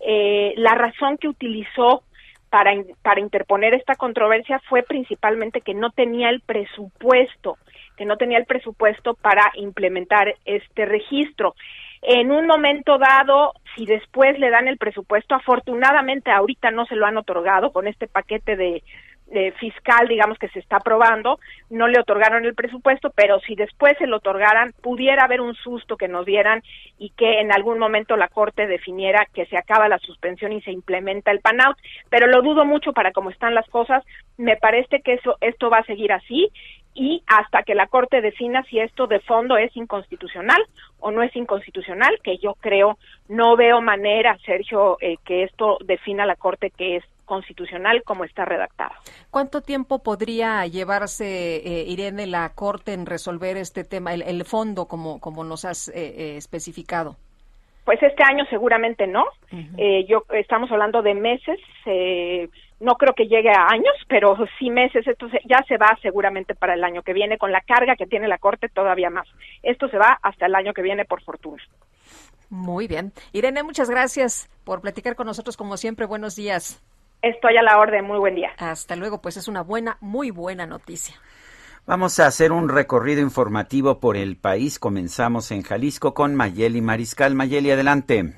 eh, 0.00 0.54
la 0.56 0.74
razón 0.74 1.18
que 1.18 1.28
utilizó 1.28 2.02
para, 2.48 2.72
para 3.02 3.20
interponer 3.20 3.74
esta 3.74 3.94
controversia 3.94 4.60
fue 4.68 4.82
principalmente 4.82 5.60
que 5.60 5.74
no 5.74 5.90
tenía 5.90 6.30
el 6.30 6.40
presupuesto, 6.40 7.58
que 7.96 8.04
no 8.04 8.16
tenía 8.16 8.38
el 8.38 8.46
presupuesto 8.46 9.14
para 9.14 9.52
implementar 9.54 10.34
este 10.44 10.84
registro 10.84 11.54
en 12.02 12.30
un 12.30 12.46
momento 12.46 12.98
dado, 12.98 13.52
si 13.74 13.86
después 13.86 14.38
le 14.38 14.50
dan 14.50 14.68
el 14.68 14.78
presupuesto, 14.78 15.34
afortunadamente 15.34 16.30
ahorita 16.30 16.70
no 16.70 16.86
se 16.86 16.96
lo 16.96 17.06
han 17.06 17.16
otorgado 17.16 17.72
con 17.72 17.86
este 17.86 18.06
paquete 18.06 18.56
de 18.56 18.82
eh, 19.32 19.52
fiscal, 19.60 20.08
digamos, 20.08 20.38
que 20.38 20.48
se 20.48 20.58
está 20.58 20.78
aprobando, 20.78 21.38
no 21.70 21.86
le 21.86 22.00
otorgaron 22.00 22.44
el 22.44 22.56
presupuesto, 22.56 23.12
pero 23.14 23.38
si 23.38 23.54
después 23.54 23.96
se 23.98 24.08
lo 24.08 24.16
otorgaran, 24.16 24.72
pudiera 24.82 25.22
haber 25.22 25.40
un 25.40 25.54
susto 25.54 25.96
que 25.96 26.08
nos 26.08 26.26
dieran 26.26 26.64
y 26.98 27.10
que 27.10 27.38
en 27.38 27.52
algún 27.52 27.78
momento 27.78 28.16
la 28.16 28.26
Corte 28.26 28.66
definiera 28.66 29.28
que 29.32 29.46
se 29.46 29.56
acaba 29.56 29.88
la 29.88 30.00
suspensión 30.00 30.52
y 30.52 30.62
se 30.62 30.72
implementa 30.72 31.30
el 31.30 31.38
PANAUT, 31.38 31.76
pero 32.08 32.26
lo 32.26 32.42
dudo 32.42 32.64
mucho 32.64 32.92
para 32.92 33.12
cómo 33.12 33.30
están 33.30 33.54
las 33.54 33.68
cosas, 33.68 34.04
me 34.36 34.56
parece 34.56 35.00
que 35.00 35.14
eso 35.14 35.36
esto 35.40 35.70
va 35.70 35.78
a 35.78 35.84
seguir 35.84 36.12
así 36.12 36.50
y 36.94 37.22
hasta 37.26 37.62
que 37.62 37.74
la 37.74 37.86
Corte 37.86 38.20
defina 38.20 38.62
si 38.64 38.78
esto 38.78 39.06
de 39.06 39.20
fondo 39.20 39.56
es 39.56 39.74
inconstitucional 39.76 40.62
o 40.98 41.10
no 41.10 41.22
es 41.22 41.34
inconstitucional, 41.36 42.18
que 42.22 42.38
yo 42.38 42.54
creo, 42.60 42.98
no 43.28 43.56
veo 43.56 43.80
manera, 43.80 44.36
Sergio, 44.44 44.98
eh, 45.00 45.16
que 45.24 45.44
esto 45.44 45.78
defina 45.84 46.26
la 46.26 46.36
Corte 46.36 46.70
que 46.70 46.96
es 46.96 47.04
constitucional 47.30 48.02
como 48.02 48.24
está 48.24 48.44
redactado. 48.44 48.90
¿Cuánto 49.30 49.60
tiempo 49.60 50.02
podría 50.02 50.66
llevarse, 50.66 51.58
eh, 51.58 51.84
Irene, 51.86 52.26
la 52.26 52.52
Corte 52.54 52.92
en 52.92 53.06
resolver 53.06 53.56
este 53.56 53.84
tema, 53.84 54.12
el, 54.14 54.44
fondo, 54.44 54.86
como, 54.86 55.20
como 55.20 55.44
nos 55.44 55.64
has 55.64 55.88
eh, 55.90 55.92
eh, 55.94 56.36
especificado? 56.36 57.16
Pues 57.90 58.04
este 58.04 58.22
año 58.22 58.44
seguramente 58.48 59.08
no. 59.08 59.24
yo 60.06 60.22
estamos 60.34 60.70
hablando 60.70 61.02
de 61.02 61.12
meses. 61.12 61.58
no 62.78 62.94
creo 62.94 63.14
que 63.14 63.26
llegue 63.26 63.50
a 63.50 63.66
años, 63.66 63.92
pero 64.06 64.36
sí 64.60 64.70
meses. 64.70 65.04
Esto 65.08 65.26
ya 65.44 65.64
se 65.66 65.76
va 65.76 65.98
seguramente 66.00 66.54
para 66.54 66.74
el 66.74 66.84
año 66.84 67.02
que 67.02 67.12
viene 67.12 67.36
con 67.36 67.50
la 67.50 67.60
carga 67.62 67.96
que 67.96 68.06
tiene 68.06 68.28
la 68.28 68.38
Corte 68.38 68.68
todavía 68.68 69.10
más. 69.10 69.26
Esto 69.64 69.88
se 69.88 69.98
va 69.98 70.20
hasta 70.22 70.46
el 70.46 70.54
año 70.54 70.72
que 70.72 70.82
viene 70.82 71.04
por 71.04 71.20
fortuna. 71.24 71.60
Muy 72.48 72.86
bien. 72.86 73.12
Irene, 73.32 73.64
muchas 73.64 73.90
gracias 73.90 74.48
por 74.62 74.80
platicar 74.80 75.16
con 75.16 75.26
nosotros 75.26 75.56
como 75.56 75.76
siempre. 75.76 76.06
Buenos 76.06 76.36
días. 76.36 76.80
Estoy 77.22 77.56
a 77.56 77.62
la 77.62 77.76
orden. 77.76 78.04
Muy 78.04 78.20
buen 78.20 78.36
día. 78.36 78.52
Hasta 78.58 78.94
luego. 78.94 79.20
Pues 79.20 79.36
es 79.36 79.48
una 79.48 79.62
buena, 79.62 79.98
muy 80.00 80.30
buena 80.30 80.64
noticia. 80.64 81.16
Vamos 81.90 82.20
a 82.20 82.28
hacer 82.28 82.52
un 82.52 82.68
recorrido 82.68 83.20
informativo 83.20 83.98
por 83.98 84.16
el 84.16 84.36
país. 84.36 84.78
Comenzamos 84.78 85.50
en 85.50 85.62
Jalisco 85.62 86.14
con 86.14 86.36
Mayeli 86.36 86.80
Mariscal. 86.80 87.34
Mayeli, 87.34 87.72
adelante. 87.72 88.36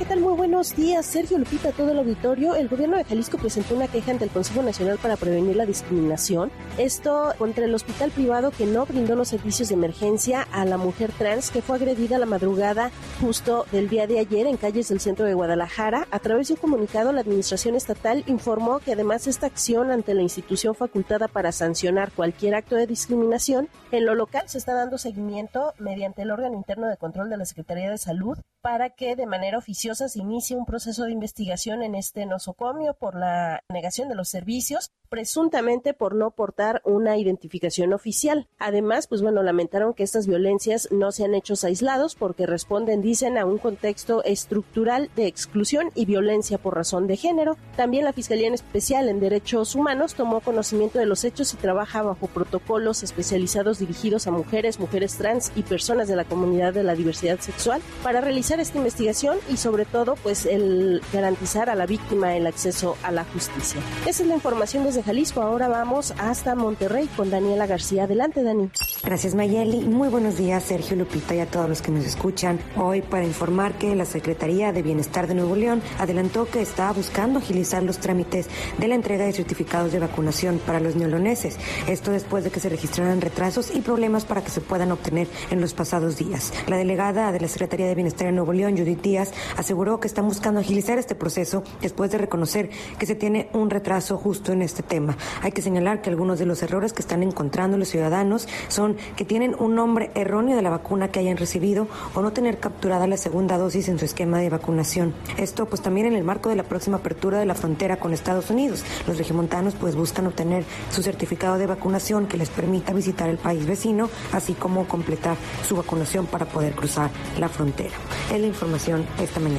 ¿Qué 0.00 0.06
tal? 0.06 0.20
Muy 0.20 0.32
buenos 0.32 0.74
días. 0.74 1.04
Sergio 1.04 1.36
Lupita, 1.36 1.72
todo 1.72 1.90
el 1.90 1.98
auditorio. 1.98 2.54
El 2.54 2.68
gobierno 2.68 2.96
de 2.96 3.04
Jalisco 3.04 3.36
presentó 3.36 3.76
una 3.76 3.86
queja 3.86 4.12
ante 4.12 4.24
el 4.24 4.30
Consejo 4.30 4.62
Nacional 4.62 4.96
para 4.96 5.18
Prevenir 5.18 5.56
la 5.56 5.66
Discriminación. 5.66 6.50
Esto 6.78 7.34
contra 7.36 7.66
el 7.66 7.74
hospital 7.74 8.10
privado 8.10 8.50
que 8.50 8.64
no 8.64 8.86
brindó 8.86 9.14
los 9.14 9.28
servicios 9.28 9.68
de 9.68 9.74
emergencia 9.74 10.48
a 10.52 10.64
la 10.64 10.78
mujer 10.78 11.12
trans 11.12 11.50
que 11.50 11.60
fue 11.60 11.76
agredida 11.76 12.16
la 12.16 12.24
madrugada 12.24 12.90
justo 13.20 13.66
del 13.72 13.90
día 13.90 14.06
de 14.06 14.20
ayer 14.20 14.46
en 14.46 14.56
calles 14.56 14.88
del 14.88 15.00
centro 15.00 15.26
de 15.26 15.34
Guadalajara. 15.34 16.08
A 16.10 16.18
través 16.18 16.48
de 16.48 16.54
un 16.54 16.60
comunicado, 16.60 17.12
la 17.12 17.20
administración 17.20 17.74
estatal 17.74 18.24
informó 18.26 18.78
que 18.78 18.94
además 18.94 19.26
esta 19.26 19.48
acción 19.48 19.90
ante 19.90 20.14
la 20.14 20.22
institución 20.22 20.74
facultada 20.74 21.28
para 21.28 21.52
sancionar 21.52 22.10
cualquier 22.10 22.54
acto 22.54 22.74
de 22.74 22.86
discriminación 22.86 23.68
en 23.92 24.06
lo 24.06 24.14
local 24.14 24.44
se 24.46 24.56
está 24.56 24.72
dando 24.72 24.96
seguimiento 24.96 25.74
mediante 25.78 26.22
el 26.22 26.30
órgano 26.30 26.56
interno 26.56 26.86
de 26.86 26.96
control 26.96 27.28
de 27.28 27.36
la 27.36 27.44
Secretaría 27.44 27.90
de 27.90 27.98
Salud 27.98 28.38
para 28.62 28.90
que 28.90 29.16
de 29.16 29.26
manera 29.26 29.58
oficiosa 29.58 29.89
se 29.94 30.18
inicie 30.18 30.56
un 30.56 30.66
proceso 30.66 31.04
de 31.04 31.12
investigación 31.12 31.82
en 31.82 31.94
este 31.94 32.26
nosocomio 32.26 32.94
por 32.94 33.16
la 33.16 33.62
negación 33.68 34.08
de 34.08 34.14
los 34.14 34.28
servicios 34.28 34.92
presuntamente 35.10 35.92
por 35.92 36.14
no 36.14 36.30
portar 36.30 36.80
una 36.84 37.18
identificación 37.18 37.92
oficial. 37.92 38.46
Además, 38.58 39.08
pues 39.08 39.22
bueno, 39.22 39.42
lamentaron 39.42 39.92
que 39.92 40.04
estas 40.04 40.26
violencias 40.26 40.88
no 40.92 41.10
sean 41.10 41.34
hechos 41.34 41.64
aislados 41.64 42.14
porque 42.14 42.46
responden, 42.46 43.02
dicen, 43.02 43.36
a 43.36 43.44
un 43.44 43.58
contexto 43.58 44.22
estructural 44.22 45.10
de 45.16 45.26
exclusión 45.26 45.90
y 45.96 46.04
violencia 46.04 46.58
por 46.58 46.76
razón 46.76 47.08
de 47.08 47.16
género. 47.16 47.56
También 47.76 48.04
la 48.04 48.12
Fiscalía 48.12 48.46
en 48.46 48.54
Especial 48.54 49.08
en 49.08 49.18
Derechos 49.18 49.74
Humanos 49.74 50.14
tomó 50.14 50.40
conocimiento 50.40 51.00
de 51.00 51.06
los 51.06 51.24
hechos 51.24 51.52
y 51.54 51.56
trabaja 51.56 52.02
bajo 52.02 52.28
protocolos 52.28 53.02
especializados 53.02 53.80
dirigidos 53.80 54.28
a 54.28 54.30
mujeres, 54.30 54.78
mujeres 54.78 55.16
trans 55.16 55.50
y 55.56 55.62
personas 55.62 56.06
de 56.06 56.16
la 56.16 56.24
comunidad 56.24 56.72
de 56.72 56.84
la 56.84 56.94
diversidad 56.94 57.40
sexual 57.40 57.82
para 58.04 58.20
realizar 58.20 58.60
esta 58.60 58.78
investigación 58.78 59.38
y 59.48 59.56
sobre 59.56 59.79
todo 59.84 60.16
pues 60.16 60.46
el 60.46 61.02
garantizar 61.12 61.70
a 61.70 61.74
la 61.74 61.86
víctima 61.86 62.36
el 62.36 62.46
acceso 62.46 62.96
a 63.02 63.10
la 63.10 63.24
justicia. 63.24 63.80
Esa 64.06 64.22
es 64.22 64.28
la 64.28 64.34
información 64.34 64.84
desde 64.84 65.02
Jalisco. 65.02 65.42
Ahora 65.42 65.68
vamos 65.68 66.14
hasta 66.18 66.54
Monterrey 66.54 67.08
con 67.16 67.30
Daniela 67.30 67.66
García. 67.66 68.04
Adelante, 68.04 68.42
Dani. 68.42 68.70
Gracias, 69.02 69.34
Mayeli. 69.34 69.80
Muy 69.80 70.08
buenos 70.08 70.36
días, 70.36 70.64
Sergio 70.64 70.96
Lupita 70.96 71.34
y 71.34 71.40
a 71.40 71.46
todos 71.46 71.68
los 71.68 71.82
que 71.82 71.90
nos 71.90 72.04
escuchan. 72.04 72.58
Hoy 72.76 73.02
para 73.02 73.24
informar 73.24 73.74
que 73.78 73.94
la 73.94 74.04
Secretaría 74.04 74.72
de 74.72 74.82
Bienestar 74.82 75.26
de 75.26 75.34
Nuevo 75.34 75.56
León 75.56 75.82
adelantó 75.98 76.46
que 76.46 76.60
está 76.60 76.92
buscando 76.92 77.38
agilizar 77.38 77.82
los 77.82 77.98
trámites 77.98 78.48
de 78.78 78.88
la 78.88 78.94
entrega 78.94 79.24
de 79.24 79.32
certificados 79.32 79.92
de 79.92 79.98
vacunación 79.98 80.60
para 80.64 80.80
los 80.80 80.96
neoloneses. 80.96 81.58
Esto 81.86 82.10
después 82.10 82.44
de 82.44 82.50
que 82.50 82.60
se 82.60 82.68
registraran 82.68 83.20
retrasos 83.20 83.74
y 83.74 83.80
problemas 83.80 84.24
para 84.24 84.42
que 84.42 84.50
se 84.50 84.60
puedan 84.60 84.92
obtener 84.92 85.28
en 85.50 85.60
los 85.60 85.74
pasados 85.74 86.16
días. 86.16 86.52
La 86.66 86.76
delegada 86.76 87.32
de 87.32 87.40
la 87.40 87.48
Secretaría 87.48 87.86
de 87.86 87.94
Bienestar 87.94 88.26
de 88.26 88.32
Nuevo 88.32 88.52
León, 88.52 88.76
Judith 88.76 89.02
Díaz, 89.02 89.32
aseguró 89.60 90.00
que 90.00 90.08
están 90.08 90.26
buscando 90.26 90.60
agilizar 90.60 90.98
este 90.98 91.14
proceso 91.14 91.62
después 91.82 92.10
de 92.10 92.18
reconocer 92.18 92.70
que 92.98 93.04
se 93.04 93.14
tiene 93.14 93.48
un 93.52 93.68
retraso 93.68 94.16
justo 94.16 94.52
en 94.52 94.62
este 94.62 94.82
tema. 94.82 95.16
Hay 95.42 95.52
que 95.52 95.60
señalar 95.60 96.00
que 96.00 96.08
algunos 96.08 96.38
de 96.38 96.46
los 96.46 96.62
errores 96.62 96.94
que 96.94 97.02
están 97.02 97.22
encontrando 97.22 97.76
los 97.76 97.88
ciudadanos 97.88 98.48
son 98.68 98.96
que 99.16 99.26
tienen 99.26 99.54
un 99.58 99.74
nombre 99.74 100.10
erróneo 100.14 100.56
de 100.56 100.62
la 100.62 100.70
vacuna 100.70 101.08
que 101.08 101.20
hayan 101.20 101.36
recibido 101.36 101.88
o 102.14 102.22
no 102.22 102.32
tener 102.32 102.58
capturada 102.58 103.06
la 103.06 103.18
segunda 103.18 103.58
dosis 103.58 103.88
en 103.88 103.98
su 103.98 104.06
esquema 104.06 104.38
de 104.38 104.48
vacunación. 104.48 105.14
Esto 105.36 105.66
pues 105.66 105.82
también 105.82 106.06
en 106.06 106.14
el 106.14 106.24
marco 106.24 106.48
de 106.48 106.56
la 106.56 106.62
próxima 106.62 106.96
apertura 106.96 107.38
de 107.38 107.46
la 107.46 107.54
frontera 107.54 107.98
con 107.98 108.14
Estados 108.14 108.48
Unidos. 108.48 108.82
Los 109.06 109.18
regimontanos 109.18 109.74
pues 109.74 109.94
buscan 109.94 110.26
obtener 110.26 110.64
su 110.90 111.02
certificado 111.02 111.58
de 111.58 111.66
vacunación 111.66 112.26
que 112.26 112.38
les 112.38 112.48
permita 112.48 112.94
visitar 112.94 113.28
el 113.28 113.36
país 113.36 113.66
vecino, 113.66 114.08
así 114.32 114.54
como 114.54 114.88
completar 114.88 115.36
su 115.68 115.76
vacunación 115.76 116.24
para 116.24 116.46
poder 116.46 116.72
cruzar 116.74 117.10
la 117.38 117.50
frontera. 117.50 117.94
Es 118.32 118.40
la 118.40 118.46
información 118.46 119.04
esta 119.18 119.38
mañana. 119.38 119.49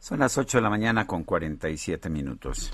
Son 0.00 0.20
las 0.20 0.38
8 0.38 0.58
de 0.58 0.62
la 0.62 0.70
mañana 0.70 1.06
con 1.06 1.24
47 1.24 2.08
minutos. 2.08 2.72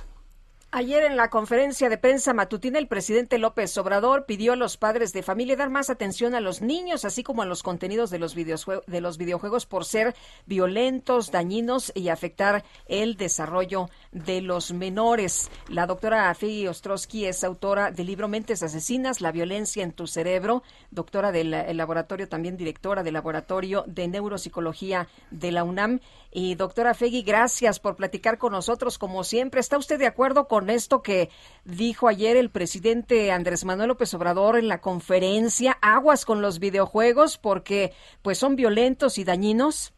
Ayer 0.75 1.05
en 1.05 1.19
la 1.19 1.29
conferencia 1.29 1.91
de 1.91 1.99
prensa 1.99 2.33
matutina, 2.33 2.79
el 2.79 2.89
presidente 2.89 3.37
López 3.37 3.77
Obrador 3.77 4.25
pidió 4.25 4.55
a 4.55 4.57
los 4.57 4.79
padres 4.79 5.13
de 5.13 5.23
familia 5.23 5.55
dar 5.55 5.69
más 5.69 5.91
atención 5.91 6.35
a 6.35 6.41
los 6.41 6.63
niños, 6.63 7.05
así 7.05 7.23
como 7.23 7.43
a 7.43 7.45
los 7.45 7.63
contenidos 7.63 8.09
de 8.09 8.19
los, 8.19 8.35
de 8.35 9.01
los 9.03 9.19
videojuegos 9.19 9.67
por 9.67 9.85
ser 9.85 10.15
violentos, 10.47 11.31
dañinos 11.31 11.93
y 11.95 12.09
afectar 12.09 12.65
el 12.87 13.19
desarrollo 13.19 13.91
de 14.13 14.41
los 14.41 14.73
menores. 14.73 15.51
La 15.69 15.87
doctora 15.87 16.35
Figi 16.35 16.67
Ostrowski 16.67 17.27
es 17.27 17.45
autora 17.45 17.91
del 17.91 18.07
libro 18.07 18.27
Mentes 18.27 18.63
Asesinas, 18.63 19.21
la 19.21 19.31
violencia 19.31 19.85
en 19.85 19.93
tu 19.93 20.07
cerebro, 20.07 20.63
doctora 20.91 21.33
del 21.33 21.51
laboratorio, 21.77 22.31
también 22.31 22.57
directora 22.57 23.03
del 23.03 23.13
laboratorio 23.13 23.85
de 23.87 24.09
neuropsicología 24.09 25.07
de 25.31 25.53
la 25.53 25.65
UNAM. 25.65 26.01
Y 26.35 26.55
doctora 26.55 26.95
Fegui, 26.95 27.21
gracias 27.21 27.79
por 27.79 27.95
platicar 27.95 28.39
con 28.39 28.53
nosotros 28.53 28.97
como 28.97 29.23
siempre. 29.23 29.61
¿Está 29.61 29.77
usted 29.77 29.99
de 29.99 30.07
acuerdo 30.07 30.49
con 30.49 30.62
esto 30.71 31.03
que 31.03 31.29
dijo 31.65 32.09
ayer 32.09 32.37
el 32.37 32.51
presidente 32.51 33.33
Andrés 33.33 33.65
Manuel 33.65 33.89
López 33.89 34.13
Obrador 34.15 34.59
en 34.59 34.69
la 34.69 34.81
conferencia? 34.81 35.77
Aguas 35.81 36.25
con 36.25 36.43
los 36.43 36.59
videojuegos 36.59 37.39
porque 37.39 37.93
pues 38.23 38.39
son 38.39 38.57
violentos 38.57 39.19
y 39.19 39.25
dañinos. 39.25 39.95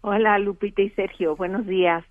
Hola 0.00 0.38
Lupita 0.38 0.82
y 0.82 0.90
Sergio, 0.90 1.36
buenos 1.36 1.66
días. 1.66 2.04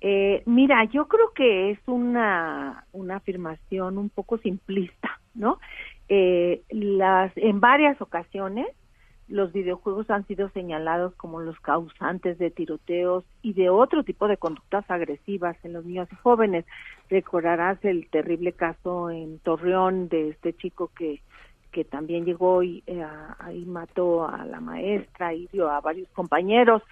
Eh, 0.00 0.42
mira, 0.46 0.84
yo 0.84 1.08
creo 1.08 1.32
que 1.34 1.70
es 1.70 1.78
una, 1.86 2.86
una 2.92 3.16
afirmación 3.16 3.98
un 3.98 4.08
poco 4.08 4.38
simplista, 4.38 5.20
¿no? 5.34 5.58
Eh, 6.08 6.62
las, 6.70 7.32
en 7.36 7.60
varias 7.60 8.00
ocasiones 8.00 8.66
los 9.30 9.52
videojuegos 9.52 10.10
han 10.10 10.26
sido 10.26 10.50
señalados 10.50 11.14
como 11.14 11.40
los 11.40 11.58
causantes 11.60 12.36
de 12.38 12.50
tiroteos 12.50 13.24
y 13.42 13.52
de 13.52 13.70
otro 13.70 14.02
tipo 14.02 14.28
de 14.28 14.36
conductas 14.36 14.84
agresivas 14.90 15.56
en 15.64 15.72
los 15.72 15.84
niños 15.84 16.08
y 16.12 16.16
jóvenes. 16.16 16.64
Recordarás 17.08 17.82
el 17.84 18.08
terrible 18.10 18.52
caso 18.52 19.08
en 19.10 19.38
Torreón 19.38 20.08
de 20.08 20.30
este 20.30 20.52
chico 20.54 20.90
que 20.96 21.20
que 21.70 21.84
también 21.84 22.24
llegó 22.24 22.64
y 22.64 22.82
eh, 22.88 23.06
ahí 23.38 23.64
mató 23.64 24.26
a 24.26 24.44
la 24.44 24.60
maestra 24.60 25.34
y 25.34 25.46
dio 25.52 25.70
a 25.70 25.80
varios 25.80 26.08
compañeros 26.08 26.82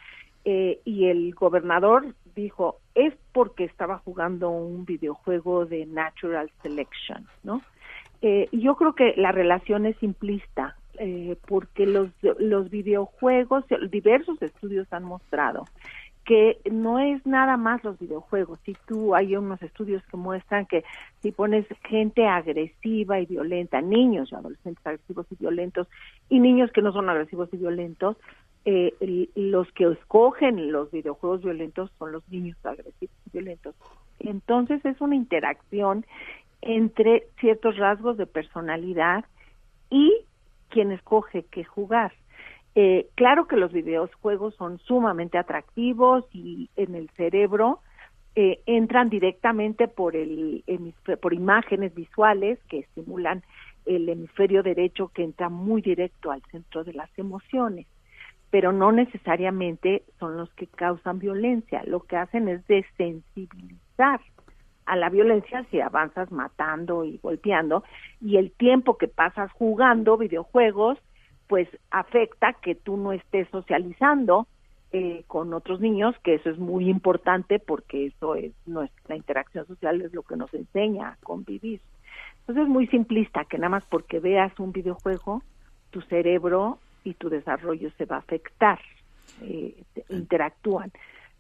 eh, 0.45 0.81
y 0.85 1.07
el 1.07 1.35
gobernador 1.35 2.15
dijo 2.37 2.79
es 2.95 3.13
porque 3.33 3.65
estaba 3.65 3.99
jugando 3.99 4.51
un 4.51 4.85
videojuego 4.85 5.67
de 5.67 5.87
natural 5.87 6.51
selection, 6.63 7.27
¿no? 7.43 7.61
Eh, 8.23 8.49
yo 8.53 8.77
creo 8.77 8.95
que 8.95 9.15
la 9.17 9.33
relación 9.33 9.87
es 9.87 9.97
simplista 9.99 10.77
eh, 10.99 11.37
porque 11.47 11.87
los, 11.87 12.11
los 12.39 12.71
videojuegos, 12.71 13.65
diversos 13.91 14.41
estudios 14.43 14.87
han 14.93 15.05
mostrado 15.05 15.65
que 16.29 16.61
no 16.71 16.99
es 16.99 17.25
nada 17.25 17.57
más 17.57 17.83
los 17.83 17.99
videojuegos. 17.99 18.59
Si 18.67 18.77
tú 18.87 19.15
hay 19.15 19.35
unos 19.35 19.63
estudios 19.63 20.03
que 20.11 20.19
muestran 20.19 20.67
que 20.67 20.85
si 21.23 21.33
pones 21.33 21.65
gente 21.89 22.27
agresiva 22.27 23.19
y 23.19 23.25
violenta, 23.25 23.81
niños 23.81 24.31
y 24.31 24.35
adolescentes 24.35 24.87
agresivos 24.87 25.25
y 25.31 25.37
violentos 25.37 25.89
y 26.29 26.39
niños 26.39 26.71
que 26.71 26.83
no 26.83 26.93
son 26.93 27.09
agresivos 27.09 27.49
y 27.53 27.57
violentos, 27.57 28.19
eh, 28.67 28.93
los 29.37 29.73
que 29.73 29.85
escogen 29.85 30.71
los 30.71 30.91
videojuegos 30.91 31.43
violentos 31.43 31.91
son 31.99 32.13
los 32.13 32.29
niños 32.29 32.59
agresivos 32.63 33.17
y 33.25 33.31
violentos. 33.33 33.75
Entonces 34.19 34.85
es 34.85 35.01
una 35.01 35.17
interacción 35.17 36.05
entre 36.61 37.27
ciertos 37.41 37.79
rasgos 37.79 38.19
de 38.19 38.27
personalidad 38.27 39.25
y 39.89 40.13
quien 40.69 40.93
escoge 40.93 41.45
qué 41.51 41.65
jugar. 41.65 42.13
Eh, 42.75 43.09
claro 43.15 43.47
que 43.49 43.57
los 43.57 43.73
videojuegos 43.73 44.55
son 44.55 44.79
sumamente 44.79 45.39
atractivos 45.39 46.25
y 46.33 46.71
en 46.77 46.95
el 46.95 47.11
cerebro 47.17 47.81
eh, 48.37 48.61
entran 48.67 49.09
directamente 49.09 49.89
por 49.89 50.15
el 50.15 50.63
por 51.21 51.35
imágenes 51.35 51.93
visuales 51.95 52.59
que 52.69 52.81
estimulan 52.81 53.43
el 53.85 54.09
hemisferio 54.09 54.63
derecho 54.63 55.09
que 55.09 55.25
entra 55.25 55.49
muy 55.49 55.83
directo 55.83 56.31
al 56.31 56.43
centro 56.53 56.85
de 56.85 56.93
las 56.93 57.11
emociones 57.19 57.87
pero 58.51 58.71
no 58.71 58.93
necesariamente 58.93 60.05
son 60.21 60.37
los 60.37 60.51
que 60.55 60.69
causan 60.69 61.19
violencia 61.19 61.83
lo 61.85 62.01
que 62.01 62.17
hacen 62.17 62.49
es 62.49 62.65
desensibilizar 62.69 64.21
a 64.89 64.97
la 64.97 65.11
violencia 65.11 65.65
si 65.71 65.81
avanzas 65.81 66.33
matando 66.33 67.05
y 67.05 67.19
golpeando 67.23 67.85
y 68.21 68.39
el 68.39 68.51
tiempo 68.53 68.97
que 68.97 69.07
pasas 69.07 69.53
jugando 69.53 70.17
videojuegos 70.17 70.99
pues 71.47 71.69
afecta 71.91 72.55
que 72.55 72.75
tú 72.75 72.97
no 72.97 73.13
estés 73.13 73.49
socializando 73.51 74.47
eh, 74.91 75.25
con 75.27 75.53
otros 75.53 75.81
niños, 75.81 76.15
que 76.25 76.35
eso 76.35 76.49
es 76.49 76.59
muy 76.59 76.89
importante 76.89 77.59
porque 77.59 78.07
eso 78.07 78.35
es 78.35 78.53
nuestra 78.67 79.17
interacción 79.17 79.67
social 79.67 80.01
es 80.01 80.15
lo 80.15 80.23
que 80.23 80.37
nos 80.37 80.53
enseña 80.55 81.11
a 81.11 81.17
convivir. 81.23 81.81
Entonces 82.41 82.65
es 82.65 82.71
muy 82.71 82.87
simplista 82.87 83.45
que 83.45 83.59
nada 83.59 83.69
más 83.69 83.85
porque 83.91 84.21
veas 84.21 84.59
un 84.59 84.73
videojuego, 84.73 85.43
tu 85.91 86.01
cerebro 86.03 86.79
y 87.05 87.15
tu 87.15 87.29
desarrollo 87.29 87.91
se 87.99 88.07
va 88.07 88.17
a 88.17 88.21
afectar, 88.21 88.79
eh, 89.43 89.75
interactúan. 90.09 90.91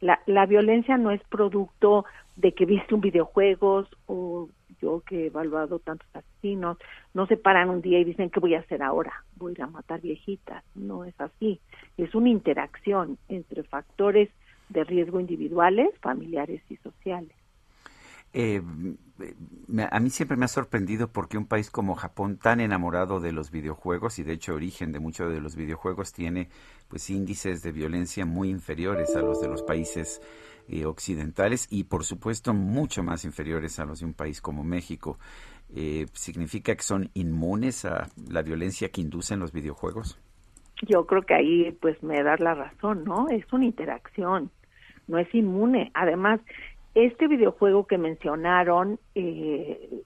La, 0.00 0.20
la 0.26 0.46
violencia 0.46 0.96
no 0.96 1.10
es 1.10 1.22
producto 1.24 2.04
de 2.36 2.52
que 2.52 2.66
viste 2.66 2.94
un 2.94 3.00
videojuego 3.00 3.86
o 4.06 4.48
yo 4.80 5.02
que 5.06 5.24
he 5.24 5.26
evaluado 5.26 5.78
tantos 5.78 6.08
asesinos, 6.14 6.78
no 7.14 7.26
se 7.26 7.36
paran 7.36 7.68
un 7.68 7.80
día 7.80 7.98
y 7.98 8.04
dicen, 8.04 8.30
¿qué 8.30 8.40
voy 8.40 8.54
a 8.54 8.60
hacer 8.60 8.82
ahora? 8.82 9.24
Voy 9.36 9.54
a 9.60 9.66
matar 9.66 10.00
viejitas. 10.00 10.64
No 10.74 11.04
es 11.04 11.20
así. 11.20 11.60
Es 11.96 12.14
una 12.14 12.28
interacción 12.28 13.18
entre 13.28 13.64
factores 13.64 14.28
de 14.68 14.84
riesgo 14.84 15.18
individuales, 15.20 15.90
familiares 16.00 16.62
y 16.68 16.76
sociales. 16.76 17.32
Eh, 18.34 18.62
a 19.90 20.00
mí 20.00 20.10
siempre 20.10 20.36
me 20.36 20.44
ha 20.44 20.48
sorprendido 20.48 21.08
porque 21.08 21.38
un 21.38 21.46
país 21.46 21.70
como 21.70 21.94
Japón, 21.94 22.38
tan 22.38 22.60
enamorado 22.60 23.20
de 23.20 23.32
los 23.32 23.50
videojuegos 23.50 24.18
y 24.18 24.22
de 24.22 24.34
hecho 24.34 24.54
origen 24.54 24.92
de 24.92 25.00
muchos 25.00 25.32
de 25.32 25.40
los 25.40 25.56
videojuegos, 25.56 26.12
tiene 26.12 26.48
pues 26.88 27.10
índices 27.10 27.62
de 27.62 27.72
violencia 27.72 28.24
muy 28.24 28.48
inferiores 28.48 29.14
a 29.16 29.20
los 29.20 29.40
de 29.40 29.48
los 29.48 29.62
países 29.62 30.20
eh, 30.68 30.84
occidentales 30.84 31.66
y 31.70 31.84
por 31.84 32.04
supuesto 32.04 32.54
mucho 32.54 33.02
más 33.02 33.24
inferiores 33.24 33.78
a 33.78 33.84
los 33.84 34.00
de 34.00 34.06
un 34.06 34.14
país 34.14 34.40
como 34.40 34.64
México. 34.64 35.18
Eh, 35.74 36.06
¿Significa 36.12 36.74
que 36.74 36.82
son 36.82 37.10
inmunes 37.14 37.84
a 37.84 38.08
la 38.30 38.42
violencia 38.42 38.88
que 38.90 39.00
inducen 39.00 39.40
los 39.40 39.52
videojuegos? 39.52 40.18
Yo 40.86 41.06
creo 41.06 41.22
que 41.22 41.34
ahí 41.34 41.72
pues 41.80 42.02
me 42.02 42.22
da 42.22 42.36
la 42.38 42.54
razón, 42.54 43.04
¿no? 43.04 43.28
Es 43.28 43.44
una 43.52 43.64
interacción, 43.64 44.50
no 45.08 45.18
es 45.18 45.34
inmune. 45.34 45.90
Además, 45.94 46.40
este 47.06 47.28
videojuego 47.28 47.86
que 47.86 47.98
mencionaron 47.98 48.98
eh, 49.14 50.02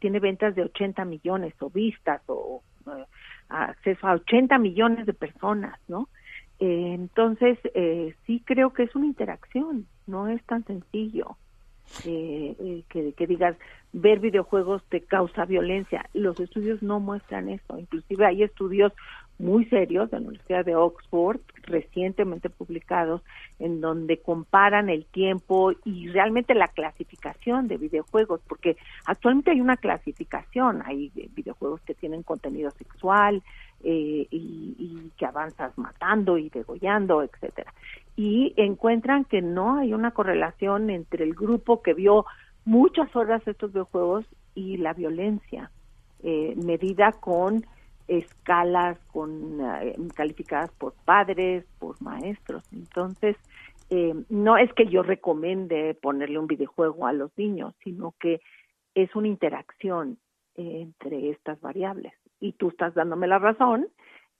tiene 0.00 0.18
ventas 0.18 0.54
de 0.54 0.62
80 0.62 1.04
millones 1.04 1.54
o 1.60 1.70
vistas 1.70 2.22
o 2.26 2.62
acceso 3.48 4.06
a 4.06 4.14
80 4.14 4.58
millones 4.58 5.06
de 5.06 5.12
personas, 5.12 5.78
¿no? 5.88 6.08
Eh, 6.58 6.92
entonces, 6.94 7.58
eh, 7.74 8.14
sí 8.26 8.42
creo 8.44 8.72
que 8.72 8.84
es 8.84 8.94
una 8.94 9.06
interacción, 9.06 9.86
no 10.06 10.28
es 10.28 10.42
tan 10.44 10.64
sencillo 10.64 11.36
eh, 12.04 12.54
eh, 12.58 12.84
que, 12.88 13.12
que 13.14 13.26
digas, 13.26 13.56
ver 13.92 14.20
videojuegos 14.20 14.82
te 14.88 15.00
causa 15.00 15.44
violencia. 15.44 16.08
Los 16.14 16.38
estudios 16.38 16.82
no 16.82 17.00
muestran 17.00 17.48
eso, 17.48 17.78
inclusive 17.78 18.26
hay 18.26 18.42
estudios 18.42 18.92
muy 19.40 19.64
serios 19.66 20.10
de 20.10 20.20
la 20.20 20.28
Universidad 20.28 20.64
de 20.64 20.76
Oxford, 20.76 21.40
recientemente 21.64 22.50
publicados, 22.50 23.22
en 23.58 23.80
donde 23.80 24.18
comparan 24.18 24.88
el 24.88 25.06
tiempo 25.06 25.72
y 25.84 26.08
realmente 26.08 26.54
la 26.54 26.68
clasificación 26.68 27.66
de 27.66 27.78
videojuegos, 27.78 28.40
porque 28.46 28.76
actualmente 29.06 29.50
hay 29.50 29.60
una 29.60 29.76
clasificación, 29.76 30.82
hay 30.84 31.10
videojuegos 31.34 31.80
que 31.82 31.94
tienen 31.94 32.22
contenido 32.22 32.70
sexual 32.72 33.42
eh, 33.82 34.26
y, 34.30 34.76
y 34.78 35.10
que 35.16 35.26
avanzas 35.26 35.76
matando 35.78 36.36
y 36.38 36.50
degollando, 36.50 37.22
etcétera. 37.22 37.72
Y 38.16 38.52
encuentran 38.56 39.24
que 39.24 39.40
no 39.40 39.78
hay 39.78 39.94
una 39.94 40.10
correlación 40.10 40.90
entre 40.90 41.24
el 41.24 41.34
grupo 41.34 41.82
que 41.82 41.94
vio 41.94 42.26
muchas 42.64 43.14
horas 43.16 43.46
estos 43.46 43.72
videojuegos 43.72 44.26
y 44.54 44.76
la 44.76 44.92
violencia, 44.92 45.70
eh, 46.22 46.54
medida 46.56 47.12
con 47.12 47.64
escalas 48.10 48.98
con 49.12 49.60
eh, 49.60 49.96
calificadas 50.14 50.70
por 50.72 50.94
padres, 51.04 51.64
por 51.78 52.02
maestros. 52.02 52.64
Entonces, 52.72 53.36
eh, 53.88 54.14
no 54.28 54.56
es 54.56 54.72
que 54.74 54.86
yo 54.86 55.02
recomiende 55.02 55.94
ponerle 55.94 56.38
un 56.38 56.48
videojuego 56.48 57.06
a 57.06 57.12
los 57.12 57.30
niños, 57.38 57.74
sino 57.84 58.14
que 58.18 58.40
es 58.94 59.14
una 59.14 59.28
interacción 59.28 60.18
entre 60.56 61.30
estas 61.30 61.60
variables. 61.60 62.12
Y 62.40 62.52
tú 62.52 62.68
estás 62.68 62.94
dándome 62.94 63.28
la 63.28 63.38
razón 63.38 63.86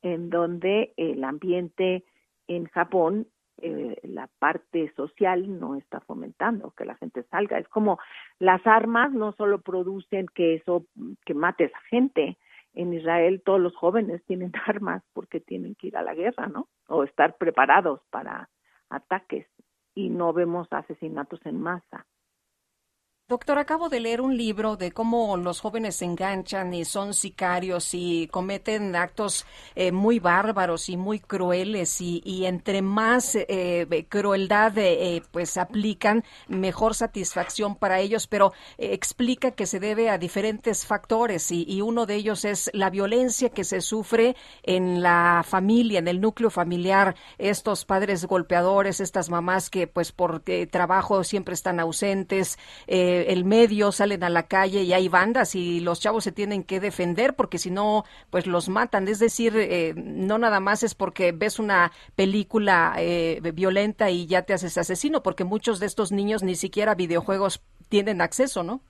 en 0.03 0.31
donde 0.31 0.93
el 0.97 1.23
ambiente 1.23 2.05
en 2.49 2.67
Japón, 2.67 3.29
eh, 3.63 3.97
la 4.03 4.29
parte 4.39 4.93
social 4.97 5.61
no 5.61 5.77
está 5.77 6.01
fomentando 6.01 6.73
que 6.77 6.85
la 6.85 6.97
gente 6.97 7.23
salga. 7.31 7.59
Es 7.59 7.69
como 7.69 7.99
las 8.41 8.67
armas 8.67 9.13
no 9.13 9.33
solo 9.33 9.61
producen 9.61 10.27
que 10.35 10.55
eso, 10.55 10.87
que 11.25 11.35
mates 11.35 11.73
a 11.75 11.81
gente, 11.89 12.37
en 12.75 12.93
Israel 12.93 13.43
todos 13.45 13.61
los 13.61 13.75
jóvenes 13.77 14.23
tienen 14.25 14.53
armas 14.67 15.03
porque 15.13 15.41
tienen 15.41 15.75
que 15.75 15.89
ir 15.89 15.97
a 15.97 16.03
la 16.03 16.15
guerra, 16.15 16.47
¿no? 16.47 16.69
O 16.89 17.05
estar 17.05 17.37
preparados 17.37 18.01
para 18.11 18.49
ataques 18.89 19.47
y 19.95 20.11
no 20.11 20.33
vemos 20.33 20.69
asesinatos 20.71 21.41
en 21.45 21.61
masa. 21.61 22.07
Doctor, 23.31 23.59
acabo 23.59 23.89
de 23.89 24.01
leer 24.01 24.21
un 24.21 24.37
libro 24.37 24.75
de 24.75 24.91
cómo 24.91 25.37
los 25.37 25.61
jóvenes 25.61 25.95
se 25.95 26.05
enganchan 26.05 26.75
y 26.75 26.85
son 26.85 27.15
sicarios 27.15 27.91
y 27.95 28.27
cometen 28.27 28.97
actos 28.97 29.47
eh, 29.77 29.93
muy 29.93 30.19
bárbaros 30.19 30.89
y 30.89 30.97
muy 30.97 31.21
crueles 31.21 32.01
y, 32.01 32.45
entre 32.45 32.83
más 32.83 33.37
eh, 33.37 33.87
crueldad 34.09 34.77
eh, 34.79 35.23
pues 35.31 35.59
aplican, 35.59 36.25
mejor 36.49 36.97
satisfacción 36.97 37.77
para 37.77 38.01
ellos, 38.01 38.27
pero 38.27 38.53
explica 38.79 39.53
que 39.53 39.67
se 39.67 39.79
debe 39.79 40.11
a 40.11 40.19
diferentes 40.19 40.85
factores 40.85 41.53
y, 41.53 41.65
y, 41.69 41.83
uno 41.83 42.07
de 42.07 42.17
ellos 42.17 42.45
es 42.45 42.69
la 42.75 42.91
violencia 42.91 43.51
que 43.51 43.63
se 43.63 43.81
sufre 43.81 44.35
en 44.65 45.03
la 45.03 45.45
familia, 45.47 46.01
en 46.01 46.09
el 46.09 46.21
núcleo 46.21 46.51
familiar, 46.51 47.15
estos 47.39 47.85
padres 47.85 48.25
golpeadores, 48.25 48.99
estas 48.99 49.31
mamás 49.31 49.71
que 49.71 49.87
pues 49.87 50.11
por 50.11 50.43
trabajo 50.73 51.23
siempre 51.23 51.55
están 51.55 51.79
ausentes. 51.79 52.59
Eh, 52.89 53.20
el 53.29 53.45
medio, 53.45 53.93
salen 53.93 54.25
a 54.25 54.31
la 54.31 54.45
calle 54.45 54.83
y 54.83 54.93
hay 54.93 55.09
bandas 55.09 55.55
y 55.55 55.81
los 55.81 56.01
chavos 56.01 56.25
se 56.25 56.33
tienen 56.33 56.65
que 56.65 56.81
defender 56.81 57.35
porque 57.35 57.59
si 57.59 57.71
no, 57.71 58.05
pues 58.31 58.47
los 58.47 58.69
matan. 58.69 59.09
Es 59.09 59.19
decir, 59.19 59.55
eh, 59.57 59.95
no 59.97 60.39
nada 60.39 60.61
más 60.61 60.83
es 60.83 60.95
porque 60.95 61.33
ves 61.33 61.59
una 61.59 61.93
película 62.17 62.95
eh, 62.99 63.41
violenta 63.55 64.11
y 64.11 64.27
ya 64.27 64.43
te 64.43 64.55
haces 64.55 64.79
asesino, 64.79 65.23
porque 65.23 65.45
muchos 65.45 65.81
de 65.81 65.87
estos 65.87 66.13
niños 66.13 66.43
ni 66.43 66.55
siquiera 66.55 66.95
videojuegos 66.95 67.63
tienen 67.89 68.21
acceso, 68.21 68.63
¿no? 68.63 68.81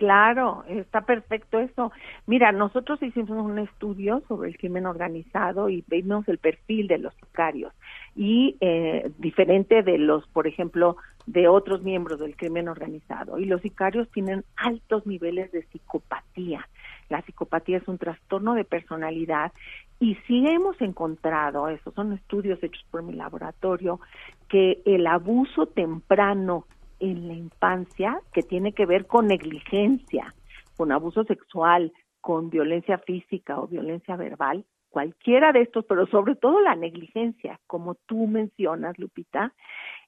Claro, 0.00 0.64
está 0.66 1.02
perfecto 1.02 1.58
eso. 1.58 1.92
Mira, 2.26 2.52
nosotros 2.52 3.02
hicimos 3.02 3.44
un 3.44 3.58
estudio 3.58 4.22
sobre 4.28 4.48
el 4.48 4.56
crimen 4.56 4.86
organizado 4.86 5.68
y 5.68 5.84
vimos 5.88 6.26
el 6.26 6.38
perfil 6.38 6.88
de 6.88 6.96
los 6.96 7.12
sicarios 7.16 7.74
y 8.16 8.56
eh, 8.62 9.10
diferente 9.18 9.82
de 9.82 9.98
los, 9.98 10.26
por 10.28 10.46
ejemplo, 10.46 10.96
de 11.30 11.46
otros 11.46 11.82
miembros 11.82 12.18
del 12.18 12.36
crimen 12.36 12.68
organizado. 12.68 13.38
Y 13.38 13.44
los 13.44 13.60
sicarios 13.62 14.10
tienen 14.10 14.44
altos 14.56 15.06
niveles 15.06 15.52
de 15.52 15.62
psicopatía. 15.62 16.68
La 17.08 17.22
psicopatía 17.22 17.78
es 17.78 17.86
un 17.86 17.98
trastorno 17.98 18.54
de 18.54 18.64
personalidad 18.64 19.52
y 20.00 20.16
sí 20.26 20.44
hemos 20.48 20.80
encontrado, 20.80 21.68
esos 21.68 21.94
son 21.94 22.12
estudios 22.14 22.60
hechos 22.62 22.84
por 22.90 23.04
mi 23.04 23.12
laboratorio, 23.12 24.00
que 24.48 24.82
el 24.84 25.06
abuso 25.06 25.66
temprano 25.66 26.66
en 26.98 27.28
la 27.28 27.34
infancia, 27.34 28.20
que 28.32 28.42
tiene 28.42 28.72
que 28.72 28.86
ver 28.86 29.06
con 29.06 29.28
negligencia, 29.28 30.34
con 30.76 30.90
abuso 30.90 31.22
sexual, 31.24 31.92
con 32.20 32.50
violencia 32.50 32.98
física 32.98 33.60
o 33.60 33.68
violencia 33.68 34.16
verbal, 34.16 34.64
cualquiera 34.88 35.52
de 35.52 35.62
estos, 35.62 35.84
pero 35.84 36.06
sobre 36.06 36.34
todo 36.34 36.60
la 36.60 36.74
negligencia, 36.74 37.60
como 37.68 37.94
tú 38.06 38.26
mencionas, 38.26 38.98
Lupita, 38.98 39.52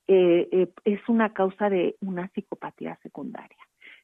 eh, 0.09 0.49
eh, 0.51 0.73
es 0.85 1.01
una 1.09 1.33
causa 1.33 1.71
de 1.71 1.97
una 2.01 2.29
psicopatía 2.29 2.99
secundaria. 3.03 3.57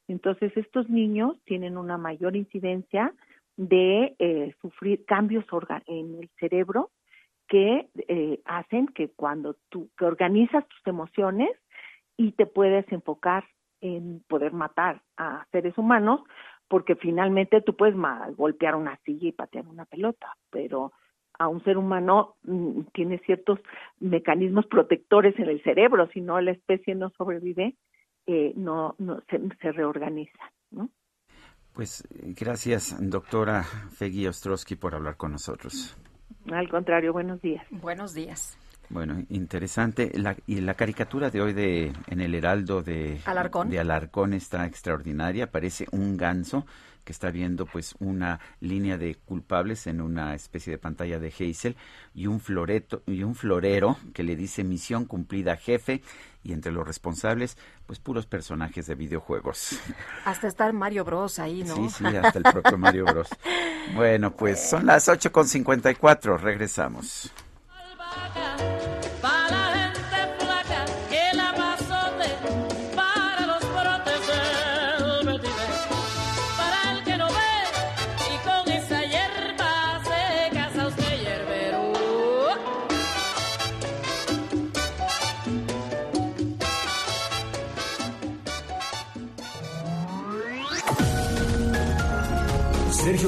Entonces, 0.07 0.57
estos 0.57 0.89
niños 0.89 1.37
tienen 1.45 1.77
una 1.77 1.99
mayor 1.99 2.37
incidencia 2.37 3.13
de 3.57 4.15
eh, 4.19 4.55
sufrir 4.63 5.05
cambios 5.05 5.45
en 5.87 6.15
el 6.23 6.31
cerebro 6.39 6.91
que 7.49 7.89
hacen 8.45 8.89
que 8.89 9.09
cuando 9.09 9.57
tú 9.71 9.89
que 9.97 10.05
organizas 10.05 10.69
tus 10.69 10.87
emociones 10.87 11.51
y 12.17 12.33
te 12.33 12.45
puedes 12.45 12.91
enfocar 12.93 13.45
en 13.81 14.23
poder 14.29 14.53
matar 14.53 15.03
a 15.17 15.47
seres 15.51 15.77
humanos, 15.79 16.21
porque 16.69 16.95
finalmente 16.95 17.63
tú 17.63 17.75
puedes 17.75 17.97
golpear 18.37 18.75
una 18.75 18.99
silla 19.05 19.29
y 19.29 19.33
patear 19.33 19.67
una 19.67 19.87
pelota, 19.87 20.37
pero 20.51 20.93
a 21.39 21.49
un 21.49 21.63
ser 21.65 21.79
humano 21.79 22.37
mm, 22.43 22.83
tiene 22.93 23.19
ciertos 23.19 23.61
mecanismos 24.01 24.67
protectores 24.67 25.39
en 25.39 25.49
el 25.49 25.63
cerebro, 25.63 26.09
si 26.13 26.21
no 26.21 26.41
la 26.41 26.51
especie 26.51 26.95
no 26.95 27.11
sobrevive, 27.11 27.77
eh, 28.27 28.53
no, 28.57 28.95
no 28.99 29.23
se, 29.31 29.73
reorganiza, 29.73 30.53
¿no? 30.71 30.91
Pues 31.73 32.07
gracias, 32.39 32.97
doctora 33.01 33.63
Fegui 33.63 34.27
Ostrowski, 34.27 34.75
por 34.75 34.95
hablar 34.95 35.17
con 35.17 35.33
nosotros. 35.33 35.97
Al 36.51 36.69
contrario, 36.69 37.13
buenos 37.13 37.41
días. 37.41 37.65
Buenos 37.71 38.15
días. 38.15 38.59
Bueno, 38.91 39.23
interesante. 39.29 40.11
La, 40.15 40.37
y 40.47 40.61
la 40.61 40.75
caricatura 40.75 41.31
de 41.31 41.41
hoy 41.41 41.53
de 41.53 41.93
en 42.07 42.21
el 42.21 42.35
Heraldo 42.35 42.83
de 42.83 43.21
Alarcón. 43.27 43.69
de 43.71 43.79
Alarcón 43.79 44.33
está 44.33 44.67
extraordinaria. 44.67 45.51
Parece 45.51 45.87
un 45.93 46.17
ganso 46.17 46.65
que 47.09 47.13
está 47.13 47.31
viendo 47.31 47.65
pues 47.65 47.95
una 48.01 48.39
línea 48.61 48.99
de 48.99 49.15
culpables 49.15 49.87
en 49.87 50.03
una 50.03 50.35
especie 50.35 50.73
de 50.73 50.77
pantalla 50.77 51.19
de 51.19 51.29
Hazel 51.29 51.75
y 52.15 52.27
un 52.27 52.39
floreto 52.39 53.03
y 53.07 53.23
un 53.23 53.35
florero 53.35 53.97
que 54.13 54.23
le 54.23 54.37
dice 54.37 54.63
misión 54.63 55.07
cumplida 55.07 55.57
jefe 55.57 56.03
y 56.45 56.53
entre 56.53 56.71
los 56.71 56.87
responsables 56.87 57.57
pues 57.87 57.99
puros 57.99 58.27
personajes 58.27 58.87
de 58.89 58.95
videojuegos. 58.95 59.81
Hasta 60.27 60.49
está 60.49 60.71
Mario 60.71 61.03
Bros 61.03 61.39
ahí, 61.39 61.65
¿no? 61.65 61.77
Sí, 61.77 61.89
sí, 61.89 62.05
hasta 62.05 62.41
el 62.41 62.45
propio 62.45 62.77
Mario 62.77 63.07
Bros. 63.07 63.31
Bueno, 63.95 64.37
pues 64.37 64.69
son 64.69 64.85
las 64.85 65.09
8.54, 65.09 66.39
regresamos. 66.39 67.33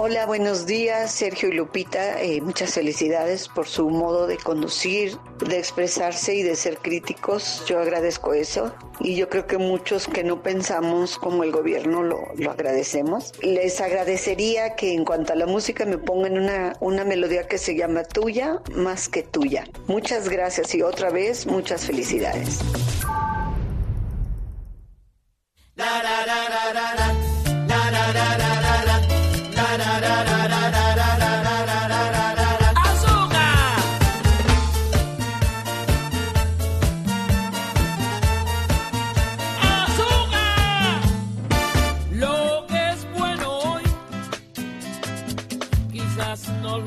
Hola, 0.00 0.26
buenos 0.26 0.64
días, 0.64 1.10
Sergio 1.10 1.48
y 1.48 1.54
Lupita. 1.54 2.22
Eh, 2.22 2.40
muchas 2.40 2.72
felicidades 2.72 3.48
por 3.48 3.66
su 3.66 3.90
modo 3.90 4.28
de 4.28 4.36
conducir, 4.36 5.18
de 5.44 5.58
expresarse 5.58 6.36
y 6.36 6.44
de 6.44 6.54
ser 6.54 6.78
críticos. 6.78 7.64
Yo 7.66 7.80
agradezco 7.80 8.32
eso 8.32 8.72
y 9.00 9.16
yo 9.16 9.28
creo 9.28 9.48
que 9.48 9.58
muchos 9.58 10.06
que 10.06 10.22
no 10.22 10.40
pensamos 10.40 11.18
como 11.18 11.42
el 11.42 11.50
gobierno 11.50 12.04
lo, 12.04 12.28
lo 12.36 12.52
agradecemos. 12.52 13.32
Les 13.42 13.80
agradecería 13.80 14.76
que 14.76 14.94
en 14.94 15.04
cuanto 15.04 15.32
a 15.32 15.36
la 15.36 15.46
música 15.46 15.84
me 15.84 15.98
pongan 15.98 16.38
una, 16.38 16.74
una 16.78 17.04
melodía 17.04 17.48
que 17.48 17.58
se 17.58 17.74
llama 17.74 18.04
Tuya 18.04 18.62
más 18.76 19.08
que 19.08 19.24
tuya. 19.24 19.64
Muchas 19.88 20.28
gracias 20.28 20.76
y 20.76 20.82
otra 20.82 21.10
vez 21.10 21.44
muchas 21.44 21.84
felicidades. 21.84 22.60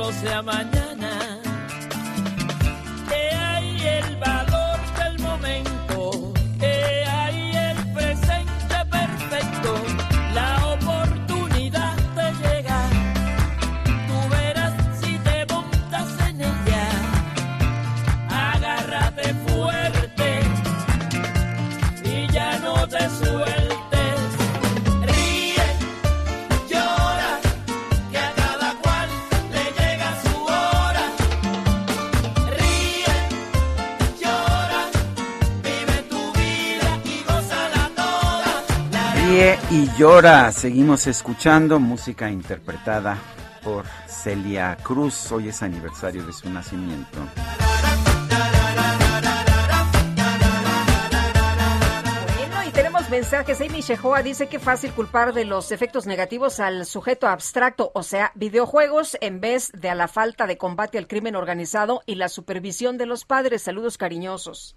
Quizás 0.10 0.44
no 0.44 0.52
lo 0.52 0.70
Y 39.34 39.90
llora. 39.98 40.52
Seguimos 40.52 41.08
escuchando 41.08 41.80
música 41.80 42.30
interpretada 42.30 43.18
por 43.64 43.86
Celia 44.06 44.76
Cruz. 44.84 45.32
Hoy 45.32 45.48
es 45.48 45.64
aniversario 45.64 46.26
de 46.26 46.34
su 46.34 46.49
nacimiento. 46.49 47.18
Y 52.68 52.72
tenemos 52.72 53.10
mensajes. 53.10 53.62
Amy 53.62 53.80
Shehoa 53.80 54.22
dice 54.22 54.48
que 54.48 54.60
fácil 54.60 54.91
culpar 54.91 55.34
de 55.34 55.45
los 55.45 55.72
efectos 55.72 56.06
negativos 56.06 56.60
al 56.60 56.86
sujeto 56.86 57.30
abstracto, 57.30 57.91
o 57.95 58.03
sea, 58.03 58.34
videojuegos, 58.36 59.18
en 59.22 59.40
vez 59.40 59.72
de 59.72 59.90
a 59.90 59.95
la 59.95 60.10
falta 60.10 60.45
de 60.45 60.58
combate 60.58 60.98
al 60.98 61.08
crimen 61.08 61.38
organizado 61.38 62.02
y 62.06 62.16
la 62.16 62.28
supervisión 62.28 62.98
de 62.98 63.06
los 63.06 63.24
padres. 63.24 63.62
Saludos 63.62 63.98
cariñosos. 63.98 64.76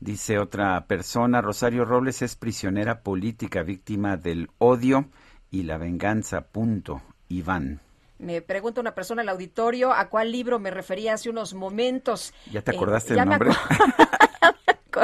Dice 0.00 0.38
otra 0.38 0.86
persona, 0.86 1.40
Rosario 1.40 1.84
Robles 1.84 2.22
es 2.22 2.36
prisionera 2.36 3.00
política, 3.02 3.62
víctima 3.62 4.16
del 4.16 4.50
odio 4.58 5.08
y 5.50 5.62
la 5.62 5.78
venganza. 5.78 6.42
Punto. 6.42 7.02
Iván. 7.28 7.80
Me 8.18 8.40
pregunta 8.40 8.80
una 8.80 8.94
persona 8.94 9.22
al 9.22 9.28
auditorio 9.28 9.92
a 9.92 10.08
cuál 10.08 10.32
libro 10.32 10.58
me 10.58 10.70
refería 10.70 11.14
hace 11.14 11.28
unos 11.28 11.54
momentos. 11.54 12.32
¿Ya 12.50 12.62
te 12.62 12.70
Eh, 12.70 12.76
acordaste 12.76 13.14
ya 13.14 13.24
del 13.24 13.28
me 13.28 13.38
nombre? 13.38 13.50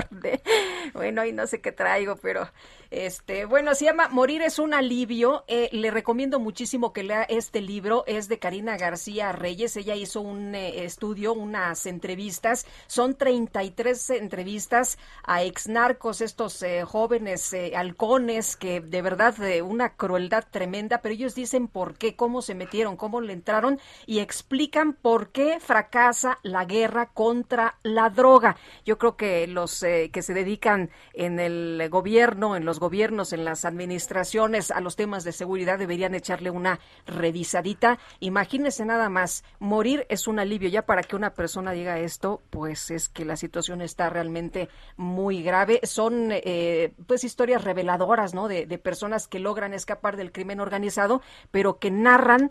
bueno, 0.94 1.22
ahí 1.22 1.32
no 1.32 1.46
sé 1.46 1.60
qué 1.60 1.72
traigo, 1.72 2.16
pero 2.16 2.48
este, 2.92 3.46
bueno, 3.46 3.74
se 3.74 3.86
llama 3.86 4.08
Morir 4.08 4.42
es 4.42 4.58
un 4.58 4.74
alivio. 4.74 5.44
Eh, 5.48 5.70
le 5.72 5.90
recomiendo 5.90 6.38
muchísimo 6.38 6.92
que 6.92 7.02
lea 7.02 7.22
este 7.22 7.62
libro. 7.62 8.04
Es 8.06 8.28
de 8.28 8.38
Karina 8.38 8.76
García 8.76 9.32
Reyes. 9.32 9.78
Ella 9.78 9.94
hizo 9.94 10.20
un 10.20 10.54
eh, 10.54 10.84
estudio, 10.84 11.32
unas 11.32 11.86
entrevistas. 11.86 12.66
Son 12.88 13.16
33 13.16 14.10
entrevistas 14.10 14.98
a 15.24 15.42
exnarcos, 15.42 16.20
estos 16.20 16.62
eh, 16.62 16.84
jóvenes 16.84 17.56
halcones 17.74 18.56
que 18.56 18.82
de 18.82 19.00
verdad 19.00 19.34
de 19.36 19.62
una 19.62 19.96
crueldad 19.96 20.44
tremenda, 20.50 21.00
pero 21.00 21.14
ellos 21.14 21.34
dicen 21.34 21.68
por 21.68 21.94
qué, 21.94 22.14
cómo 22.14 22.42
se 22.42 22.54
metieron, 22.54 22.98
cómo 22.98 23.22
le 23.22 23.32
entraron 23.32 23.80
y 24.04 24.18
explican 24.18 24.92
por 24.92 25.30
qué 25.30 25.60
fracasa 25.60 26.40
la 26.42 26.66
guerra 26.66 27.06
contra 27.06 27.78
la 27.82 28.10
droga. 28.10 28.56
Yo 28.84 28.98
creo 28.98 29.16
que 29.16 29.46
los 29.46 29.81
que 29.82 30.22
se 30.22 30.34
dedican 30.34 30.90
en 31.12 31.40
el 31.40 31.88
gobierno, 31.90 32.56
en 32.56 32.64
los 32.64 32.80
gobiernos, 32.80 33.32
en 33.32 33.44
las 33.44 33.64
administraciones 33.64 34.70
a 34.70 34.80
los 34.80 34.96
temas 34.96 35.24
de 35.24 35.32
seguridad 35.32 35.78
deberían 35.78 36.14
echarle 36.14 36.50
una 36.50 36.80
revisadita. 37.06 37.98
Imagínese 38.20 38.84
nada 38.84 39.08
más, 39.08 39.44
morir 39.58 40.06
es 40.08 40.26
un 40.26 40.38
alivio. 40.38 40.68
Ya 40.68 40.82
para 40.82 41.02
que 41.02 41.16
una 41.16 41.34
persona 41.34 41.72
diga 41.72 41.98
esto, 41.98 42.42
pues 42.50 42.90
es 42.90 43.08
que 43.08 43.24
la 43.24 43.36
situación 43.36 43.82
está 43.82 44.08
realmente 44.10 44.68
muy 44.96 45.42
grave. 45.42 45.80
Son 45.82 46.28
eh, 46.30 46.92
pues 47.06 47.24
historias 47.24 47.64
reveladoras, 47.64 48.34
¿no? 48.34 48.48
De, 48.48 48.66
de 48.66 48.78
personas 48.78 49.28
que 49.28 49.38
logran 49.38 49.74
escapar 49.74 50.16
del 50.16 50.32
crimen 50.32 50.60
organizado, 50.60 51.22
pero 51.50 51.78
que 51.78 51.90
narran 51.90 52.50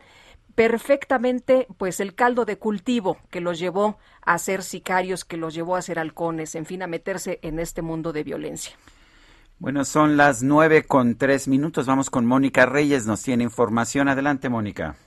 perfectamente 0.62 1.66
pues 1.80 2.00
el 2.00 2.14
caldo 2.14 2.46
de 2.46 2.60
cultivo 2.60 3.18
que 3.32 3.42
los 3.42 3.58
llevó 3.58 3.98
a 4.22 4.38
ser 4.38 4.62
sicarios, 4.62 5.26
que 5.26 5.36
los 5.36 5.56
llevó 5.56 5.76
a 5.76 5.82
ser 5.82 5.98
halcones, 5.98 6.54
en 6.54 6.68
fin, 6.68 6.84
a 6.84 6.88
meterse 6.88 7.40
en 7.42 7.58
este 7.58 7.82
mundo 7.82 8.14
de 8.14 8.24
violencia. 8.24 8.74
Bueno, 9.58 9.84
son 9.86 10.18
las 10.18 10.44
nueve 10.44 10.84
con 10.84 11.16
tres 11.16 11.48
minutos. 11.48 11.88
Vamos 11.88 12.12
con 12.12 12.28
Mónica 12.28 12.68
Reyes. 12.68 13.08
Nos 13.08 13.24
tiene 13.24 13.44
información. 13.44 14.08
Adelante, 14.08 14.50
Mónica. 14.50 14.98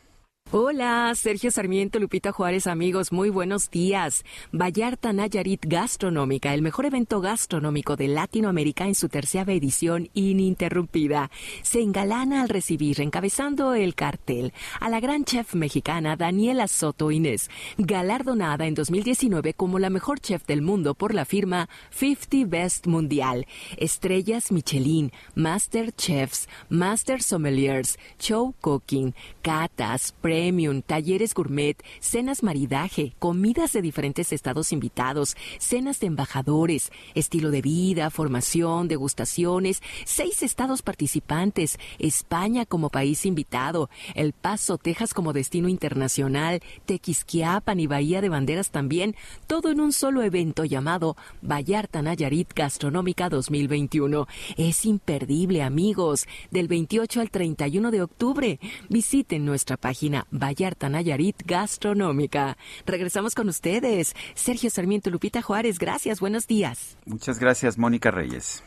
Hola, 0.57 1.13
Sergio 1.17 1.51
Sarmiento, 1.51 1.99
Lupita 1.99 2.31
Juárez, 2.31 2.69
amigos, 2.69 3.11
muy 3.11 3.29
buenos 3.29 3.73
días. 3.73 4.25
Vallarta 4.53 5.13
Nayarit 5.13 5.67
Gastronómica, 5.67 6.55
el 6.55 6.63
mejor 6.63 6.87
evento 6.87 7.21
gastronómico 7.21 7.97
de 7.97 8.07
Latinoamérica 8.07 8.87
en 8.87 8.95
su 8.95 9.09
tercera 9.09 9.53
edición 9.53 10.11
ininterrumpida, 10.15 11.33
se 11.63 11.81
engalana 11.81 12.41
al 12.41 12.49
recibir, 12.49 13.01
encabezando 13.01 13.75
el 13.75 13.97
cartel, 13.97 14.53
a 14.79 14.89
la 14.89 15.01
gran 15.01 15.25
chef 15.25 15.57
mexicana 15.57 16.15
Daniela 16.15 16.69
Soto 16.69 17.11
Inés, 17.11 17.51
galardonada 17.77 18.67
en 18.67 18.75
2019 18.75 19.55
como 19.55 19.81
la 19.81 19.91
mejor 19.91 20.21
chef 20.21 20.47
del 20.47 20.63
mundo 20.63 20.95
por 20.95 21.15
la 21.15 21.25
firma 21.25 21.69
50 21.91 22.49
Best 22.49 22.87
Mundial. 22.87 23.49
Estrellas 23.77 24.53
Michelin, 24.53 25.11
Master 25.35 25.91
Chefs, 25.91 26.49
Master 26.69 27.25
Sommeliers, 27.25 27.99
Show 28.21 28.55
Cooking, 28.61 29.17
Catas, 29.43 30.15
talleres 30.87 31.33
gourmet, 31.33 31.77
cenas 32.01 32.43
maridaje, 32.43 33.15
comidas 33.19 33.73
de 33.73 33.81
diferentes 33.81 34.33
estados 34.33 34.73
invitados, 34.73 35.37
cenas 35.59 36.01
de 36.01 36.07
embajadores, 36.07 36.93
estilo 37.15 37.51
de 37.51 37.63
vida, 37.63 38.11
formación, 38.11 38.89
degustaciones, 38.89 39.83
seis 40.05 40.43
estados 40.43 40.83
participantes, 40.83 41.79
España 41.99 42.67
como 42.67 42.91
país 42.91 43.25
invitado, 43.25 43.89
El 44.15 44.33
Paso, 44.33 44.77
Texas 44.77 45.15
como 45.15 45.33
destino 45.33 45.69
internacional, 45.69 46.61
Tequisquiapan 46.85 47.81
y 47.81 47.87
Bahía 47.87 48.21
de 48.21 48.29
Banderas 48.29 48.71
también, 48.71 49.17
todo 49.47 49.71
en 49.71 49.81
un 49.81 49.93
solo 49.93 50.23
evento 50.23 50.65
llamado 50.65 51.17
Vallarta 51.43 52.03
Nayarit 52.03 52.53
Gastronómica 52.55 53.31
2021. 53.31 54.27
Es 54.57 54.85
imperdible, 54.85 55.63
amigos, 55.63 56.27
del 56.51 56.69
28 56.69 57.21
al 57.21 57.31
31 57.31 57.91
de 57.91 58.03
octubre. 58.03 58.61
Visiten 58.89 59.45
nuestra 59.45 59.77
página 59.77 60.24
Vallarta 60.31 60.89
Nayarit 60.89 61.43
Gastronómica. 61.45 62.57
Regresamos 62.87 63.35
con 63.35 63.49
ustedes. 63.49 64.15
Sergio 64.35 64.71
Sarmiento, 64.71 65.11
Lupita 65.11 65.43
Juárez, 65.43 65.79
gracias, 65.79 66.21
buenos 66.21 66.47
días. 66.47 66.99
Muchas 67.07 67.39
gracias, 67.39 67.79
Mónica 67.79 68.11
Reyes. 68.11 68.63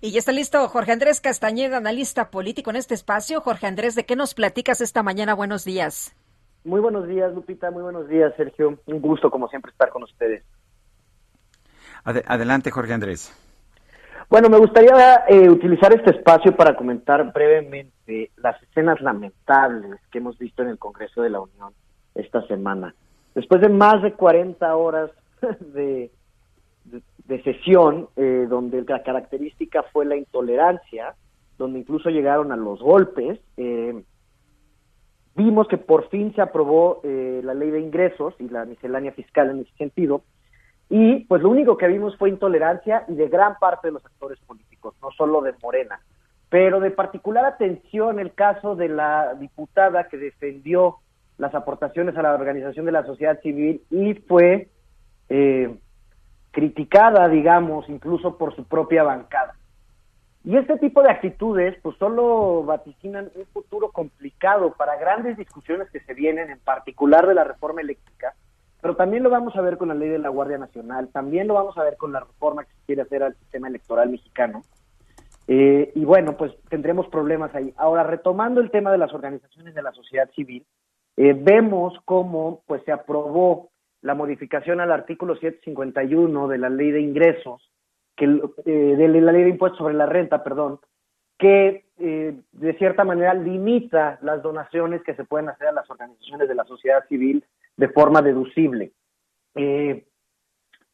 Y 0.00 0.12
ya 0.12 0.20
está 0.20 0.32
listo 0.32 0.68
Jorge 0.68 0.92
Andrés 0.92 1.20
Castañeda, 1.20 1.78
analista 1.78 2.30
político 2.30 2.70
en 2.70 2.76
este 2.76 2.94
espacio. 2.94 3.40
Jorge 3.40 3.66
Andrés, 3.66 3.94
¿de 3.94 4.06
qué 4.06 4.14
nos 4.14 4.34
platicas 4.34 4.80
esta 4.80 5.02
mañana? 5.02 5.34
Buenos 5.34 5.64
días. 5.64 6.14
Muy 6.64 6.80
buenos 6.80 7.08
días, 7.08 7.32
Lupita. 7.34 7.70
Muy 7.70 7.82
buenos 7.82 8.08
días, 8.08 8.32
Sergio. 8.36 8.78
Un 8.86 9.00
gusto, 9.00 9.30
como 9.30 9.48
siempre, 9.48 9.72
estar 9.72 9.90
con 9.90 10.04
ustedes. 10.04 10.44
adelante, 12.04 12.70
Jorge 12.70 12.92
Andrés. 12.92 13.32
Bueno, 14.30 14.50
me 14.50 14.58
gustaría 14.58 15.24
eh, 15.26 15.48
utilizar 15.48 15.90
este 15.94 16.10
espacio 16.10 16.54
para 16.54 16.76
comentar 16.76 17.32
brevemente 17.32 18.30
las 18.36 18.62
escenas 18.62 19.00
lamentables 19.00 19.98
que 20.12 20.18
hemos 20.18 20.36
visto 20.36 20.62
en 20.62 20.68
el 20.68 20.78
Congreso 20.78 21.22
de 21.22 21.30
la 21.30 21.40
Unión 21.40 21.72
esta 22.14 22.46
semana. 22.46 22.94
Después 23.34 23.62
de 23.62 23.70
más 23.70 24.02
de 24.02 24.12
40 24.12 24.76
horas 24.76 25.10
de, 25.72 26.10
sesión, 27.42 28.08
eh, 28.16 28.46
donde 28.50 28.82
la 28.82 29.02
característica 29.02 29.82
fue 29.84 30.04
la 30.04 30.16
intolerancia, 30.16 31.14
donde 31.56 31.78
incluso 31.78 32.10
llegaron 32.10 32.52
a 32.52 32.56
los 32.56 32.80
golpes, 32.80 33.40
eh, 33.56 34.02
vimos 35.34 35.68
que 35.68 35.78
por 35.78 36.10
fin 36.10 36.34
se 36.34 36.42
aprobó 36.42 37.00
la 37.02 37.54
ley 37.54 37.70
de 37.70 37.80
ingresos 37.80 38.34
y 38.40 38.48
la 38.48 38.66
miscelánea 38.66 39.12
fiscal 39.12 39.50
en 39.50 39.60
ese 39.60 39.72
sentido, 39.78 40.22
y 40.90 41.24
pues 41.24 41.42
lo 41.42 41.50
único 41.50 41.76
que 41.76 41.86
vimos 41.86 42.16
fue 42.16 42.30
intolerancia 42.30 43.04
y 43.08 43.14
de 43.14 43.28
gran 43.28 43.58
parte 43.58 43.88
de 43.88 43.92
los 43.92 44.04
actores 44.04 44.38
políticos, 44.40 44.94
no 45.02 45.10
solo 45.10 45.42
de 45.42 45.54
Morena. 45.62 46.00
Pero 46.48 46.80
de 46.80 46.90
particular 46.90 47.44
atención 47.44 48.18
el 48.18 48.32
caso 48.32 48.74
de 48.74 48.88
la 48.88 49.34
diputada 49.34 50.08
que 50.08 50.16
defendió 50.16 50.96
las 51.36 51.54
aportaciones 51.54 52.16
a 52.16 52.22
la 52.22 52.34
organización 52.34 52.86
de 52.86 52.92
la 52.92 53.04
sociedad 53.04 53.40
civil 53.42 53.82
y 53.90 54.14
fue 54.14 54.68
eh, 55.28 55.76
criticada, 56.50 57.28
digamos, 57.28 57.88
incluso 57.88 58.38
por 58.38 58.56
su 58.56 58.64
propia 58.64 59.02
bancada. 59.02 59.54
Y 60.42 60.56
este 60.56 60.78
tipo 60.78 61.02
de 61.02 61.10
actitudes, 61.10 61.76
pues 61.82 61.96
solo 61.98 62.64
vaticinan 62.64 63.30
un 63.34 63.44
futuro 63.46 63.90
complicado 63.90 64.72
para 64.72 64.96
grandes 64.96 65.36
discusiones 65.36 65.90
que 65.90 66.00
se 66.00 66.14
vienen, 66.14 66.48
en 66.48 66.58
particular 66.60 67.26
de 67.26 67.34
la 67.34 67.44
reforma 67.44 67.82
eléctrica, 67.82 68.34
pero 68.80 68.96
también 68.96 69.22
lo 69.22 69.30
vamos 69.30 69.56
a 69.56 69.60
ver 69.60 69.76
con 69.76 69.88
la 69.88 69.94
ley 69.94 70.08
de 70.08 70.18
la 70.18 70.28
Guardia 70.28 70.58
Nacional, 70.58 71.08
también 71.08 71.48
lo 71.48 71.54
vamos 71.54 71.76
a 71.76 71.84
ver 71.84 71.96
con 71.96 72.12
la 72.12 72.20
reforma 72.20 72.64
que 72.64 72.72
se 72.72 72.86
quiere 72.86 73.02
hacer 73.02 73.22
al 73.22 73.34
sistema 73.34 73.68
electoral 73.68 74.10
mexicano. 74.10 74.62
Eh, 75.48 75.92
y 75.94 76.04
bueno, 76.04 76.36
pues 76.36 76.52
tendremos 76.68 77.08
problemas 77.08 77.54
ahí. 77.54 77.72
Ahora, 77.78 78.04
retomando 78.04 78.60
el 78.60 78.70
tema 78.70 78.92
de 78.92 78.98
las 78.98 79.12
organizaciones 79.14 79.74
de 79.74 79.82
la 79.82 79.92
sociedad 79.92 80.30
civil, 80.36 80.64
eh, 81.16 81.34
vemos 81.36 81.94
cómo 82.04 82.62
pues 82.66 82.82
se 82.84 82.92
aprobó 82.92 83.70
la 84.02 84.14
modificación 84.14 84.80
al 84.80 84.92
artículo 84.92 85.34
751 85.34 86.48
de 86.48 86.58
la 86.58 86.68
ley 86.68 86.90
de 86.92 87.00
ingresos, 87.00 87.72
que, 88.14 88.26
eh, 88.26 88.70
de 88.70 89.08
la 89.08 89.32
ley 89.32 89.44
de 89.44 89.50
impuestos 89.50 89.78
sobre 89.78 89.94
la 89.94 90.06
renta, 90.06 90.44
perdón, 90.44 90.80
que 91.38 91.84
de 91.98 92.74
cierta 92.78 93.02
manera 93.02 93.34
limita 93.34 94.18
las 94.22 94.40
donaciones 94.40 95.02
que 95.02 95.14
se 95.14 95.24
pueden 95.24 95.48
hacer 95.48 95.68
a 95.68 95.72
las 95.72 95.90
organizaciones 95.90 96.48
de 96.48 96.54
la 96.54 96.64
sociedad 96.64 97.04
civil 97.08 97.44
de 97.78 97.88
forma 97.88 98.20
deducible. 98.20 98.92
Eh, 99.54 100.04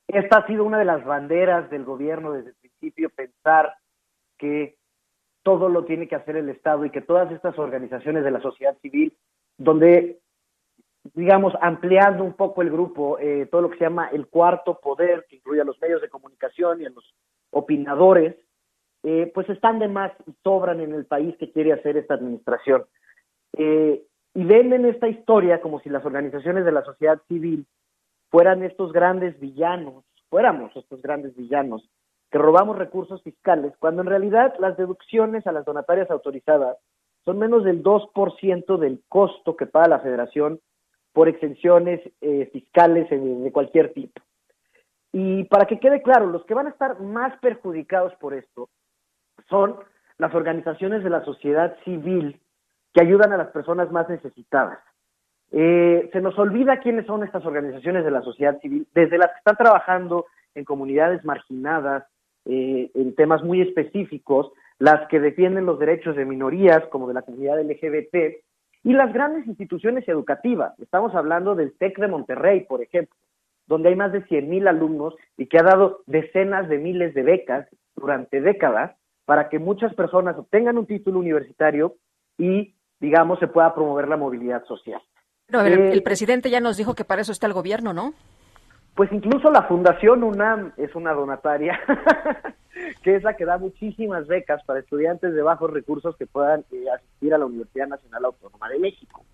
esta 0.07 0.39
ha 0.39 0.47
sido 0.47 0.65
una 0.65 0.79
de 0.79 0.85
las 0.85 1.05
banderas 1.05 1.69
del 1.71 1.85
gobierno 1.85 2.33
desde 2.33 2.51
el 2.51 2.57
principio, 2.57 3.11
pensar 3.11 3.75
que 4.39 4.77
todo 5.43 5.69
lo 5.69 5.85
tiene 5.87 6.07
que 6.07 6.15
hacer 6.15 6.37
el 6.37 6.51
Estado 6.51 6.85
y 6.85 6.91
que 6.91 7.01
todas 7.01 7.33
estas 7.33 7.59
organizaciones 7.59 8.23
de 8.23 8.31
la 8.31 8.41
sociedad 8.41 8.77
civil, 8.83 9.17
donde, 9.57 10.21
digamos, 11.15 11.55
ampliando 11.61 12.23
un 12.23 12.35
poco 12.35 12.61
el 12.61 12.71
grupo, 12.71 13.19
eh, 13.19 13.47
todo 13.51 13.63
lo 13.63 13.71
que 13.71 13.79
se 13.79 13.85
llama 13.85 14.09
el 14.13 14.27
cuarto 14.27 14.79
poder, 14.79 15.27
que 15.29 15.37
incluye 15.37 15.63
a 15.63 15.65
los 15.65 15.81
medios 15.81 16.03
de 16.03 16.11
comunicación 16.11 16.83
y 16.83 16.87
a 16.87 16.91
los 16.91 17.15
opinadores, 17.51 18.37
eh, 19.05 19.31
pues 19.35 19.49
están 19.49 19.79
de 19.79 19.89
más 19.89 20.13
y 20.27 20.35
sobran 20.43 20.81
en 20.81 20.93
el 20.93 21.07
país 21.07 21.35
que 21.39 21.51
quiere 21.51 21.73
hacer 21.73 21.97
esta 21.97 22.15
administración. 22.15 22.85
Y 24.35 24.45
venden 24.45 24.85
esta 24.85 25.09
historia 25.09 25.61
como 25.61 25.81
si 25.81 25.89
las 25.89 26.05
organizaciones 26.05 26.65
de 26.65 26.73
la 26.73 26.83
sociedad 26.83 27.21
civil 27.29 27.67
fueran 28.31 28.65
estos 28.65 28.93
grandes 28.93 29.39
villanos, 29.39 30.05
fuéramos 30.29 30.75
estos 30.77 31.01
grandes 31.01 31.37
villanos, 31.37 31.89
que 32.31 32.39
robamos 32.39 32.77
recursos 32.77 33.23
fiscales, 33.23 33.73
cuando 33.79 34.03
en 34.03 34.09
realidad 34.09 34.55
las 34.59 34.77
deducciones 34.77 35.47
a 35.47 35.53
las 35.53 35.65
donatarias 35.65 36.11
autorizadas 36.11 36.77
son 37.25 37.39
menos 37.39 37.63
del 37.65 37.83
2% 37.85 38.77
del 38.77 39.03
costo 39.09 39.57
que 39.57 39.67
paga 39.67 39.89
la 39.89 40.01
federación 40.01 40.61
por 41.13 41.29
exenciones 41.29 42.01
eh, 42.21 42.51
fiscales 42.53 43.09
de 43.09 43.53
cualquier 43.53 43.95
tipo. 43.95 44.21
Y 45.13 45.45
para 45.45 45.67
que 45.67 45.79
quede 45.79 46.03
claro, 46.03 46.27
los 46.27 46.45
que 46.45 46.55
van 46.55 46.67
a 46.67 46.71
estar 46.71 47.01
más 47.01 47.39
perjudicados 47.39 48.13
por 48.17 48.35
esto 48.35 48.69
son 49.49 49.77
las 50.19 50.35
organizaciones 50.35 51.05
de 51.05 51.11
la 51.11 51.25
sociedad 51.25 51.77
civil 51.85 52.41
que 52.95 53.01
ayudan 53.01 53.33
a 53.33 53.37
las 53.37 53.49
personas 53.49 53.91
más 53.91 54.09
necesitadas. 54.09 54.79
Eh, 55.51 56.09
se 56.13 56.21
nos 56.21 56.39
olvida 56.39 56.81
quiénes 56.81 57.07
son 57.07 57.25
estas 57.25 57.45
organizaciones 57.45 58.05
de 58.05 58.11
la 58.11 58.23
sociedad 58.23 58.59
civil, 58.61 58.87
desde 58.95 59.19
las 59.19 59.29
que 59.33 59.39
están 59.39 59.57
trabajando 59.57 60.27
en 60.55 60.65
comunidades 60.65 61.25
marginadas, 61.25 62.05
eh, 62.47 62.91
en 62.95 63.15
temas 63.15 63.43
muy 63.43 63.61
específicos, 63.61 64.53
las 64.79 65.09
que 65.09 65.21
defienden 65.21 65.67
los 65.67 65.79
derechos 65.79 66.17
de 66.17 66.25
minorías, 66.25 66.85
como 66.91 67.09
de 67.09 67.15
la 67.15 67.23
comunidad 67.23 67.61
LGBT, 67.61 68.43
y 68.85 68.93
las 68.93 69.13
grandes 69.13 69.47
instituciones 69.47 70.07
educativas. 70.09 70.79
Estamos 70.79 71.15
hablando 71.15 71.55
del 71.55 71.77
TEC 71.77 71.99
de 71.99 72.09
Monterrey, 72.09 72.61
por 72.61 72.83
ejemplo, 72.83 73.17
donde 73.67 73.89
hay 73.89 73.97
más 73.97 74.13
de 74.13 74.25
100.000 74.25 74.69
alumnos 74.69 75.15
y 75.37 75.47
que 75.47 75.59
ha 75.59 75.63
dado 75.63 76.01
decenas 76.07 76.69
de 76.69 76.79
miles 76.79 77.15
de 77.15 77.23
becas 77.23 77.67
durante 77.97 78.41
décadas 78.41 78.95
para 79.25 79.49
que 79.49 79.59
muchas 79.59 79.95
personas 79.95 80.37
obtengan 80.37 80.77
un 80.77 80.87
título 80.87 81.19
universitario 81.19 81.95
y, 82.37 82.75
digamos, 83.05 83.39
se 83.39 83.49
pueda 83.49 83.75
promover 83.75 84.09
la 84.09 84.17
movilidad 84.17 84.65
social. 84.65 85.01
Pero 85.47 85.61
el, 85.61 85.93
el 85.93 86.03
presidente 86.03 86.49
ya 86.49 86.61
nos 86.61 86.79
dijo 86.79 86.95
que 86.95 87.05
para 87.05 87.21
eso 87.21 87.33
está 87.33 87.47
el 87.47 87.53
gobierno, 87.53 87.93
¿no? 87.93 88.15
Pues 88.95 89.13
incluso 89.13 89.51
la 89.51 89.63
Fundación 89.65 90.23
UNAM 90.23 90.73
es 90.77 90.95
una 90.95 91.13
donataria, 91.13 91.79
que 93.03 93.17
es 93.17 93.23
la 93.23 93.35
que 93.35 93.45
da 93.45 93.59
muchísimas 93.59 94.27
becas 94.27 94.63
para 94.65 94.81
estudiantes 94.81 95.35
de 95.35 95.43
bajos 95.43 95.71
recursos 95.71 96.17
que 96.17 96.27
puedan 96.27 96.65
eh, 96.73 96.87
asistir 96.95 97.35
a 97.35 97.39
la 97.39 97.47
Universidad 97.47 97.89
Nacional 97.89 98.25
Autónoma 98.25 98.69
de 98.69 98.79
México. 98.79 99.25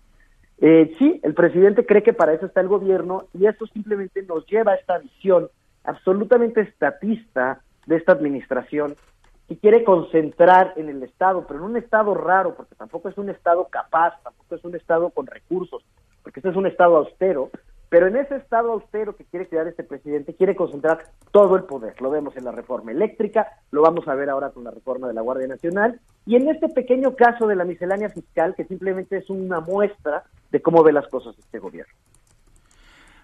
Eh, 0.59 0.95
sí, 0.99 1.19
el 1.23 1.33
presidente 1.33 1.85
cree 1.85 2.03
que 2.03 2.13
para 2.13 2.33
eso 2.33 2.45
está 2.45 2.61
el 2.61 2.67
gobierno 2.67 3.27
y 3.33 3.45
eso 3.45 3.65
simplemente 3.67 4.21
nos 4.23 4.45
lleva 4.47 4.73
a 4.73 4.75
esta 4.75 4.97
visión 4.97 5.47
absolutamente 5.83 6.61
estatista 6.61 7.61
de 7.85 7.95
esta 7.95 8.11
administración 8.11 8.95
que 9.51 9.57
quiere 9.57 9.83
concentrar 9.83 10.75
en 10.77 10.87
el 10.87 11.03
Estado, 11.03 11.45
pero 11.45 11.59
en 11.59 11.65
un 11.71 11.75
Estado 11.75 12.13
raro, 12.13 12.55
porque 12.55 12.73
tampoco 12.75 13.09
es 13.09 13.17
un 13.17 13.29
Estado 13.29 13.67
capaz, 13.69 14.13
tampoco 14.23 14.55
es 14.55 14.63
un 14.63 14.77
Estado 14.77 15.09
con 15.09 15.27
recursos, 15.27 15.83
porque 16.23 16.39
este 16.39 16.51
es 16.51 16.55
un 16.55 16.67
Estado 16.67 16.95
austero, 16.95 17.49
pero 17.89 18.07
en 18.07 18.15
ese 18.15 18.37
Estado 18.37 18.71
austero 18.71 19.13
que 19.13 19.25
quiere 19.25 19.49
crear 19.49 19.67
este 19.67 19.83
presidente, 19.83 20.35
quiere 20.35 20.55
concentrar 20.55 21.03
todo 21.31 21.57
el 21.57 21.63
poder. 21.63 22.01
Lo 22.01 22.09
vemos 22.09 22.37
en 22.37 22.45
la 22.45 22.53
reforma 22.53 22.93
eléctrica, 22.93 23.45
lo 23.71 23.81
vamos 23.81 24.07
a 24.07 24.15
ver 24.15 24.29
ahora 24.29 24.51
con 24.51 24.63
la 24.63 24.71
reforma 24.71 25.09
de 25.09 25.15
la 25.15 25.21
Guardia 25.21 25.49
Nacional, 25.49 25.99
y 26.25 26.37
en 26.37 26.47
este 26.47 26.69
pequeño 26.69 27.17
caso 27.17 27.45
de 27.45 27.57
la 27.57 27.65
miscelánea 27.65 28.07
fiscal, 28.07 28.55
que 28.55 28.63
simplemente 28.63 29.17
es 29.17 29.29
una 29.29 29.59
muestra 29.59 30.23
de 30.49 30.61
cómo 30.61 30.81
ve 30.81 30.93
las 30.93 31.09
cosas 31.09 31.37
este 31.37 31.59
gobierno. 31.59 31.93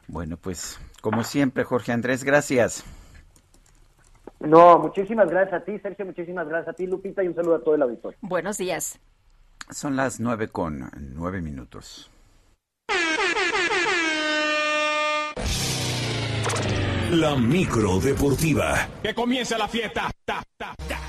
Bueno, 0.10 0.36
pues 0.36 0.78
como 1.00 1.24
siempre, 1.24 1.64
Jorge 1.64 1.94
Andrés, 1.94 2.26
gracias. 2.26 2.84
No, 4.40 4.80
muchísimas 4.80 5.30
gracias 5.30 5.62
a 5.62 5.66
ti, 5.66 5.80
Sergio, 5.80 6.06
muchísimas 6.06 6.48
gracias 6.48 6.70
a 6.70 6.74
ti, 6.74 6.86
Lupita, 6.86 7.24
y 7.24 7.28
un 7.28 7.36
saludo 7.36 7.56
a 7.56 7.64
todo 7.64 7.76
el 7.76 7.82
auditorio. 7.82 8.18
Buenos 8.22 8.58
días. 8.58 9.00
Son 9.70 9.96
las 9.96 10.20
nueve 10.20 10.48
con 10.48 10.90
nueve 11.14 11.42
minutos. 11.42 12.12
La 17.12 17.36
micro 17.38 18.00
deportiva. 18.00 18.88
Que 19.02 19.16
comience 19.16 19.58
la 19.58 19.68
fiesta. 19.68 20.10
Ta, 20.26 20.44
ta, 20.58 20.76
ta. 20.88 21.00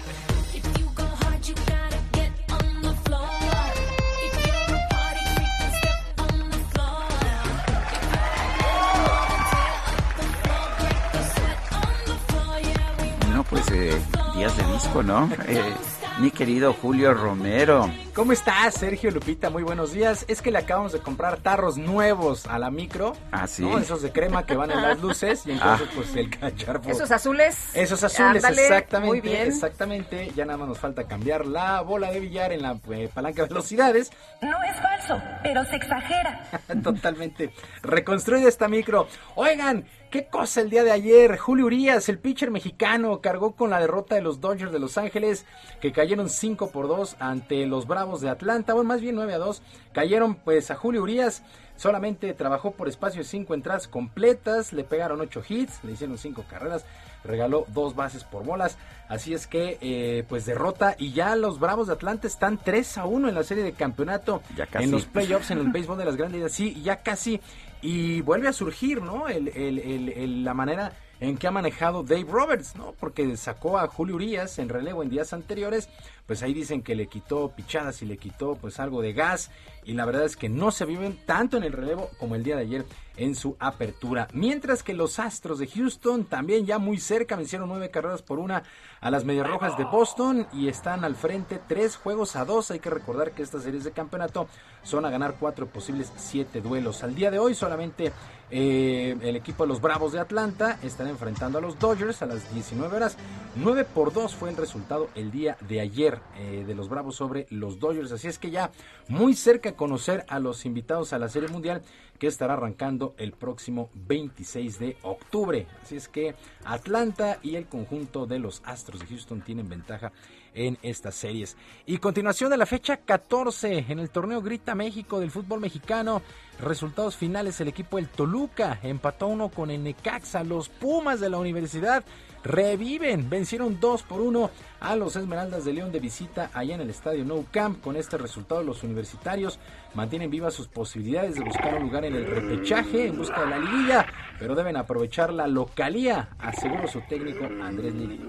Pues 13.50 13.70
eh, 13.72 13.98
días 14.36 14.56
de 14.56 14.72
disco, 14.72 15.02
¿no? 15.02 15.30
Eh, 15.46 15.74
mi 16.20 16.30
querido 16.30 16.72
Julio 16.72 17.14
Romero. 17.14 17.88
¿Cómo 18.18 18.32
estás, 18.32 18.74
Sergio 18.74 19.12
Lupita? 19.12 19.48
Muy 19.48 19.62
buenos 19.62 19.92
días. 19.92 20.24
Es 20.26 20.42
que 20.42 20.50
le 20.50 20.58
acabamos 20.58 20.90
de 20.90 20.98
comprar 20.98 21.36
tarros 21.36 21.78
nuevos 21.78 22.46
a 22.46 22.58
la 22.58 22.68
micro. 22.68 23.12
Ah, 23.30 23.46
sí. 23.46 23.62
¿no? 23.62 23.78
Esos 23.78 24.02
de 24.02 24.10
crema 24.10 24.44
que 24.44 24.56
van 24.56 24.72
en 24.72 24.82
las 24.82 25.00
luces 25.00 25.46
y 25.46 25.52
entonces 25.52 25.88
pues 25.94 26.16
el 26.16 26.28
cacharpo. 26.28 26.90
¿Esos 26.90 27.12
azules? 27.12 27.70
Esos 27.74 28.02
azules, 28.02 28.44
Ándale, 28.44 28.62
exactamente. 28.62 29.06
muy 29.06 29.20
bien. 29.20 29.46
Exactamente. 29.46 30.32
Ya 30.34 30.44
nada 30.44 30.58
más 30.58 30.66
nos 30.66 30.80
falta 30.80 31.04
cambiar 31.06 31.46
la 31.46 31.80
bola 31.82 32.10
de 32.10 32.18
billar 32.18 32.50
en 32.50 32.62
la 32.62 32.76
eh, 32.90 33.08
palanca 33.14 33.42
de 33.42 33.50
velocidades. 33.50 34.10
No 34.42 34.56
es 34.64 34.76
falso, 34.82 35.22
pero 35.44 35.64
se 35.66 35.76
exagera. 35.76 36.42
Totalmente. 36.82 37.52
Reconstruye 37.82 38.48
esta 38.48 38.66
micro. 38.66 39.06
Oigan, 39.36 39.84
qué 40.10 40.26
cosa 40.26 40.60
el 40.60 40.70
día 40.70 40.82
de 40.82 40.90
ayer. 40.90 41.38
Julio 41.38 41.66
Urias, 41.66 42.08
el 42.08 42.18
pitcher 42.18 42.50
mexicano, 42.50 43.20
cargó 43.20 43.54
con 43.54 43.70
la 43.70 43.78
derrota 43.78 44.16
de 44.16 44.22
los 44.22 44.40
Dodgers 44.40 44.72
de 44.72 44.80
Los 44.80 44.98
Ángeles, 44.98 45.46
que 45.80 45.92
cayeron 45.92 46.28
5 46.28 46.72
por 46.72 46.88
2 46.88 47.14
ante 47.20 47.64
los 47.66 47.86
Bravos 47.86 48.07
de 48.16 48.30
Atlanta. 48.30 48.72
Bueno, 48.74 48.88
más 48.88 49.00
bien 49.00 49.14
9 49.14 49.34
a 49.34 49.38
2. 49.38 49.62
Cayeron 49.92 50.34
pues 50.36 50.70
a 50.70 50.74
Julio 50.74 51.02
Urias. 51.02 51.42
Solamente 51.76 52.34
trabajó 52.34 52.72
por 52.72 52.88
espacio 52.88 53.20
de 53.22 53.28
5 53.28 53.54
entradas 53.54 53.86
completas. 53.86 54.72
Le 54.72 54.82
pegaron 54.84 55.20
8 55.20 55.42
hits, 55.48 55.84
le 55.84 55.92
hicieron 55.92 56.18
5 56.18 56.44
carreras. 56.50 56.84
Regaló 57.24 57.66
dos 57.68 57.94
bases 57.94 58.24
por 58.24 58.44
bolas. 58.44 58.78
Así 59.08 59.32
es 59.34 59.46
que, 59.46 59.78
eh, 59.80 60.24
pues 60.28 60.44
derrota. 60.46 60.94
Y 60.98 61.12
ya 61.12 61.36
los 61.36 61.58
Bravos 61.60 61.86
de 61.88 61.92
Atlanta 61.92 62.26
están 62.26 62.58
3 62.58 62.98
a 62.98 63.06
1 63.06 63.28
en 63.28 63.34
la 63.34 63.44
serie 63.44 63.62
de 63.64 63.72
campeonato. 63.72 64.42
Ya 64.56 64.66
casi. 64.66 64.84
En 64.84 64.90
los 64.90 65.04
playoffs, 65.06 65.50
en 65.50 65.58
el 65.58 65.68
béisbol 65.68 65.98
de 65.98 66.04
las 66.04 66.16
grandes. 66.16 66.52
Sí, 66.52 66.80
ya 66.82 67.02
casi. 67.02 67.40
Y 67.80 68.22
vuelve 68.22 68.48
a 68.48 68.52
surgir, 68.52 69.00
¿no? 69.02 69.28
El, 69.28 69.48
el- 69.48 69.78
el- 69.78 70.08
el- 70.08 70.44
la 70.44 70.54
manera 70.54 70.92
en 71.20 71.36
que 71.36 71.46
ha 71.46 71.50
manejado 71.50 72.02
Dave 72.02 72.26
Roberts, 72.28 72.76
¿no? 72.76 72.92
Porque 72.98 73.36
sacó 73.36 73.78
a 73.78 73.88
Julio 73.88 74.16
Urias 74.16 74.58
en 74.58 74.68
relevo 74.68 75.02
en 75.02 75.10
días 75.10 75.32
anteriores, 75.32 75.88
pues 76.26 76.42
ahí 76.42 76.52
dicen 76.52 76.82
que 76.82 76.94
le 76.94 77.06
quitó 77.06 77.50
pichadas 77.50 78.02
y 78.02 78.06
le 78.06 78.18
quitó 78.18 78.56
pues 78.56 78.78
algo 78.80 79.00
de 79.00 79.12
gas 79.14 79.50
y 79.84 79.94
la 79.94 80.04
verdad 80.04 80.24
es 80.24 80.36
que 80.36 80.48
no 80.48 80.70
se 80.70 80.84
viven 80.84 81.18
tanto 81.24 81.56
en 81.56 81.64
el 81.64 81.72
relevo 81.72 82.10
como 82.18 82.34
el 82.34 82.44
día 82.44 82.56
de 82.56 82.62
ayer 82.62 82.86
en 83.16 83.34
su 83.34 83.56
apertura. 83.58 84.28
Mientras 84.32 84.82
que 84.82 84.94
los 84.94 85.18
Astros 85.18 85.58
de 85.58 85.66
Houston 85.66 86.24
también 86.24 86.66
ya 86.66 86.78
muy 86.78 86.98
cerca 86.98 87.36
vencieron 87.36 87.68
nueve 87.68 87.90
carreras 87.90 88.22
por 88.22 88.38
una 88.38 88.62
a 89.00 89.10
las 89.10 89.24
Medias 89.24 89.48
Rojas 89.48 89.76
de 89.76 89.84
Boston 89.84 90.46
y 90.52 90.68
están 90.68 91.04
al 91.04 91.16
frente 91.16 91.60
tres 91.66 91.96
juegos 91.96 92.36
a 92.36 92.44
dos. 92.44 92.70
Hay 92.70 92.80
que 92.80 92.90
recordar 92.90 93.32
que 93.32 93.42
estas 93.42 93.62
series 93.62 93.84
de 93.84 93.92
campeonato 93.92 94.48
son 94.82 95.04
a 95.04 95.10
ganar 95.10 95.36
cuatro 95.38 95.66
posibles 95.66 96.12
siete 96.16 96.60
duelos. 96.60 97.02
Al 97.02 97.14
día 97.14 97.30
de 97.30 97.38
hoy 97.38 97.54
solamente 97.54 98.12
eh, 98.50 99.16
el 99.20 99.36
equipo 99.36 99.64
de 99.64 99.68
los 99.68 99.80
Bravos 99.80 100.12
de 100.12 100.20
Atlanta 100.20 100.78
estará 100.82 101.10
enfrentando 101.10 101.58
a 101.58 101.60
los 101.60 101.78
Dodgers 101.78 102.22
a 102.22 102.26
las 102.26 102.52
19 102.54 102.96
horas. 102.96 103.16
9 103.56 103.84
por 103.84 104.12
2 104.12 104.34
fue 104.34 104.50
el 104.50 104.56
resultado 104.56 105.10
el 105.14 105.30
día 105.30 105.58
de 105.68 105.80
ayer 105.80 106.20
eh, 106.36 106.64
de 106.66 106.74
los 106.74 106.88
Bravos 106.88 107.16
sobre 107.16 107.46
los 107.50 107.78
Dodgers. 107.78 108.12
Así 108.12 108.28
es 108.28 108.38
que 108.38 108.50
ya 108.50 108.70
muy 109.08 109.34
cerca 109.34 109.72
conocer 109.72 110.24
a 110.28 110.38
los 110.38 110.64
invitados 110.64 111.12
a 111.12 111.18
la 111.18 111.28
Serie 111.28 111.48
Mundial 111.48 111.82
que 112.18 112.26
estará 112.26 112.54
arrancando 112.54 113.14
el 113.18 113.32
próximo 113.32 113.90
26 113.94 114.78
de 114.78 114.96
octubre. 115.02 115.66
Así 115.82 115.96
es 115.96 116.08
que 116.08 116.34
Atlanta 116.64 117.38
y 117.42 117.56
el 117.56 117.66
conjunto 117.66 118.26
de 118.26 118.38
los 118.38 118.62
Astros 118.64 119.00
de 119.00 119.06
Houston 119.06 119.40
tienen 119.42 119.68
ventaja 119.68 120.12
en 120.54 120.78
estas 120.82 121.14
series. 121.14 121.56
Y 121.86 121.98
continuación 121.98 122.50
de 122.50 122.56
la 122.56 122.66
fecha 122.66 122.96
14 122.96 123.86
en 123.88 123.98
el 123.98 124.10
torneo 124.10 124.42
Grita 124.42 124.74
México 124.74 125.20
del 125.20 125.30
fútbol 125.30 125.60
mexicano. 125.60 126.22
Resultados 126.60 127.16
finales, 127.16 127.60
el 127.60 127.68
equipo 127.68 127.96
del 127.96 128.08
Toluca 128.08 128.80
empató 128.82 129.28
uno 129.28 129.48
con 129.48 129.70
el 129.70 129.84
Necaxa. 129.84 130.42
Los 130.42 130.68
Pumas 130.68 131.20
de 131.20 131.30
la 131.30 131.38
universidad 131.38 132.04
reviven, 132.42 133.28
vencieron 133.28 133.78
2 133.80 134.02
por 134.02 134.20
1 134.20 134.50
a 134.80 134.96
los 134.96 135.16
Esmeraldas 135.16 135.64
de 135.64 135.72
León 135.72 135.92
de 135.92 136.00
visita 136.00 136.50
allá 136.54 136.74
en 136.74 136.80
el 136.80 136.90
estadio 136.90 137.24
Nou 137.24 137.46
Camp. 137.50 137.80
Con 137.80 137.96
este 137.96 138.16
resultado 138.16 138.62
los 138.62 138.82
universitarios 138.82 139.58
mantienen 139.94 140.30
vivas 140.30 140.54
sus 140.54 140.68
posibilidades 140.68 141.34
de 141.34 141.44
buscar 141.44 141.74
un 141.74 141.82
lugar 141.82 142.04
en 142.04 142.14
el 142.14 142.26
repechaje 142.26 143.06
en 143.06 143.18
busca 143.18 143.40
de 143.40 143.50
la 143.50 143.58
liguilla, 143.58 144.06
pero 144.38 144.54
deben 144.54 144.76
aprovechar 144.76 145.32
la 145.32 145.46
localía, 145.46 146.30
aseguró 146.38 146.88
su 146.88 147.00
técnico 147.08 147.44
Andrés 147.44 147.94
Lili. 147.94 148.20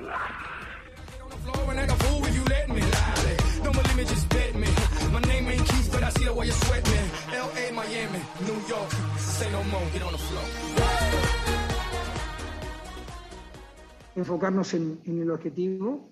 Enfocarnos 14.19 14.73
en, 14.73 14.99
en 15.05 15.21
el 15.21 15.31
objetivo 15.31 16.11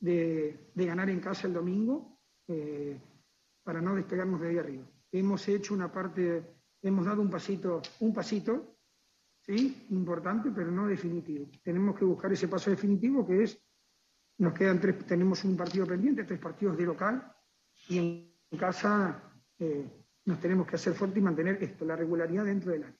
de, 0.00 0.70
de 0.74 0.86
ganar 0.86 1.08
en 1.10 1.20
casa 1.20 1.46
el 1.46 1.54
domingo 1.54 2.18
eh, 2.48 2.98
para 3.62 3.80
no 3.80 3.94
despegarnos 3.94 4.40
de 4.40 4.48
ahí 4.48 4.58
arriba. 4.58 4.84
Hemos 5.12 5.46
hecho 5.48 5.74
una 5.74 5.92
parte, 5.92 6.42
hemos 6.82 7.06
dado 7.06 7.22
un 7.22 7.30
pasito, 7.30 7.80
un 8.00 8.12
pasito, 8.12 8.78
sí, 9.40 9.86
importante, 9.90 10.50
pero 10.50 10.70
no 10.70 10.88
definitivo. 10.88 11.46
Tenemos 11.62 11.96
que 11.96 12.04
buscar 12.04 12.32
ese 12.32 12.48
paso 12.48 12.70
definitivo 12.70 13.26
que 13.26 13.44
es, 13.44 13.61
nos 14.38 14.54
quedan 14.54 14.80
tres, 14.80 15.06
tenemos 15.06 15.44
un 15.44 15.56
partido 15.56 15.86
pendiente, 15.86 16.24
tres 16.24 16.40
partidos 16.40 16.76
de 16.76 16.84
local 16.84 17.32
y 17.88 17.98
en 17.98 18.58
casa 18.58 19.22
eh, 19.58 19.86
nos 20.24 20.40
tenemos 20.40 20.66
que 20.66 20.76
hacer 20.76 20.94
fuerte 20.94 21.18
y 21.18 21.22
mantener 21.22 21.62
esto, 21.62 21.84
la 21.84 21.96
regularidad 21.96 22.44
dentro 22.44 22.72
del 22.72 22.84
año. 22.84 22.96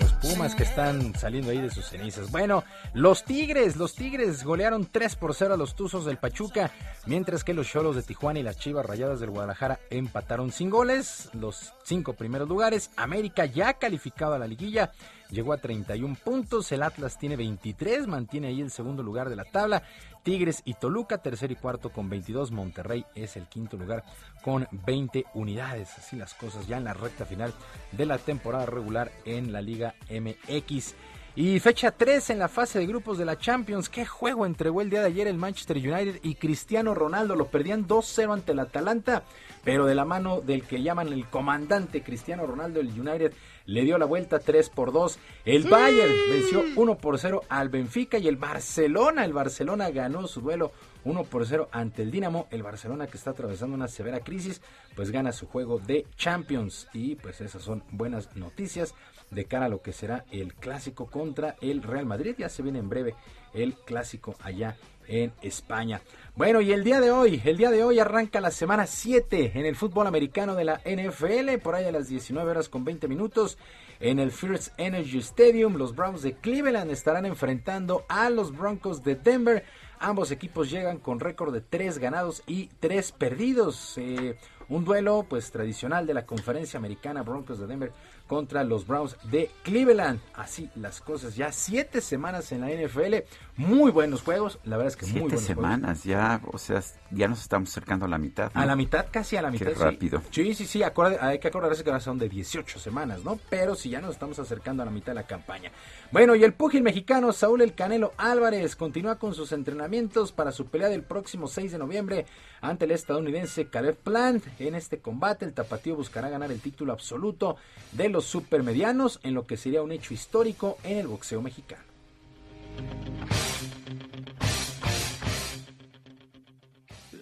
Los 0.00 0.12
Pumas 0.14 0.54
que 0.54 0.62
están 0.62 1.14
saliendo 1.14 1.50
ahí 1.50 1.60
de 1.60 1.70
sus 1.70 1.86
cenizas. 1.86 2.30
Bueno, 2.30 2.62
los 2.94 3.24
Tigres, 3.24 3.76
los 3.76 3.94
Tigres 3.94 4.44
golearon 4.44 4.86
3 4.90 5.16
por 5.16 5.34
0 5.34 5.54
a 5.54 5.56
los 5.56 5.74
Tuzos 5.74 6.04
del 6.04 6.18
Pachuca, 6.18 6.70
mientras 7.06 7.42
que 7.42 7.54
los 7.54 7.68
Cholos 7.68 7.96
de 7.96 8.02
Tijuana 8.02 8.38
y 8.38 8.42
las 8.42 8.58
Chivas 8.58 8.86
Rayadas 8.86 9.20
del 9.20 9.30
Guadalajara 9.30 9.80
empataron 9.90 10.52
sin 10.52 10.70
goles. 10.70 11.30
Los 11.34 11.74
cinco 11.84 12.12
primeros 12.12 12.48
lugares, 12.48 12.90
América 12.96 13.44
ya 13.46 13.74
calificado 13.74 14.34
a 14.34 14.38
la 14.38 14.46
liguilla, 14.46 14.92
llegó 15.30 15.52
a 15.52 15.58
31 15.58 16.16
puntos, 16.22 16.70
el 16.72 16.82
Atlas 16.82 17.18
tiene 17.18 17.36
23, 17.36 18.06
mantiene 18.06 18.48
ahí 18.48 18.60
el 18.60 18.70
segundo 18.70 19.02
lugar 19.02 19.28
de 19.28 19.36
la 19.36 19.44
tabla. 19.44 19.82
Tigres 20.22 20.62
y 20.64 20.74
Toluca, 20.74 21.18
tercer 21.18 21.50
y 21.50 21.56
cuarto 21.56 21.90
con 21.90 22.10
22. 22.10 22.50
Monterrey 22.50 23.06
es 23.14 23.36
el 23.36 23.46
quinto 23.46 23.76
lugar 23.76 24.04
con 24.42 24.68
20 24.70 25.24
unidades. 25.34 25.96
Así 25.96 26.16
las 26.16 26.34
cosas 26.34 26.66
ya 26.66 26.76
en 26.76 26.84
la 26.84 26.92
recta 26.92 27.24
final 27.24 27.54
de 27.92 28.06
la 28.06 28.18
temporada 28.18 28.66
regular 28.66 29.10
en 29.24 29.52
la 29.52 29.62
Liga 29.62 29.94
MX. 30.10 30.94
Y 31.36 31.60
fecha 31.60 31.92
3 31.92 32.30
en 32.30 32.40
la 32.40 32.48
fase 32.48 32.80
de 32.80 32.86
grupos 32.86 33.16
de 33.16 33.24
la 33.24 33.38
Champions. 33.38 33.88
Qué 33.88 34.04
juego 34.04 34.46
entregó 34.46 34.82
el 34.82 34.90
día 34.90 35.00
de 35.00 35.06
ayer 35.06 35.28
el 35.28 35.38
Manchester 35.38 35.76
United 35.76 36.18
y 36.24 36.34
Cristiano 36.34 36.92
Ronaldo. 36.92 37.36
Lo 37.36 37.46
perdían 37.46 37.86
2-0 37.86 38.32
ante 38.32 38.50
el 38.50 38.58
Atalanta, 38.58 39.22
pero 39.62 39.86
de 39.86 39.94
la 39.94 40.04
mano 40.04 40.40
del 40.40 40.64
que 40.64 40.82
llaman 40.82 41.12
el 41.12 41.26
comandante 41.26 42.02
Cristiano 42.02 42.46
Ronaldo, 42.46 42.80
el 42.80 42.88
United 42.88 43.32
le 43.66 43.82
dio 43.82 43.96
la 43.96 44.06
vuelta 44.06 44.40
3 44.40 44.70
por 44.70 44.90
2. 44.90 45.18
El 45.44 45.68
Bayern 45.68 46.12
venció 46.30 46.64
1 46.74 46.98
por 46.98 47.16
0 47.20 47.42
al 47.48 47.68
Benfica 47.68 48.18
y 48.18 48.26
el 48.26 48.36
Barcelona, 48.36 49.24
el 49.24 49.32
Barcelona 49.32 49.90
ganó 49.90 50.26
su 50.26 50.40
duelo 50.40 50.72
1 51.04 51.24
por 51.24 51.46
0 51.46 51.68
ante 51.70 52.02
el 52.02 52.10
Dinamo. 52.10 52.48
El 52.50 52.64
Barcelona 52.64 53.06
que 53.06 53.16
está 53.16 53.30
atravesando 53.30 53.76
una 53.76 53.86
severa 53.86 54.18
crisis, 54.20 54.60
pues 54.96 55.12
gana 55.12 55.30
su 55.30 55.46
juego 55.46 55.78
de 55.78 56.06
Champions 56.16 56.88
y 56.92 57.14
pues 57.14 57.40
esas 57.40 57.62
son 57.62 57.84
buenas 57.92 58.34
noticias 58.34 58.94
de 59.30 59.44
cara 59.44 59.66
a 59.66 59.68
lo 59.68 59.82
que 59.82 59.92
será 59.92 60.24
el 60.30 60.54
clásico 60.54 61.06
contra 61.06 61.56
el 61.60 61.82
Real 61.82 62.06
Madrid. 62.06 62.34
Ya 62.38 62.48
se 62.48 62.62
viene 62.62 62.78
en 62.78 62.88
breve 62.88 63.14
el 63.54 63.74
clásico 63.74 64.34
allá 64.42 64.76
en 65.10 65.32
España. 65.42 66.00
Bueno, 66.36 66.60
y 66.60 66.72
el 66.72 66.84
día 66.84 67.00
de 67.00 67.10
hoy, 67.10 67.42
el 67.44 67.56
día 67.56 67.70
de 67.70 67.82
hoy 67.82 67.98
arranca 67.98 68.40
la 68.40 68.50
semana 68.50 68.86
7 68.86 69.52
en 69.54 69.66
el 69.66 69.76
fútbol 69.76 70.06
americano 70.06 70.54
de 70.54 70.64
la 70.64 70.80
NFL, 70.84 71.58
por 71.62 71.74
ahí 71.74 71.84
a 71.84 71.92
las 71.92 72.08
19 72.08 72.50
horas 72.50 72.68
con 72.68 72.84
20 72.84 73.08
minutos. 73.08 73.58
En 73.98 74.18
el 74.18 74.30
First 74.30 74.72
Energy 74.78 75.18
Stadium, 75.18 75.76
los 75.76 75.94
Browns 75.94 76.22
de 76.22 76.32
Cleveland 76.34 76.90
estarán 76.90 77.26
enfrentando 77.26 78.06
a 78.08 78.30
los 78.30 78.56
Broncos 78.56 79.02
de 79.04 79.14
Denver. 79.14 79.64
Ambos 79.98 80.30
equipos 80.30 80.70
llegan 80.70 80.98
con 80.98 81.20
récord 81.20 81.52
de 81.52 81.60
3 81.60 81.98
ganados 81.98 82.42
y 82.46 82.68
3 82.80 83.12
perdidos. 83.12 83.98
Eh, 83.98 84.38
un 84.70 84.84
duelo 84.84 85.26
pues 85.28 85.50
tradicional 85.50 86.06
de 86.06 86.14
la 86.14 86.24
conferencia 86.24 86.78
americana 86.78 87.22
Broncos 87.22 87.58
de 87.58 87.66
Denver 87.66 87.92
contra 88.30 88.62
los 88.62 88.86
Browns 88.86 89.16
de 89.24 89.50
Cleveland. 89.64 90.20
Así 90.34 90.70
las 90.76 91.00
cosas, 91.00 91.34
ya 91.34 91.50
siete 91.50 92.00
semanas 92.00 92.52
en 92.52 92.60
la 92.60 92.68
NFL, 92.68 93.26
muy 93.56 93.90
buenos 93.90 94.22
juegos, 94.22 94.60
la 94.62 94.76
verdad 94.76 94.92
es 94.92 94.96
que 94.96 95.06
muy 95.06 95.22
buenos 95.22 95.42
semanas, 95.42 96.04
ya, 96.04 96.40
o 96.52 96.56
sea, 96.56 96.80
ya 97.10 97.26
nos 97.26 97.40
estamos 97.40 97.70
acercando 97.70 98.06
a 98.06 98.08
la 98.08 98.18
mitad. 98.18 98.52
A 98.54 98.64
la 98.66 98.76
mitad, 98.76 99.06
casi 99.10 99.36
a 99.36 99.42
la 99.42 99.50
mitad. 99.50 99.66
Qué 99.66 99.74
rápido. 99.74 100.22
Sí, 100.30 100.54
sí, 100.54 100.64
sí, 100.64 100.80
hay 101.20 101.40
que 101.40 101.48
acordarse 101.48 101.82
que 101.82 101.90
ahora 101.90 102.00
son 102.00 102.20
de 102.20 102.28
18 102.28 102.78
semanas, 102.78 103.24
¿no? 103.24 103.36
Pero 103.50 103.74
si 103.74 103.90
ya 103.90 104.00
nos 104.00 104.12
estamos 104.12 104.38
acercando 104.38 104.84
a 104.84 104.86
la 104.86 104.92
mitad 104.92 105.08
de 105.08 105.16
la 105.16 105.26
campaña. 105.26 105.72
Bueno, 106.12 106.36
y 106.36 106.44
el 106.44 106.52
pugil 106.52 106.84
mexicano 106.84 107.32
Saúl 107.32 107.62
El 107.62 107.74
Canelo 107.74 108.12
Álvarez 108.16 108.76
continúa 108.76 109.18
con 109.18 109.34
sus 109.34 109.50
entrenamientos 109.50 110.30
para 110.30 110.52
su 110.52 110.66
pelea 110.66 110.88
del 110.88 111.02
próximo 111.02 111.48
6 111.48 111.72
de 111.72 111.78
noviembre 111.78 112.26
ante 112.60 112.84
el 112.84 112.92
estadounidense 112.92 113.66
Caleb 113.66 113.96
Plant. 113.96 114.44
En 114.60 114.76
este 114.76 115.00
combate, 115.00 115.44
el 115.46 115.52
tapatío 115.52 115.96
buscará 115.96 116.28
ganar 116.28 116.52
el 116.52 116.60
título 116.60 116.92
absoluto 116.92 117.56
de 117.92 118.08
los 118.08 118.19
supermedianos 118.20 119.20
en 119.22 119.34
lo 119.34 119.46
que 119.46 119.56
sería 119.56 119.82
un 119.82 119.92
hecho 119.92 120.14
histórico 120.14 120.78
en 120.84 120.98
el 120.98 121.06
boxeo 121.06 121.42
mexicano. 121.42 121.84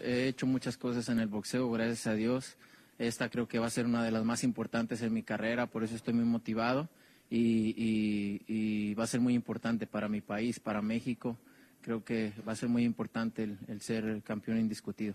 He 0.02 0.28
hecho 0.28 0.46
muchas 0.46 0.76
cosas 0.76 1.08
en 1.08 1.20
el 1.20 1.28
boxeo, 1.28 1.70
gracias 1.70 2.06
a 2.06 2.14
Dios. 2.14 2.56
Esta 2.98 3.28
creo 3.28 3.46
que 3.46 3.58
va 3.58 3.66
a 3.66 3.70
ser 3.70 3.86
una 3.86 4.02
de 4.02 4.10
las 4.10 4.24
más 4.24 4.42
importantes 4.42 5.02
en 5.02 5.12
mi 5.12 5.22
carrera, 5.22 5.66
por 5.66 5.84
eso 5.84 5.94
estoy 5.94 6.14
muy 6.14 6.24
motivado 6.24 6.88
y, 7.30 8.94
va 8.94 9.04
a 9.04 9.06
ser 9.06 9.20
muy 9.20 9.34
importante 9.34 9.86
para 9.86 10.08
mi 10.08 10.20
país, 10.20 10.60
para 10.60 10.82
México. 10.82 11.36
Creo 11.82 12.04
que 12.04 12.32
va 12.46 12.52
a 12.52 12.56
ser 12.56 12.68
muy 12.68 12.84
importante 12.84 13.44
el, 13.44 13.58
el 13.68 13.80
ser 13.80 14.22
campeón 14.22 14.58
indiscutido. 14.58 15.14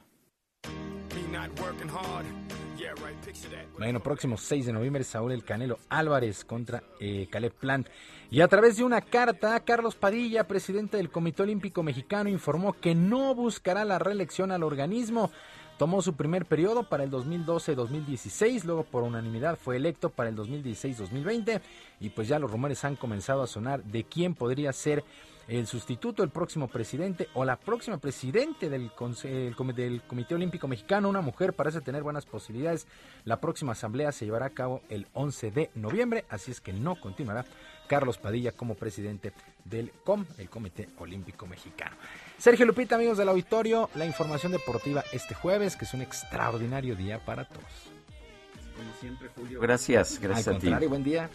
Bueno, 3.77 3.99
próximo 4.01 4.37
6 4.37 4.65
de 4.65 4.73
noviembre, 4.73 5.03
Saúl 5.03 5.31
El 5.31 5.43
Canelo 5.43 5.79
Álvarez 5.89 6.43
contra 6.45 6.83
eh, 6.99 7.27
Caleb 7.29 7.53
Plant. 7.53 7.87
Y 8.29 8.41
a 8.41 8.47
través 8.47 8.77
de 8.77 8.83
una 8.83 9.01
carta, 9.01 9.59
Carlos 9.61 9.95
Padilla, 9.95 10.47
presidente 10.47 10.97
del 10.97 11.09
Comité 11.09 11.43
Olímpico 11.43 11.83
Mexicano, 11.83 12.29
informó 12.29 12.73
que 12.73 12.95
no 12.95 13.35
buscará 13.35 13.85
la 13.85 13.99
reelección 13.99 14.51
al 14.51 14.63
organismo. 14.63 15.31
Tomó 15.77 16.01
su 16.01 16.13
primer 16.13 16.45
periodo 16.45 16.83
para 16.83 17.03
el 17.03 17.11
2012-2016, 17.11 18.63
luego 18.63 18.83
por 18.83 19.03
unanimidad 19.03 19.57
fue 19.57 19.75
electo 19.75 20.09
para 20.09 20.29
el 20.29 20.35
2016-2020 20.35 21.61
y 21.99 22.09
pues 22.09 22.27
ya 22.27 22.37
los 22.37 22.51
rumores 22.51 22.83
han 22.85 22.95
comenzado 22.95 23.41
a 23.41 23.47
sonar 23.47 23.83
de 23.83 24.03
quién 24.03 24.35
podría 24.35 24.71
ser 24.71 25.03
el 25.47 25.67
sustituto, 25.67 26.23
el 26.23 26.29
próximo 26.29 26.67
presidente 26.67 27.27
o 27.33 27.45
la 27.45 27.57
próxima 27.57 27.97
presidente 27.97 28.69
del, 28.69 28.91
del 29.75 30.01
Comité 30.03 30.35
Olímpico 30.35 30.67
Mexicano, 30.67 31.09
una 31.09 31.21
mujer, 31.21 31.53
parece 31.53 31.81
tener 31.81 32.03
buenas 32.03 32.25
posibilidades. 32.25 32.87
La 33.25 33.39
próxima 33.39 33.73
asamblea 33.73 34.11
se 34.11 34.25
llevará 34.25 34.47
a 34.47 34.51
cabo 34.51 34.81
el 34.89 35.07
11 35.13 35.51
de 35.51 35.71
noviembre, 35.75 36.25
así 36.29 36.51
es 36.51 36.61
que 36.61 36.73
no 36.73 36.99
continuará 36.99 37.45
Carlos 37.87 38.17
Padilla 38.17 38.51
como 38.53 38.75
presidente 38.75 39.33
del 39.65 39.91
COM, 40.03 40.25
el 40.37 40.49
Comité 40.49 40.89
Olímpico 40.97 41.45
Mexicano. 41.45 41.95
Sergio 42.37 42.65
Lupita, 42.65 42.95
amigos 42.95 43.17
del 43.17 43.29
auditorio, 43.29 43.89
la 43.95 44.05
información 44.05 44.51
deportiva 44.51 45.03
este 45.11 45.35
jueves, 45.35 45.75
que 45.75 45.85
es 45.85 45.93
un 45.93 46.01
extraordinario 46.01 46.95
día 46.95 47.19
para 47.23 47.45
todos. 47.45 47.63
Como 48.75 48.91
siempre, 48.99 49.29
Julio. 49.35 49.59
Gracias, 49.59 50.19
gracias 50.19 50.47
Al 50.47 50.55
a 50.55 50.59
contrario, 50.59 50.89
buen 50.89 51.03
día. 51.03 51.29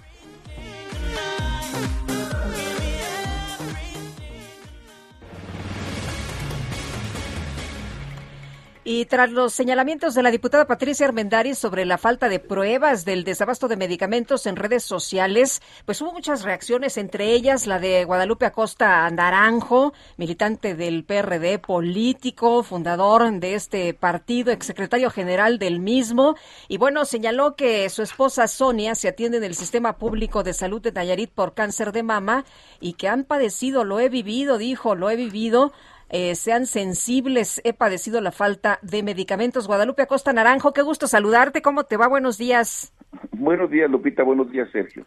Y 8.91 9.05
tras 9.05 9.31
los 9.31 9.53
señalamientos 9.53 10.15
de 10.15 10.23
la 10.23 10.31
diputada 10.31 10.67
Patricia 10.67 11.05
Armendáriz 11.05 11.59
sobre 11.59 11.85
la 11.85 11.99
falta 11.99 12.31
de 12.31 12.39
pruebas 12.39 13.05
del 13.05 13.23
desabasto 13.23 13.69
de 13.69 13.77
medicamentos 13.77 14.47
en 14.47 14.57
redes 14.57 14.83
sociales, 14.83 15.61
pues 15.85 16.01
hubo 16.01 16.11
muchas 16.11 16.43
reacciones, 16.43 16.97
entre 16.97 17.35
ellas 17.35 17.67
la 17.67 17.81
de 17.81 18.07
Guadalupe 18.07 18.47
Acosta 18.47 19.11
Naranjo, 19.11 19.93
militante 20.17 20.75
del 20.75 21.05
PRD, 21.05 21.59
político, 21.59 22.63
fundador 22.63 23.31
de 23.31 23.57
este 23.57 23.93
partido, 23.93 24.53
exsecretario 24.53 25.11
general 25.11 25.59
del 25.59 25.81
mismo. 25.81 26.37
Y 26.67 26.79
bueno, 26.79 27.05
señaló 27.05 27.57
que 27.57 27.91
su 27.91 28.01
esposa 28.01 28.49
Sonia 28.49 28.95
se 28.95 29.09
atiende 29.09 29.37
en 29.37 29.45
el 29.45 29.55
sistema 29.55 29.99
público 29.99 30.43
de 30.43 30.55
salud 30.55 30.81
de 30.81 30.93
Nayarit 30.93 31.31
por 31.31 31.53
cáncer 31.53 31.93
de 31.93 32.05
mama 32.05 32.47
y 32.81 32.95
que 32.95 33.09
han 33.09 33.25
padecido, 33.25 33.85
lo 33.85 34.01
he 34.01 34.09
vivido, 34.09 34.57
dijo, 34.57 34.95
lo 34.95 35.11
he 35.11 35.17
vivido 35.17 35.75
eh, 36.11 36.35
sean 36.35 36.67
sensibles. 36.67 37.61
He 37.65 37.73
padecido 37.73 38.21
la 38.21 38.33
falta 38.33 38.79
de 38.83 39.03
medicamentos. 39.03 39.67
Guadalupe 39.67 40.03
Acosta 40.03 40.33
Naranjo, 40.33 40.73
qué 40.73 40.83
gusto 40.83 41.07
saludarte. 41.07 41.63
¿Cómo 41.63 41.85
te 41.85 41.97
va? 41.97 42.09
Buenos 42.09 42.39
días. 42.39 42.93
Buenos 43.33 43.71
días, 43.71 43.91
Lupita. 43.91 44.23
Buenos 44.23 44.51
días, 44.51 44.69
Sergio. 44.71 45.05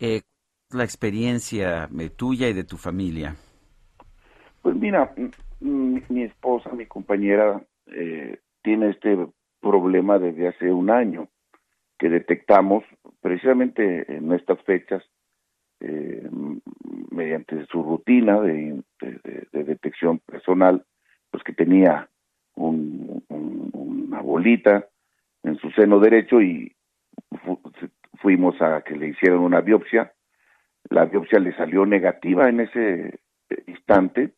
Eh, 0.00 0.22
la 0.70 0.84
experiencia 0.84 1.88
eh, 1.98 2.10
tuya 2.10 2.48
y 2.48 2.52
de 2.52 2.64
tu 2.64 2.76
familia. 2.76 3.36
Pues 4.62 4.76
mira, 4.76 5.14
mi, 5.60 6.22
esposa, 6.22 6.70
mi 6.72 6.86
compañera, 6.86 7.62
eh, 7.86 8.38
tiene 8.62 8.90
este 8.90 9.16
problema 9.60 10.18
desde 10.18 10.48
hace 10.48 10.72
un 10.72 10.90
año 10.90 11.28
que 11.98 12.08
detectamos 12.08 12.84
precisamente 13.20 14.14
en 14.14 14.32
estas 14.32 14.60
fechas 14.62 15.02
eh, 15.80 16.28
mediante 17.10 17.66
su 17.66 17.82
rutina 17.82 18.40
de, 18.40 18.82
detección 19.52 20.18
personal, 20.18 20.84
pues 21.30 21.42
que 21.44 21.52
tenía 21.52 22.08
una 22.56 24.20
bolita 24.20 24.86
en 25.44 25.56
su 25.58 25.70
seno 25.70 26.00
derecho 26.00 26.40
y 26.40 26.74
fuimos 28.20 28.60
a 28.60 28.82
que 28.82 28.96
le 28.96 29.08
hicieran 29.08 29.38
una 29.38 29.60
biopsia. 29.60 30.12
La 30.90 31.04
biopsia 31.04 31.38
le 31.38 31.54
salió 31.54 31.86
negativa 31.86 32.48
en 32.48 32.60
ese 32.60 33.20
instante. 33.66 34.32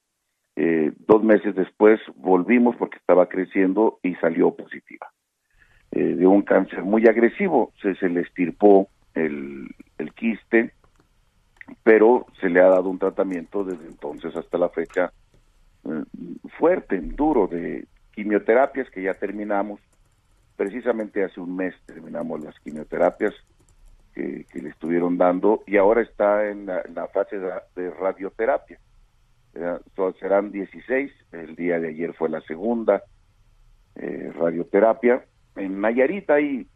Eh, 0.56 0.92
dos 1.06 1.22
meses 1.22 1.54
después 1.54 2.00
volvimos 2.16 2.76
porque 2.76 2.98
estaba 2.98 3.28
creciendo 3.28 3.98
y 4.02 4.14
salió 4.16 4.54
positiva. 4.54 5.10
Eh, 5.92 6.16
de 6.16 6.26
un 6.26 6.42
cáncer 6.42 6.82
muy 6.82 7.06
agresivo, 7.06 7.72
se, 7.80 8.08
le 8.08 8.20
estirpó 8.20 8.88
el 9.14 9.74
quiste, 10.14 10.72
pero 11.82 12.26
se 12.40 12.48
le 12.48 12.60
ha 12.60 12.68
dado 12.68 12.88
un 12.88 12.98
tratamiento 12.98 13.64
desde 13.64 13.86
entonces 13.86 14.34
hasta 14.36 14.58
la 14.58 14.68
fecha 14.68 15.12
eh, 15.84 16.04
fuerte, 16.58 17.00
duro, 17.00 17.46
de 17.46 17.86
quimioterapias 18.12 18.90
que 18.90 19.02
ya 19.02 19.14
terminamos. 19.14 19.80
Precisamente 20.56 21.24
hace 21.24 21.40
un 21.40 21.56
mes 21.56 21.74
terminamos 21.86 22.42
las 22.42 22.58
quimioterapias, 22.60 23.34
que, 24.14 24.44
le 24.52 24.68
estuvieron 24.68 25.16
dando 25.16 25.62
y 25.66 25.76
ahora 25.76 26.02
está 26.02 26.48
en 26.48 26.66
la, 26.66 27.08
fase 27.12 27.38
de, 27.38 27.90
radioterapia. 27.90 28.78
Eh, 29.54 29.78
serán 30.18 30.50
16, 30.52 31.12
el 31.32 31.56
día 31.56 31.80
de 31.80 31.88
ayer 31.88 32.12
fue 32.14 32.28
la 32.28 32.40
segunda 32.42 33.02
eh, 33.96 34.32
radioterapia. 34.34 35.24
En 35.56 35.80
Nayarit 35.80 36.28
hay 36.30 36.66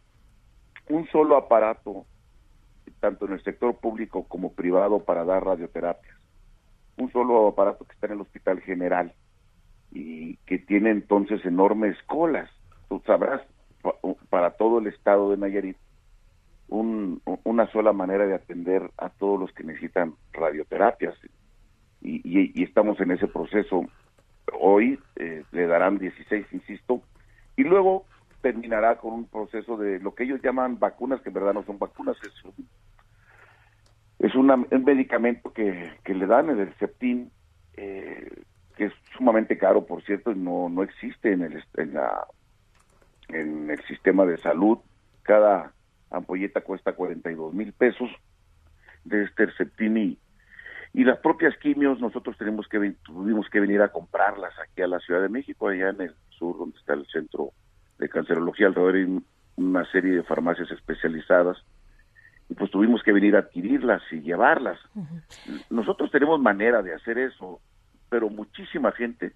un 0.88 1.06
solo 1.08 1.36
aparato, 1.36 2.06
tanto 3.01 3.27
en 3.27 3.32
el 3.35 3.43
sector 3.43 3.77
público 3.78 4.24
como 4.28 4.52
privado, 4.55 5.05
para 5.05 5.24
dar 5.24 5.44
radioterapias. 5.44 6.15
Un 6.97 7.11
solo 7.12 7.48
aparato 7.48 7.85
que 7.85 7.93
está 7.94 8.06
en 8.06 8.12
el 8.15 8.20
Hospital 8.20 8.61
General 8.62 9.12
y 9.90 10.36
que 10.47 10.59
tiene 10.59 10.90
entonces 10.90 11.44
enormes 11.44 11.97
colas. 12.06 12.51
Tú 12.89 13.02
sabrás, 13.06 13.43
pa- 13.82 13.97
para 14.28 14.51
todo 14.52 14.78
el 14.78 14.86
estado 14.89 15.31
de 15.31 15.36
Nayarit, 15.36 15.77
un- 16.69 17.20
una 17.44 17.70
sola 17.73 17.93
manera 17.93 18.27
de 18.27 18.35
atender 18.35 18.90
a 18.97 19.11
todos 19.11 19.39
los 19.39 19.52
que 19.52 19.65
necesitan 19.65 20.15
radioterapias. 20.32 21.15
Y, 22.01 22.16
y- 22.24 22.52
y 22.55 22.62
estamos 22.65 23.01
en 23.01 23.11
ese 23.12 23.27
proceso. 23.28 23.85
Hoy 24.61 24.98
eh, 25.16 25.44
le 25.52 25.66
darán 25.66 25.98
16, 25.98 26.47
insisto, 26.52 27.02
y 27.56 27.65
luego 27.65 28.06
terminará 28.44 28.98
con 28.98 29.14
un 29.14 29.26
proceso 29.26 29.78
de 29.78 29.98
lo 30.00 30.14
que 30.14 30.24
ellos 30.24 30.42
llaman 30.42 30.78
vacunas, 30.78 31.22
que 31.22 31.30
en 31.30 31.34
verdad 31.34 31.54
no 31.54 31.64
son 31.64 31.78
vacunas, 31.78 32.14
es 32.22 32.44
un, 32.44 32.68
es 34.18 34.34
una- 34.34 34.56
un 34.70 34.84
medicamento 34.84 35.50
que, 35.50 35.90
que 36.04 36.12
le 36.12 36.26
dan, 36.26 36.50
el 36.50 36.74
Septin, 36.76 37.32
eh, 37.78 38.42
que 38.76 38.84
es 38.84 38.92
sumamente 39.16 39.56
caro, 39.56 39.86
por 39.86 40.02
cierto, 40.04 40.30
y 40.32 40.34
no, 40.36 40.68
no 40.68 40.82
existe 40.82 41.32
en 41.32 41.40
el, 41.40 41.64
en, 41.78 41.94
la, 41.94 42.26
en 43.28 43.70
el 43.70 43.82
sistema 43.86 44.26
de 44.26 44.36
salud. 44.42 44.78
Cada 45.22 45.72
ampolleta 46.10 46.60
cuesta 46.60 46.92
42 46.92 47.54
mil 47.54 47.72
pesos 47.72 48.10
de 49.04 49.24
este 49.24 49.44
Herceptin 49.44 49.96
y, 49.96 50.18
y 50.92 51.04
las 51.04 51.18
propias 51.20 51.56
quimios 51.56 51.98
nosotros 51.98 52.36
tenemos 52.36 52.68
que 52.68 52.94
tuvimos 53.04 53.48
que 53.48 53.60
venir 53.60 53.80
a 53.80 53.88
comprarlas 53.90 54.52
aquí 54.58 54.82
a 54.82 54.86
la 54.86 54.98
Ciudad 55.00 55.22
de 55.22 55.30
México, 55.30 55.68
allá 55.68 55.88
en 55.88 56.02
el 56.02 56.14
sur 56.28 56.58
donde 56.58 56.76
está 56.78 56.92
el 56.92 57.06
centro 57.06 57.52
de 58.05 58.09
cancerología, 58.10 58.66
alrededor 58.68 58.97
un- 58.97 59.24
una 59.56 59.85
serie 59.90 60.12
de 60.16 60.22
farmacias 60.22 60.70
especializadas 60.70 61.56
y 62.48 62.55
pues 62.55 62.70
tuvimos 62.70 63.02
que 63.02 63.12
venir 63.12 63.35
a 63.36 63.40
adquirirlas 63.40 64.02
y 64.12 64.20
llevarlas. 64.20 64.78
Nosotros 65.70 66.10
tenemos 66.10 66.40
manera 66.40 66.82
de 66.82 66.94
hacer 66.94 67.18
eso, 67.18 67.60
pero 68.10 68.28
muchísima 68.28 68.93
gente 68.93 69.32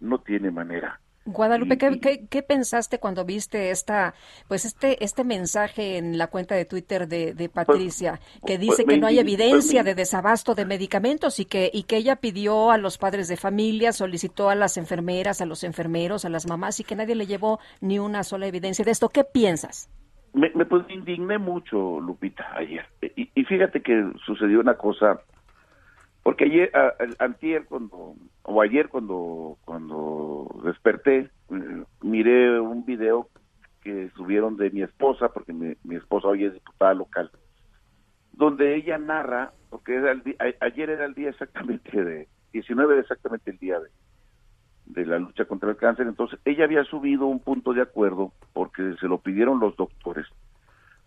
no 0.00 0.18
tiene 0.18 0.50
manera. 0.50 1.00
Guadalupe, 1.26 1.76
¿qué, 1.76 2.00
qué, 2.00 2.26
qué 2.28 2.42
pensaste 2.42 2.98
cuando 2.98 3.24
viste 3.24 3.70
esta, 3.70 4.14
pues 4.48 4.64
este, 4.64 5.04
este 5.04 5.22
mensaje 5.22 5.98
en 5.98 6.16
la 6.16 6.28
cuenta 6.28 6.54
de 6.54 6.64
Twitter 6.64 7.06
de, 7.08 7.34
de 7.34 7.48
Patricia, 7.48 8.20
que 8.46 8.56
dice 8.58 8.84
pues, 8.84 8.86
me 8.86 8.94
que 8.94 9.00
no 9.00 9.06
hay 9.06 9.18
evidencia 9.18 9.82
pues, 9.82 9.84
me- 9.84 9.90
de 9.90 9.94
desabasto 9.94 10.54
de 10.54 10.64
medicamentos 10.64 11.38
y 11.38 11.44
que, 11.44 11.70
y 11.72 11.82
que 11.82 11.96
ella 11.98 12.16
pidió 12.16 12.70
a 12.70 12.78
los 12.78 12.96
padres 12.96 13.28
de 13.28 13.36
familia, 13.36 13.92
solicitó 13.92 14.48
a 14.48 14.54
las 14.54 14.76
enfermeras, 14.78 15.40
a 15.42 15.46
los 15.46 15.62
enfermeros, 15.62 16.24
a 16.24 16.30
las 16.30 16.46
mamás 16.46 16.80
y 16.80 16.84
que 16.84 16.96
nadie 16.96 17.14
le 17.14 17.26
llevó 17.26 17.60
ni 17.80 17.98
una 17.98 18.24
sola 18.24 18.46
evidencia 18.46 18.84
de 18.84 18.90
esto? 18.92 19.08
¿Qué 19.10 19.22
piensas? 19.24 19.90
Me, 20.32 20.50
me, 20.54 20.64
pues, 20.64 20.86
me 20.86 20.94
indigné 20.94 21.38
mucho, 21.38 22.00
Lupita, 22.00 22.46
ayer. 22.56 22.86
Y, 23.16 23.30
y 23.34 23.44
fíjate 23.44 23.82
que 23.82 24.10
sucedió 24.24 24.60
una 24.60 24.76
cosa, 24.78 25.20
porque 26.22 26.44
ayer, 26.44 26.70
a- 26.76 26.94
antier, 27.18 27.66
cuando, 27.66 28.14
o 28.42 28.62
ayer 28.62 28.88
cuando, 28.88 29.58
cuando 29.64 30.48
desperté, 30.64 31.30
eh, 31.50 31.84
miré 32.02 32.60
un 32.60 32.84
video 32.84 33.28
que 33.80 34.10
subieron 34.16 34.56
de 34.56 34.70
mi 34.70 34.82
esposa, 34.82 35.30
porque 35.30 35.52
mi, 35.52 35.96
esposa 35.96 36.28
hoy 36.28 36.44
es 36.44 36.52
diputada 36.52 36.94
local, 36.94 37.30
donde 38.32 38.74
ella 38.76 38.98
narra, 38.98 39.52
porque 39.70 39.94
era 39.94 40.12
el 40.12 40.36
a- 40.38 40.64
ayer 40.66 40.90
era 40.90 41.06
el 41.06 41.14
día 41.14 41.30
exactamente 41.30 42.04
de, 42.04 42.28
19 42.52 42.94
era 42.94 43.02
exactamente 43.02 43.50
el 43.50 43.58
día 43.58 43.78
de 44.84 45.06
la 45.06 45.18
lucha 45.18 45.44
contra 45.44 45.70
el 45.70 45.76
cáncer, 45.76 46.06
entonces 46.06 46.38
ella 46.44 46.64
había 46.64 46.84
subido 46.84 47.26
un 47.26 47.40
punto 47.40 47.72
de 47.72 47.82
acuerdo 47.82 48.32
porque 48.52 48.94
se 49.00 49.06
lo 49.06 49.18
pidieron 49.18 49.60
los 49.60 49.76
doctores 49.76 50.26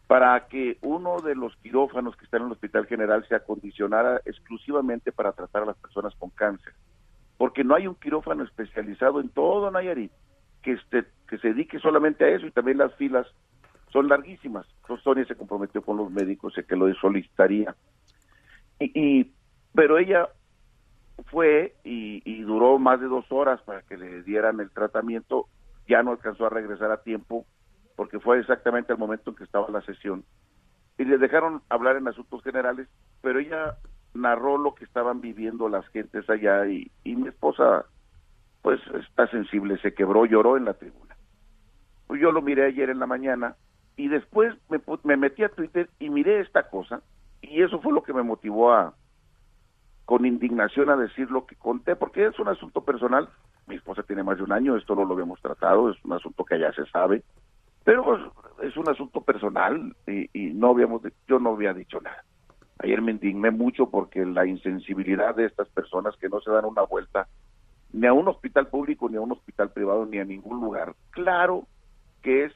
para 0.08 0.48
que 0.48 0.78
uno 0.82 1.22
de 1.22 1.36
los 1.36 1.56
quirófanos 1.58 2.16
que 2.16 2.26
está 2.26 2.38
en 2.38 2.44
el 2.44 2.52
Hospital 2.52 2.86
General 2.88 3.26
se 3.28 3.36
acondicionara 3.36 4.22
exclusivamente 4.26 5.12
para 5.12 5.32
tratar 5.32 5.64
a 5.64 5.68
las 5.68 5.78
personas 5.78 6.14
con 6.16 6.30
cáncer, 6.32 6.74
porque 7.38 7.64
no 7.64 7.76
hay 7.76 7.88
un 7.88 7.96
quirófano 7.96 8.44
especializado 8.44 9.22
en 9.22 9.30
todo 9.30 9.72
Nayarit 9.72 10.12
que 10.62 10.74
este 10.74 11.06
que 11.28 11.38
se 11.40 11.50
dedique 11.50 11.80
solamente 11.80 12.26
a 12.26 12.30
eso 12.30 12.46
y 12.46 12.52
también 12.52 12.78
las 12.78 12.94
filas 12.96 13.26
son 13.92 14.08
larguísimas. 14.08 14.66
Entonces 14.82 15.04
Sonia 15.04 15.26
se 15.26 15.36
comprometió 15.36 15.82
con 15.82 15.98
los 15.98 16.12
médicos 16.12 16.54
de 16.56 16.64
que 16.64 16.76
lo 16.76 16.94
solicitaría. 16.96 17.76
Y, 18.80 18.92
y- 19.20 19.34
pero 19.74 19.98
ella 19.98 20.30
fue 21.32 21.76
y, 21.84 22.22
y 22.26 22.42
duró 22.42 22.78
más 22.80 23.00
de 23.00 23.08
dos 23.08 23.26
horas 23.30 23.62
para 23.62 23.82
que 23.84 23.98
le 23.98 24.24
dieran 24.24 24.60
el 24.60 24.70
tratamiento. 24.72 25.48
Ya 25.88 26.02
no 26.04 26.12
alcanzó 26.12 26.46
a 26.46 26.50
regresar 26.50 26.92
a 26.92 27.02
tiempo 27.04 27.46
porque 27.96 28.20
fue 28.20 28.40
exactamente 28.40 28.94
el 28.94 29.00
momento 29.00 29.30
en 29.30 29.36
que 29.36 29.44
estaba 29.44 29.70
la 29.70 29.82
sesión. 29.82 30.24
Y 30.98 31.06
le 31.06 31.18
dejaron 31.18 31.62
hablar 31.70 31.98
en 31.98 32.08
asuntos 32.08 32.44
generales, 32.44 32.88
pero 33.22 33.40
ella 33.40 33.78
narró 34.14 34.58
lo 34.58 34.76
que 34.76 34.86
estaban 34.86 35.22
viviendo 35.22 35.70
las 35.70 35.88
gentes 35.88 36.30
allá 36.30 36.66
y, 36.68 36.92
mi 37.04 37.28
esposa 37.28 37.86
pues 38.62 38.80
está 39.00 39.28
sensible, 39.28 39.78
se 39.80 39.94
quebró, 39.94 40.26
lloró 40.26 40.56
en 40.56 40.66
la 40.66 40.74
tribuna. 40.74 41.18
Pues 42.08 42.22
yo 42.22 42.32
lo 42.32 42.42
miré 42.42 42.66
ayer 42.66 42.90
en 42.90 43.00
la 43.00 43.08
mañana 43.08 43.56
y 43.98 44.08
después 44.08 44.56
me, 44.70 44.80
me 45.04 45.18
metí 45.18 45.44
a 45.44 45.50
Twitter 45.50 45.90
y 46.00 46.10
miré 46.10 46.40
esta 46.40 46.70
cosa 46.70 47.02
y 47.42 47.62
eso 47.62 47.82
fue 47.82 47.92
lo 47.92 48.04
que 48.04 48.14
me 48.14 48.24
motivó 48.24 48.74
a 48.74 48.94
con 50.06 50.26
indignación 50.26 50.90
a 50.90 50.98
decir 50.98 51.30
lo 51.32 51.46
que 51.46 51.56
conté 51.56 51.96
porque 51.96 52.26
es 52.26 52.40
un 52.40 52.48
asunto 52.48 52.84
personal. 52.84 53.30
Mi 53.68 53.76
esposa 53.76 54.04
tiene 54.04 54.24
más 54.24 54.38
de 54.38 54.44
un 54.44 54.52
año, 54.52 54.76
esto 54.76 54.96
no 54.96 55.06
lo 55.06 55.14
habíamos 55.14 55.42
tratado, 55.42 55.90
es 55.90 55.98
un 56.04 56.14
asunto 56.14 56.44
que 56.44 56.60
ya 56.60 56.72
se 56.74 56.86
sabe, 56.88 57.24
pero 57.84 58.04
pues, 58.04 58.22
es 58.62 58.78
un 58.78 58.90
asunto 58.90 59.22
personal 59.22 59.96
y, 60.08 60.30
y 60.34 60.54
no 60.54 60.70
habíamos, 60.70 61.02
yo 61.28 61.40
no 61.40 61.52
había 61.52 61.74
dicho 61.74 62.00
nada. 62.02 62.24
Ayer 62.80 63.02
me 63.02 63.12
indigné 63.12 63.52
mucho 63.52 63.90
porque 63.90 64.26
la 64.26 64.46
insensibilidad 64.46 65.36
de 65.36 65.46
estas 65.46 65.70
personas 65.70 66.16
que 66.18 66.30
no 66.30 66.42
se 66.42 66.52
dan 66.52 66.66
una 66.66 66.84
vuelta 66.84 67.28
ni 67.94 68.08
a 68.08 68.14
un 68.14 68.28
hospital 68.28 68.68
público, 68.68 69.08
ni 69.08 69.18
a 69.18 69.22
un 69.22 69.32
hospital 69.32 69.72
privado, 69.72 70.06
ni 70.06 70.18
a 70.18 70.26
ningún 70.26 70.60
lugar. 70.60 70.96
Claro 71.12 71.68
que 72.22 72.46
es 72.46 72.54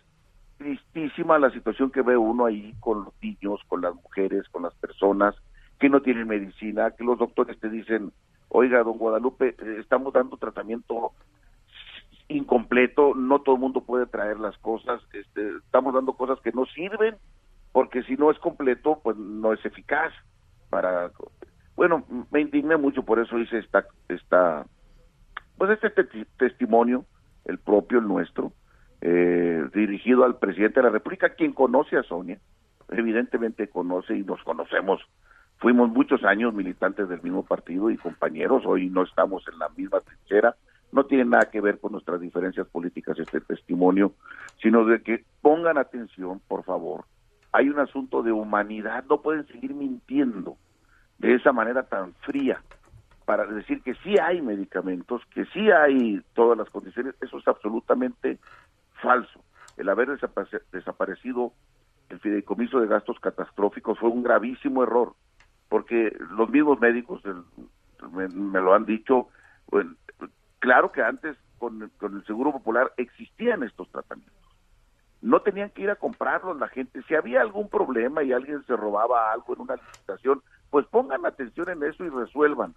tristísima 0.57 1.37
la 1.37 1.51
situación 1.51 1.91
que 1.91 2.01
ve 2.01 2.17
uno 2.17 2.45
ahí 2.45 2.73
con 2.79 3.05
los 3.05 3.13
niños, 3.21 3.61
con 3.67 3.81
las 3.81 3.93
mujeres, 3.93 4.49
con 4.49 4.63
las 4.63 4.73
personas 4.75 5.35
que 5.79 5.89
no 5.89 6.01
tienen 6.01 6.27
medicina, 6.27 6.91
que 6.91 7.03
los 7.03 7.19
doctores 7.19 7.59
te 7.59 7.69
dicen, 7.69 8.11
oiga, 8.49 8.81
don 8.81 8.97
Guadalupe, 8.97 9.49
eh, 9.49 9.77
estamos 9.79 10.11
dando 10.11 10.37
tratamiento 10.37 11.11
incompleto, 12.29 13.13
no 13.15 13.41
todo 13.41 13.55
el 13.55 13.61
mundo 13.61 13.81
puede 13.81 14.05
traer 14.05 14.39
las 14.39 14.57
cosas, 14.57 15.01
este, 15.13 15.49
estamos 15.57 15.93
dando 15.93 16.13
cosas 16.13 16.39
que 16.41 16.51
no 16.51 16.65
sirven, 16.65 17.15
porque 17.71 18.03
si 18.03 18.15
no 18.15 18.31
es 18.31 18.39
completo, 18.39 18.99
pues 19.03 19.17
no 19.17 19.53
es 19.53 19.63
eficaz 19.65 20.13
para... 20.69 21.11
Bueno, 21.75 22.05
me 22.31 22.41
indigné 22.41 22.75
mucho, 22.75 23.03
por 23.03 23.19
eso 23.19 23.37
hice 23.37 23.59
esta, 23.59 23.85
esta 24.09 24.65
pues 25.57 25.71
este 25.71 25.89
te- 25.89 26.25
testimonio, 26.37 27.05
el 27.45 27.59
propio, 27.59 27.99
el 27.99 28.07
nuestro, 28.07 28.51
eh, 29.01 29.63
dirigido 29.73 30.25
al 30.25 30.37
presidente 30.37 30.79
de 30.79 30.85
la 30.85 30.91
República, 30.91 31.29
quien 31.29 31.53
conoce 31.53 31.97
a 31.97 32.03
Sonia, 32.03 32.39
evidentemente 32.89 33.67
conoce 33.69 34.15
y 34.15 34.23
nos 34.23 34.41
conocemos. 34.43 35.01
Fuimos 35.59 35.89
muchos 35.89 36.23
años 36.23 36.53
militantes 36.53 37.09
del 37.09 37.21
mismo 37.21 37.43
partido 37.43 37.89
y 37.89 37.97
compañeros, 37.97 38.63
hoy 38.65 38.89
no 38.89 39.03
estamos 39.03 39.43
en 39.51 39.57
la 39.59 39.69
misma 39.69 40.01
trinchera, 40.01 40.55
no 40.91 41.05
tiene 41.05 41.25
nada 41.25 41.49
que 41.49 41.61
ver 41.61 41.79
con 41.79 41.91
nuestras 41.91 42.19
diferencias 42.21 42.67
políticas 42.67 43.19
este 43.19 43.41
testimonio, 43.41 44.13
sino 44.61 44.85
de 44.85 45.01
que 45.01 45.25
pongan 45.41 45.77
atención, 45.77 46.41
por 46.47 46.63
favor. 46.63 47.05
Hay 47.51 47.69
un 47.69 47.79
asunto 47.79 48.23
de 48.23 48.31
humanidad, 48.31 49.05
no 49.09 49.21
pueden 49.21 49.45
seguir 49.47 49.73
mintiendo 49.73 50.57
de 51.17 51.35
esa 51.35 51.51
manera 51.51 51.83
tan 51.83 52.13
fría 52.15 52.61
para 53.25 53.45
decir 53.45 53.81
que 53.83 53.95
sí 53.95 54.17
hay 54.17 54.41
medicamentos, 54.41 55.21
que 55.33 55.45
sí 55.47 55.69
hay 55.69 56.21
todas 56.33 56.57
las 56.57 56.69
condiciones, 56.69 57.15
eso 57.19 57.37
es 57.37 57.47
absolutamente 57.47 58.39
falso. 59.01 59.43
El 59.75 59.89
haber 59.89 60.09
desapare- 60.09 60.63
desaparecido 60.71 61.51
el 62.09 62.19
fideicomiso 62.19 62.79
de 62.79 62.87
gastos 62.87 63.19
catastróficos 63.19 63.99
fue 63.99 64.09
un 64.09 64.23
gravísimo 64.23 64.83
error, 64.83 65.13
porque 65.67 66.15
los 66.37 66.49
mismos 66.49 66.79
médicos 66.79 67.21
me, 68.13 68.29
me 68.29 68.61
lo 68.61 68.73
han 68.73 68.85
dicho, 68.85 69.27
claro 70.59 70.91
que 70.91 71.01
antes 71.01 71.37
con, 71.57 71.91
con 71.97 72.15
el 72.15 72.25
Seguro 72.25 72.51
Popular 72.51 72.91
existían 72.97 73.63
estos 73.63 73.89
tratamientos. 73.91 74.35
No 75.21 75.41
tenían 75.41 75.71
que 75.71 75.81
ir 75.81 75.89
a 75.89 75.95
comprarlos 75.95 76.57
la 76.57 76.67
gente. 76.67 77.01
Si 77.07 77.15
había 77.15 77.41
algún 77.41 77.69
problema 77.69 78.23
y 78.23 78.31
alguien 78.31 78.63
se 78.65 78.75
robaba 78.75 79.31
algo 79.31 79.55
en 79.55 79.61
una 79.61 79.75
licitación, 79.75 80.41
pues 80.69 80.85
pongan 80.87 81.25
atención 81.25 81.69
en 81.69 81.83
eso 81.83 82.05
y 82.05 82.09
resuelvan 82.09 82.75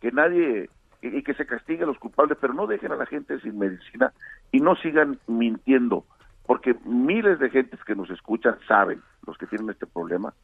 que 0.00 0.12
nadie 0.12 0.70
y 1.02 1.08
y 1.08 1.22
que 1.22 1.34
se 1.34 1.46
castigue 1.46 1.84
a 1.84 1.86
los 1.86 1.98
culpables, 1.98 2.36
pero 2.40 2.52
no 2.52 2.66
dejen 2.66 2.92
a 2.92 2.96
la 2.96 3.06
gente 3.06 3.40
sin 3.40 3.58
medicina 3.58 4.12
y 4.52 4.58
no 4.58 4.76
sigan 4.76 5.18
mintiendo, 5.26 6.04
porque 6.46 6.74
miles 6.84 7.38
de 7.38 7.50
gentes 7.50 7.82
que 7.84 7.94
nos 7.94 8.10
escuchan 8.10 8.58
saben, 8.68 9.02
los 9.26 9.38
que 9.38 9.46
tienen 9.46 9.70
este 9.70 9.86
problema, 9.86 10.34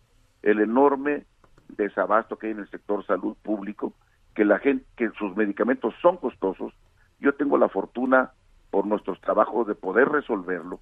el 0.43 0.61
enorme 0.61 1.25
desabasto 1.69 2.39
que 2.39 2.47
hay 2.47 2.53
en 2.53 2.61
el 2.61 2.71
sector 2.71 3.05
salud 3.05 3.37
público, 3.43 3.93
que 4.37 4.45
la 4.45 4.59
gente, 4.59 4.85
que 4.97 5.11
sus 5.19 5.35
medicamentos 5.35 5.95
son 6.01 6.19
costosos. 6.19 6.73
Yo 7.19 7.35
tengo 7.35 7.57
la 7.57 7.71
fortuna 7.71 8.33
por 8.71 8.87
nuestros 8.87 9.21
trabajos 9.21 9.67
de 9.67 9.75
poder 9.75 10.09
resolverlo, 10.09 10.79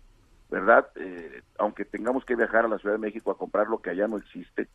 ¿verdad? 0.50 0.88
Eh, 0.96 1.42
aunque 1.58 1.84
tengamos 1.84 2.24
que 2.24 2.34
viajar 2.34 2.64
a 2.64 2.68
la 2.68 2.78
Ciudad 2.78 2.96
de 2.96 3.00
México 3.00 3.30
a 3.30 3.38
comprar 3.38 3.68
lo 3.68 3.78
que 3.78 3.90
allá 3.90 4.08
no 4.08 4.18
existe, 4.18 4.68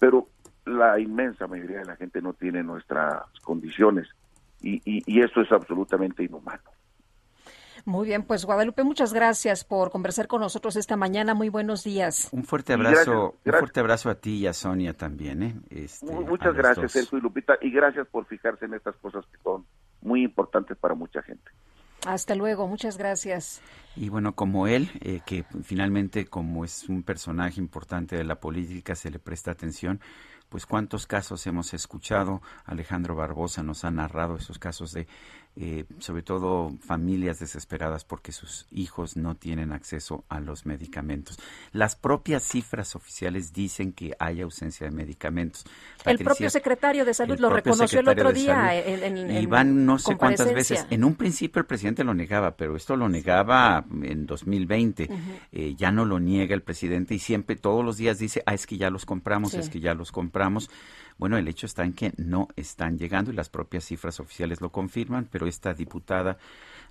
pero 0.00 0.28
la 0.64 0.98
inmensa 0.98 1.46
mayoría 1.46 1.80
de 1.80 1.84
la 1.84 1.96
gente 1.96 2.22
no 2.22 2.32
tiene 2.32 2.62
nuestras 2.62 3.22
condiciones 3.42 4.08
y, 4.62 4.76
y, 4.84 5.02
y 5.06 5.20
eso 5.20 5.42
es 5.42 5.52
absolutamente 5.52 6.24
inhumano. 6.24 6.62
Muy 7.86 8.06
bien, 8.08 8.22
pues 8.22 8.46
Guadalupe, 8.46 8.82
muchas 8.82 9.12
gracias 9.12 9.62
por 9.64 9.90
conversar 9.90 10.26
con 10.26 10.40
nosotros 10.40 10.76
esta 10.76 10.96
mañana. 10.96 11.34
Muy 11.34 11.50
buenos 11.50 11.84
días. 11.84 12.28
Un 12.32 12.44
fuerte 12.44 12.72
abrazo, 12.72 12.94
gracias, 12.94 13.14
gracias. 13.44 13.44
un 13.44 13.58
fuerte 13.58 13.80
abrazo 13.80 14.10
a 14.10 14.14
ti 14.14 14.36
y 14.36 14.46
a 14.46 14.54
Sonia 14.54 14.94
también. 14.94 15.42
¿eh? 15.42 15.54
Este, 15.68 16.06
Muchas 16.06 16.54
gracias, 16.54 16.92
Sergio 16.92 17.18
y 17.18 17.20
Lupita, 17.20 17.58
y 17.60 17.70
gracias 17.70 18.06
por 18.08 18.24
fijarse 18.24 18.64
en 18.64 18.74
estas 18.74 18.96
cosas 18.96 19.26
que 19.30 19.36
son 19.42 19.66
muy 20.00 20.22
importantes 20.22 20.78
para 20.78 20.94
mucha 20.94 21.22
gente. 21.22 21.50
Hasta 22.06 22.34
luego, 22.34 22.68
muchas 22.68 22.98
gracias. 22.98 23.62
Y 23.96 24.08
bueno, 24.08 24.34
como 24.34 24.66
él, 24.66 24.90
eh, 25.00 25.20
que 25.24 25.44
finalmente 25.62 26.26
como 26.26 26.64
es 26.64 26.88
un 26.88 27.02
personaje 27.02 27.60
importante 27.60 28.16
de 28.16 28.24
la 28.24 28.40
política, 28.40 28.94
se 28.94 29.10
le 29.10 29.18
presta 29.18 29.50
atención, 29.50 30.00
pues 30.48 30.66
cuántos 30.66 31.06
casos 31.06 31.46
hemos 31.46 31.72
escuchado. 31.72 32.42
Alejandro 32.64 33.14
Barbosa 33.14 33.62
nos 33.62 33.84
ha 33.84 33.90
narrado 33.90 34.36
esos 34.36 34.58
casos 34.58 34.92
de 34.92 35.06
eh, 35.56 35.84
sobre 36.00 36.22
todo 36.22 36.72
familias 36.80 37.38
desesperadas 37.38 38.04
porque 38.04 38.32
sus 38.32 38.66
hijos 38.72 39.16
no 39.16 39.36
tienen 39.36 39.72
acceso 39.72 40.24
a 40.28 40.40
los 40.40 40.66
medicamentos. 40.66 41.38
Las 41.70 41.94
propias 41.94 42.42
cifras 42.42 42.96
oficiales 42.96 43.52
dicen 43.52 43.92
que 43.92 44.16
hay 44.18 44.40
ausencia 44.40 44.86
de 44.88 44.90
medicamentos. 44.90 45.64
Patricia, 45.98 46.10
el 46.10 46.18
propio 46.18 46.50
secretario 46.50 47.04
de 47.04 47.14
salud 47.14 47.38
lo 47.38 47.50
reconoció 47.50 48.00
el 48.00 48.08
otro 48.08 48.32
día 48.32 48.76
en, 48.76 49.16
en, 49.16 49.30
y 49.30 49.46
van 49.46 49.86
no 49.86 50.00
sé 50.00 50.16
cuántas 50.16 50.52
veces. 50.52 50.86
En 50.90 51.04
un 51.04 51.14
principio 51.14 51.60
el 51.60 51.66
presidente 51.66 52.02
lo 52.02 52.14
negaba, 52.14 52.56
pero 52.56 52.74
esto 52.74 52.96
lo 52.96 53.08
negaba 53.08 53.84
en 54.02 54.26
2020. 54.26 55.04
Uh 55.04 55.06
-huh. 55.06 55.18
eh, 55.52 55.74
ya 55.76 55.92
no 55.92 56.04
lo 56.04 56.18
niega 56.18 56.54
el 56.54 56.62
presidente 56.62 57.14
y 57.14 57.20
siempre 57.20 57.54
todos 57.54 57.84
los 57.84 57.96
días 57.96 58.18
dice, 58.18 58.42
ah, 58.46 58.54
es 58.54 58.66
que 58.66 58.76
ya 58.76 58.90
los 58.90 59.06
compramos, 59.06 59.52
sí. 59.52 59.58
es 59.58 59.68
que 59.68 59.78
ya 59.78 59.94
los 59.94 60.10
compramos. 60.10 60.68
Bueno, 61.16 61.36
el 61.36 61.48
hecho 61.48 61.66
está 61.66 61.84
en 61.84 61.92
que 61.92 62.12
no 62.16 62.48
están 62.56 62.98
llegando 62.98 63.30
y 63.30 63.34
las 63.34 63.48
propias 63.48 63.84
cifras 63.84 64.18
oficiales 64.20 64.60
lo 64.60 64.70
confirman, 64.70 65.28
pero 65.30 65.46
esta 65.46 65.72
diputada 65.72 66.38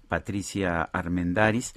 Patricia 0.07 0.81
Armendaris 0.81 1.73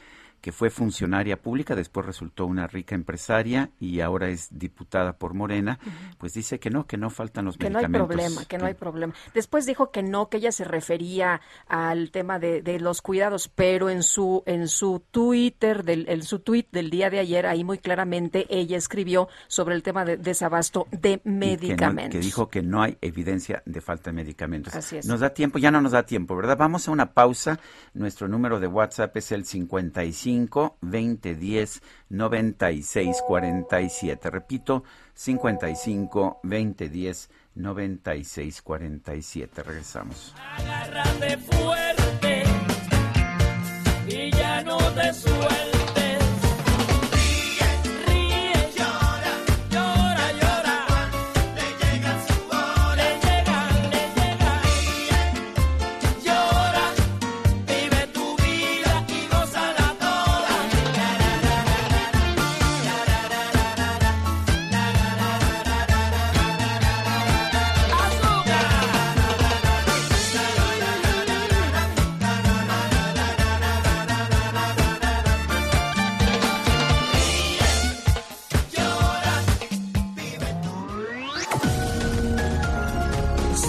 que 0.47 0.53
fue 0.53 0.71
funcionaria 0.71 1.43
pública, 1.43 1.75
después 1.75 2.07
resultó 2.07 2.47
una 2.47 2.69
rica 2.69 2.95
empresaria 2.95 3.71
y 3.81 3.99
ahora 3.99 4.29
es 4.29 4.47
diputada 4.57 5.15
por 5.15 5.35
Morena, 5.35 5.81
uh 5.85 5.89
-huh. 5.89 6.17
pues 6.19 6.35
dice 6.35 6.61
que 6.61 6.71
no, 6.71 6.87
que 6.87 6.97
no 6.97 7.11
faltan 7.11 7.47
los 7.47 7.57
que 7.57 7.65
medicamentos. 7.65 7.91
Que 7.91 7.99
no 7.99 8.05
hay 8.05 8.29
problema, 8.29 8.45
que 8.45 8.59
no 8.59 8.67
hay 8.67 8.75
problema. 8.75 9.15
Después 9.35 9.67
dijo 9.67 9.91
que 9.91 10.05
no, 10.05 10.29
que 10.29 10.37
ella 10.37 10.53
se 10.53 10.63
refería 10.63 11.41
al 11.67 12.13
tema 12.13 12.39
de, 12.39 12.63
de 12.63 12.79
los 12.79 13.03
cuidados, 13.03 13.49
pero 13.49 13.91
en 13.91 14.05
su 14.05 14.45
en 14.47 14.69
su 14.69 15.03
Twitter, 15.11 15.83
del, 15.83 16.09
en 16.09 16.23
su 16.23 16.39
tweet 16.39 16.67
del 16.71 16.91
día 16.91 17.11
de 17.11 17.19
ayer, 17.19 17.45
ahí 17.45 17.65
muy 17.65 17.79
claramente 17.79 18.47
ella 18.49 18.77
escribió 18.77 19.29
sobre 19.49 19.75
el 19.75 19.83
tema 19.83 20.05
de 20.05 20.17
desabasto 20.17 20.87
de 20.93 21.21
medicamentos. 21.25 22.13
Que, 22.13 22.19
no, 22.19 22.21
que, 22.23 22.25
dijo 22.25 22.49
que 22.49 22.63
no 22.63 22.83
hay 22.83 22.97
evidencia 23.01 23.65
de 23.67 23.81
falta 23.81 24.11
de 24.11 24.15
medicamentos. 24.15 24.77
Así 24.77 24.99
es. 24.99 25.07
Nos 25.07 25.19
da 25.19 25.31
tiempo, 25.31 25.59
ya 25.59 25.73
no 25.73 25.81
nos 25.81 25.91
da 25.91 26.07
tiempo, 26.07 26.37
¿verdad? 26.37 26.57
Vamos 26.57 26.87
a 26.87 26.93
una 26.93 27.15
pausa. 27.15 27.59
Nuestro 27.95 28.29
número 28.29 28.61
de 28.61 28.69
WhatsApp 28.69 29.17
es 29.17 29.33
el 29.33 29.45
55 29.45 30.36
2010 30.81 31.83
96 32.11 33.23
47. 33.27 34.31
Repito, 34.31 34.85
55 35.15 36.41
2010 36.43 37.31
96 37.55 38.63
47. 38.63 39.63
Regresamos. 39.63 40.35
Agárrate 40.59 41.39
fuerte 41.39 41.96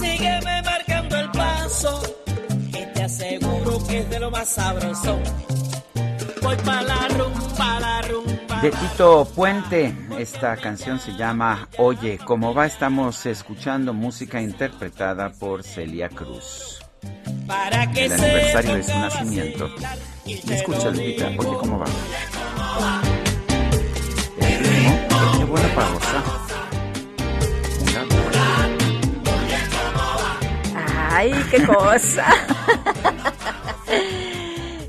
sígueme 0.00 0.62
marcando 0.62 1.16
el 1.16 1.30
paso, 1.30 2.02
que 2.72 2.86
te 2.86 3.02
aseguro 3.02 3.86
que 3.86 3.98
es 3.98 4.10
de 4.10 4.20
lo 4.20 4.30
más 4.30 4.48
sabroso. 4.48 5.18
Voy 6.42 6.56
pa' 6.56 6.82
la 6.82 7.08
rumba, 7.08 7.80
la 7.80 8.02
rumba. 8.02 8.62
De 8.62 8.70
Tito 8.70 9.26
Puente, 9.34 9.94
esta 10.18 10.56
canción 10.56 10.98
se 10.98 11.12
llama 11.12 11.68
Oye, 11.78 12.18
como 12.18 12.54
va, 12.54 12.66
estamos 12.66 13.24
escuchando 13.26 13.92
música 13.92 14.40
interpretada 14.40 15.30
por 15.30 15.62
Celia 15.62 16.08
Cruz. 16.08 16.80
Para 17.46 17.90
que 17.90 18.06
El 18.06 18.12
aniversario 18.12 18.74
de 18.76 18.82
su 18.82 18.98
nacimiento. 18.98 19.70
Y 20.24 20.52
escucha, 20.52 20.90
Lupita, 20.90 21.26
oye, 21.26 21.56
¿cómo 21.58 21.78
va? 21.78 21.86
El 24.38 24.58
ritmo, 24.58 24.98
qué 25.38 25.44
bueno 25.44 25.68
para 25.74 25.99
Ay, 31.20 31.32
qué 31.50 31.66
cosa. 31.66 32.24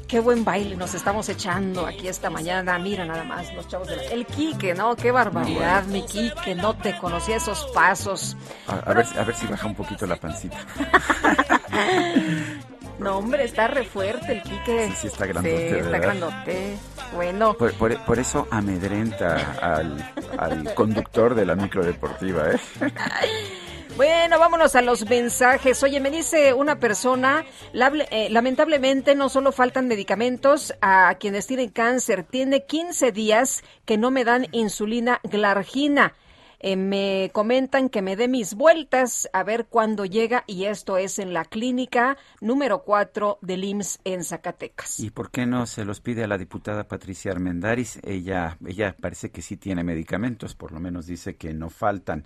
Qué 0.07 0.19
buen 0.19 0.43
baile 0.43 0.75
nos 0.75 0.93
estamos 0.93 1.27
echando 1.29 1.85
aquí 1.85 2.07
esta 2.09 2.29
mañana. 2.29 2.77
Mira 2.79 3.05
nada 3.05 3.23
más 3.23 3.53
los 3.53 3.65
chavos 3.69 3.87
de 3.87 3.95
la... 3.95 4.03
El 4.03 4.25
Quique, 4.25 4.73
¿no? 4.73 4.93
Qué 4.97 5.09
barbaridad, 5.11 5.83
mi 5.85 6.05
Quique. 6.05 6.53
No 6.55 6.73
te 6.75 6.97
conocía 6.97 7.37
esos 7.37 7.65
pasos. 7.73 8.35
A, 8.67 8.75
a 8.91 8.93
ver, 8.93 9.05
a 9.17 9.23
ver 9.23 9.33
si 9.35 9.47
baja 9.47 9.67
un 9.67 9.75
poquito 9.75 10.05
la 10.07 10.15
pancita. 10.17 10.57
No, 12.99 13.17
hombre, 13.17 13.45
está 13.45 13.67
re 13.67 13.83
fuerte 13.83 14.31
el 14.33 14.43
Quique. 14.43 14.89
Sí, 14.89 14.95
sí, 15.01 15.07
está 15.07 15.25
grandote, 15.25 15.57
Sí, 15.57 15.63
está 15.75 15.89
¿verdad? 15.89 16.01
grandote. 16.01 16.77
Bueno, 17.15 17.53
Por, 17.55 17.73
por- 17.73 17.97
por 18.05 18.19
eso 18.19 18.47
amedrenta 18.51 19.57
al, 19.59 20.13
al 20.37 20.71
conductor 20.75 21.33
de 21.33 21.45
la 21.47 21.55
microdeportiva, 21.55 22.51
¿eh? 22.51 22.59
Bueno, 23.97 24.39
vámonos 24.39 24.75
a 24.75 24.81
los 24.81 25.07
mensajes. 25.07 25.83
Oye, 25.83 25.99
me 25.99 26.09
dice 26.09 26.53
una 26.53 26.79
persona, 26.79 27.45
eh, 27.73 28.29
lamentablemente 28.31 29.15
no 29.15 29.29
solo 29.29 29.51
faltan 29.51 29.87
medicamentos 29.87 30.73
a 30.81 31.15
quienes 31.19 31.45
tienen 31.45 31.69
cáncer, 31.69 32.23
tiene 32.23 32.65
15 32.65 33.11
días 33.11 33.63
que 33.85 33.97
no 33.97 34.09
me 34.09 34.23
dan 34.23 34.47
insulina 34.51 35.19
glargina. 35.23 36.15
Eh, 36.63 36.75
me 36.75 37.31
comentan 37.33 37.89
que 37.89 38.03
me 38.03 38.15
dé 38.15 38.27
mis 38.27 38.53
vueltas 38.53 39.27
a 39.33 39.43
ver 39.43 39.65
cuándo 39.65 40.05
llega 40.05 40.43
y 40.45 40.65
esto 40.65 40.97
es 40.97 41.17
en 41.17 41.33
la 41.33 41.43
clínica 41.43 42.17
número 42.39 42.83
4 42.83 43.39
del 43.41 43.63
IMSS 43.63 43.99
en 44.03 44.23
Zacatecas. 44.23 44.99
¿Y 44.99 45.09
por 45.09 45.31
qué 45.31 45.47
no 45.47 45.65
se 45.65 45.85
los 45.85 46.01
pide 46.01 46.23
a 46.23 46.27
la 46.27 46.37
diputada 46.37 46.87
Patricia 46.87 47.31
Armendáriz? 47.31 47.99
Ella, 48.03 48.59
ella 48.63 48.95
parece 48.99 49.31
que 49.31 49.41
sí 49.41 49.57
tiene 49.57 49.83
medicamentos, 49.83 50.53
por 50.53 50.71
lo 50.71 50.79
menos 50.79 51.07
dice 51.07 51.35
que 51.35 51.51
no 51.55 51.71
faltan. 51.71 52.25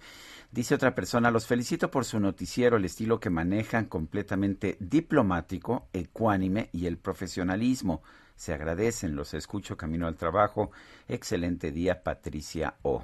Dice 0.56 0.74
otra 0.74 0.96
persona, 0.96 1.32
los 1.32 1.48
felicito 1.48 1.92
por 1.92 2.06
su 2.06 2.18
noticiero, 2.18 2.78
el 2.78 2.86
estilo 2.86 3.20
que 3.20 3.30
manejan, 3.30 3.88
completamente 3.88 4.78
diplomático, 4.80 5.90
ecuánime 5.92 6.70
y 6.72 6.86
el 6.86 6.98
profesionalismo. 6.98 8.04
Se 8.38 8.54
agradecen, 8.54 9.18
los 9.18 9.34
escucho 9.34 9.76
camino 9.76 10.08
al 10.08 10.16
trabajo. 10.16 10.72
Excelente 11.10 11.72
día, 11.72 12.04
Patricia 12.04 12.76
O. 12.84 13.04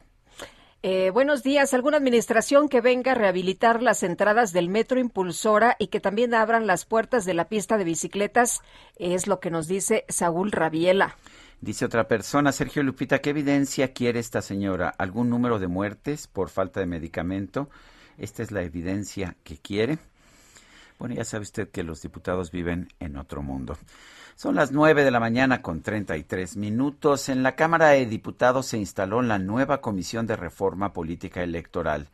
Eh, 0.82 1.10
buenos 1.10 1.44
días. 1.44 1.73
¿Alguna 1.73 1.98
administración 1.98 2.69
que 2.69 2.80
venga 2.80 3.11
a 3.11 3.15
rehabilitar 3.15 3.84
las 3.84 4.03
entradas 4.03 4.53
del 4.53 4.69
metro 4.69 4.98
Impulsora 4.98 5.76
y 5.78 5.88
que 5.88 5.99
también 5.99 6.34
abran 6.34 6.68
las 6.68 6.86
puertas 6.86 7.26
de 7.26 7.34
la 7.34 7.49
pista 7.49 7.78
de 7.78 7.84
bicicletas? 7.84 8.61
Es 8.95 9.28
lo 9.28 9.41
que 9.41 9.52
nos 9.52 9.68
dice 9.68 10.06
Saúl 10.07 10.53
Rabiela. 10.53 11.18
Dice 11.62 11.86
otra 11.86 12.08
persona, 12.08 12.52
Sergio 12.52 12.82
Lupita, 12.82 13.20
¿qué 13.20 13.30
evidencia 13.30 13.94
quiere 13.94 14.20
esta 14.20 14.42
señora? 14.42 14.96
¿Algún 14.98 15.30
número 15.30 15.60
de 15.60 15.68
muertes 15.68 16.26
por 16.26 16.50
falta 16.50 16.80
de 16.80 16.88
medicamento? 16.88 17.70
Esta 18.18 18.42
es 18.42 18.50
la 18.52 18.64
evidencia 18.64 19.36
que 19.44 19.58
quiere. 19.58 20.00
Bueno, 20.98 21.14
ya 21.14 21.24
sabe 21.24 21.44
usted 21.44 21.70
que 21.70 21.84
los 21.84 22.02
diputados 22.02 22.50
viven 22.50 22.88
en 23.00 23.16
otro 23.16 23.44
mundo. 23.44 23.78
Son 24.36 24.56
las 24.56 24.72
nueve 24.72 25.04
de 25.04 25.12
la 25.12 25.20
mañana 25.20 25.62
con 25.62 25.84
33 25.84 26.58
minutos. 26.58 27.30
En 27.30 27.44
la 27.44 27.56
Cámara 27.56 27.90
de 27.90 28.08
Diputados 28.08 28.66
se 28.66 28.80
instaló 28.80 29.22
la 29.22 29.38
nueva 29.38 29.82
Comisión 29.82 30.26
de 30.26 30.38
Reforma 30.38 30.94
Política 30.94 31.44
Electoral. 31.44 32.10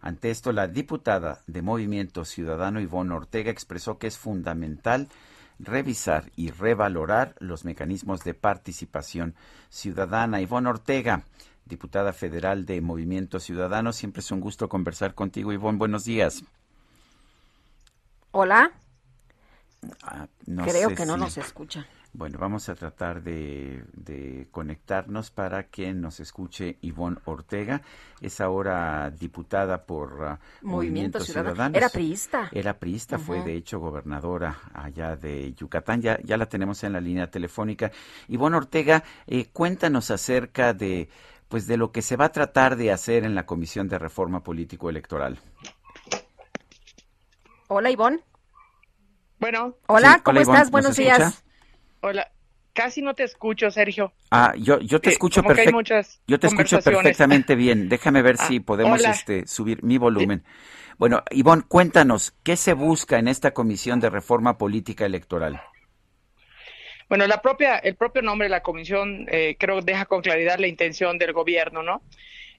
Ante 0.00 0.30
esto, 0.30 0.52
la 0.52 0.68
diputada 0.68 1.42
de 1.48 1.60
Movimiento 1.60 2.24
Ciudadano 2.24 2.80
Ivonne 2.80 3.14
Ortega 3.14 3.50
expresó 3.50 3.98
que 3.98 4.06
es 4.06 4.16
fundamental 4.16 5.08
revisar 5.62 6.30
y 6.36 6.50
revalorar 6.50 7.34
los 7.38 7.64
mecanismos 7.64 8.24
de 8.24 8.34
participación 8.34 9.34
ciudadana. 9.70 10.40
Ivonne 10.40 10.68
Ortega, 10.68 11.24
diputada 11.64 12.12
federal 12.12 12.66
de 12.66 12.80
Movimiento 12.80 13.40
Ciudadano, 13.40 13.92
siempre 13.92 14.20
es 14.20 14.30
un 14.30 14.40
gusto 14.40 14.68
conversar 14.68 15.14
contigo, 15.14 15.52
Ivonne. 15.52 15.78
Buenos 15.78 16.04
días. 16.04 16.42
Hola. 18.32 18.72
Ah, 20.02 20.26
no 20.46 20.64
Creo 20.64 20.94
que 20.94 21.06
no 21.06 21.16
nos 21.16 21.36
escucha. 21.38 21.86
Bueno, 22.14 22.38
vamos 22.38 22.68
a 22.68 22.74
tratar 22.74 23.22
de, 23.22 23.84
de 23.94 24.46
conectarnos 24.50 25.30
para 25.30 25.68
que 25.68 25.94
nos 25.94 26.20
escuche 26.20 26.76
Ivonne 26.82 27.16
Ortega. 27.24 27.80
Es 28.20 28.38
ahora 28.42 29.10
diputada 29.10 29.86
por 29.86 30.22
ah, 30.22 30.38
Movimiento 30.60 30.76
Movimiento, 30.76 31.20
Ciudadano. 31.20 31.54
Ciudadano. 31.54 31.76
Era 31.78 31.88
priista. 31.88 32.48
Era 32.52 32.78
priista, 32.78 33.18
fue 33.18 33.42
de 33.42 33.54
hecho 33.54 33.78
gobernadora 33.78 34.58
allá 34.74 35.16
de 35.16 35.54
Yucatán. 35.54 36.02
Ya, 36.02 36.18
ya 36.22 36.36
la 36.36 36.46
tenemos 36.46 36.84
en 36.84 36.92
la 36.92 37.00
línea 37.00 37.30
telefónica. 37.30 37.90
Ivonne 38.28 38.58
Ortega, 38.58 39.02
eh, 39.26 39.46
cuéntanos 39.50 40.10
acerca 40.10 40.74
de, 40.74 41.08
pues, 41.48 41.66
de 41.66 41.78
lo 41.78 41.92
que 41.92 42.02
se 42.02 42.16
va 42.16 42.26
a 42.26 42.32
tratar 42.32 42.76
de 42.76 42.92
hacer 42.92 43.24
en 43.24 43.34
la 43.34 43.46
Comisión 43.46 43.88
de 43.88 43.98
Reforma 43.98 44.42
Político 44.42 44.90
Electoral. 44.90 45.38
Hola, 47.68 47.90
Ivonne. 47.90 48.20
Bueno. 49.40 49.76
Hola, 49.86 50.16
Sí, 50.16 50.20
¿cómo 50.22 50.36
hola, 50.36 50.42
Ivonne, 50.42 50.58
estás? 50.58 50.70
¿nos 50.70 50.70
Buenos 50.70 50.98
escucha? 50.98 51.41
Hola. 52.02 52.30
Casi 52.74 53.02
no 53.02 53.14
te 53.14 53.24
escucho, 53.24 53.70
Sergio. 53.70 54.12
Ah, 54.30 54.54
yo, 54.56 54.80
yo 54.80 54.98
te 54.98 55.10
escucho 55.10 55.42
muchas 55.42 56.22
Yo 56.26 56.38
te 56.38 56.46
escucho 56.46 56.80
perfectamente 56.80 57.54
bien. 57.54 57.88
Déjame 57.90 58.22
ver 58.22 58.36
Ah, 58.38 58.46
si 58.46 58.60
podemos 58.60 58.98
hola. 58.98 59.10
este, 59.10 59.46
subir 59.46 59.82
mi 59.82 59.98
volumen. 59.98 60.42
Bueno, 60.96 61.22
Ivonne, 61.30 61.64
cuéntanos, 61.68 62.34
¿qué 62.42 62.56
se 62.56 62.72
busca 62.72 63.18
en 63.18 63.28
esta 63.28 63.52
Comisión 63.52 64.00
de 64.00 64.08
Reforma 64.08 64.56
Política 64.56 65.04
Electoral? 65.04 65.60
Bueno, 67.10 67.26
la 67.26 67.42
propia, 67.42 67.76
el 67.76 67.94
propio 67.94 68.22
nombre 68.22 68.46
de 68.46 68.50
la 68.50 68.62
comisión 68.62 69.26
eh, 69.28 69.56
creo 69.58 69.80
que 69.80 69.84
deja 69.92 70.06
con 70.06 70.22
claridad 70.22 70.58
la 70.58 70.66
intención 70.66 71.18
del 71.18 71.34
gobierno, 71.34 71.82
¿no? 71.82 72.00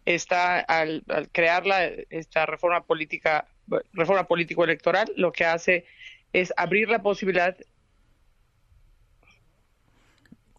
Está 0.05 0.59
al, 0.59 1.03
al 1.09 1.29
crear 1.29 1.65
la, 1.65 1.85
esta 1.85 2.45
reforma 2.45 2.81
política, 2.83 3.47
reforma 3.93 4.25
político 4.25 4.63
electoral, 4.63 5.11
lo 5.15 5.31
que 5.31 5.45
hace 5.45 5.85
es 6.33 6.53
abrir 6.55 6.89
la 6.89 7.01
posibilidad 7.01 7.55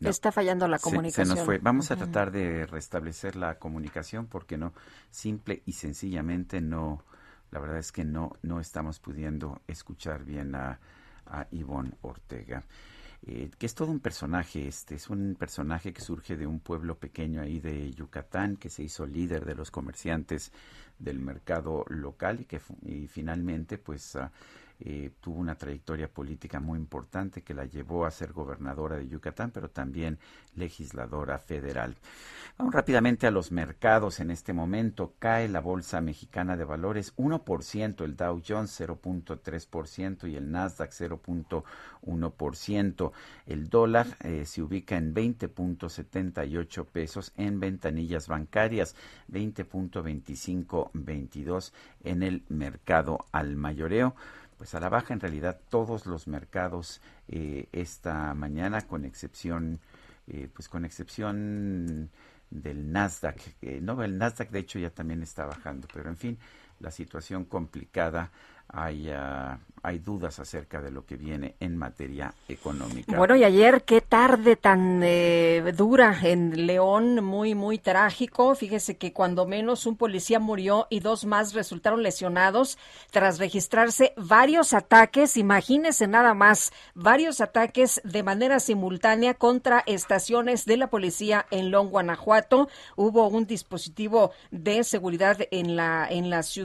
No. 0.05 0.10
Está 0.10 0.31
fallando 0.32 0.68
la 0.68 0.78
comunicación. 0.78 1.26
Se, 1.26 1.35
nos 1.35 1.44
fue. 1.44 1.59
Vamos 1.59 1.90
a 1.90 1.97
tratar 1.97 2.31
de 2.31 2.66
restablecer 2.66 3.36
la 3.36 3.59
comunicación 3.59 4.26
porque 4.26 4.56
no, 4.56 4.72
simple 5.10 5.62
y 5.66 5.72
sencillamente 5.72 6.60
no, 6.60 7.05
la 7.51 7.60
verdad 7.60 7.78
es 7.78 7.93
que 7.93 8.05
no, 8.05 8.32
no 8.43 8.60
estamos 8.60 9.01
pudiendo 9.01 9.60
escuchar 9.66 10.24
bien 10.24 10.55
a, 10.55 10.78
a 11.26 11.47
Ivonne 11.51 11.93
Ortega. 12.02 12.64
eh, 13.26 13.51
que 13.59 13.66
es 13.66 13.74
todo 13.74 13.90
un 13.90 14.01
personaje, 14.01 14.68
este 14.68 14.97
es 14.97 15.09
un 15.09 15.35
personaje 15.39 15.93
que 15.93 16.02
surge 16.02 16.36
de 16.36 16.47
un 16.47 16.60
pueblo 16.60 16.98
pequeño 16.98 17.40
ahí 17.40 17.59
de 17.59 17.90
Yucatán, 17.93 18.56
que 18.56 18.68
se 18.68 18.82
hizo 18.82 19.06
líder 19.06 19.47
de 19.47 19.55
los 19.55 19.70
comerciantes 19.70 20.52
del 20.98 21.18
mercado 21.18 21.85
local 21.89 22.40
y 22.40 22.44
que 22.44 22.60
y 22.82 23.06
finalmente 23.09 23.78
pues 23.78 24.16
ah, 24.16 24.31
eh, 24.80 25.12
tuvo 25.20 25.38
una 25.38 25.55
trayectoria 25.55 26.09
política 26.09 26.59
muy 26.60 26.78
importante 26.78 27.42
que 27.42 27.55
la 27.55 27.64
llevó 27.64 28.05
a 28.06 28.10
ser 28.10 28.32
gobernadora 28.32 28.96
de 28.96 29.09
Yucatán, 29.09 29.52
pero 29.52 29.70
también 29.70 30.18
legisladora 30.56 31.38
federal. 31.38 31.94
Vamos 32.59 32.74
rápidamente 32.74 33.26
a 33.26 33.30
los 33.30 33.51
mercados 33.52 34.20
en 34.20 34.30
este 34.30 34.52
momento. 34.52 35.14
Cae 35.18 35.48
la 35.48 35.60
Bolsa 35.60 36.01
Mexicana 36.01 36.56
de 36.56 36.64
Valores 36.64 37.14
1%, 37.16 38.05
el 38.05 38.16
Dow 38.16 38.42
Jones 38.46 38.80
0.3% 38.80 40.30
y 40.30 40.36
el 40.36 40.51
Nasdaq 40.51 40.90
0.1%. 40.90 43.12
El 43.46 43.68
dólar 43.68 44.06
eh, 44.20 44.44
se 44.44 44.62
ubica 44.62 44.96
en 44.96 45.14
20.78 45.14 46.86
pesos 46.86 47.32
en 47.36 47.60
ventanillas 47.60 48.28
bancarias, 48.28 48.96
20.2522 49.30 51.72
en 52.02 52.22
el 52.22 52.44
mercado 52.48 53.26
al 53.32 53.56
mayoreo 53.56 54.14
pues 54.64 54.74
a 54.74 54.80
la 54.80 54.88
baja 54.88 55.12
en 55.12 55.20
realidad 55.20 55.60
todos 55.68 56.06
los 56.06 56.26
mercados 56.26 57.02
eh, 57.28 57.68
esta 57.72 58.32
mañana 58.32 58.80
con 58.80 59.04
excepción 59.04 59.78
eh, 60.26 60.48
pues 60.54 60.70
con 60.70 60.86
excepción 60.86 62.08
del 62.48 62.90
Nasdaq 62.90 63.36
eh, 63.60 63.80
no 63.82 64.02
el 64.02 64.16
Nasdaq 64.16 64.48
de 64.48 64.60
hecho 64.60 64.78
ya 64.78 64.88
también 64.88 65.22
está 65.22 65.44
bajando 65.44 65.86
pero 65.92 66.08
en 66.08 66.16
fin 66.16 66.38
la 66.80 66.90
situación 66.90 67.44
complicada 67.44 68.30
hay 68.68 69.10
ah, 69.10 69.59
hay 69.84 69.98
dudas 69.98 70.38
acerca 70.38 70.80
de 70.80 70.90
lo 70.90 71.05
que 71.05 71.16
viene 71.16 71.56
en 71.60 71.76
materia 71.76 72.34
económica 72.48 73.14
Bueno, 73.14 73.36
y 73.36 73.44
ayer 73.44 73.84
qué 73.84 74.01
tarde 74.01 74.56
tan 74.56 75.02
eh, 75.05 75.74
dura 75.76 76.16
en 76.22 76.66
León, 76.66 77.22
muy, 77.22 77.55
muy 77.55 77.78
trágico. 77.78 78.55
Fíjese 78.55 78.96
que 78.96 79.12
cuando 79.12 79.46
menos 79.46 79.84
un 79.84 79.96
policía 79.96 80.40
murió 80.40 80.86
y 80.88 81.01
dos 81.01 81.26
más 81.26 81.52
resultaron 81.52 82.02
lesionados 82.02 82.78
tras 83.10 83.38
registrarse 83.38 84.14
varios 84.16 84.72
ataques, 84.72 85.36
imagínese 85.36 86.06
nada 86.06 86.32
más, 86.32 86.72
varios 86.94 87.42
ataques 87.42 88.01
de 88.05 88.22
manera 88.22 88.60
simultánea 88.60 89.34
contra 89.34 89.84
estaciones 89.86 90.64
de 90.64 90.78
la 90.78 90.88
policía 90.88 91.44
en 91.51 91.70
León, 91.70 91.90
Guanajuato. 91.90 92.70
Hubo 92.96 93.28
un 93.28 93.46
dispositivo 93.46 94.32
de 94.51 94.82
seguridad 94.82 95.36
en 95.51 95.76
la, 95.76 96.09
en 96.09 96.30
la 96.30 96.42
ciudad 96.42 96.63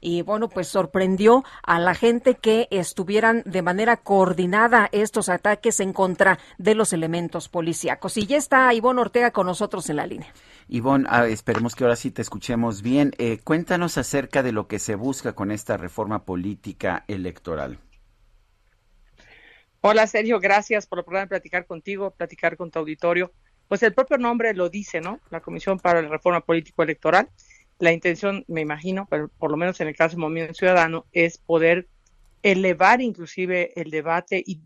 y 0.00 0.22
bueno, 0.22 0.48
pues 0.48 0.68
sorprendió 0.68 1.44
a 1.62 1.78
la 1.78 1.94
gente 1.94 2.34
que 2.34 2.68
estuvieran 2.70 3.42
de 3.46 3.62
manera 3.62 3.96
coordinada 3.96 4.88
estos 4.92 5.28
ataques 5.28 5.80
en 5.80 5.92
contra 5.92 6.38
de 6.58 6.74
los 6.74 6.92
elementos 6.92 7.48
policíacos. 7.48 8.16
Y 8.16 8.26
ya 8.26 8.36
está 8.36 8.72
Ivonne 8.72 9.00
Ortega 9.00 9.30
con 9.30 9.46
nosotros 9.46 9.88
en 9.90 9.96
la 9.96 10.06
línea. 10.06 10.32
Ivonne, 10.68 11.06
ah, 11.08 11.26
esperemos 11.26 11.74
que 11.74 11.84
ahora 11.84 11.96
sí 11.96 12.10
te 12.10 12.22
escuchemos 12.22 12.82
bien. 12.82 13.12
Eh, 13.18 13.38
cuéntanos 13.42 13.98
acerca 13.98 14.42
de 14.42 14.52
lo 14.52 14.66
que 14.66 14.78
se 14.78 14.94
busca 14.94 15.34
con 15.34 15.50
esta 15.50 15.76
reforma 15.76 16.24
política 16.24 17.04
electoral. 17.08 17.78
Hola 19.80 20.06
Sergio, 20.06 20.40
gracias 20.40 20.86
por 20.86 20.96
la 20.96 21.02
oportunidad 21.02 21.24
de 21.24 21.28
platicar 21.28 21.66
contigo, 21.66 22.10
platicar 22.10 22.56
con 22.56 22.70
tu 22.70 22.78
auditorio. 22.78 23.32
Pues 23.68 23.82
el 23.82 23.92
propio 23.92 24.16
nombre 24.16 24.54
lo 24.54 24.70
dice, 24.70 25.00
¿no? 25.00 25.20
La 25.30 25.40
Comisión 25.40 25.78
para 25.78 26.00
la 26.00 26.08
Reforma 26.08 26.40
Político 26.40 26.82
Electoral. 26.82 27.28
La 27.84 27.92
intención, 27.92 28.46
me 28.48 28.62
imagino, 28.62 29.06
pero 29.10 29.28
por 29.28 29.50
lo 29.50 29.58
menos 29.58 29.78
en 29.78 29.88
el 29.88 29.94
caso 29.94 30.12
del 30.16 30.22
Movimiento 30.22 30.54
Ciudadano, 30.54 31.04
es 31.12 31.36
poder 31.36 31.86
elevar 32.42 33.02
inclusive 33.02 33.78
el 33.78 33.90
debate 33.90 34.42
y, 34.44 34.62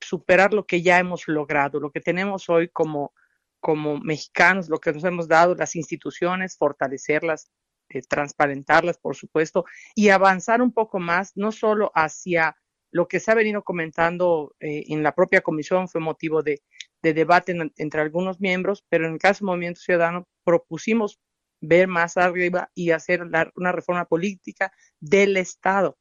superar 0.00 0.54
lo 0.54 0.64
que 0.64 0.80
ya 0.80 0.98
hemos 0.98 1.28
logrado, 1.28 1.80
lo 1.80 1.90
que 1.90 2.00
tenemos 2.00 2.48
hoy 2.48 2.68
como, 2.68 3.12
como 3.60 3.98
mexicanos, 3.98 4.70
lo 4.70 4.78
que 4.78 4.90
nos 4.92 5.04
hemos 5.04 5.28
dado, 5.28 5.54
las 5.54 5.76
instituciones, 5.76 6.56
fortalecerlas, 6.56 7.50
eh, 7.90 8.00
transparentarlas, 8.08 8.96
por 8.96 9.16
supuesto, 9.16 9.66
y 9.94 10.08
avanzar 10.08 10.62
un 10.62 10.72
poco 10.72 10.98
más, 10.98 11.32
no 11.36 11.52
solo 11.52 11.90
hacia 11.94 12.56
lo 12.90 13.06
que 13.06 13.20
se 13.20 13.32
ha 13.32 13.34
venido 13.34 13.62
comentando 13.64 14.54
eh, 14.60 14.84
en 14.88 15.02
la 15.02 15.14
propia 15.14 15.42
comisión, 15.42 15.88
fue 15.88 16.00
motivo 16.00 16.42
de, 16.42 16.62
de 17.02 17.12
debate 17.12 17.52
en- 17.52 17.72
entre 17.76 18.00
algunos 18.00 18.40
miembros, 18.40 18.82
pero 18.88 19.06
en 19.06 19.12
el 19.14 19.18
caso 19.18 19.40
del 19.40 19.46
Movimiento 19.46 19.80
Ciudadano 19.80 20.26
propusimos 20.44 21.18
ver 21.62 21.88
más 21.88 22.16
arriba 22.18 22.70
y 22.74 22.90
hacer 22.90 23.22
una 23.54 23.72
reforma 23.72 24.04
política 24.04 24.72
del 25.00 25.36
Estado, 25.38 25.96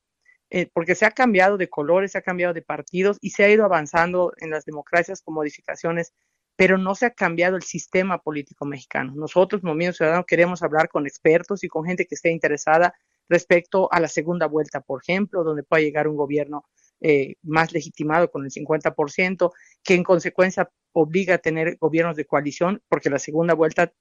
eh, 0.49 0.69
porque 0.73 0.95
se 0.95 1.05
ha 1.05 1.11
cambiado 1.11 1.57
de 1.57 1.69
colores, 1.69 2.11
se 2.11 2.17
ha 2.17 2.23
cambiado 2.23 2.53
de 2.53 2.61
partidos 2.61 3.17
y 3.21 3.29
se 3.29 3.45
ha 3.45 3.49
ido 3.49 3.63
avanzando 3.63 4.33
en 4.37 4.49
las 4.49 4.65
democracias 4.65 5.21
con 5.21 5.35
modificaciones, 5.35 6.13
pero 6.57 6.77
no 6.77 6.95
se 6.95 7.05
ha 7.05 7.11
cambiado 7.11 7.55
el 7.55 7.63
sistema 7.63 8.17
político 8.17 8.65
mexicano. 8.65 9.13
Nosotros, 9.15 9.63
Movimiento 9.63 9.97
Ciudadano, 9.97 10.25
queremos 10.25 10.61
hablar 10.63 10.89
con 10.89 11.07
expertos 11.07 11.63
y 11.63 11.69
con 11.69 11.85
gente 11.85 12.05
que 12.05 12.15
esté 12.15 12.31
interesada 12.31 12.93
respecto 13.29 13.87
a 13.93 13.99
la 13.99 14.07
segunda 14.07 14.47
vuelta, 14.47 14.81
por 14.81 15.01
ejemplo, 15.01 15.43
donde 15.43 15.63
pueda 15.63 15.81
llegar 15.81 16.07
un 16.07 16.17
gobierno 16.17 16.65
eh, 16.99 17.35
más 17.43 17.71
legitimado 17.71 18.29
con 18.29 18.43
el 18.43 18.51
50%, 18.51 19.51
que 19.83 19.95
en 19.95 20.03
consecuencia 20.03 20.69
obliga 20.91 21.35
a 21.35 21.37
tener 21.37 21.77
gobiernos 21.77 22.15
de 22.17 22.25
coalición, 22.25 22.81
porque 22.89 23.09
la 23.09 23.19
segunda 23.19 23.53
vuelta 23.53 23.93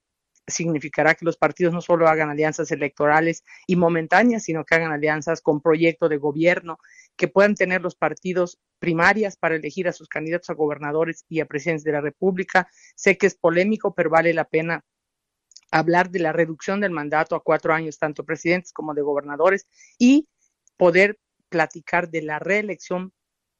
significará 0.47 1.15
que 1.15 1.25
los 1.25 1.37
partidos 1.37 1.73
no 1.73 1.81
solo 1.81 2.09
hagan 2.09 2.31
alianzas 2.31 2.71
electorales 2.71 3.45
y 3.67 3.77
momentáneas, 3.77 4.45
sino 4.45 4.65
que 4.65 4.75
hagan 4.75 4.93
alianzas 4.93 5.41
con 5.41 5.61
proyecto 5.61 6.09
de 6.09 6.17
gobierno, 6.17 6.79
que 7.17 7.29
puedan 7.29 7.55
tener 7.55 7.83
los 7.83 7.95
partidos 7.95 8.59
primarias 8.79 9.37
para 9.37 9.57
elegir 9.57 9.89
a 9.89 9.93
sus 9.93 10.09
candidatos 10.09 10.51
a 10.51 10.55
gobernadores 10.55 11.25
y 11.29 11.41
a 11.41 11.47
presidentes 11.47 11.85
de 11.85 11.93
la 11.93 12.01
República. 12.01 12.69
Sé 12.97 13.17
que 13.17 13.27
es 13.27 13.35
polémico, 13.35 13.95
pero 13.95 14.11
vale 14.11 14.35
la 14.35 14.45
pena 14.45 14.85
hablar 15.71 16.11
de 16.11 16.19
la 16.19 16.33
reducción 16.33 16.81
del 16.81 16.91
mandato 16.91 17.37
a 17.37 17.43
cuatro 17.43 17.73
años, 17.73 17.99
tanto 17.99 18.25
presidentes 18.25 18.73
como 18.73 18.95
de 18.95 19.03
gobernadores, 19.03 19.69
y 19.99 20.29
poder 20.77 21.19
platicar 21.49 22.11
de 22.11 22.23
la 22.23 22.39
reelección 22.39 23.13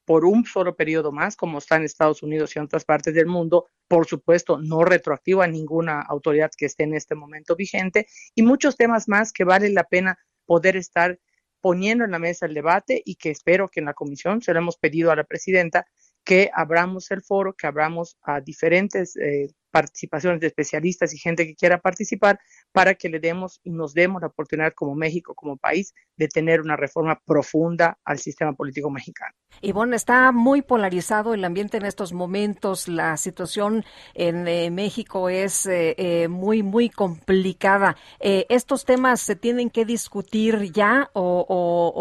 por 0.05 0.25
un 0.25 0.45
solo 0.45 0.77
periodo 0.77 1.13
más, 1.13 1.37
como 1.37 1.59
está 1.59 1.77
en 1.77 1.85
Estados 1.85 2.23
Unidos 2.23 2.55
y 2.55 2.59
en 2.59 2.65
otras 2.65 2.85
partes 2.85 3.15
del 3.15 3.27
mundo, 3.27 3.67
por 3.89 4.07
supuesto, 4.07 4.59
no 4.59 4.85
retroactivo 4.85 5.43
a 5.43 5.47
ninguna 5.47 6.01
autoridad 6.03 6.51
que 6.57 6.67
esté 6.67 6.85
en 6.85 6.95
este 6.95 7.15
momento 7.15 7.57
vigente, 7.57 8.07
y 8.35 8.43
muchos 8.43 8.77
temas 8.77 9.09
más 9.09 9.33
que 9.33 9.45
vale 9.45 9.71
la 9.71 9.85
pena 9.85 10.19
poder 10.47 10.77
estar 10.77 11.19
poniendo 11.61 12.05
en 12.05 12.11
la 12.11 12.19
mesa 12.19 12.47
el 12.47 12.55
debate 12.55 13.03
y 13.05 13.17
que 13.17 13.31
espero 13.31 13.69
que 13.69 13.81
en 13.81 13.87
la 13.87 13.95
comisión 13.95 14.43
se 14.43 14.53
lo 14.53 14.61
hemos 14.61 14.79
pedido 14.79 15.11
a 15.11 15.17
la 15.17 15.25
presidenta 15.25 15.87
que 16.25 16.51
abramos 16.55 17.11
el 17.11 17.23
foro, 17.23 17.55
que 17.55 17.67
abramos 17.67 18.17
a 18.23 18.41
diferentes 18.41 19.17
eh, 19.17 19.51
participaciones 19.71 20.41
de 20.41 20.49
especialistas 20.49 21.15
y 21.15 21.19
gente 21.19 21.47
que 21.47 21.55
quiera 21.55 21.79
participar 21.79 22.39
para 22.73 22.95
que 22.95 23.09
le 23.09 23.21
demos 23.21 23.61
y 23.65 23.71
nos 23.71 23.95
demos 23.95 24.21
la 24.21 24.29
oportunidad 24.29 24.73
como 24.75 24.95
México, 24.95 25.35
como 25.35 25.57
país, 25.57 25.95
de 26.17 26.29
tener 26.29 26.61
una 26.61 26.77
reforma 26.77 27.21
profunda 27.25 27.99
al 28.05 28.19
sistema 28.19 28.53
político 28.53 28.91
mexicano. 28.91 29.35
Y 29.63 29.73
bueno, 29.73 29.97
está 29.97 30.31
muy 30.33 30.63
polarizado 30.63 31.35
el 31.35 31.45
ambiente 31.45 31.77
en 31.79 31.85
estos 31.87 32.13
momentos. 32.13 32.89
La 32.89 33.17
situación 33.17 33.85
en 34.15 34.47
eh, 34.47 34.71
México 34.71 35.29
es 35.29 35.67
eh, 35.67 35.95
eh, 35.99 36.29
muy, 36.29 36.63
muy 36.63 36.89
complicada. 36.89 37.97
¿Estos 38.21 38.85
temas 38.85 39.21
se 39.21 39.37
tienen 39.37 39.71
que 39.71 39.85
discutir 39.85 40.73
ya 40.73 41.11
o, 41.15 41.45
o- 41.49 41.93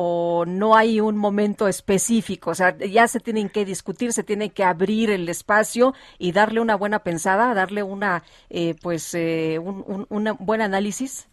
o 0.42 0.46
no 0.46 0.76
hay 0.76 1.00
un 1.00 1.18
momento 1.18 1.68
específico? 1.68 2.52
O 2.52 2.56
sea, 2.56 2.78
ya 2.78 3.08
se 3.08 3.20
tienen 3.20 3.50
que 3.50 3.66
discutir, 3.66 4.14
se 4.14 4.24
tiene 4.24 4.50
que 4.52 4.64
abrir 4.64 5.10
el 5.10 5.28
espacio 5.30 5.94
y 6.18 6.32
darle 6.32 6.60
una 6.62 6.76
buena 6.76 7.00
pensada, 7.00 7.54
darle 7.60 7.84
una, 7.84 8.24
eh, 8.50 8.76
pues, 8.82 9.14
eh, 9.14 9.60
un, 9.60 10.38
buen 10.40 10.62
análisis. 10.62 11.28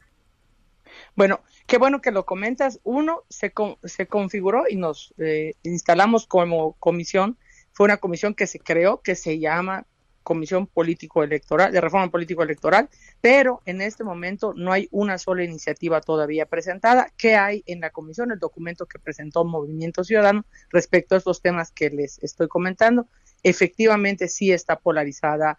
Bueno, 1.15 1.41
qué 1.67 1.79
bueno 1.79 2.01
que 2.01 2.11
lo 2.11 2.25
comentas. 2.25 2.81
Uno, 2.85 3.23
se, 3.29 3.53
con- 3.53 3.77
se 3.85 4.07
configuró 4.07 4.65
y 4.69 4.77
nos 4.77 5.15
eh, 5.19 5.55
instalamos 5.63 6.27
como 6.27 6.75
comisión. 6.75 7.39
Fue 7.73 7.85
una 7.85 7.99
comisión 7.99 8.35
que 8.35 8.47
se 8.47 8.59
creó, 8.59 9.03
que 9.03 9.15
se 9.15 9.39
llama 9.39 9.87
Comisión 10.27 10.67
Político 10.67 11.23
Electoral, 11.23 11.71
de 11.71 11.81
Reforma 11.81 12.11
Político 12.11 12.43
Electoral, 12.43 12.89
pero 13.21 13.63
en 13.65 13.81
este 13.81 14.03
momento 14.03 14.55
no 14.57 14.73
hay 14.73 14.89
una 14.91 15.19
sola 15.19 15.45
iniciativa 15.45 16.01
todavía 16.01 16.47
presentada. 16.47 17.13
¿Qué 17.17 17.37
hay 17.37 17.63
en 17.67 17.81
la 17.81 17.91
comisión? 17.91 18.33
El 18.33 18.41
documento 18.41 18.87
que 18.87 18.99
presentó 18.99 19.45
Movimiento 19.45 20.03
Ciudadano 20.03 20.45
respecto 20.71 21.15
a 21.15 21.19
estos 21.19 21.43
temas 21.43 21.71
que 21.71 21.91
les 21.91 22.21
estoy 22.25 22.49
comentando. 22.49 23.07
Efectivamente, 23.45 24.27
sí 24.27 24.51
está 24.51 24.81
polarizada 24.81 25.59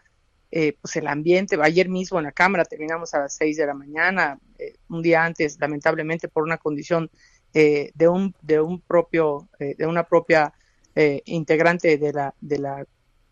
eh, 0.52 0.78
pues 0.82 0.95
el 0.95 1.07
ambiente. 1.07 1.57
Ayer 1.61 1.90
mismo 1.90 2.18
en 2.19 2.26
la 2.26 2.32
Cámara 2.32 2.65
terminamos 2.65 3.14
a 3.14 3.19
las 3.19 3.36
seis 3.36 3.57
de 3.57 3.65
la 3.65 3.74
mañana, 3.74 4.40
eh, 4.57 4.76
un 4.90 5.02
día 5.02 5.24
antes, 5.24 5.57
lamentablemente 5.60 6.28
por 6.28 6.44
una 6.44 6.57
condición 6.57 7.10
eh, 7.53 7.91
de 7.95 8.07
un 8.07 8.36
de 8.41 8.60
un 8.60 8.82
propio 8.82 9.48
eh, 9.60 9.74
de 9.78 9.88
una 9.88 10.03
propia 10.03 10.53
eh, 10.95 11.22
integrante 11.26 11.98
de 11.98 12.14
la 12.14 12.36
de 12.41 12.60
la 12.60 12.86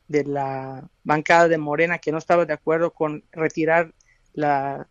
de 0.08 0.24
la 0.24 0.90
bancada 1.04 1.48
de 1.48 1.58
Morena 1.58 2.00
que 2.00 2.12
no 2.12 2.18
estaba 2.18 2.46
de 2.46 2.54
acuerdo 2.54 2.92
con 2.92 3.24
retirar 3.32 3.94
la 4.34 4.88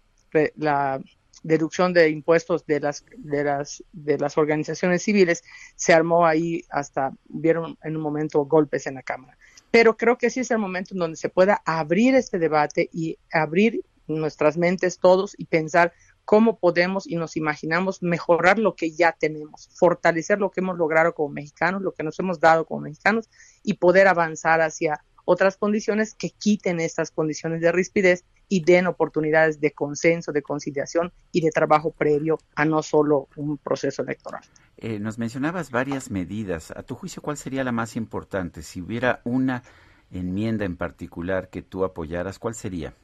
la 0.57 1.01
deducción 1.43 1.93
de 1.93 2.11
impuestos 2.11 2.67
de 2.67 2.81
las 2.81 3.05
de 3.17 3.45
las 3.45 3.83
de 3.93 4.19
las 4.19 4.37
organizaciones 4.37 5.03
civiles 5.03 5.43
se 5.75 5.95
armó 5.95 6.27
ahí 6.27 6.63
hasta 6.71 7.13
vieron 7.29 7.79
en 7.83 7.97
un 7.97 8.03
momento 8.03 8.45
golpes 8.45 8.87
en 8.87 8.95
la 8.95 9.03
cámara 9.03 9.37
pero 9.75 9.97
creo 9.97 10.19
que 10.19 10.31
sí 10.31 10.39
es 10.39 10.53
el 10.53 10.59
momento 10.59 10.95
en 10.95 11.01
donde 11.01 11.17
se 11.17 11.29
pueda 11.29 11.61
abrir 11.65 12.15
este 12.15 12.39
debate 12.39 12.89
y 12.93 13.19
abrir 13.33 13.85
nuestras 14.07 14.57
mentes 14.57 15.01
todos 15.01 15.35
y 15.37 15.47
pensar 15.47 15.93
cómo 16.25 16.61
podemos 16.61 17.09
y 17.09 17.17
nos 17.17 17.37
imaginamos 17.37 18.01
mejorar 18.01 18.61
lo 18.61 18.77
que 18.77 18.93
ya 18.93 19.17
tenemos, 19.19 19.69
fortalecer 19.75 20.39
lo 20.39 20.53
que 20.53 20.61
hemos 20.61 20.79
logrado 20.79 21.13
como 21.13 21.31
mexicanos, 21.31 21.83
lo 21.83 21.91
que 21.91 22.05
nos 22.05 22.17
hemos 22.21 22.39
dado 22.39 22.67
como 22.67 22.83
mexicanos 22.83 23.29
y 23.65 23.75
poder 23.75 24.07
avanzar 24.07 24.61
hacia 24.61 25.03
otras 25.25 25.57
condiciones 25.57 26.15
que 26.15 26.31
quiten 26.31 26.79
estas 26.79 27.11
condiciones 27.11 27.61
de 27.61 27.73
rispidez 27.73 28.25
y 28.49 28.63
den 28.65 28.87
oportunidades 28.87 29.61
de 29.61 29.73
consenso, 29.73 30.33
de 30.33 30.43
conciliación 30.43 31.13
y 31.33 31.41
de 31.41 31.51
trabajo 31.51 31.91
previo 31.93 32.39
a 32.55 32.65
no 32.65 32.83
solo 32.83 33.29
un 33.37 33.59
proceso 33.59 34.03
electoral. 34.03 34.43
Eh, 34.77 34.99
nos 34.99 35.19
mencionabas 35.19 35.71
varias 35.71 36.11
medidas. 36.11 36.71
A 36.73 36.83
tu 36.83 36.95
juicio, 36.95 37.23
¿cuál 37.23 37.37
sería 37.37 37.65
la 37.65 37.73
más 37.73 37.97
importante? 37.97 38.63
Si 38.63 38.81
hubiera 38.81 39.21
una 39.25 39.63
enmienda 40.11 40.65
en 40.65 40.77
particular 40.77 41.49
que 41.49 41.63
tú 41.63 41.85
apoyaras, 41.85 42.39
¿cuál 42.39 42.55
sería? 42.55 42.95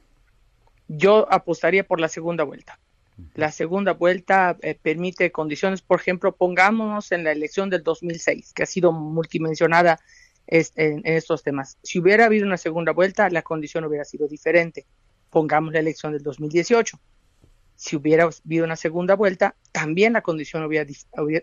yo 0.87 1.31
apostaría 1.31 1.85
por 1.87 1.99
la 2.01 2.09
segunda 2.09 2.43
vuelta. 2.43 2.79
La 3.35 3.51
segunda 3.51 3.93
vuelta 3.93 4.57
eh, 4.61 4.77
permite 4.81 5.31
condiciones, 5.31 5.81
por 5.81 5.99
ejemplo, 6.01 6.35
pongámonos 6.35 7.11
en 7.11 7.23
la 7.23 7.31
elección 7.31 7.69
del 7.69 7.83
2006, 7.83 8.51
que 8.53 8.63
ha 8.63 8.65
sido 8.65 8.91
multimensionada 8.91 9.99
es- 10.47 10.73
en, 10.75 11.01
en 11.05 11.13
estos 11.15 11.43
temas. 11.43 11.77
Si 11.83 11.99
hubiera 11.99 12.25
habido 12.25 12.45
una 12.47 12.57
segunda 12.57 12.91
vuelta, 12.93 13.29
la 13.29 13.41
condición 13.43 13.85
hubiera 13.85 14.05
sido 14.05 14.27
diferente. 14.27 14.85
Pongamos 15.31 15.73
la 15.73 15.79
elección 15.79 16.13
del 16.13 16.21
2018. 16.21 16.99
Si 17.75 17.95
hubiera 17.95 18.29
habido 18.45 18.65
una 18.65 18.75
segunda 18.75 19.15
vuelta, 19.15 19.55
también 19.71 20.13
la 20.13 20.21
condición 20.21 20.63
hubiera, 20.63 20.87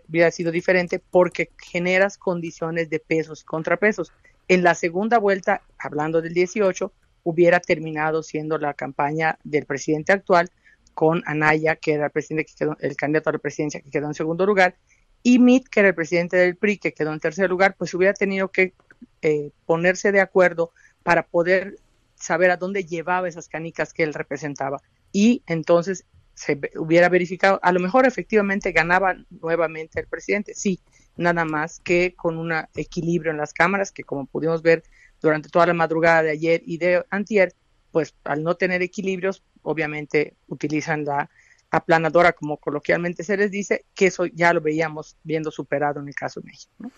hubiera 0.07 0.31
sido 0.31 0.53
diferente 0.53 0.99
porque 0.99 1.51
generas 1.57 2.17
condiciones 2.17 2.89
de 2.89 2.99
pesos 2.99 3.41
y 3.41 3.45
contrapesos. 3.45 4.13
En 4.47 4.63
la 4.63 4.73
segunda 4.73 5.17
vuelta, 5.17 5.63
hablando 5.77 6.21
del 6.21 6.33
18, 6.33 6.93
hubiera 7.23 7.59
terminado 7.59 8.23
siendo 8.23 8.57
la 8.57 8.73
campaña 8.73 9.37
del 9.43 9.65
presidente 9.65 10.13
actual 10.13 10.49
con 10.93 11.23
Anaya, 11.25 11.75
que 11.75 11.93
era 11.93 12.05
el 12.05 12.11
presidente 12.11 12.45
que 12.45 12.53
quedó, 12.57 12.77
el 12.79 12.95
candidato 12.95 13.29
a 13.29 13.33
la 13.33 13.39
presidencia 13.39 13.81
que 13.81 13.91
quedó 13.91 14.07
en 14.07 14.13
segundo 14.13 14.45
lugar, 14.45 14.75
y 15.23 15.39
Mitt, 15.39 15.67
que 15.67 15.81
era 15.81 15.89
el 15.89 15.95
presidente 15.95 16.37
del 16.37 16.55
PRI, 16.55 16.77
que 16.77 16.93
quedó 16.93 17.11
en 17.11 17.19
tercer 17.19 17.49
lugar, 17.49 17.75
pues 17.77 17.93
hubiera 17.93 18.13
tenido 18.13 18.49
que 18.49 18.73
eh, 19.21 19.51
ponerse 19.65 20.11
de 20.11 20.21
acuerdo 20.21 20.71
para 21.03 21.23
poder 21.23 21.77
saber 22.19 22.51
a 22.51 22.57
dónde 22.57 22.85
llevaba 22.85 23.27
esas 23.27 23.47
canicas 23.47 23.93
que 23.93 24.03
él 24.03 24.13
representaba. 24.13 24.81
Y 25.11 25.43
entonces 25.47 26.05
se 26.33 26.59
hubiera 26.77 27.09
verificado, 27.09 27.59
a 27.61 27.71
lo 27.71 27.79
mejor 27.79 28.05
efectivamente 28.05 28.71
ganaba 28.71 29.15
nuevamente 29.29 29.99
el 29.99 30.07
presidente, 30.07 30.53
sí, 30.53 30.79
nada 31.17 31.43
más 31.43 31.81
que 31.81 32.15
con 32.15 32.37
un 32.37 32.53
equilibrio 32.75 33.31
en 33.31 33.37
las 33.37 33.53
cámaras, 33.53 33.91
que 33.91 34.03
como 34.03 34.25
pudimos 34.25 34.61
ver 34.61 34.83
durante 35.21 35.49
toda 35.49 35.65
la 35.65 35.73
madrugada 35.73 36.23
de 36.23 36.31
ayer 36.31 36.61
y 36.65 36.77
de 36.77 37.05
antier, 37.09 37.53
pues 37.91 38.15
al 38.23 38.43
no 38.43 38.55
tener 38.55 38.81
equilibrios, 38.81 39.43
obviamente 39.63 40.35
utilizan 40.47 41.03
la 41.03 41.29
aplanadora, 41.71 42.31
como 42.31 42.57
coloquialmente 42.57 43.23
se 43.23 43.35
les 43.35 43.51
dice, 43.51 43.85
que 43.93 44.07
eso 44.07 44.25
ya 44.25 44.53
lo 44.53 44.61
veíamos 44.61 45.17
viendo 45.23 45.51
superado 45.51 45.99
en 45.99 46.07
el 46.07 46.15
caso 46.15 46.39
de 46.39 46.47
México. 46.47 46.73
¿no? 46.79 46.91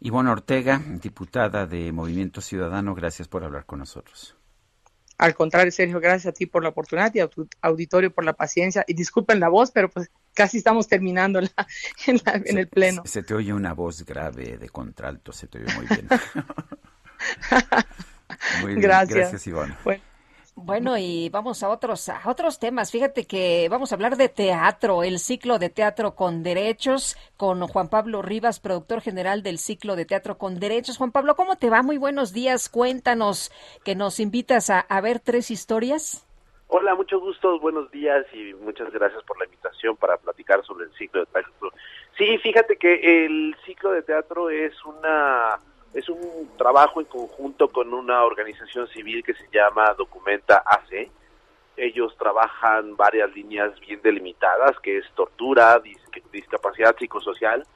Ivonne 0.00 0.30
Ortega, 0.30 0.82
diputada 1.00 1.66
de 1.66 1.92
Movimiento 1.92 2.40
Ciudadano, 2.40 2.96
gracias 2.96 3.28
por 3.28 3.44
hablar 3.44 3.64
con 3.64 3.78
nosotros. 3.78 4.36
Al 5.18 5.34
contrario, 5.34 5.70
Sergio, 5.70 6.00
gracias 6.00 6.26
a 6.26 6.32
ti 6.32 6.46
por 6.46 6.62
la 6.62 6.70
oportunidad 6.70 7.14
y 7.14 7.20
a 7.20 7.28
tu 7.28 7.48
auditorio 7.60 8.12
por 8.12 8.24
la 8.24 8.32
paciencia. 8.32 8.84
Y 8.88 8.94
disculpen 8.94 9.38
la 9.40 9.48
voz, 9.48 9.70
pero 9.70 9.88
pues 9.88 10.10
casi 10.34 10.58
estamos 10.58 10.88
terminando 10.88 11.40
la, 11.40 11.50
en, 12.06 12.20
la- 12.24 12.42
en 12.44 12.58
el 12.58 12.68
pleno. 12.68 13.02
Se 13.04 13.22
te 13.22 13.34
oye 13.34 13.52
una 13.52 13.72
voz 13.74 14.04
grave 14.04 14.56
de 14.58 14.68
contralto, 14.68 15.32
se 15.32 15.46
te 15.46 15.58
oye 15.58 15.72
muy 15.76 15.86
bien. 15.86 16.08
muy 18.60 18.70
bien, 18.70 18.80
Gracias. 18.80 19.18
gracias 19.18 19.46
Ivonne. 19.46 19.74
Bueno, 19.84 20.02
y 20.98 21.28
vamos 21.30 21.62
a 21.62 21.68
otros, 21.68 22.08
a 22.08 22.22
otros 22.26 22.58
temas. 22.58 22.90
Fíjate 22.90 23.26
que 23.26 23.68
vamos 23.70 23.92
a 23.92 23.94
hablar 23.94 24.16
de 24.16 24.28
teatro, 24.28 25.02
el 25.02 25.18
ciclo 25.18 25.58
de 25.58 25.70
teatro 25.70 26.14
con 26.14 26.42
derechos, 26.42 27.16
con 27.36 27.66
Juan 27.66 27.88
Pablo 27.88 28.22
Rivas, 28.22 28.60
productor 28.60 29.00
general 29.00 29.42
del 29.42 29.58
ciclo 29.58 29.96
de 29.96 30.04
teatro 30.04 30.38
con 30.38 30.60
derechos. 30.60 30.98
Juan 30.98 31.12
Pablo, 31.12 31.34
¿cómo 31.36 31.56
te 31.56 31.70
va? 31.70 31.82
Muy 31.82 31.98
buenos 31.98 32.32
días. 32.32 32.68
Cuéntanos 32.68 33.50
que 33.84 33.94
nos 33.94 34.20
invitas 34.20 34.70
a, 34.70 34.80
a 34.80 35.00
ver 35.00 35.20
tres 35.20 35.50
historias. 35.50 36.26
Hola, 36.68 36.94
mucho 36.94 37.20
gusto, 37.20 37.60
buenos 37.60 37.90
días 37.90 38.24
y 38.32 38.54
muchas 38.54 38.90
gracias 38.92 39.22
por 39.24 39.38
la 39.38 39.44
invitación 39.44 39.96
para 39.96 40.16
platicar 40.16 40.64
sobre 40.64 40.86
el 40.86 40.92
ciclo 40.94 41.20
de 41.20 41.26
teatro. 41.26 41.72
Sí, 42.16 42.38
fíjate 42.38 42.76
que 42.76 43.26
el 43.26 43.54
ciclo 43.66 43.92
de 43.92 44.02
teatro 44.02 44.48
es 44.48 44.72
una 44.84 45.58
es 45.94 46.08
un 46.08 46.50
trabajo 46.56 47.00
en 47.00 47.06
conjunto 47.06 47.68
con 47.68 47.92
una 47.92 48.24
organización 48.24 48.86
civil 48.88 49.22
que 49.22 49.34
se 49.34 49.46
llama 49.52 49.94
Documenta 49.96 50.62
AC. 50.64 51.10
Ellos 51.76 52.16
trabajan 52.18 52.96
varias 52.96 53.34
líneas 53.34 53.78
bien 53.80 54.00
delimitadas, 54.02 54.78
que 54.80 54.98
es 54.98 55.10
tortura, 55.14 55.82
dis- 55.82 55.98
discapacidad 56.30 56.96
psicosocial, 56.98 57.66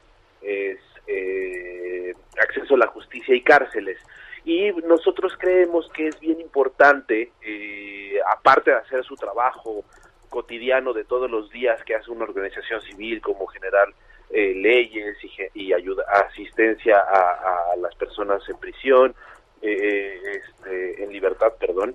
es 0.43 0.79
eh, 1.07 2.15
acceso 2.43 2.75
a 2.75 2.79
la 2.79 2.87
justicia 2.89 3.35
y 3.35 3.43
cárceles. 3.43 3.99
Y 4.45 4.71
nosotros 4.87 5.35
creemos 5.39 5.89
que 5.93 6.09
es 6.09 6.21
bien 6.21 6.41
importante, 6.41 7.33
eh, 7.43 8.19
aparte 8.33 8.71
de 8.71 8.77
hacer 8.77 9.05
su 9.05 9.17
trabajo 9.17 9.85
cotidiano 10.29 10.93
de 10.93 11.05
todos 11.05 11.31
los 11.31 11.51
días 11.51 11.83
que 11.85 11.95
hace 11.95 12.11
una 12.11 12.25
organización 12.25 12.81
civil 12.83 13.21
como 13.21 13.47
generar 13.47 13.89
eh, 14.31 14.55
leyes 14.55 15.17
y, 15.23 15.67
y 15.67 15.73
ayuda, 15.73 16.05
asistencia 16.29 16.99
a, 16.99 17.77
las 17.77 17.95
personas 17.95 18.43
en 18.49 18.57
prisión, 18.59 19.15
eh, 19.63 20.21
este, 20.25 21.05
en 21.05 21.13
libertad, 21.13 21.53
perdón. 21.59 21.95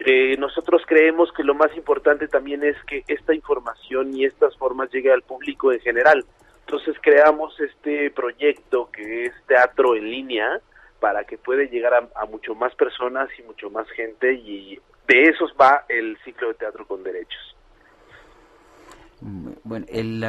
Eh, 0.00 0.36
nosotros 0.38 0.82
creemos 0.86 1.30
que 1.32 1.44
lo 1.44 1.54
más 1.54 1.76
importante 1.76 2.26
también 2.26 2.64
es 2.64 2.76
que 2.84 3.04
esta 3.06 3.34
información 3.34 4.16
y 4.16 4.24
estas 4.24 4.56
formas 4.56 4.90
llegue 4.90 5.12
al 5.12 5.22
público 5.22 5.72
en 5.72 5.80
general. 5.80 6.24
Entonces 6.60 6.96
creamos 7.02 7.58
este 7.60 8.10
proyecto 8.10 8.90
que 8.90 9.26
es 9.26 9.32
teatro 9.46 9.94
en 9.94 10.10
línea 10.10 10.60
para 11.00 11.24
que 11.24 11.36
pueda 11.36 11.64
llegar 11.64 11.94
a, 11.94 12.08
a 12.14 12.26
mucho 12.26 12.54
más 12.54 12.74
personas 12.74 13.28
y 13.38 13.42
mucho 13.42 13.70
más 13.70 13.88
gente 13.90 14.32
y 14.32 14.80
de 15.06 15.22
esos 15.24 15.54
va 15.60 15.84
el 15.88 16.16
ciclo 16.24 16.48
de 16.48 16.54
teatro 16.54 16.86
con 16.86 17.02
derechos. 17.02 17.56
Bueno, 19.20 19.86
el, 19.88 20.24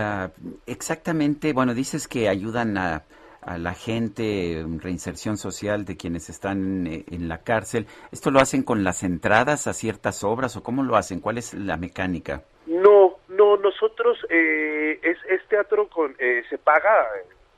exactamente, 0.65 1.53
bueno, 1.53 1.73
dices 1.73 2.07
que 2.07 2.27
ayudan 2.27 2.77
a, 2.77 3.03
a 3.41 3.57
la 3.57 3.73
gente, 3.73 4.63
mm, 4.63 4.79
reinserción 4.79 5.37
social 5.37 5.85
de 5.85 5.97
quienes 5.97 6.29
están 6.29 6.87
eh, 6.87 7.05
en 7.11 7.27
la 7.27 7.39
cárcel. 7.39 7.87
¿Esto 8.11 8.31
lo 8.31 8.39
hacen 8.39 8.63
con 8.63 8.83
las 8.83 9.03
entradas 9.03 9.67
a 9.67 9.73
ciertas 9.73 10.23
obras 10.23 10.55
o 10.55 10.63
cómo 10.63 10.83
lo 10.83 10.95
hacen? 10.95 11.19
¿Cuál 11.19 11.37
es 11.37 11.53
la 11.53 11.77
mecánica? 11.77 12.43
No, 12.67 13.17
no, 13.29 13.57
nosotros 13.57 14.17
eh, 14.29 14.99
es, 15.01 15.17
es 15.29 15.45
teatro 15.47 15.87
con 15.89 16.15
eh, 16.19 16.43
se 16.49 16.57
paga 16.57 17.07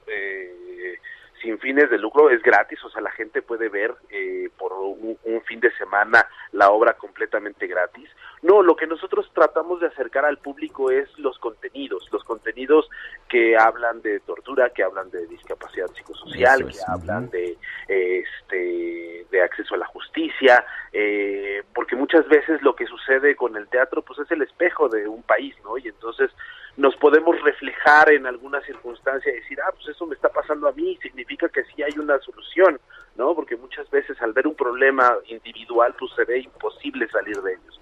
eh, 0.07 0.95
sin 1.43 1.59
fines 1.59 1.89
de 1.89 1.99
lucro, 1.99 2.29
es 2.29 2.41
gratis, 2.41 2.83
o 2.83 2.89
sea, 2.89 3.01
la 3.01 3.11
gente 3.11 3.41
puede 3.41 3.67
ver 3.67 3.93
eh, 4.09 4.49
por 4.57 4.71
un, 4.73 5.17
un 5.23 5.41
fin 5.41 5.59
de 5.59 5.71
semana 5.75 6.25
la 6.53 6.69
obra 6.69 6.93
completamente 6.93 7.67
gratis. 7.67 8.09
No, 8.41 8.61
lo 8.61 8.75
que 8.75 8.87
nosotros 8.87 9.29
tratamos 9.33 9.81
de 9.81 9.87
acercar 9.87 10.25
al 10.25 10.37
público 10.37 10.89
es 10.89 11.07
los 11.17 11.37
contenidos, 11.39 12.07
los 12.11 12.23
contenidos 12.23 12.89
que 13.29 13.57
hablan 13.57 14.01
de 14.01 14.19
tortura, 14.21 14.69
que 14.69 14.83
hablan 14.83 15.11
de 15.11 15.27
discapacidad 15.27 15.87
psicosocial, 15.87 16.65
que 16.67 16.79
hablan 16.87 17.29
de 17.29 17.57
este 17.87 19.25
de 19.31 19.41
acceso 19.41 19.75
a 19.75 19.77
la 19.77 19.87
justicia, 19.87 20.65
eh, 20.91 21.63
porque 21.73 21.95
muchas 21.95 22.27
veces 22.27 22.61
lo 22.61 22.75
que 22.75 22.85
sucede 22.85 23.35
con 23.35 23.55
el 23.55 23.67
teatro 23.67 24.01
pues 24.01 24.19
es 24.19 24.31
el 24.31 24.41
espejo 24.41 24.89
de 24.89 25.07
un 25.07 25.23
país, 25.23 25.55
¿no? 25.63 25.77
Y 25.77 25.87
entonces 25.87 26.31
nos 26.75 26.95
podemos 26.95 27.39
reflejar 27.41 28.11
en 28.11 28.25
alguna 28.25 28.59
circunstancia 28.61 29.31
y 29.31 29.35
decir, 29.35 29.59
ah, 29.61 29.71
pues 29.73 29.89
eso 29.89 30.05
me 30.07 30.15
está 30.15 30.29
pasando 30.29 30.67
a 30.67 30.71
mí, 30.71 30.97
significa 31.01 31.47
que 31.49 31.63
sí 31.65 31.83
hay 31.83 31.97
una 31.99 32.17
solución, 32.19 32.79
¿no? 33.15 33.35
Porque 33.35 33.55
muchas 33.55 33.89
veces 33.91 34.19
al 34.21 34.33
ver 34.33 34.47
un 34.47 34.55
problema 34.55 35.17
individual 35.27 35.93
pues 35.97 36.11
se 36.15 36.25
ve 36.25 36.39
imposible 36.39 37.07
salir 37.09 37.39
de 37.41 37.53
ellos. 37.53 37.79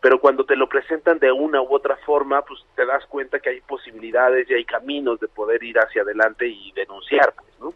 Pero 0.00 0.20
cuando 0.20 0.44
te 0.44 0.56
lo 0.56 0.68
presentan 0.68 1.18
de 1.18 1.32
una 1.32 1.62
u 1.62 1.74
otra 1.74 1.96
forma, 2.04 2.42
pues 2.42 2.60
te 2.76 2.84
das 2.84 3.06
cuenta 3.06 3.40
que 3.40 3.48
hay 3.48 3.60
posibilidades 3.62 4.50
y 4.50 4.54
hay 4.54 4.64
caminos 4.66 5.18
de 5.18 5.28
poder 5.28 5.64
ir 5.64 5.78
hacia 5.78 6.02
adelante 6.02 6.46
y 6.46 6.72
denunciar, 6.72 7.32
pues, 7.34 7.58
¿no? 7.58 7.72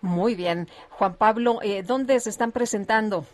Muy 0.00 0.34
bien. 0.34 0.66
Juan 0.88 1.14
Pablo, 1.14 1.60
eh, 1.62 1.84
¿dónde 1.84 2.18
se 2.18 2.30
están 2.30 2.50
presentando? 2.50 3.24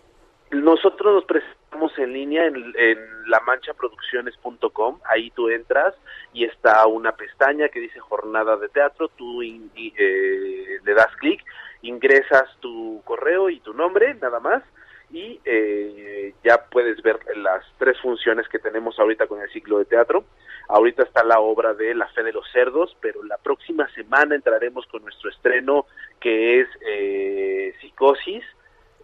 Nosotros 0.51 1.15
nos 1.15 1.25
presentamos 1.25 1.99
en 1.99 2.13
línea 2.13 2.47
en, 2.47 2.57
en 2.77 2.99
lamanchaproducciones.com, 3.31 5.01
ahí 5.05 5.31
tú 5.31 5.49
entras 5.49 5.95
y 6.33 6.45
está 6.45 6.87
una 6.87 7.13
pestaña 7.13 7.69
que 7.69 7.81
dice 7.81 7.99
jornada 7.99 8.57
de 8.57 8.69
teatro, 8.69 9.09
tú 9.09 9.43
eh, 9.43 10.79
le 10.85 10.95
das 10.95 11.15
clic, 11.17 11.43
ingresas 11.83 12.45
tu 12.61 13.03
correo 13.05 13.51
y 13.51 13.61
tu 13.61 13.75
nombre, 13.75 14.15
nada 14.15 14.39
más, 14.39 14.63
y 15.11 15.41
eh, 15.45 16.35
ya 16.45 16.65
puedes 16.71 17.01
ver 17.03 17.19
las 17.37 17.65
tres 17.79 17.99
funciones 18.01 18.49
que 18.49 18.59
tenemos 18.59 18.99
ahorita 18.99 19.27
con 19.27 19.41
el 19.41 19.51
ciclo 19.51 19.79
de 19.79 19.85
teatro. 19.85 20.25
Ahorita 20.69 21.05
está 21.05 21.23
la 21.23 21.39
obra 21.39 21.75
de 21.75 21.95
La 21.95 22.09
Fe 22.09 22.25
de 22.25 22.33
los 22.33 22.45
Cerdos, 22.53 22.97
pero 23.01 23.23
la 23.23 23.39
próxima 23.39 23.89
semana 23.95 24.35
entraremos 24.35 24.85
con 24.87 25.03
nuestro 25.03 25.31
estreno 25.31 25.87
que 26.21 26.61
es 26.61 26.69
eh, 26.89 27.75
Psicosis, 27.81 28.43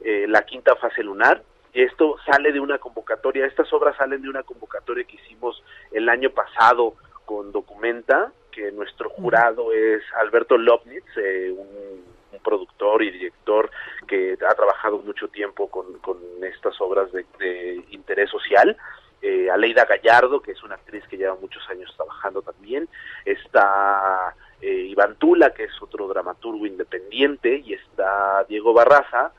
eh, 0.05 0.27
la 0.29 0.43
quinta 0.43 0.77
fase 0.77 1.03
lunar. 1.03 1.43
Esto 1.73 2.17
sale 2.27 2.53
de 2.53 2.61
una 2.61 2.79
convocatoria, 2.79 3.47
estas 3.47 3.73
obras 3.73 3.97
salen 3.97 4.21
de 4.21 4.29
una 4.29 4.43
convocatoria 4.43 5.05
que 5.05 5.17
hicimos 5.17 5.63
el 5.91 6.09
año 6.09 6.31
pasado 6.31 6.95
con 7.25 7.51
Documenta, 7.51 8.31
que 8.51 8.71
nuestro 8.73 9.09
jurado 9.09 9.73
es 9.73 10.03
Alberto 10.21 10.59
Lobnitz, 10.59 11.17
eh, 11.17 11.51
un, 11.51 12.05
un 12.33 12.39
productor 12.41 13.03
y 13.03 13.11
director 13.11 13.71
que 14.07 14.37
ha 14.47 14.55
trabajado 14.55 14.99
mucho 14.99 15.29
tiempo 15.29 15.71
con, 15.71 15.99
con 16.01 16.19
estas 16.43 16.79
obras 16.81 17.11
de, 17.13 17.25
de 17.39 17.85
interés 17.91 18.29
social. 18.29 18.77
Eh, 19.23 19.49
Aleida 19.49 19.85
Gallardo, 19.85 20.43
que 20.43 20.51
es 20.51 20.63
una 20.65 20.75
actriz 20.75 21.07
que 21.07 21.17
lleva 21.17 21.37
muchos 21.37 21.63
años 21.71 21.95
trabajando 21.97 22.43
también. 22.43 22.89
Está 23.25 24.35
eh, 24.61 24.89
Iván 24.91 25.15
Tula, 25.15 25.55
que 25.55 25.65
es 25.65 25.81
otro 25.81 26.09
dramaturgo 26.09 26.67
independiente. 26.67 27.63
Y 27.65 27.75
está 27.75 28.45
Diego 28.49 28.75
Barraza, 28.75 29.33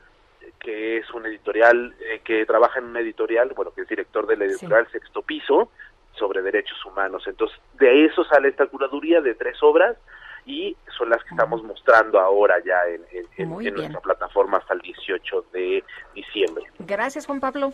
que 0.64 0.96
es 0.98 1.10
un 1.12 1.26
editorial, 1.26 1.94
eh, 2.00 2.20
que 2.24 2.46
trabaja 2.46 2.78
en 2.78 2.86
una 2.86 3.00
editorial, 3.00 3.52
bueno, 3.54 3.72
que 3.74 3.82
es 3.82 3.88
director 3.88 4.26
de 4.26 4.36
la 4.36 4.46
editorial 4.46 4.88
Sexto 4.90 5.22
Piso, 5.22 5.70
sobre 6.18 6.42
derechos 6.42 6.82
humanos. 6.86 7.22
Entonces, 7.26 7.58
de 7.78 8.06
eso 8.06 8.24
sale 8.24 8.48
esta 8.48 8.66
curaduría 8.66 9.20
de 9.20 9.34
tres 9.34 9.56
obras 9.62 9.96
y 10.46 10.76
son 10.96 11.10
las 11.10 11.22
que 11.24 11.30
estamos 11.30 11.62
mostrando 11.62 12.18
ahora 12.20 12.56
ya 12.64 12.80
en, 12.88 13.02
en- 13.12 13.26
en- 13.36 13.48
Muy 13.48 13.66
en 13.66 13.74
bien. 13.74 13.90
nuestra 13.92 14.00
plataforma 14.00 14.58
hasta 14.58 14.74
el 14.74 14.80
18 14.80 15.44
de 15.52 15.84
diciembre. 16.14 16.64
Gracias, 16.78 17.26
Juan 17.26 17.40
Pablo. 17.40 17.72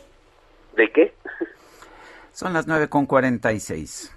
¿De 0.74 0.90
qué? 0.90 1.14
Son 2.32 2.52
las 2.52 2.66
9 2.66 2.88
con 2.88 3.06
46. 3.06 4.16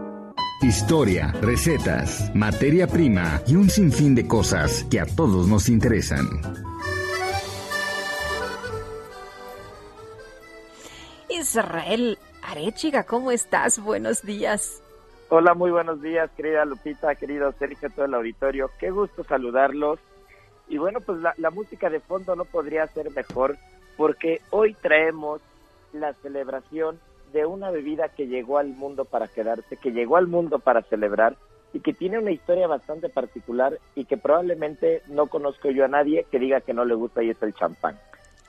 Historia, 0.63 1.33
recetas, 1.41 2.29
materia 2.35 2.85
prima 2.85 3.41
y 3.47 3.55
un 3.55 3.67
sinfín 3.67 4.13
de 4.13 4.27
cosas 4.27 4.85
que 4.91 4.99
a 4.99 5.07
todos 5.07 5.47
nos 5.47 5.67
interesan. 5.67 6.27
Israel 11.29 12.19
Arechiga, 12.43 13.05
¿cómo 13.05 13.31
estás? 13.31 13.79
Buenos 13.79 14.21
días. 14.21 14.83
Hola, 15.29 15.55
muy 15.55 15.71
buenos 15.71 15.99
días, 15.99 16.29
querida 16.37 16.63
Lupita, 16.65 17.15
querido 17.15 17.51
Sergio, 17.53 17.89
todo 17.89 18.05
el 18.05 18.13
auditorio. 18.13 18.69
Qué 18.79 18.91
gusto 18.91 19.23
saludarlos. 19.23 19.97
Y 20.69 20.77
bueno, 20.77 20.99
pues 21.01 21.21
la, 21.21 21.33
la 21.37 21.49
música 21.49 21.89
de 21.89 22.01
fondo 22.01 22.35
no 22.35 22.45
podría 22.45 22.85
ser 22.85 23.09
mejor 23.09 23.57
porque 23.97 24.41
hoy 24.51 24.75
traemos 24.75 25.41
la 25.91 26.13
celebración 26.13 26.99
de 27.31 27.45
una 27.45 27.71
bebida 27.71 28.09
que 28.09 28.27
llegó 28.27 28.57
al 28.57 28.67
mundo 28.67 29.05
para 29.05 29.27
quedarse, 29.27 29.77
que 29.77 29.91
llegó 29.91 30.17
al 30.17 30.27
mundo 30.27 30.59
para 30.59 30.81
celebrar 30.83 31.35
y 31.73 31.79
que 31.79 31.93
tiene 31.93 32.19
una 32.19 32.31
historia 32.31 32.67
bastante 32.67 33.09
particular 33.09 33.77
y 33.95 34.05
que 34.05 34.17
probablemente 34.17 35.01
no 35.07 35.27
conozco 35.27 35.69
yo 35.69 35.85
a 35.85 35.87
nadie 35.87 36.25
que 36.29 36.39
diga 36.39 36.61
que 36.61 36.73
no 36.73 36.85
le 36.85 36.95
gusta 36.95 37.23
y 37.23 37.29
es 37.29 37.41
el 37.41 37.53
champán. 37.53 37.97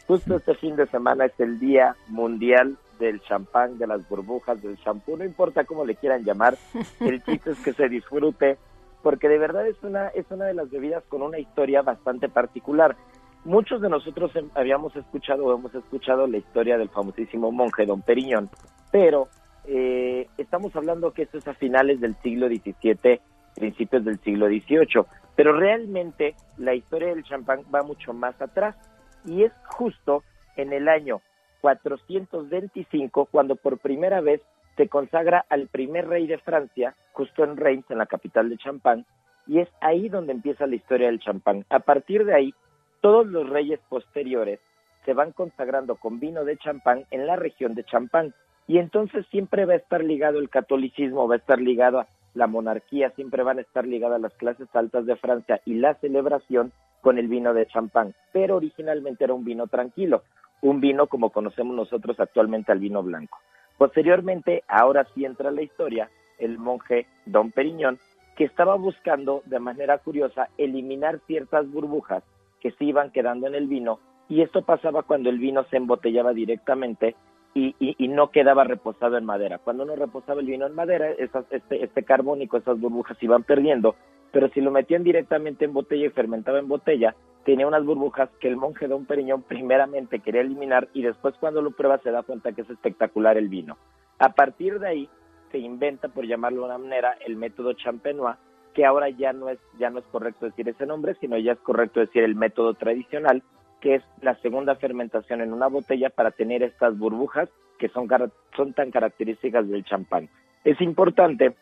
Justo 0.06 0.36
este 0.36 0.54
fin 0.54 0.76
de 0.76 0.86
semana 0.86 1.26
es 1.26 1.38
el 1.38 1.60
Día 1.60 1.96
Mundial 2.08 2.76
del 2.98 3.20
Champán, 3.22 3.78
de 3.78 3.86
las 3.86 4.08
burbujas, 4.08 4.62
del 4.62 4.76
champú, 4.78 5.16
no 5.16 5.24
importa 5.24 5.64
cómo 5.64 5.84
le 5.84 5.96
quieran 5.96 6.24
llamar, 6.24 6.56
el 7.00 7.22
chiste 7.22 7.50
es 7.50 7.58
que 7.60 7.72
se 7.72 7.88
disfrute, 7.88 8.58
porque 9.02 9.28
de 9.28 9.38
verdad 9.38 9.66
es 9.66 9.82
una, 9.82 10.08
es 10.08 10.26
una 10.30 10.46
de 10.46 10.54
las 10.54 10.70
bebidas 10.70 11.02
con 11.08 11.22
una 11.22 11.38
historia 11.38 11.82
bastante 11.82 12.28
particular. 12.28 12.96
Muchos 13.44 13.80
de 13.80 13.88
nosotros 13.88 14.30
habíamos 14.54 14.94
escuchado 14.94 15.44
o 15.46 15.54
hemos 15.56 15.74
escuchado 15.74 16.28
la 16.28 16.36
historia 16.36 16.78
del 16.78 16.90
famosísimo 16.90 17.50
monje 17.50 17.86
Don 17.86 18.00
Periñón, 18.00 18.48
pero 18.92 19.26
eh, 19.66 20.28
estamos 20.38 20.76
hablando 20.76 21.12
que 21.12 21.22
esto 21.22 21.38
es 21.38 21.48
a 21.48 21.54
finales 21.54 22.00
del 22.00 22.14
siglo 22.22 22.46
XVII, 22.46 23.20
principios 23.56 24.04
del 24.04 24.20
siglo 24.20 24.46
XVIII, 24.46 25.04
pero 25.34 25.58
realmente 25.58 26.36
la 26.56 26.74
historia 26.74 27.08
del 27.08 27.24
champán 27.24 27.62
va 27.74 27.82
mucho 27.82 28.12
más 28.12 28.40
atrás 28.40 28.76
y 29.24 29.42
es 29.42 29.52
justo 29.64 30.22
en 30.56 30.72
el 30.72 30.88
año 30.88 31.20
425 31.62 33.26
cuando 33.26 33.56
por 33.56 33.78
primera 33.78 34.20
vez 34.20 34.40
se 34.76 34.88
consagra 34.88 35.44
al 35.48 35.66
primer 35.66 36.06
rey 36.06 36.28
de 36.28 36.38
Francia, 36.38 36.94
justo 37.12 37.42
en 37.42 37.56
Reims, 37.56 37.90
en 37.90 37.98
la 37.98 38.06
capital 38.06 38.48
de 38.48 38.56
Champán, 38.56 39.04
y 39.46 39.58
es 39.58 39.68
ahí 39.80 40.08
donde 40.08 40.32
empieza 40.32 40.66
la 40.66 40.76
historia 40.76 41.08
del 41.08 41.18
champán. 41.18 41.64
A 41.68 41.80
partir 41.80 42.24
de 42.24 42.34
ahí, 42.34 42.54
todos 43.02 43.26
los 43.26 43.50
reyes 43.50 43.80
posteriores 43.88 44.60
se 45.04 45.12
van 45.12 45.32
consagrando 45.32 45.96
con 45.96 46.20
vino 46.20 46.44
de 46.44 46.56
champán 46.56 47.04
en 47.10 47.26
la 47.26 47.36
región 47.36 47.74
de 47.74 47.84
Champán. 47.84 48.32
Y 48.68 48.78
entonces 48.78 49.26
siempre 49.26 49.66
va 49.66 49.74
a 49.74 49.76
estar 49.76 50.02
ligado 50.04 50.38
el 50.38 50.48
catolicismo, 50.48 51.26
va 51.26 51.34
a 51.34 51.38
estar 51.38 51.60
ligado 51.60 51.98
a 51.98 52.06
la 52.34 52.46
monarquía, 52.46 53.10
siempre 53.10 53.42
van 53.42 53.58
a 53.58 53.62
estar 53.62 53.86
ligadas 53.86 54.20
las 54.20 54.32
clases 54.34 54.68
altas 54.74 55.04
de 55.04 55.16
Francia 55.16 55.60
y 55.66 55.74
la 55.74 55.94
celebración 55.94 56.72
con 57.00 57.18
el 57.18 57.26
vino 57.26 57.52
de 57.52 57.66
champán. 57.66 58.14
Pero 58.32 58.56
originalmente 58.56 59.24
era 59.24 59.34
un 59.34 59.44
vino 59.44 59.66
tranquilo, 59.66 60.22
un 60.60 60.80
vino 60.80 61.08
como 61.08 61.30
conocemos 61.30 61.74
nosotros 61.74 62.20
actualmente 62.20 62.70
al 62.70 62.78
vino 62.78 63.02
blanco. 63.02 63.38
Posteriormente, 63.78 64.62
ahora 64.68 65.08
sí 65.12 65.24
entra 65.24 65.50
la 65.50 65.62
historia, 65.62 66.08
el 66.38 66.56
monje 66.56 67.08
Don 67.26 67.50
Periñón, 67.50 67.98
que 68.36 68.44
estaba 68.44 68.76
buscando 68.76 69.42
de 69.46 69.58
manera 69.58 69.98
curiosa 69.98 70.48
eliminar 70.56 71.18
ciertas 71.26 71.68
burbujas 71.68 72.22
que 72.62 72.70
se 72.72 72.84
iban 72.84 73.10
quedando 73.10 73.46
en 73.48 73.54
el 73.54 73.66
vino 73.66 73.98
y 74.28 74.40
esto 74.40 74.62
pasaba 74.62 75.02
cuando 75.02 75.28
el 75.30 75.38
vino 75.38 75.64
se 75.64 75.76
embotellaba 75.76 76.32
directamente 76.32 77.16
y, 77.54 77.74
y- 77.78 78.08
no 78.08 78.30
quedaba 78.30 78.64
reposado 78.64 79.18
en 79.18 79.26
madera. 79.26 79.58
Cuando 79.58 79.82
uno 79.82 79.94
reposaba 79.96 80.40
el 80.40 80.46
vino 80.46 80.66
en 80.66 80.74
madera, 80.74 81.10
esas- 81.10 81.44
este, 81.50 81.84
este 81.84 82.02
carbónico, 82.02 82.56
esas 82.56 82.80
burbujas 82.80 83.18
se 83.18 83.26
iban 83.26 83.42
perdiendo, 83.42 83.94
pero 84.30 84.48
si 84.50 84.62
lo 84.62 84.70
metían 84.70 85.02
directamente 85.02 85.66
en 85.66 85.74
botella 85.74 86.06
y 86.06 86.10
fermentaba 86.10 86.60
en 86.60 86.68
botella, 86.68 87.14
tenía 87.44 87.66
unas 87.66 87.84
burbujas 87.84 88.30
que 88.40 88.48
el 88.48 88.56
monje 88.56 88.86
Don 88.88 89.04
Periñón 89.04 89.42
primeramente 89.42 90.20
quería 90.20 90.40
eliminar 90.40 90.88
y 90.94 91.02
después 91.02 91.34
cuando 91.40 91.60
lo 91.60 91.72
prueba 91.72 91.98
se 91.98 92.10
da 92.10 92.22
cuenta 92.22 92.52
que 92.52 92.62
es 92.62 92.70
espectacular 92.70 93.36
el 93.36 93.48
vino. 93.48 93.76
A 94.18 94.30
partir 94.32 94.78
de 94.78 94.88
ahí 94.88 95.08
se 95.50 95.58
inventa, 95.58 96.08
por 96.08 96.24
llamarlo 96.26 96.60
de 96.60 96.66
una 96.66 96.78
manera, 96.78 97.16
el 97.26 97.36
método 97.36 97.74
champenois, 97.74 98.36
que 98.74 98.84
ahora 98.84 99.08
ya 99.10 99.32
no 99.32 99.48
es 99.48 99.58
ya 99.78 99.90
no 99.90 99.98
es 99.98 100.04
correcto 100.06 100.46
decir 100.46 100.68
ese 100.68 100.86
nombre, 100.86 101.14
sino 101.20 101.36
ya 101.38 101.52
es 101.52 101.58
correcto 101.60 102.00
decir 102.00 102.22
el 102.22 102.34
método 102.34 102.74
tradicional, 102.74 103.42
que 103.80 103.96
es 103.96 104.02
la 104.20 104.34
segunda 104.36 104.76
fermentación 104.76 105.40
en 105.40 105.52
una 105.52 105.66
botella 105.66 106.10
para 106.10 106.30
tener 106.30 106.62
estas 106.62 106.98
burbujas 106.98 107.48
que 107.78 107.88
son 107.88 108.08
son 108.56 108.72
tan 108.74 108.90
características 108.90 109.68
del 109.68 109.84
champán. 109.84 110.28
Es 110.64 110.80
importante 110.80 111.54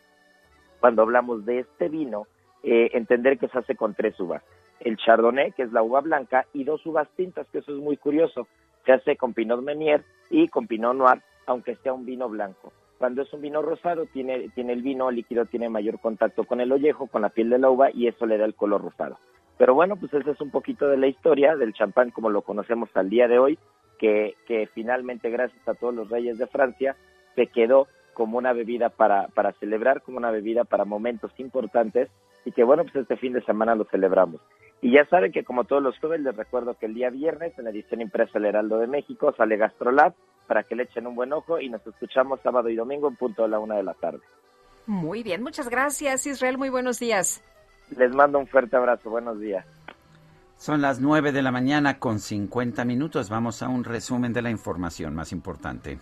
cuando 0.79 1.01
hablamos 1.01 1.45
de 1.45 1.59
este 1.59 1.89
vino 1.89 2.27
eh, 2.63 2.91
entender 2.93 3.39
que 3.39 3.47
se 3.47 3.57
hace 3.57 3.75
con 3.75 3.95
tres 3.95 4.19
uvas. 4.19 4.43
El 4.79 4.97
chardonnay, 4.97 5.51
que 5.53 5.63
es 5.63 5.71
la 5.71 5.83
uva 5.83 6.01
blanca, 6.01 6.45
y 6.53 6.63
dos 6.63 6.85
uvas 6.85 7.07
tintas, 7.15 7.47
que 7.51 7.59
eso 7.59 7.71
es 7.71 7.79
muy 7.79 7.97
curioso. 7.97 8.47
Se 8.85 8.91
hace 8.91 9.15
con 9.15 9.33
pinot 9.33 9.61
meunier 9.61 10.03
y 10.29 10.47
con 10.47 10.67
pinot 10.67 10.95
noir, 10.95 11.21
aunque 11.45 11.75
sea 11.77 11.93
un 11.93 12.05
vino 12.05 12.29
blanco. 12.29 12.71
Cuando 13.01 13.23
es 13.23 13.33
un 13.33 13.41
vino 13.41 13.63
rosado, 13.63 14.05
tiene, 14.05 14.49
tiene 14.53 14.73
el 14.73 14.83
vino 14.83 15.09
líquido, 15.09 15.47
tiene 15.47 15.69
mayor 15.69 15.99
contacto 15.99 16.43
con 16.43 16.61
el 16.61 16.71
ollejo, 16.71 17.07
con 17.07 17.23
la 17.23 17.29
piel 17.29 17.49
de 17.49 17.57
la 17.57 17.71
uva, 17.71 17.89
y 17.91 18.05
eso 18.05 18.27
le 18.27 18.37
da 18.37 18.45
el 18.45 18.53
color 18.53 18.83
rosado. 18.83 19.17
Pero 19.57 19.73
bueno, 19.73 19.95
pues 19.95 20.13
esa 20.13 20.29
es 20.29 20.39
un 20.39 20.51
poquito 20.51 20.87
de 20.87 20.97
la 20.97 21.07
historia 21.07 21.55
del 21.55 21.73
champán 21.73 22.11
como 22.11 22.29
lo 22.29 22.43
conocemos 22.43 22.91
al 22.93 23.09
día 23.09 23.27
de 23.27 23.39
hoy, 23.39 23.57
que, 23.97 24.35
que 24.45 24.69
finalmente, 24.75 25.31
gracias 25.31 25.67
a 25.67 25.73
todos 25.73 25.95
los 25.95 26.11
reyes 26.11 26.37
de 26.37 26.45
Francia, 26.45 26.95
se 27.33 27.47
quedó 27.47 27.87
como 28.13 28.37
una 28.37 28.53
bebida 28.53 28.89
para, 28.89 29.29
para 29.29 29.53
celebrar, 29.53 30.03
como 30.03 30.17
una 30.17 30.29
bebida 30.29 30.63
para 30.63 30.85
momentos 30.85 31.31
importantes, 31.39 32.07
y 32.45 32.51
que 32.51 32.63
bueno, 32.63 32.83
pues 32.83 32.97
este 32.97 33.17
fin 33.17 33.33
de 33.33 33.41
semana 33.41 33.73
lo 33.73 33.85
celebramos. 33.85 34.41
Y 34.79 34.91
ya 34.91 35.05
saben 35.05 35.31
que 35.31 35.43
como 35.43 35.63
todos 35.63 35.81
los 35.81 35.97
jueves 35.97 36.21
les 36.21 36.35
recuerdo 36.35 36.75
que 36.75 36.85
el 36.85 36.93
día 36.93 37.09
viernes 37.09 37.57
en 37.57 37.63
la 37.63 37.71
edición 37.71 37.99
impresa 37.99 38.33
del 38.33 38.45
Heraldo 38.45 38.77
de 38.77 38.85
México 38.85 39.33
sale 39.35 39.57
Gastrolab 39.57 40.13
para 40.51 40.63
que 40.63 40.75
le 40.75 40.83
echen 40.83 41.07
un 41.07 41.15
buen 41.15 41.31
ojo 41.31 41.61
y 41.61 41.69
nos 41.69 41.79
escuchamos 41.87 42.41
sábado 42.43 42.67
y 42.67 42.75
domingo 42.75 43.07
en 43.07 43.15
punto 43.15 43.43
de 43.43 43.47
la 43.47 43.57
una 43.57 43.77
de 43.77 43.83
la 43.83 43.93
tarde. 43.93 44.19
Muy 44.85 45.23
bien, 45.23 45.41
muchas 45.41 45.69
gracias 45.69 46.27
Israel, 46.27 46.57
muy 46.57 46.67
buenos 46.67 46.99
días. 46.99 47.41
Les 47.95 48.13
mando 48.13 48.37
un 48.37 48.47
fuerte 48.47 48.75
abrazo, 48.75 49.09
buenos 49.09 49.39
días. 49.39 49.65
Son 50.57 50.81
las 50.81 50.99
9 50.99 51.31
de 51.31 51.41
la 51.41 51.53
mañana 51.53 51.99
con 51.99 52.19
50 52.19 52.83
minutos. 52.83 53.29
Vamos 53.29 53.63
a 53.63 53.69
un 53.69 53.85
resumen 53.85 54.33
de 54.33 54.41
la 54.41 54.49
información 54.49 55.15
más 55.15 55.31
importante. 55.31 55.99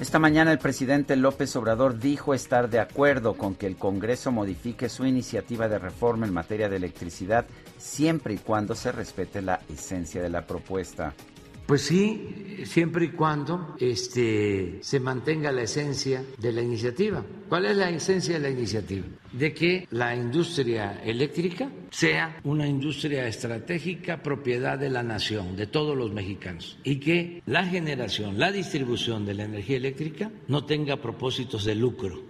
Esta 0.00 0.20
mañana 0.20 0.52
el 0.52 0.60
presidente 0.60 1.16
López 1.16 1.56
Obrador 1.56 1.98
dijo 1.98 2.32
estar 2.32 2.70
de 2.70 2.78
acuerdo 2.78 3.34
con 3.34 3.56
que 3.56 3.66
el 3.66 3.76
Congreso 3.76 4.30
modifique 4.30 4.88
su 4.88 5.04
iniciativa 5.04 5.66
de 5.68 5.80
reforma 5.80 6.24
en 6.24 6.32
materia 6.32 6.68
de 6.68 6.76
electricidad 6.76 7.46
siempre 7.78 8.34
y 8.34 8.38
cuando 8.38 8.76
se 8.76 8.92
respete 8.92 9.42
la 9.42 9.58
esencia 9.68 10.22
de 10.22 10.28
la 10.28 10.46
propuesta. 10.46 11.14
Pues 11.68 11.82
sí, 11.82 12.64
siempre 12.64 13.04
y 13.04 13.08
cuando 13.10 13.76
este, 13.78 14.78
se 14.80 15.00
mantenga 15.00 15.52
la 15.52 15.64
esencia 15.64 16.24
de 16.38 16.50
la 16.50 16.62
iniciativa. 16.62 17.22
¿Cuál 17.46 17.66
es 17.66 17.76
la 17.76 17.90
esencia 17.90 18.36
de 18.36 18.40
la 18.40 18.48
iniciativa? 18.48 19.04
De 19.32 19.52
que 19.52 19.86
la 19.90 20.16
industria 20.16 21.02
eléctrica 21.04 21.70
sea 21.90 22.40
una 22.44 22.66
industria 22.66 23.26
estratégica 23.28 24.22
propiedad 24.22 24.78
de 24.78 24.88
la 24.88 25.02
nación, 25.02 25.56
de 25.56 25.66
todos 25.66 25.94
los 25.94 26.10
mexicanos, 26.10 26.78
y 26.84 26.96
que 26.96 27.42
la 27.44 27.66
generación, 27.66 28.38
la 28.38 28.50
distribución 28.50 29.26
de 29.26 29.34
la 29.34 29.44
energía 29.44 29.76
eléctrica 29.76 30.30
no 30.46 30.64
tenga 30.64 30.96
propósitos 30.96 31.66
de 31.66 31.74
lucro. 31.74 32.27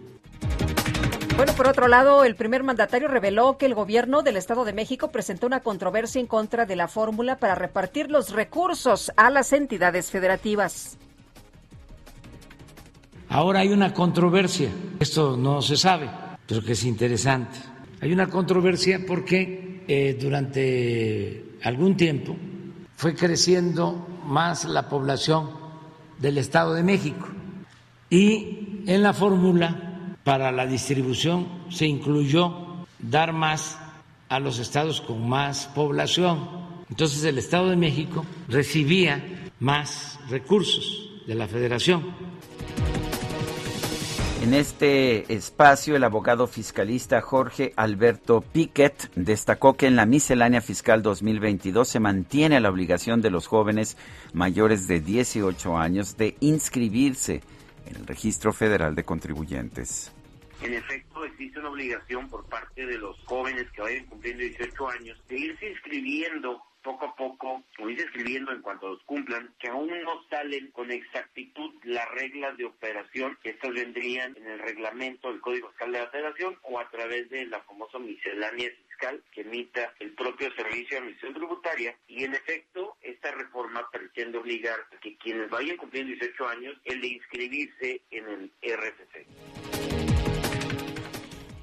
Bueno, 1.38 1.52
por 1.52 1.68
otro 1.68 1.86
lado, 1.86 2.24
el 2.24 2.34
primer 2.34 2.64
mandatario 2.64 3.06
reveló 3.06 3.58
que 3.58 3.66
el 3.66 3.74
gobierno 3.76 4.22
del 4.22 4.36
Estado 4.36 4.64
de 4.64 4.72
México 4.72 5.12
presentó 5.12 5.46
una 5.46 5.60
controversia 5.60 6.20
en 6.20 6.26
contra 6.26 6.66
de 6.66 6.74
la 6.74 6.88
fórmula 6.88 7.36
para 7.36 7.54
repartir 7.54 8.10
los 8.10 8.30
recursos 8.30 9.12
a 9.16 9.30
las 9.30 9.52
entidades 9.52 10.10
federativas. 10.10 10.98
Ahora 13.28 13.60
hay 13.60 13.68
una 13.68 13.94
controversia, 13.94 14.68
esto 14.98 15.36
no 15.36 15.62
se 15.62 15.76
sabe, 15.76 16.10
pero 16.44 16.60
que 16.60 16.72
es 16.72 16.82
interesante. 16.82 17.56
Hay 18.00 18.12
una 18.12 18.26
controversia 18.26 18.98
porque 19.06 19.84
eh, 19.86 20.18
durante 20.20 21.54
algún 21.62 21.96
tiempo 21.96 22.34
fue 22.96 23.14
creciendo 23.14 24.08
más 24.24 24.64
la 24.64 24.88
población 24.88 25.50
del 26.18 26.38
Estado 26.38 26.74
de 26.74 26.82
México 26.82 27.28
y 28.10 28.82
en 28.88 29.04
la 29.04 29.12
fórmula 29.12 29.87
para 30.28 30.52
la 30.52 30.66
distribución 30.66 31.48
se 31.70 31.86
incluyó 31.86 32.52
dar 32.98 33.32
más 33.32 33.78
a 34.28 34.38
los 34.38 34.58
estados 34.58 35.00
con 35.00 35.26
más 35.26 35.68
población. 35.68 36.46
Entonces 36.90 37.24
el 37.24 37.38
Estado 37.38 37.70
de 37.70 37.76
México 37.76 38.26
recibía 38.46 39.24
más 39.58 40.20
recursos 40.28 41.22
de 41.26 41.34
la 41.34 41.48
federación. 41.48 42.12
En 44.42 44.52
este 44.52 45.32
espacio, 45.32 45.96
el 45.96 46.04
abogado 46.04 46.46
fiscalista 46.46 47.22
Jorge 47.22 47.72
Alberto 47.74 48.42
Piquet 48.42 49.10
destacó 49.14 49.78
que 49.78 49.86
en 49.86 49.96
la 49.96 50.04
miscelánea 50.04 50.60
fiscal 50.60 51.02
2022 51.02 51.88
se 51.88 52.00
mantiene 52.00 52.60
la 52.60 52.68
obligación 52.68 53.22
de 53.22 53.30
los 53.30 53.46
jóvenes 53.46 53.96
mayores 54.34 54.86
de 54.88 55.00
18 55.00 55.78
años 55.78 56.18
de 56.18 56.36
inscribirse 56.40 57.40
en 57.86 57.96
el 57.96 58.06
Registro 58.06 58.52
Federal 58.52 58.94
de 58.94 59.04
Contribuyentes. 59.04 60.12
En 60.60 60.74
efecto, 60.74 61.24
existe 61.24 61.60
una 61.60 61.70
obligación 61.70 62.28
por 62.28 62.44
parte 62.48 62.84
de 62.84 62.98
los 62.98 63.16
jóvenes 63.24 63.70
que 63.70 63.80
vayan 63.80 64.06
cumpliendo 64.06 64.42
18 64.42 64.88
años 64.88 65.18
de 65.28 65.38
irse 65.38 65.70
inscribiendo 65.70 66.62
poco 66.82 67.06
a 67.06 67.16
poco, 67.16 67.62
como 67.76 67.88
dice 67.88 68.04
escribiendo 68.04 68.52
en 68.52 68.62
cuanto 68.62 68.88
los 68.88 69.02
cumplan, 69.04 69.54
que 69.58 69.68
aún 69.68 69.88
no 70.02 70.24
salen 70.30 70.70
con 70.70 70.90
exactitud 70.90 71.72
las 71.84 72.08
reglas 72.12 72.56
de 72.56 72.64
operación, 72.64 73.38
estas 73.44 73.72
vendrían 73.72 74.36
en 74.36 74.46
el 74.46 74.58
reglamento 74.58 75.30
del 75.30 75.40
Código 75.40 75.68
Fiscal 75.68 75.92
de 75.92 75.98
la 76.00 76.10
Federación 76.10 76.56
o 76.62 76.80
a 76.80 76.88
través 76.90 77.28
de 77.30 77.46
la 77.46 77.60
famosa 77.60 77.98
miscelánea 77.98 78.70
fiscal 78.88 79.22
que 79.32 79.42
emita 79.42 79.92
el 80.00 80.12
propio 80.14 80.52
Servicio 80.54 80.88
de 80.90 80.96
Administración 80.98 81.34
Tributaria 81.34 81.96
y 82.08 82.24
en 82.24 82.34
efecto 82.34 82.96
esta 83.02 83.30
reforma 83.32 83.88
pretende 83.90 84.38
obligar 84.38 84.80
a 84.92 85.00
que 85.00 85.16
quienes 85.18 85.50
vayan 85.50 85.76
cumpliendo 85.76 86.12
18 86.14 86.48
años 86.48 86.76
el 86.84 87.00
de 87.00 87.08
inscribirse 87.08 88.00
en 88.10 88.28
el 88.28 88.52
RFC. 88.62 89.97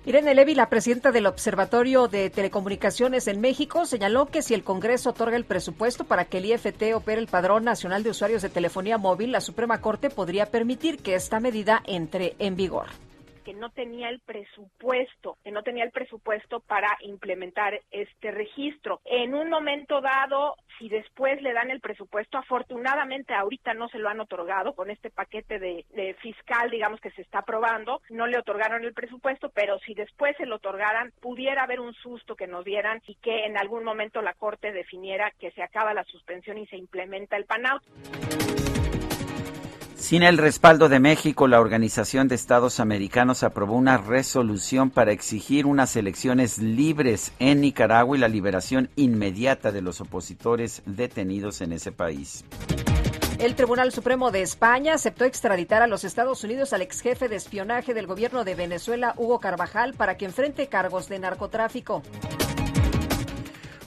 Irene 0.08 0.36
Levy, 0.36 0.54
la 0.54 0.70
presidenta 0.70 1.12
del 1.12 1.26
Observatorio 1.26 2.08
de 2.08 2.30
Telecomunicaciones 2.30 3.28
en 3.28 3.42
México, 3.42 3.88
señaló 3.88 4.28
que 4.28 4.44
si 4.44 4.54
el 4.54 4.64
Congreso 4.64 5.10
otorga 5.10 5.36
el 5.36 5.46
presupuesto 5.46 6.04
para 6.04 6.26
que 6.26 6.38
el 6.38 6.46
IFT 6.46 6.94
opere 6.94 7.20
el 7.20 7.26
Padrón 7.26 7.64
Nacional 7.64 8.04
de 8.04 8.12
Usuarios 8.12 8.44
de 8.44 8.50
Telefonía 8.50 9.00
Móvil, 9.00 9.32
la 9.32 9.42
Suprema 9.42 9.82
Corte 9.82 10.12
podría 10.12 10.46
permitir 10.46 11.00
que 11.00 11.16
esta 11.16 11.40
medida 11.40 11.82
entre 11.88 12.36
en 12.38 12.56
vigor 12.56 12.86
que 13.46 13.54
no 13.54 13.70
tenía 13.70 14.10
el 14.10 14.20
presupuesto, 14.20 15.38
que 15.44 15.52
no 15.52 15.62
tenía 15.62 15.84
el 15.84 15.92
presupuesto 15.92 16.62
para 16.62 16.98
implementar 17.02 17.80
este 17.92 18.32
registro. 18.32 19.00
En 19.06 19.36
un 19.36 19.50
momento 19.50 20.02
dado, 20.02 20.56
si 20.80 20.90
después 20.90 21.40
le 21.44 21.54
dan 21.54 21.70
el 21.70 21.80
presupuesto, 21.80 22.40
afortunadamente 22.40 23.36
ahorita 23.36 23.76
no 23.76 23.88
se 23.90 24.00
lo 24.00 24.10
han 24.10 24.20
otorgado 24.20 24.74
con 24.74 24.90
este 24.90 25.12
paquete 25.12 25.60
de, 25.60 26.16
fiscal, 26.22 26.72
digamos 26.72 27.00
que 27.00 27.12
se 27.12 27.22
está 27.22 27.40
aprobando, 27.40 28.02
no 28.10 28.26
le 28.26 28.40
otorgaron 28.40 28.84
el 28.84 28.94
presupuesto, 28.94 29.50
pero 29.50 29.78
si 29.80 29.94
después 29.94 30.36
se 30.38 30.48
lo 30.48 30.56
otorgaran, 30.56 31.14
pudiera 31.22 31.64
haber 31.64 31.80
un 31.80 31.94
susto 31.94 32.36
que 32.36 32.48
nos 32.48 32.66
dieran 32.66 33.02
y 33.06 33.16
que 33.16 33.46
en 33.46 33.58
algún 33.58 33.84
momento 33.84 34.24
la 34.24 34.34
Corte 34.34 34.72
definiera 34.72 35.32
que 35.40 35.52
se 35.52 35.62
acaba 35.62 35.94
la 35.94 36.04
suspensión 36.06 36.58
y 36.58 36.66
se 36.66 36.78
implementa 36.78 37.38
el 37.38 37.46
PANAUT. 37.46 38.65
Sin 39.96 40.24
el 40.24 40.38
respaldo 40.38 40.90
de 40.90 41.00
México, 41.00 41.48
la 41.48 41.60
Organización 41.60 42.28
de 42.28 42.36
Estados 42.36 42.80
Americanos 42.80 43.44
aprobó 43.44 43.76
una 43.76 43.98
resolución 43.98 44.90
para 44.90 45.14
exigir 45.14 45.66
unas 45.66 45.96
elecciones 45.96 46.58
libres 46.58 47.32
en 47.40 47.62
Nicaragua 47.62 48.18
y 48.18 48.20
la 48.20 48.28
liberación 48.28 48.90
inmediata 48.96 49.72
de 49.72 49.82
los 49.82 50.02
opositores 50.02 50.84
detenidos 50.86 51.62
en 51.62 51.72
ese 51.72 51.92
país. 51.92 52.44
El 53.40 53.56
Tribunal 53.56 53.92
Supremo 53.92 54.32
de 54.32 54.42
España 54.42 54.94
aceptó 54.94 55.26
extraditar 55.26 55.82
a 55.82 55.88
los 55.88 56.04
Estados 56.04 56.44
Unidos 56.44 56.74
al 56.74 56.82
ex 56.82 57.02
jefe 57.02 57.28
de 57.28 57.36
espionaje 57.38 57.94
del 57.94 58.08
gobierno 58.08 58.44
de 58.44 58.56
Venezuela, 58.56 59.14
Hugo 59.18 59.40
Carvajal, 59.40 59.94
para 59.94 60.18
que 60.18 60.26
enfrente 60.26 60.68
cargos 60.68 61.10
de 61.10 61.20
narcotráfico. 61.20 62.02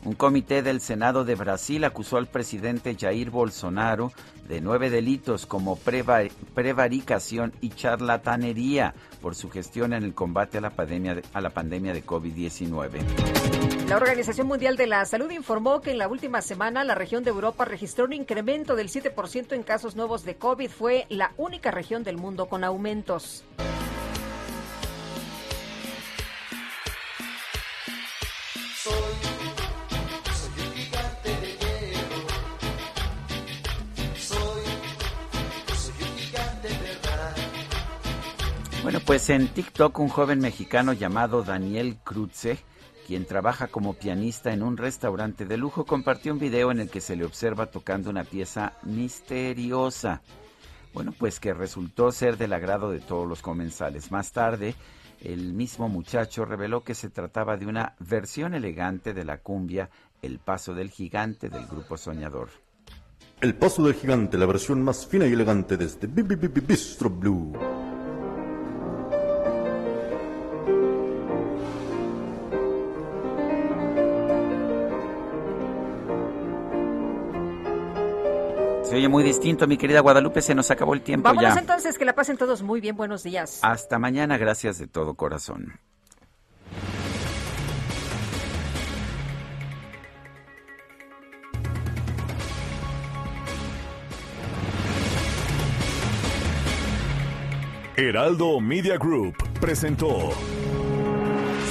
Un 0.08 0.14
comité 0.14 0.62
del 0.62 0.80
Senado 0.80 1.26
de 1.26 1.34
Brasil 1.34 1.84
acusó 1.84 2.16
al 2.16 2.28
presidente 2.28 2.96
Jair 2.98 3.28
Bolsonaro 3.28 4.10
de 4.48 4.62
nueve 4.62 4.88
delitos 4.88 5.44
como 5.44 5.76
prevaricación 5.76 7.52
y 7.60 7.68
charlatanería 7.68 8.94
por 9.20 9.34
su 9.34 9.50
gestión 9.50 9.92
en 9.92 10.04
el 10.04 10.14
combate 10.14 10.56
a 10.56 10.60
la 10.62 10.70
pandemia 10.70 11.16
de, 11.16 11.24
a 11.34 11.42
la 11.42 11.50
pandemia 11.50 11.92
de 11.92 12.06
COVID-19. 12.06 13.86
La 13.86 13.98
Organización 13.98 14.46
Mundial 14.46 14.78
de 14.78 14.86
la 14.86 15.04
Salud 15.04 15.30
informó 15.30 15.82
que 15.82 15.90
en 15.90 15.98
la 15.98 16.08
última 16.08 16.40
semana 16.40 16.84
la 16.84 16.94
región 16.94 17.22
de 17.22 17.28
Europa 17.28 17.66
registró 17.66 18.06
un 18.06 18.14
incremento 18.14 18.76
del 18.76 18.88
7% 18.88 19.52
en 19.52 19.62
casos 19.62 19.94
nuevos 19.94 20.24
de 20.24 20.36
COVID. 20.36 20.70
Fue 20.70 21.04
la 21.10 21.32
única 21.36 21.70
región 21.70 22.02
del 22.02 22.16
mundo 22.16 22.46
con 22.46 22.64
aumentos. 22.64 23.44
Bueno, 38.89 39.02
pues 39.05 39.28
en 39.28 39.49
TikTok 39.49 39.99
un 39.99 40.08
joven 40.08 40.39
mexicano 40.39 40.94
llamado 40.94 41.42
Daniel 41.42 41.99
Cruze, 42.02 42.58
quien 43.07 43.26
trabaja 43.26 43.67
como 43.67 43.92
pianista 43.92 44.50
en 44.55 44.62
un 44.62 44.78
restaurante 44.78 45.44
de 45.44 45.58
lujo, 45.58 45.84
compartió 45.84 46.33
un 46.33 46.39
video 46.39 46.70
en 46.70 46.81
el 46.81 46.89
que 46.89 47.02
se 47.02 47.15
le 47.15 47.26
observa 47.26 47.67
tocando 47.67 48.08
una 48.08 48.25
pieza 48.25 48.78
misteriosa. 48.84 50.23
Bueno, 50.94 51.12
pues 51.12 51.39
que 51.39 51.52
resultó 51.52 52.10
ser 52.12 52.39
del 52.39 52.55
agrado 52.55 52.91
de 52.91 53.00
todos 53.00 53.28
los 53.28 53.42
comensales. 53.42 54.10
Más 54.10 54.33
tarde, 54.33 54.75
el 55.20 55.52
mismo 55.52 55.91
muchacho 55.91 56.47
reveló 56.47 56.83
que 56.83 56.94
se 56.94 57.10
trataba 57.10 57.58
de 57.58 57.67
una 57.67 57.94
versión 57.99 58.55
elegante 58.55 59.12
de 59.12 59.26
la 59.26 59.42
cumbia 59.42 59.91
El 60.23 60.39
Paso 60.39 60.73
del 60.73 60.89
Gigante 60.89 61.50
del 61.50 61.67
grupo 61.67 61.99
Soñador. 61.99 62.49
El 63.42 63.55
Paso 63.55 63.83
del 63.83 63.97
Gigante, 63.97 64.39
la 64.39 64.47
versión 64.47 64.83
más 64.83 65.07
fina 65.07 65.26
y 65.26 65.34
elegante 65.34 65.76
desde 65.76 66.07
Bistro 66.07 67.10
Blue. 67.10 67.52
Oye 78.99 79.09
muy 79.09 79.23
distinto, 79.23 79.67
mi 79.67 79.77
querida 79.77 80.01
Guadalupe, 80.01 80.43
se 80.43 80.55
nos 80.55 80.70
acabó 80.70 80.94
el 80.94 81.02
tiempo 81.02 81.28
Vámonos 81.28 81.55
ya. 81.55 81.60
entonces, 81.60 81.97
que 81.99 82.05
la 82.05 82.15
pasen 82.15 82.36
todos 82.36 82.62
muy 82.62 82.81
bien, 82.81 82.97
buenos 82.97 83.23
días. 83.23 83.60
Hasta 83.62 83.99
mañana, 83.99 84.36
gracias 84.36 84.78
de 84.78 84.86
todo 84.86 85.15
corazón. 85.15 85.78
Heraldo 97.97 98.60
Media 98.60 98.97
Group 98.97 99.35
presentó 99.60 100.31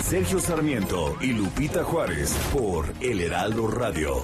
Sergio 0.03 0.39
Sarmiento 0.39 1.15
y 1.21 1.31
Lupita 1.33 1.83
Juárez 1.83 2.33
por 2.53 2.85
El 2.99 3.21
Heraldo 3.21 3.67
Radio. 3.67 4.23